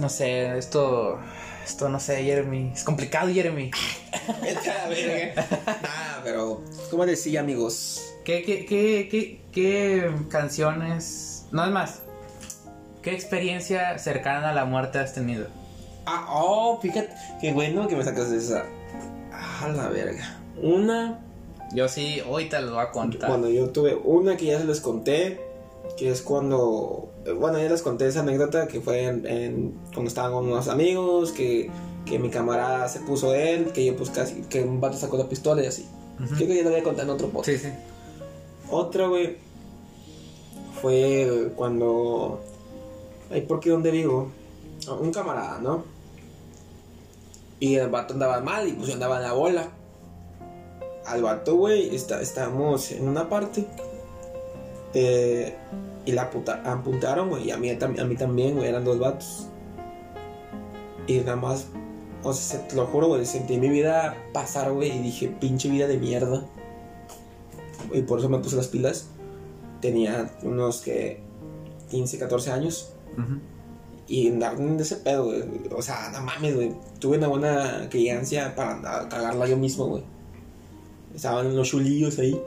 No 0.00 0.08
sé, 0.08 0.58
esto. 0.58 1.20
Esto 1.64 1.88
no 1.88 2.00
sé, 2.00 2.24
Jeremy. 2.24 2.72
Es 2.74 2.82
complicado, 2.82 3.32
Jeremy. 3.32 3.70
A. 4.28 4.88
Nah, 5.82 6.20
pero, 6.24 6.64
como 6.90 7.06
decía, 7.06 7.38
amigos, 7.38 8.16
¿Qué, 8.24 8.42
qué, 8.42 8.66
qué, 8.66 9.08
qué, 9.08 9.40
qué 9.52 10.12
canciones. 10.30 11.46
No 11.52 11.64
es 11.64 11.70
más. 11.70 12.02
¿Qué 13.00 13.14
experiencia 13.14 13.96
cercana 14.00 14.50
a 14.50 14.52
la 14.52 14.64
muerte 14.64 14.98
has 14.98 15.14
tenido? 15.14 15.46
Ah, 16.06 16.26
oh, 16.28 16.80
fíjate, 16.82 17.14
qué 17.40 17.52
bueno 17.52 17.86
que 17.86 17.94
me 17.94 18.02
sacas 18.02 18.30
de 18.30 18.38
esa. 18.38 18.64
Ah, 19.32 19.68
la 19.76 19.90
verga. 19.90 20.40
Una, 20.60 21.20
Yo 21.72 21.88
sí, 21.88 22.20
hoy 22.28 22.48
te 22.48 22.60
lo 22.60 22.72
voy 22.72 22.80
a 22.82 22.90
contar. 22.90 23.28
cuando 23.28 23.48
yo 23.48 23.68
tuve 23.70 23.94
una 23.94 24.36
que 24.36 24.46
ya 24.46 24.58
se 24.58 24.64
les 24.64 24.80
conté, 24.80 25.40
que 25.96 26.10
es 26.10 26.22
cuando, 26.22 27.10
bueno, 27.38 27.58
ya 27.58 27.68
les 27.68 27.82
conté 27.82 28.06
esa 28.08 28.20
anécdota 28.20 28.66
que 28.66 28.80
fue 28.80 29.04
en, 29.04 29.26
en- 29.26 29.74
cuando 29.92 30.08
estaban 30.08 30.32
con 30.32 30.46
unos 30.46 30.68
amigos, 30.68 31.30
que, 31.32 31.70
que 32.06 32.18
mi 32.18 32.28
camarada 32.30 32.88
se 32.88 33.00
puso 33.00 33.34
él, 33.34 33.66
que 33.72 33.84
yo 33.84 33.96
pues 33.96 34.10
casi, 34.10 34.42
que 34.42 34.62
un 34.62 34.80
vato 34.80 34.96
sacó 34.96 35.16
la 35.16 35.28
pistola 35.28 35.62
y 35.62 35.66
así. 35.66 35.86
Ujú. 36.22 36.34
Creo 36.34 36.48
que 36.48 36.56
ya 36.56 36.62
lo 36.64 36.70
voy 36.70 36.80
a 36.80 36.82
contar 36.82 37.04
en 37.04 37.10
otro 37.10 37.28
podcast. 37.28 37.58
Sí, 37.62 37.68
sí. 37.68 37.72
Otra, 38.70 39.06
güey, 39.08 39.36
fue 40.80 41.52
cuando 41.56 42.40
ahí 43.30 43.42
porque 43.42 43.70
donde 43.70 43.90
vivo, 43.90 44.30
un 45.00 45.12
camarada, 45.12 45.58
¿no? 45.60 45.84
Y 47.58 47.74
el 47.76 47.88
vato 47.90 48.14
andaba 48.14 48.40
mal 48.40 48.66
y 48.68 48.72
pues 48.72 48.88
yo 48.88 48.94
andaba 48.94 49.16
en 49.18 49.22
la 49.22 49.32
bola. 49.34 49.68
Al 51.06 51.22
vato, 51.22 51.56
güey, 51.56 51.94
está, 51.94 52.20
estábamos 52.20 52.90
en 52.92 53.08
una 53.08 53.28
parte. 53.28 53.66
eh, 54.94 55.54
y 56.04 56.12
la 56.12 56.30
puta, 56.30 56.62
apuntaron, 56.64 57.28
güey, 57.28 57.44
y 57.48 57.50
a 57.50 57.56
mí, 57.58 57.70
a 57.70 58.04
mí 58.04 58.16
también, 58.16 58.56
güey, 58.56 58.68
eran 58.68 58.84
dos 58.84 58.98
vatos. 58.98 59.46
Y 61.06 61.18
nada 61.18 61.36
más, 61.36 61.66
o 62.22 62.32
sea, 62.32 62.58
se- 62.60 62.66
te 62.68 62.74
lo 62.76 62.86
juro, 62.86 63.08
güey, 63.08 63.24
sentí 63.26 63.56
mi 63.58 63.68
vida 63.68 64.16
pasar, 64.32 64.72
güey, 64.72 64.96
y 64.96 64.98
dije, 65.00 65.28
pinche 65.28 65.68
vida 65.68 65.86
de 65.86 65.98
mierda. 65.98 66.44
Y 67.92 68.02
por 68.02 68.18
eso 68.18 68.28
me 68.28 68.38
puse 68.38 68.56
las 68.56 68.68
pilas. 68.68 69.08
Tenía 69.80 70.30
unos 70.42 70.80
que 70.80 71.20
15, 71.90 72.18
14 72.18 72.50
años. 72.52 72.92
Ujú. 73.14 73.38
Y 74.08 74.28
andar 74.28 74.54
en 74.60 74.78
ese 74.80 74.96
pedo, 74.96 75.24
güey. 75.26 75.42
O 75.76 75.82
sea, 75.82 76.10
no 76.12 76.20
mames, 76.22 76.54
güey. 76.56 76.72
Tuve 76.98 77.18
una 77.18 77.28
buena 77.28 77.88
crianza 77.90 78.54
para 78.56 79.08
cagarla 79.08 79.46
yo 79.46 79.56
mismo, 79.56 79.86
güey. 79.86 80.02
Estaban 81.14 81.46
unos 81.46 81.68
chulillos 81.68 82.18
ahí. 82.18 82.40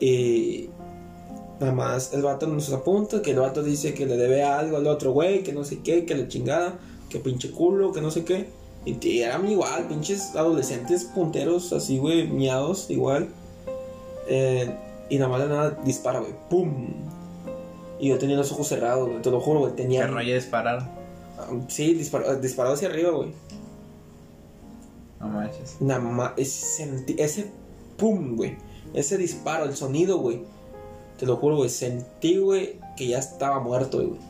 y 0.00 0.68
nada 1.60 1.72
más 1.72 2.12
el 2.12 2.22
vato 2.22 2.46
nos 2.46 2.72
apunta, 2.72 3.22
que 3.22 3.32
el 3.32 3.40
vato 3.40 3.62
dice 3.62 3.94
que 3.94 4.06
le 4.06 4.16
debe 4.16 4.42
algo 4.42 4.76
al 4.76 4.86
otro 4.86 5.12
güey, 5.12 5.42
que 5.42 5.52
no 5.52 5.64
sé 5.64 5.80
qué, 5.80 6.04
que 6.04 6.14
la 6.14 6.28
chingada, 6.28 6.78
que 7.08 7.18
pinche 7.18 7.50
culo, 7.50 7.92
que 7.92 8.00
no 8.00 8.10
sé 8.10 8.24
qué. 8.24 8.46
Y 8.84 9.20
eran 9.20 9.48
igual, 9.48 9.86
pinches 9.86 10.34
adolescentes 10.34 11.04
punteros 11.04 11.72
así, 11.72 11.98
güey, 11.98 12.26
miados, 12.26 12.90
igual. 12.90 13.28
Eh, 14.28 14.74
y 15.08 15.18
nada 15.18 15.30
más 15.30 15.42
de 15.42 15.48
nada 15.48 15.78
dispara, 15.84 16.18
güey. 16.18 16.32
¡Pum! 16.50 16.88
Y 18.00 18.08
yo 18.08 18.18
tenía 18.18 18.36
los 18.36 18.50
ojos 18.50 18.66
cerrados, 18.66 19.08
güey, 19.08 19.22
te 19.22 19.30
lo 19.30 19.40
juro, 19.40 19.60
güey. 19.60 19.76
Tenía. 19.76 20.06
Que 20.06 20.10
rollo 20.10 20.34
disparar. 20.34 20.90
Sí, 21.68 21.94
disparó, 21.94 22.34
disparó 22.36 22.72
hacia 22.72 22.88
arriba, 22.88 23.10
güey. 23.10 23.32
No 25.22 25.28
manches. 25.28 25.76
Nada 25.80 26.00
más. 26.00 26.32
Ese, 26.36 27.04
ese 27.16 27.50
pum, 27.96 28.36
güey. 28.36 28.56
Ese 28.92 29.16
disparo, 29.16 29.64
el 29.64 29.74
sonido, 29.76 30.18
güey. 30.18 30.42
Te 31.18 31.24
lo 31.26 31.36
juro, 31.36 31.56
güey. 31.56 31.70
Sentí, 31.70 32.36
güey, 32.38 32.78
que 32.96 33.06
ya 33.08 33.18
estaba 33.20 33.60
muerto, 33.60 33.98
güey. 33.98 34.20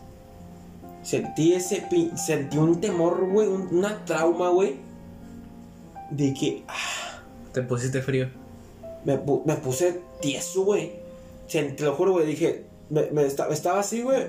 Sentí 1.03 1.55
ese. 1.55 1.83
pin- 1.91 2.17
Sentí 2.17 2.59
un 2.59 2.81
temor, 2.81 3.27
güey. 3.33 3.49
un- 3.49 3.69
una 3.77 4.05
trauma, 4.05 4.51
güey. 4.51 4.77
De 6.11 6.35
que. 6.35 6.63
ah, 6.69 7.23
Te 7.53 7.63
pusiste 7.63 8.03
frío. 8.03 8.29
me, 9.05 9.19
me 9.45 9.55
puse 9.57 10.01
tieso, 10.21 10.65
güey. 10.65 10.93
Te 11.51 11.75
lo 11.81 11.95
juro, 11.95 12.13
güey. 12.13 12.27
Dije. 12.27 12.67
Me, 12.91 13.11
me 13.11 13.25
esta- 13.25 13.49
estaba 13.49 13.81
así, 13.81 14.03
güey. 14.03 14.27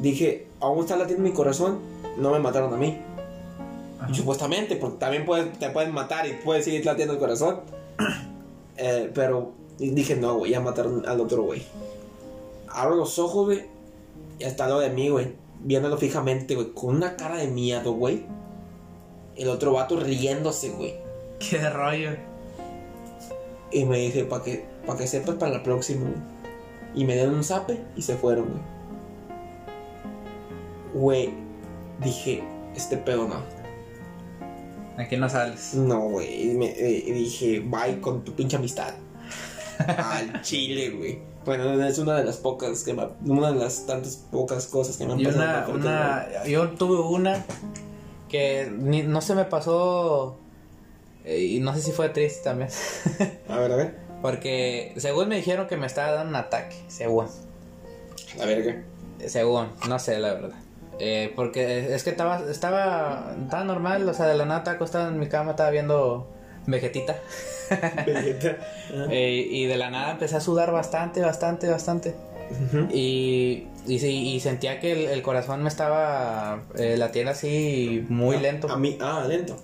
Dije, 0.00 0.46
aún 0.60 0.80
está 0.80 0.96
latiendo 0.96 1.22
mi 1.22 1.32
corazón. 1.32 1.78
No 2.18 2.30
me 2.32 2.38
mataron 2.38 2.72
a 2.72 2.76
mí. 2.78 2.98
Ajá. 4.08 4.14
Supuestamente, 4.14 4.76
porque 4.76 4.98
también 4.98 5.24
pueden- 5.24 5.52
te 5.52 5.70
pueden 5.70 5.92
matar 5.92 6.26
y 6.26 6.34
puedes 6.44 6.64
seguir 6.64 6.84
latiendo 6.84 7.14
el 7.14 7.20
corazón. 7.20 7.60
Eh, 8.80 9.10
pero 9.12 9.50
dije, 9.76 10.14
no, 10.14 10.36
güey, 10.36 10.52
ya 10.52 10.60
mataron 10.60 11.02
al 11.08 11.20
otro, 11.20 11.42
güey. 11.42 11.64
Abro 12.68 12.94
los 12.94 13.18
ojos, 13.18 13.46
güey. 13.46 13.64
Y 14.38 14.44
al 14.44 14.54
lado 14.56 14.78
de 14.78 14.90
mí, 14.90 15.08
güey. 15.08 15.32
Viéndolo 15.58 15.96
fijamente, 15.98 16.54
güey. 16.54 16.72
Con 16.74 16.94
una 16.94 17.16
cara 17.16 17.38
de 17.38 17.48
miedo, 17.48 17.92
güey. 17.94 18.22
El 19.34 19.48
otro 19.48 19.72
vato 19.72 19.98
riéndose, 19.98 20.68
güey. 20.70 20.94
Qué 21.40 21.68
rollo. 21.70 22.10
Y 23.72 23.84
me 23.84 23.98
dije, 23.98 24.22
para 24.26 24.44
que, 24.44 24.64
pa 24.86 24.96
que 24.96 25.08
sepas 25.08 25.34
para 25.34 25.50
la 25.54 25.62
próxima, 25.64 26.02
güey. 26.02 26.22
Y 26.94 27.04
me 27.04 27.14
dieron 27.14 27.34
un 27.34 27.42
zape 27.42 27.80
y 27.96 28.02
se 28.02 28.14
fueron, 28.14 28.44
güey. 28.48 28.62
Güey, 30.94 31.34
dije, 32.00 32.44
este 32.76 32.96
pedo 32.96 33.26
no. 33.26 33.42
Aquí 34.98 35.16
no 35.16 35.28
sales. 35.28 35.74
No, 35.74 36.00
güey. 36.08 36.46
Me- 36.54 36.74
eh, 36.76 37.12
dije, 37.12 37.60
bye 37.60 38.00
con 38.00 38.24
tu 38.24 38.34
pinche 38.34 38.56
amistad. 38.56 38.92
Al 39.86 40.42
chile, 40.42 40.90
güey. 40.90 41.18
Bueno, 41.44 41.82
es 41.86 41.98
una 41.98 42.16
de 42.18 42.24
las 42.24 42.36
pocas 42.38 42.82
que 42.84 42.92
me, 42.92 43.08
una 43.24 43.52
de 43.52 43.58
las 43.60 43.86
tantas 43.86 44.16
pocas 44.16 44.66
cosas 44.66 44.96
que 44.98 45.06
me 45.06 45.12
han 45.14 45.20
Y 45.20 45.24
pasado. 45.24 45.72
una, 45.74 46.26
una, 46.32 46.44
yo 46.44 46.68
tuve 46.70 46.98
una 47.00 47.44
que 48.28 48.70
ni- 48.76 49.04
no 49.04 49.22
se 49.22 49.34
me 49.34 49.44
pasó 49.44 50.36
eh, 51.24 51.40
y 51.40 51.60
no 51.60 51.72
sé 51.74 51.80
si 51.80 51.92
fue 51.92 52.08
triste 52.10 52.42
también. 52.44 52.68
A 53.48 53.56
ver, 53.58 53.72
a 53.72 53.76
ver. 53.76 54.08
Porque 54.22 54.92
según 54.96 55.28
me 55.28 55.36
dijeron 55.36 55.68
que 55.68 55.76
me 55.76 55.86
estaba 55.86 56.10
dando 56.12 56.30
un 56.30 56.36
ataque, 56.36 56.76
según. 56.88 57.28
A 58.42 58.44
ver, 58.44 58.84
¿qué? 59.18 59.28
Según, 59.28 59.68
no 59.88 59.98
sé 60.00 60.18
la 60.18 60.34
verdad. 60.34 60.58
Eh, 61.00 61.32
porque 61.36 61.94
es 61.94 62.02
que 62.02 62.10
estaba, 62.10 62.40
estaba, 62.50 63.34
estaba 63.42 63.64
normal, 63.64 64.08
o 64.08 64.14
sea, 64.14 64.26
de 64.26 64.34
la 64.36 64.44
nada 64.44 64.58
estaba 64.58 64.76
acostado 64.76 65.08
en 65.08 65.18
mi 65.18 65.28
cama, 65.28 65.52
estaba 65.52 65.70
viendo 65.70 66.28
Vegetita. 66.66 67.16
Vegeta. 68.06 68.56
Ah. 68.92 69.06
Eh, 69.10 69.46
y 69.50 69.66
de 69.66 69.76
la 69.76 69.90
nada 69.90 70.12
empecé 70.12 70.36
a 70.36 70.40
sudar 70.40 70.72
bastante, 70.72 71.20
bastante, 71.20 71.68
bastante. 71.68 72.14
Y, 72.90 73.66
y, 73.86 74.40
sentía 74.40 74.80
que 74.80 74.92
el, 74.92 74.98
el 75.10 75.20
corazón 75.22 75.62
me 75.62 75.68
estaba 75.68 76.62
eh, 76.76 76.96
latiendo 76.96 77.32
así 77.32 78.06
muy 78.08 78.38
lento. 78.38 78.70
A 78.72 78.78
mí, 78.78 78.96
ah, 79.02 79.24
lento. 79.28 79.56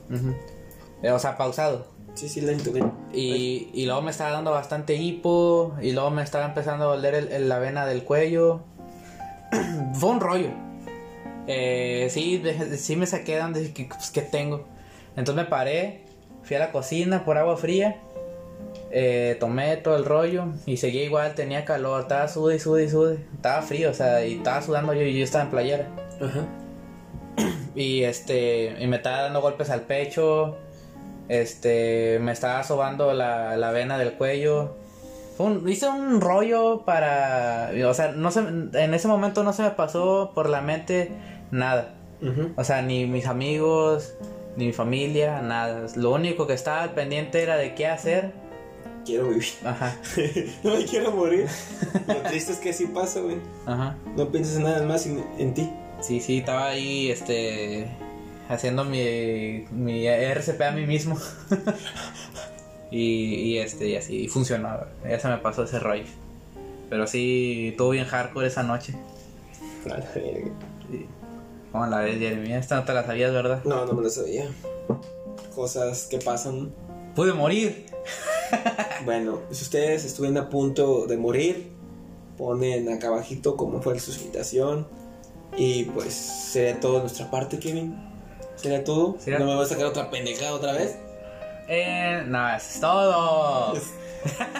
Eh, 1.03 1.11
o 1.11 1.19
sea, 1.19 1.39
pausado. 1.39 1.87
Sí, 2.13 2.29
sí, 2.29 2.43
lento, 2.43 2.71
lento. 2.73 2.93
Y, 3.15 3.71
y 3.73 3.87
luego 3.87 4.03
me 4.03 4.11
estaba 4.11 4.31
dando 4.33 4.51
bastante 4.51 4.95
hipo. 4.97 5.75
Y 5.81 5.93
luego 5.93 6.11
me 6.11 6.23
estaba 6.23 6.45
empezando 6.45 6.85
a 6.85 6.89
doler 6.97 7.15
el- 7.15 7.33
el- 7.33 7.49
la 7.49 7.59
vena 7.59 7.87
del 7.87 8.05
cuello. 8.05 8.61
Fue 9.95 10.11
un 10.11 10.21
rollo. 10.21 10.51
Eh, 11.47 12.09
sí, 12.11 12.39
de- 12.39 12.77
sí 12.79 12.97
me 12.97 13.07
saqué 13.07 13.35
de 13.37 13.41
donde 13.43 13.61
dije, 13.61 13.87
pues, 13.89 14.11
¿qué 14.11 14.23
tengo? 14.23 14.65
Entonces 15.17 15.45
me 15.45 15.49
paré, 15.49 16.01
fui 16.43 16.57
a 16.57 16.59
la 16.61 16.73
cocina 16.73 17.25
por 17.25 17.39
agua 17.39 17.57
fría. 17.57 18.01
eh, 18.97 19.37
tomé 19.41 19.77
todo 19.79 19.97
el 19.97 20.05
rollo 20.05 20.47
y 20.67 20.77
seguía 20.77 21.03
igual, 21.05 21.35
tenía 21.35 21.65
calor, 21.65 22.03
estaba 22.03 22.29
sude 22.29 22.57
y 22.57 22.59
sude 22.61 22.85
y 22.85 22.89
sude. 22.89 23.19
Estaba 23.35 23.61
frío, 23.63 23.91
o 23.91 23.95
sea, 23.95 24.25
y 24.25 24.35
estaba 24.37 24.63
sudando 24.63 24.95
yo 24.95 25.03
y 25.03 25.19
yo 25.19 25.25
estaba 25.25 25.45
en 25.45 25.51
playera. 25.51 25.89
Ajá. 26.21 26.47
Y 27.75 28.05
este, 28.05 28.77
y 28.81 28.87
me 28.87 28.97
estaba 28.97 29.23
dando 29.23 29.41
golpes 29.43 29.69
al 29.71 29.81
pecho. 29.83 30.57
Este, 31.29 32.19
me 32.21 32.31
estaba 32.31 32.63
sobando 32.63 33.13
la, 33.15 33.57
la 33.57 33.73
vena 33.73 33.99
del 33.99 34.13
cuello. 34.13 34.77
Un- 35.39 35.69
hice 35.69 35.89
un 35.89 36.21
rollo 36.21 36.83
para. 36.85 37.73
O 37.89 37.95
sea, 37.95 38.13
no 38.13 38.31
se, 38.31 38.41
en 38.41 38.95
ese 38.95 39.09
momento 39.09 39.43
no 39.43 39.53
se 39.53 39.63
me 39.63 39.71
pasó 39.71 40.31
por 40.37 40.49
la 40.49 40.61
mente 40.61 41.11
nada. 41.55 41.95
Ujú. 42.21 42.53
O 42.57 42.65
sea, 42.65 42.83
ni 42.83 43.07
mis 43.07 43.27
amigos, 43.27 44.15
ni 44.57 44.67
mi 44.67 44.73
familia, 44.73 45.41
nada. 45.43 45.87
Lo 45.97 46.13
único 46.13 46.47
que 46.47 46.55
estaba 46.55 46.83
al 46.83 46.95
pendiente 46.95 47.43
era 47.43 47.57
de 47.57 47.75
qué 47.75 47.87
hacer. 47.87 48.33
Quiero 49.05 49.29
vivir. 49.29 49.45
Ajá, 49.65 49.97
no 50.65 50.77
me 50.77 50.85
quiero 50.85 51.11
morir. 51.13 51.47
Lo 52.07 52.15
triste 52.29 52.53
es 52.53 52.59
que 52.59 52.71
así 52.71 52.87
pasa, 52.87 53.21
güey. 53.21 53.37
ajá. 53.67 53.97
No 54.17 54.31
piensas 54.31 54.57
en 54.57 54.63
nada 54.65 54.83
más 54.87 55.07
en, 55.07 55.23
en 55.39 55.55
ti. 55.55 55.71
Sí, 56.01 56.21
sí, 56.21 56.39
estaba 56.39 56.69
ahí, 56.69 57.11
este, 57.11 57.87
haciendo 58.49 58.85
mi, 58.85 59.67
mi 59.71 60.07
RCP 60.07 60.61
a 60.63 60.71
mí 60.73 60.87
mismo. 60.87 61.19
y, 62.91 63.35
y 63.35 63.59
este, 63.59 63.89
y 63.89 63.97
así, 63.97 64.17
y 64.25 64.29
funcionó. 64.29 64.71
Ya 65.09 65.19
se 65.21 65.29
me 65.29 65.39
pasó 65.39 65.65
ese 65.65 65.79
rollo. 65.79 66.05
Pero 66.89 67.07
sí, 67.07 67.69
estuvo 67.71 67.91
bien 67.91 68.07
hardcore 68.07 68.47
esa 68.47 68.63
noche. 68.63 68.95
Sí. 70.15 70.21
¿Cómo 71.75 71.87
la 71.87 71.99
ves, 71.99 72.21
Jeremy? 72.21 72.53
Esta 72.53 72.77
no 72.77 72.85
te 72.85 72.95
la 72.95 73.05
sabías, 73.05 73.33
¿verdad? 73.33 73.65
No, 73.65 73.85
no 73.85 73.95
me 73.95 74.03
lo 74.03 74.09
sabía. 74.09 74.47
Cosas 75.57 76.07
que 76.07 76.19
pasan. 76.19 76.73
Pude 77.17 77.33
morir. 77.33 77.87
Bueno, 79.05 79.41
si 79.51 79.65
ustedes 79.65 80.05
estuvieran 80.05 80.39
a 80.39 80.49
punto 80.51 81.07
de 81.07 81.17
morir, 81.17 81.73
ponen 82.39 82.89
acá 82.93 83.09
abajito 83.09 83.57
cómo 83.57 83.83
fue 83.83 83.99
su 83.99 84.13
situación. 84.13 84.87
Y 85.57 85.87
pues 85.87 86.15
sería 86.15 86.79
todo 86.79 86.95
de 86.95 87.01
nuestra 87.01 87.29
parte, 87.29 87.59
Kevin. 87.59 87.97
Sería 88.55 88.85
todo. 88.85 89.17
Sería- 89.19 89.41
No 89.41 89.47
me 89.47 89.57
voy 89.57 89.65
a 89.65 89.69
sacar 89.69 89.87
otra 89.87 90.11
pendejada 90.11 90.55
otra 90.55 90.75
vez. 90.75 90.97
Eh, 91.69 92.23
no, 92.29 92.55
eso 92.55 92.67
es 92.73 92.81
todo. 92.81 93.75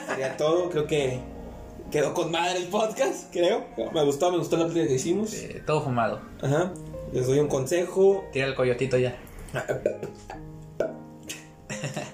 Sería 0.09 0.37
todo. 0.37 0.69
Creo 0.69 0.89
que 0.89 1.21
quedó 1.93 2.13
con 2.13 2.33
madre 2.33 2.57
el 2.59 2.67
podcast, 2.67 3.33
creo. 3.33 3.67
Me 3.93 4.05
gustó, 4.05 4.33
me 4.33 4.39
gustó 4.39 4.57
la 4.57 4.65
plática 4.65 4.89
que 4.89 4.95
hicimos. 4.95 5.33
Eh, 5.35 5.63
todo 5.65 5.81
fumado. 5.81 6.21
Ajá. 6.43 6.73
Les 7.15 7.27
doy 7.29 7.39
un 7.39 7.47
consejo. 7.47 8.25
Tira 8.33 8.47
el 8.47 8.57
coyotito 8.57 8.99
ya. 8.99 9.17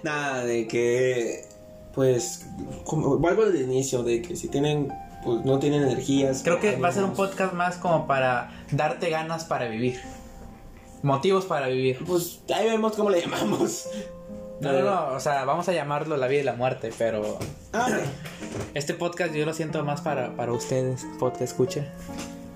Nada, 0.02 0.44
de 0.44 0.68
que, 0.68 1.46
pues, 1.94 2.46
como, 2.84 3.16
vuelvo 3.16 3.44
al 3.44 3.56
inicio, 3.56 4.02
de 4.02 4.20
que 4.20 4.36
si 4.36 4.48
tienen, 4.48 4.92
pues 5.24 5.42
no 5.42 5.58
tienen 5.58 5.84
energías. 5.84 6.42
Creo 6.44 6.60
que 6.60 6.76
va 6.76 6.88
a 6.88 6.92
ser 6.92 7.04
un 7.04 7.10
ánimos, 7.10 7.30
podcast 7.30 7.54
más 7.54 7.76
como 7.76 8.06
para 8.06 8.62
darte 8.72 9.08
ganas 9.08 9.46
para 9.46 9.68
vivir. 9.68 9.98
Motivos 11.02 11.46
para 11.46 11.68
vivir. 11.68 12.04
Pues 12.06 12.42
ahí 12.54 12.66
vemos 12.66 12.94
cómo 12.94 13.08
le 13.08 13.22
llamamos. 13.22 13.88
No, 14.60 14.70
no, 14.70 14.82
no, 14.82 15.14
o 15.14 15.20
sea, 15.20 15.46
vamos 15.46 15.66
a 15.70 15.72
llamarlo 15.72 16.18
la 16.18 16.26
vida 16.26 16.40
y 16.40 16.44
la 16.44 16.52
muerte, 16.52 16.92
pero 16.98 17.38
Ah, 17.72 17.88
este 18.74 18.92
podcast 18.92 19.32
yo 19.32 19.46
lo 19.46 19.54
siento 19.54 19.82
más 19.82 20.02
para, 20.02 20.36
para 20.36 20.52
ustedes, 20.52 21.06
podcast 21.18 21.40
escucha. 21.40 21.86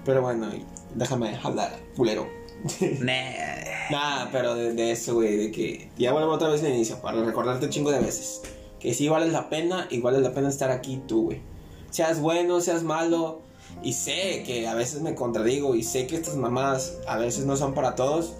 Pero 0.05 0.21
bueno, 0.21 0.51
Déjame 0.95 1.39
hablar, 1.43 1.79
culero. 1.97 2.29
Nah. 3.01 3.91
Nada, 3.91 4.29
pero 4.33 4.55
de, 4.55 4.73
de 4.73 4.93
eso, 4.93 5.15
güey, 5.15 5.37
de 5.37 5.51
que 5.51 5.91
ya 5.99 6.13
volvemos 6.13 6.37
otra 6.37 6.49
vez 6.49 6.63
al 6.63 6.71
inicio, 6.71 7.01
para 7.03 7.23
recordarte 7.23 7.67
un 7.67 7.71
chingo 7.71 7.91
de 7.91 8.01
veces. 8.01 8.41
Que 8.81 8.95
sí 8.95 9.09
vale 9.09 9.31
la 9.31 9.51
pena, 9.51 9.89
y 9.91 10.01
vale 10.01 10.21
la 10.21 10.33
pena 10.33 10.49
estar 10.49 10.71
aquí 10.71 11.03
tú, 11.07 11.25
güey. 11.25 11.43
Seas 11.91 12.21
bueno, 12.21 12.61
seas 12.61 12.83
malo, 12.83 13.43
y 13.83 13.93
sé 13.93 14.43
que 14.47 14.67
a 14.67 14.75
veces 14.75 15.03
me 15.03 15.15
contradigo, 15.15 15.75
y 15.75 15.83
sé 15.83 16.07
que 16.07 16.17
estas 16.17 16.37
mamás 16.37 16.99
a 17.07 17.19
veces 17.19 17.45
no 17.45 17.57
son 17.57 17.75
para 17.75 17.95
todos, 17.95 18.33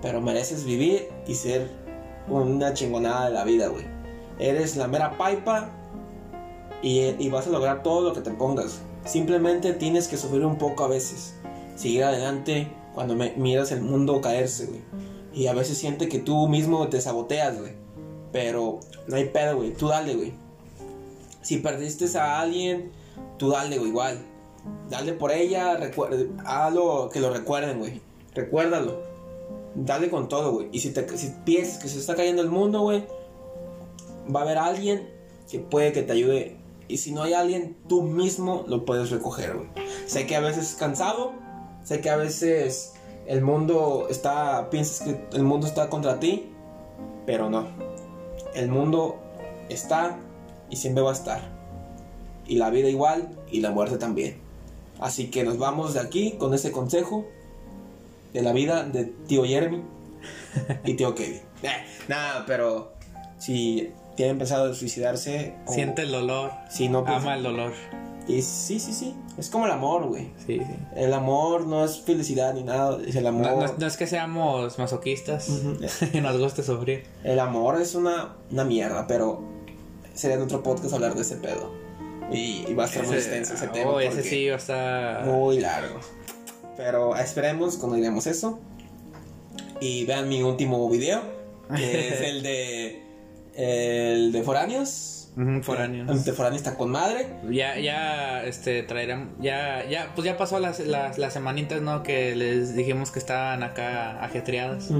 pero 0.00 0.20
mereces 0.20 0.64
vivir 0.64 1.08
y 1.26 1.34
ser 1.34 1.70
una 2.28 2.72
chingonada 2.74 3.26
de 3.26 3.32
la 3.32 3.44
vida, 3.44 3.68
güey. 3.68 3.84
Eres 4.38 4.76
la 4.76 4.88
mera 4.88 5.16
paipa 5.16 5.70
y, 6.82 7.00
y 7.00 7.28
vas 7.30 7.46
a 7.46 7.50
lograr 7.50 7.82
todo 7.82 8.08
lo 8.08 8.12
que 8.14 8.20
te 8.20 8.30
pongas. 8.30 8.80
Simplemente 9.04 9.72
tienes 9.72 10.08
que 10.08 10.16
sufrir 10.16 10.44
un 10.44 10.58
poco 10.58 10.84
a 10.84 10.88
veces. 10.88 11.34
Seguir 11.74 12.04
adelante 12.04 12.68
cuando 12.94 13.14
me- 13.16 13.34
miras 13.36 13.72
el 13.72 13.80
mundo 13.82 14.20
caerse, 14.20 14.66
güey. 14.66 14.80
Y 15.32 15.46
a 15.48 15.52
veces 15.54 15.76
siente 15.78 16.08
que 16.08 16.18
tú 16.20 16.46
mismo 16.48 16.88
te 16.88 17.00
saboteas, 17.00 17.58
güey. 17.58 17.72
Pero 18.32 18.80
no 19.08 19.16
hay 19.16 19.26
pedo, 19.26 19.56
güey. 19.56 19.72
Tú 19.72 19.88
dale, 19.88 20.14
güey. 20.14 20.32
Si 21.42 21.58
perdiste 21.58 22.06
a 22.18 22.40
alguien, 22.40 22.92
tú 23.38 23.50
dale, 23.50 23.78
güey, 23.78 23.90
igual. 23.90 24.18
Dale 24.88 25.12
por 25.12 25.30
ella, 25.32 25.78
hazlo 26.46 27.10
que 27.12 27.20
lo 27.20 27.32
recuerden, 27.32 27.78
güey. 27.80 28.00
Recuérdalo. 28.34 29.02
Dale 29.74 30.08
con 30.08 30.28
todo, 30.28 30.52
güey. 30.52 30.68
Y 30.72 30.80
si, 30.80 30.90
te, 30.90 31.06
si 31.18 31.34
piensas 31.44 31.82
que 31.82 31.88
se 31.88 31.98
está 31.98 32.14
cayendo 32.14 32.42
el 32.42 32.48
mundo, 32.50 32.80
güey, 32.80 33.04
va 34.34 34.40
a 34.40 34.42
haber 34.44 34.58
alguien 34.58 35.08
que 35.50 35.58
puede 35.58 35.92
que 35.92 36.02
te 36.02 36.12
ayude. 36.12 36.56
Y 36.86 36.98
si 36.98 37.12
no 37.12 37.22
hay 37.24 37.32
alguien, 37.34 37.76
tú 37.88 38.02
mismo 38.02 38.64
lo 38.68 38.84
puedes 38.84 39.10
recoger, 39.10 39.54
güey. 39.56 39.68
Sé 40.06 40.26
que 40.26 40.36
a 40.36 40.40
veces 40.40 40.70
es 40.70 40.74
cansado, 40.76 41.32
sé 41.84 42.00
que 42.00 42.10
a 42.10 42.16
veces 42.16 42.94
el 43.26 43.40
mundo 43.42 44.08
está, 44.10 44.68
piensas 44.70 45.06
que 45.06 45.36
el 45.36 45.44
mundo 45.44 45.66
está 45.68 45.88
contra 45.88 46.18
ti, 46.18 46.50
pero 47.26 47.48
no. 47.50 47.68
El 48.54 48.68
mundo 48.68 49.16
está 49.68 50.18
y 50.70 50.76
siempre 50.76 51.02
va 51.02 51.10
a 51.10 51.14
estar. 51.14 51.40
Y 52.46 52.56
la 52.56 52.70
vida 52.70 52.88
igual 52.88 53.28
y 53.50 53.60
la 53.60 53.70
muerte 53.70 53.96
también. 53.96 54.38
Así 55.00 55.30
que 55.30 55.44
nos 55.44 55.58
vamos 55.58 55.94
de 55.94 56.00
aquí 56.00 56.32
con 56.38 56.52
ese 56.54 56.70
consejo 56.72 57.24
de 58.32 58.42
la 58.42 58.52
vida 58.52 58.84
de 58.84 59.04
tío 59.04 59.44
Jeremy 59.44 59.82
y 60.84 60.94
tío 60.94 61.14
Kevin. 61.14 61.40
Eh, 61.64 61.68
nada, 62.08 62.44
pero 62.46 62.92
si 63.38 63.90
tienen 64.16 64.36
pensado 64.36 64.68
en 64.68 64.74
suicidarse, 64.74 65.54
o- 65.66 65.72
Siente 65.72 66.02
el 66.02 66.12
dolor. 66.12 66.50
si 66.68 66.90
no 66.90 67.04
pues- 67.04 67.16
Ama 67.16 67.36
el 67.36 67.42
dolor. 67.42 67.72
Y 68.26 68.40
sí, 68.42 68.78
sí, 68.80 68.92
sí. 68.92 69.14
Es 69.38 69.50
como 69.50 69.66
el 69.66 69.72
amor, 69.72 70.06
güey. 70.06 70.30
Sí, 70.46 70.58
sí. 70.58 70.74
El 70.96 71.12
amor 71.12 71.66
no 71.66 71.84
es 71.84 72.00
felicidad 72.00 72.54
ni 72.54 72.62
nada, 72.62 72.98
es 73.06 73.14
el 73.16 73.26
amor. 73.26 73.46
No, 73.46 73.56
no 73.58 73.64
es- 73.66 73.78
no 73.78 73.86
es 73.86 73.96
que 73.96 74.06
seamos 74.06 74.78
masoquistas 74.78 75.48
y 76.12 76.20
nos 76.20 76.38
guste 76.38 76.62
sufrir. 76.62 77.04
El 77.22 77.38
amor 77.40 77.80
es 77.80 77.94
una, 77.94 78.36
una 78.50 78.64
mierda, 78.64 79.06
pero 79.06 79.42
sería 80.14 80.36
en 80.36 80.42
otro 80.42 80.62
podcast 80.62 80.94
hablar 80.94 81.14
de 81.14 81.22
ese 81.22 81.36
pedo. 81.36 81.72
Y, 82.32 82.64
y 82.68 82.74
va 82.74 82.84
a 82.84 82.86
estar 82.86 83.06
muy 83.06 83.16
extenso 83.16 83.52
ese 83.54 83.68
tema. 83.68 83.90
oh, 83.90 84.00
ese 84.00 84.22
sí 84.22 84.48
va 84.48 84.54
a 84.54 84.58
estar. 84.58 85.26
Muy 85.26 85.60
largo. 85.60 86.00
Pero 86.76 87.14
esperemos 87.16 87.76
cuando 87.76 87.96
diremos 87.96 88.26
eso. 88.26 88.58
Y 89.80 90.04
vean 90.06 90.28
mi 90.28 90.42
último 90.42 90.88
video, 90.88 91.20
que 91.76 92.08
es 92.08 92.20
el 92.30 92.42
de. 92.42 93.02
El 93.54 94.32
de 94.32 94.42
Foráneos. 94.42 95.13
Ujú, 95.36 95.62
foráneos. 95.62 96.08
El 96.08 96.22
de 96.22 96.32
Foráneos 96.32 96.62
está 96.62 96.76
con 96.76 96.90
madre. 96.90 97.26
Ya, 97.50 97.78
ya, 97.78 98.44
este, 98.44 98.82
traerán, 98.84 99.34
ya, 99.40 99.84
ya, 99.88 100.12
pues 100.14 100.24
ya 100.24 100.36
pasó 100.36 100.60
las, 100.60 100.78
las, 100.80 101.18
las 101.18 101.32
semanitas, 101.32 101.82
¿no? 101.82 102.02
Que 102.02 102.36
les 102.36 102.76
dijimos 102.76 103.10
que 103.10 103.18
estaban 103.18 103.62
acá 103.62 104.22
ajetreadas. 104.24 104.90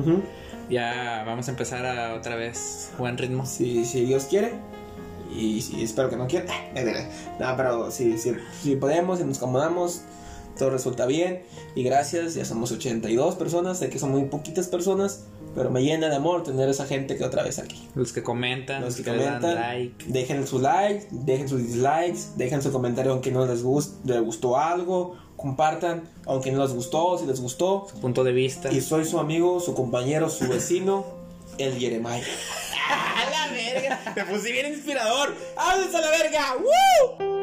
Ya 0.68 1.22
vamos 1.26 1.46
a 1.48 1.50
empezar 1.52 1.86
a 1.86 2.14
otra 2.14 2.34
vez 2.36 2.90
buen 2.98 3.16
ritmo. 3.16 3.46
Si, 3.46 3.84
si 3.84 4.04
Dios 4.04 4.24
quiere. 4.24 4.52
Y 5.36 5.62
si 5.62 5.82
espero 5.82 6.10
que 6.10 6.16
no 6.16 6.26
quiera. 6.26 6.52
No, 7.38 7.56
pero 7.56 7.90
si, 7.90 8.18
si, 8.18 8.34
si 8.62 8.76
podemos, 8.76 9.18
si 9.18 9.24
nos 9.24 9.38
acomodamos, 9.38 10.02
todo 10.58 10.70
resulta 10.70 11.06
bien. 11.06 11.42
Y 11.74 11.82
gracias, 11.82 12.34
ya 12.34 12.44
somos 12.44 12.72
82 12.72 13.36
personas. 13.36 13.78
Sé 13.78 13.88
que 13.88 13.98
son 13.98 14.10
muy 14.10 14.24
poquitas 14.24 14.68
personas, 14.68 15.26
pero 15.54 15.70
me 15.70 15.82
llena 15.82 16.08
de 16.08 16.16
amor 16.16 16.42
tener 16.42 16.68
esa 16.68 16.86
gente 16.86 17.16
que 17.16 17.24
otra 17.24 17.42
vez 17.42 17.58
aquí. 17.58 17.88
Los 17.94 18.12
que 18.12 18.22
comentan, 18.22 18.82
Los 18.82 18.96
que 18.96 19.02
que, 19.04 19.12
le 19.12 19.24
dan 19.24 19.40
comentan, 19.40 19.62
like. 19.78 20.04
dejen 20.08 20.46
su 20.46 20.58
like, 20.58 21.06
dejen 21.10 21.48
sus 21.48 21.62
dislikes, 21.62 22.36
dejen 22.36 22.62
su 22.62 22.72
comentario 22.72 23.12
aunque 23.12 23.30
no 23.30 23.46
les, 23.46 23.64
gust- 23.64 23.94
les 24.04 24.20
gustó 24.22 24.58
algo, 24.58 25.16
compartan 25.36 26.08
aunque 26.26 26.50
no 26.52 26.62
les 26.62 26.72
gustó, 26.72 27.18
si 27.18 27.26
les 27.26 27.40
gustó. 27.40 27.86
Punto 28.00 28.24
de 28.24 28.32
vista. 28.32 28.72
Y 28.72 28.80
soy 28.80 29.04
su 29.04 29.18
amigo, 29.18 29.60
su 29.60 29.74
compañero, 29.74 30.28
su 30.28 30.48
vecino, 30.48 31.04
el 31.58 31.78
Jeremiah. 31.78 32.22
¡A 32.90 33.30
la 33.30 33.52
verga! 33.54 34.12
Me 34.14 34.24
puse 34.26 34.52
bien 34.52 34.72
inspirador. 34.72 35.34
¡Háblense 35.56 35.96
a 35.96 36.00
la 36.00 36.10
verga! 36.10 36.54
¡Woo! 36.58 37.33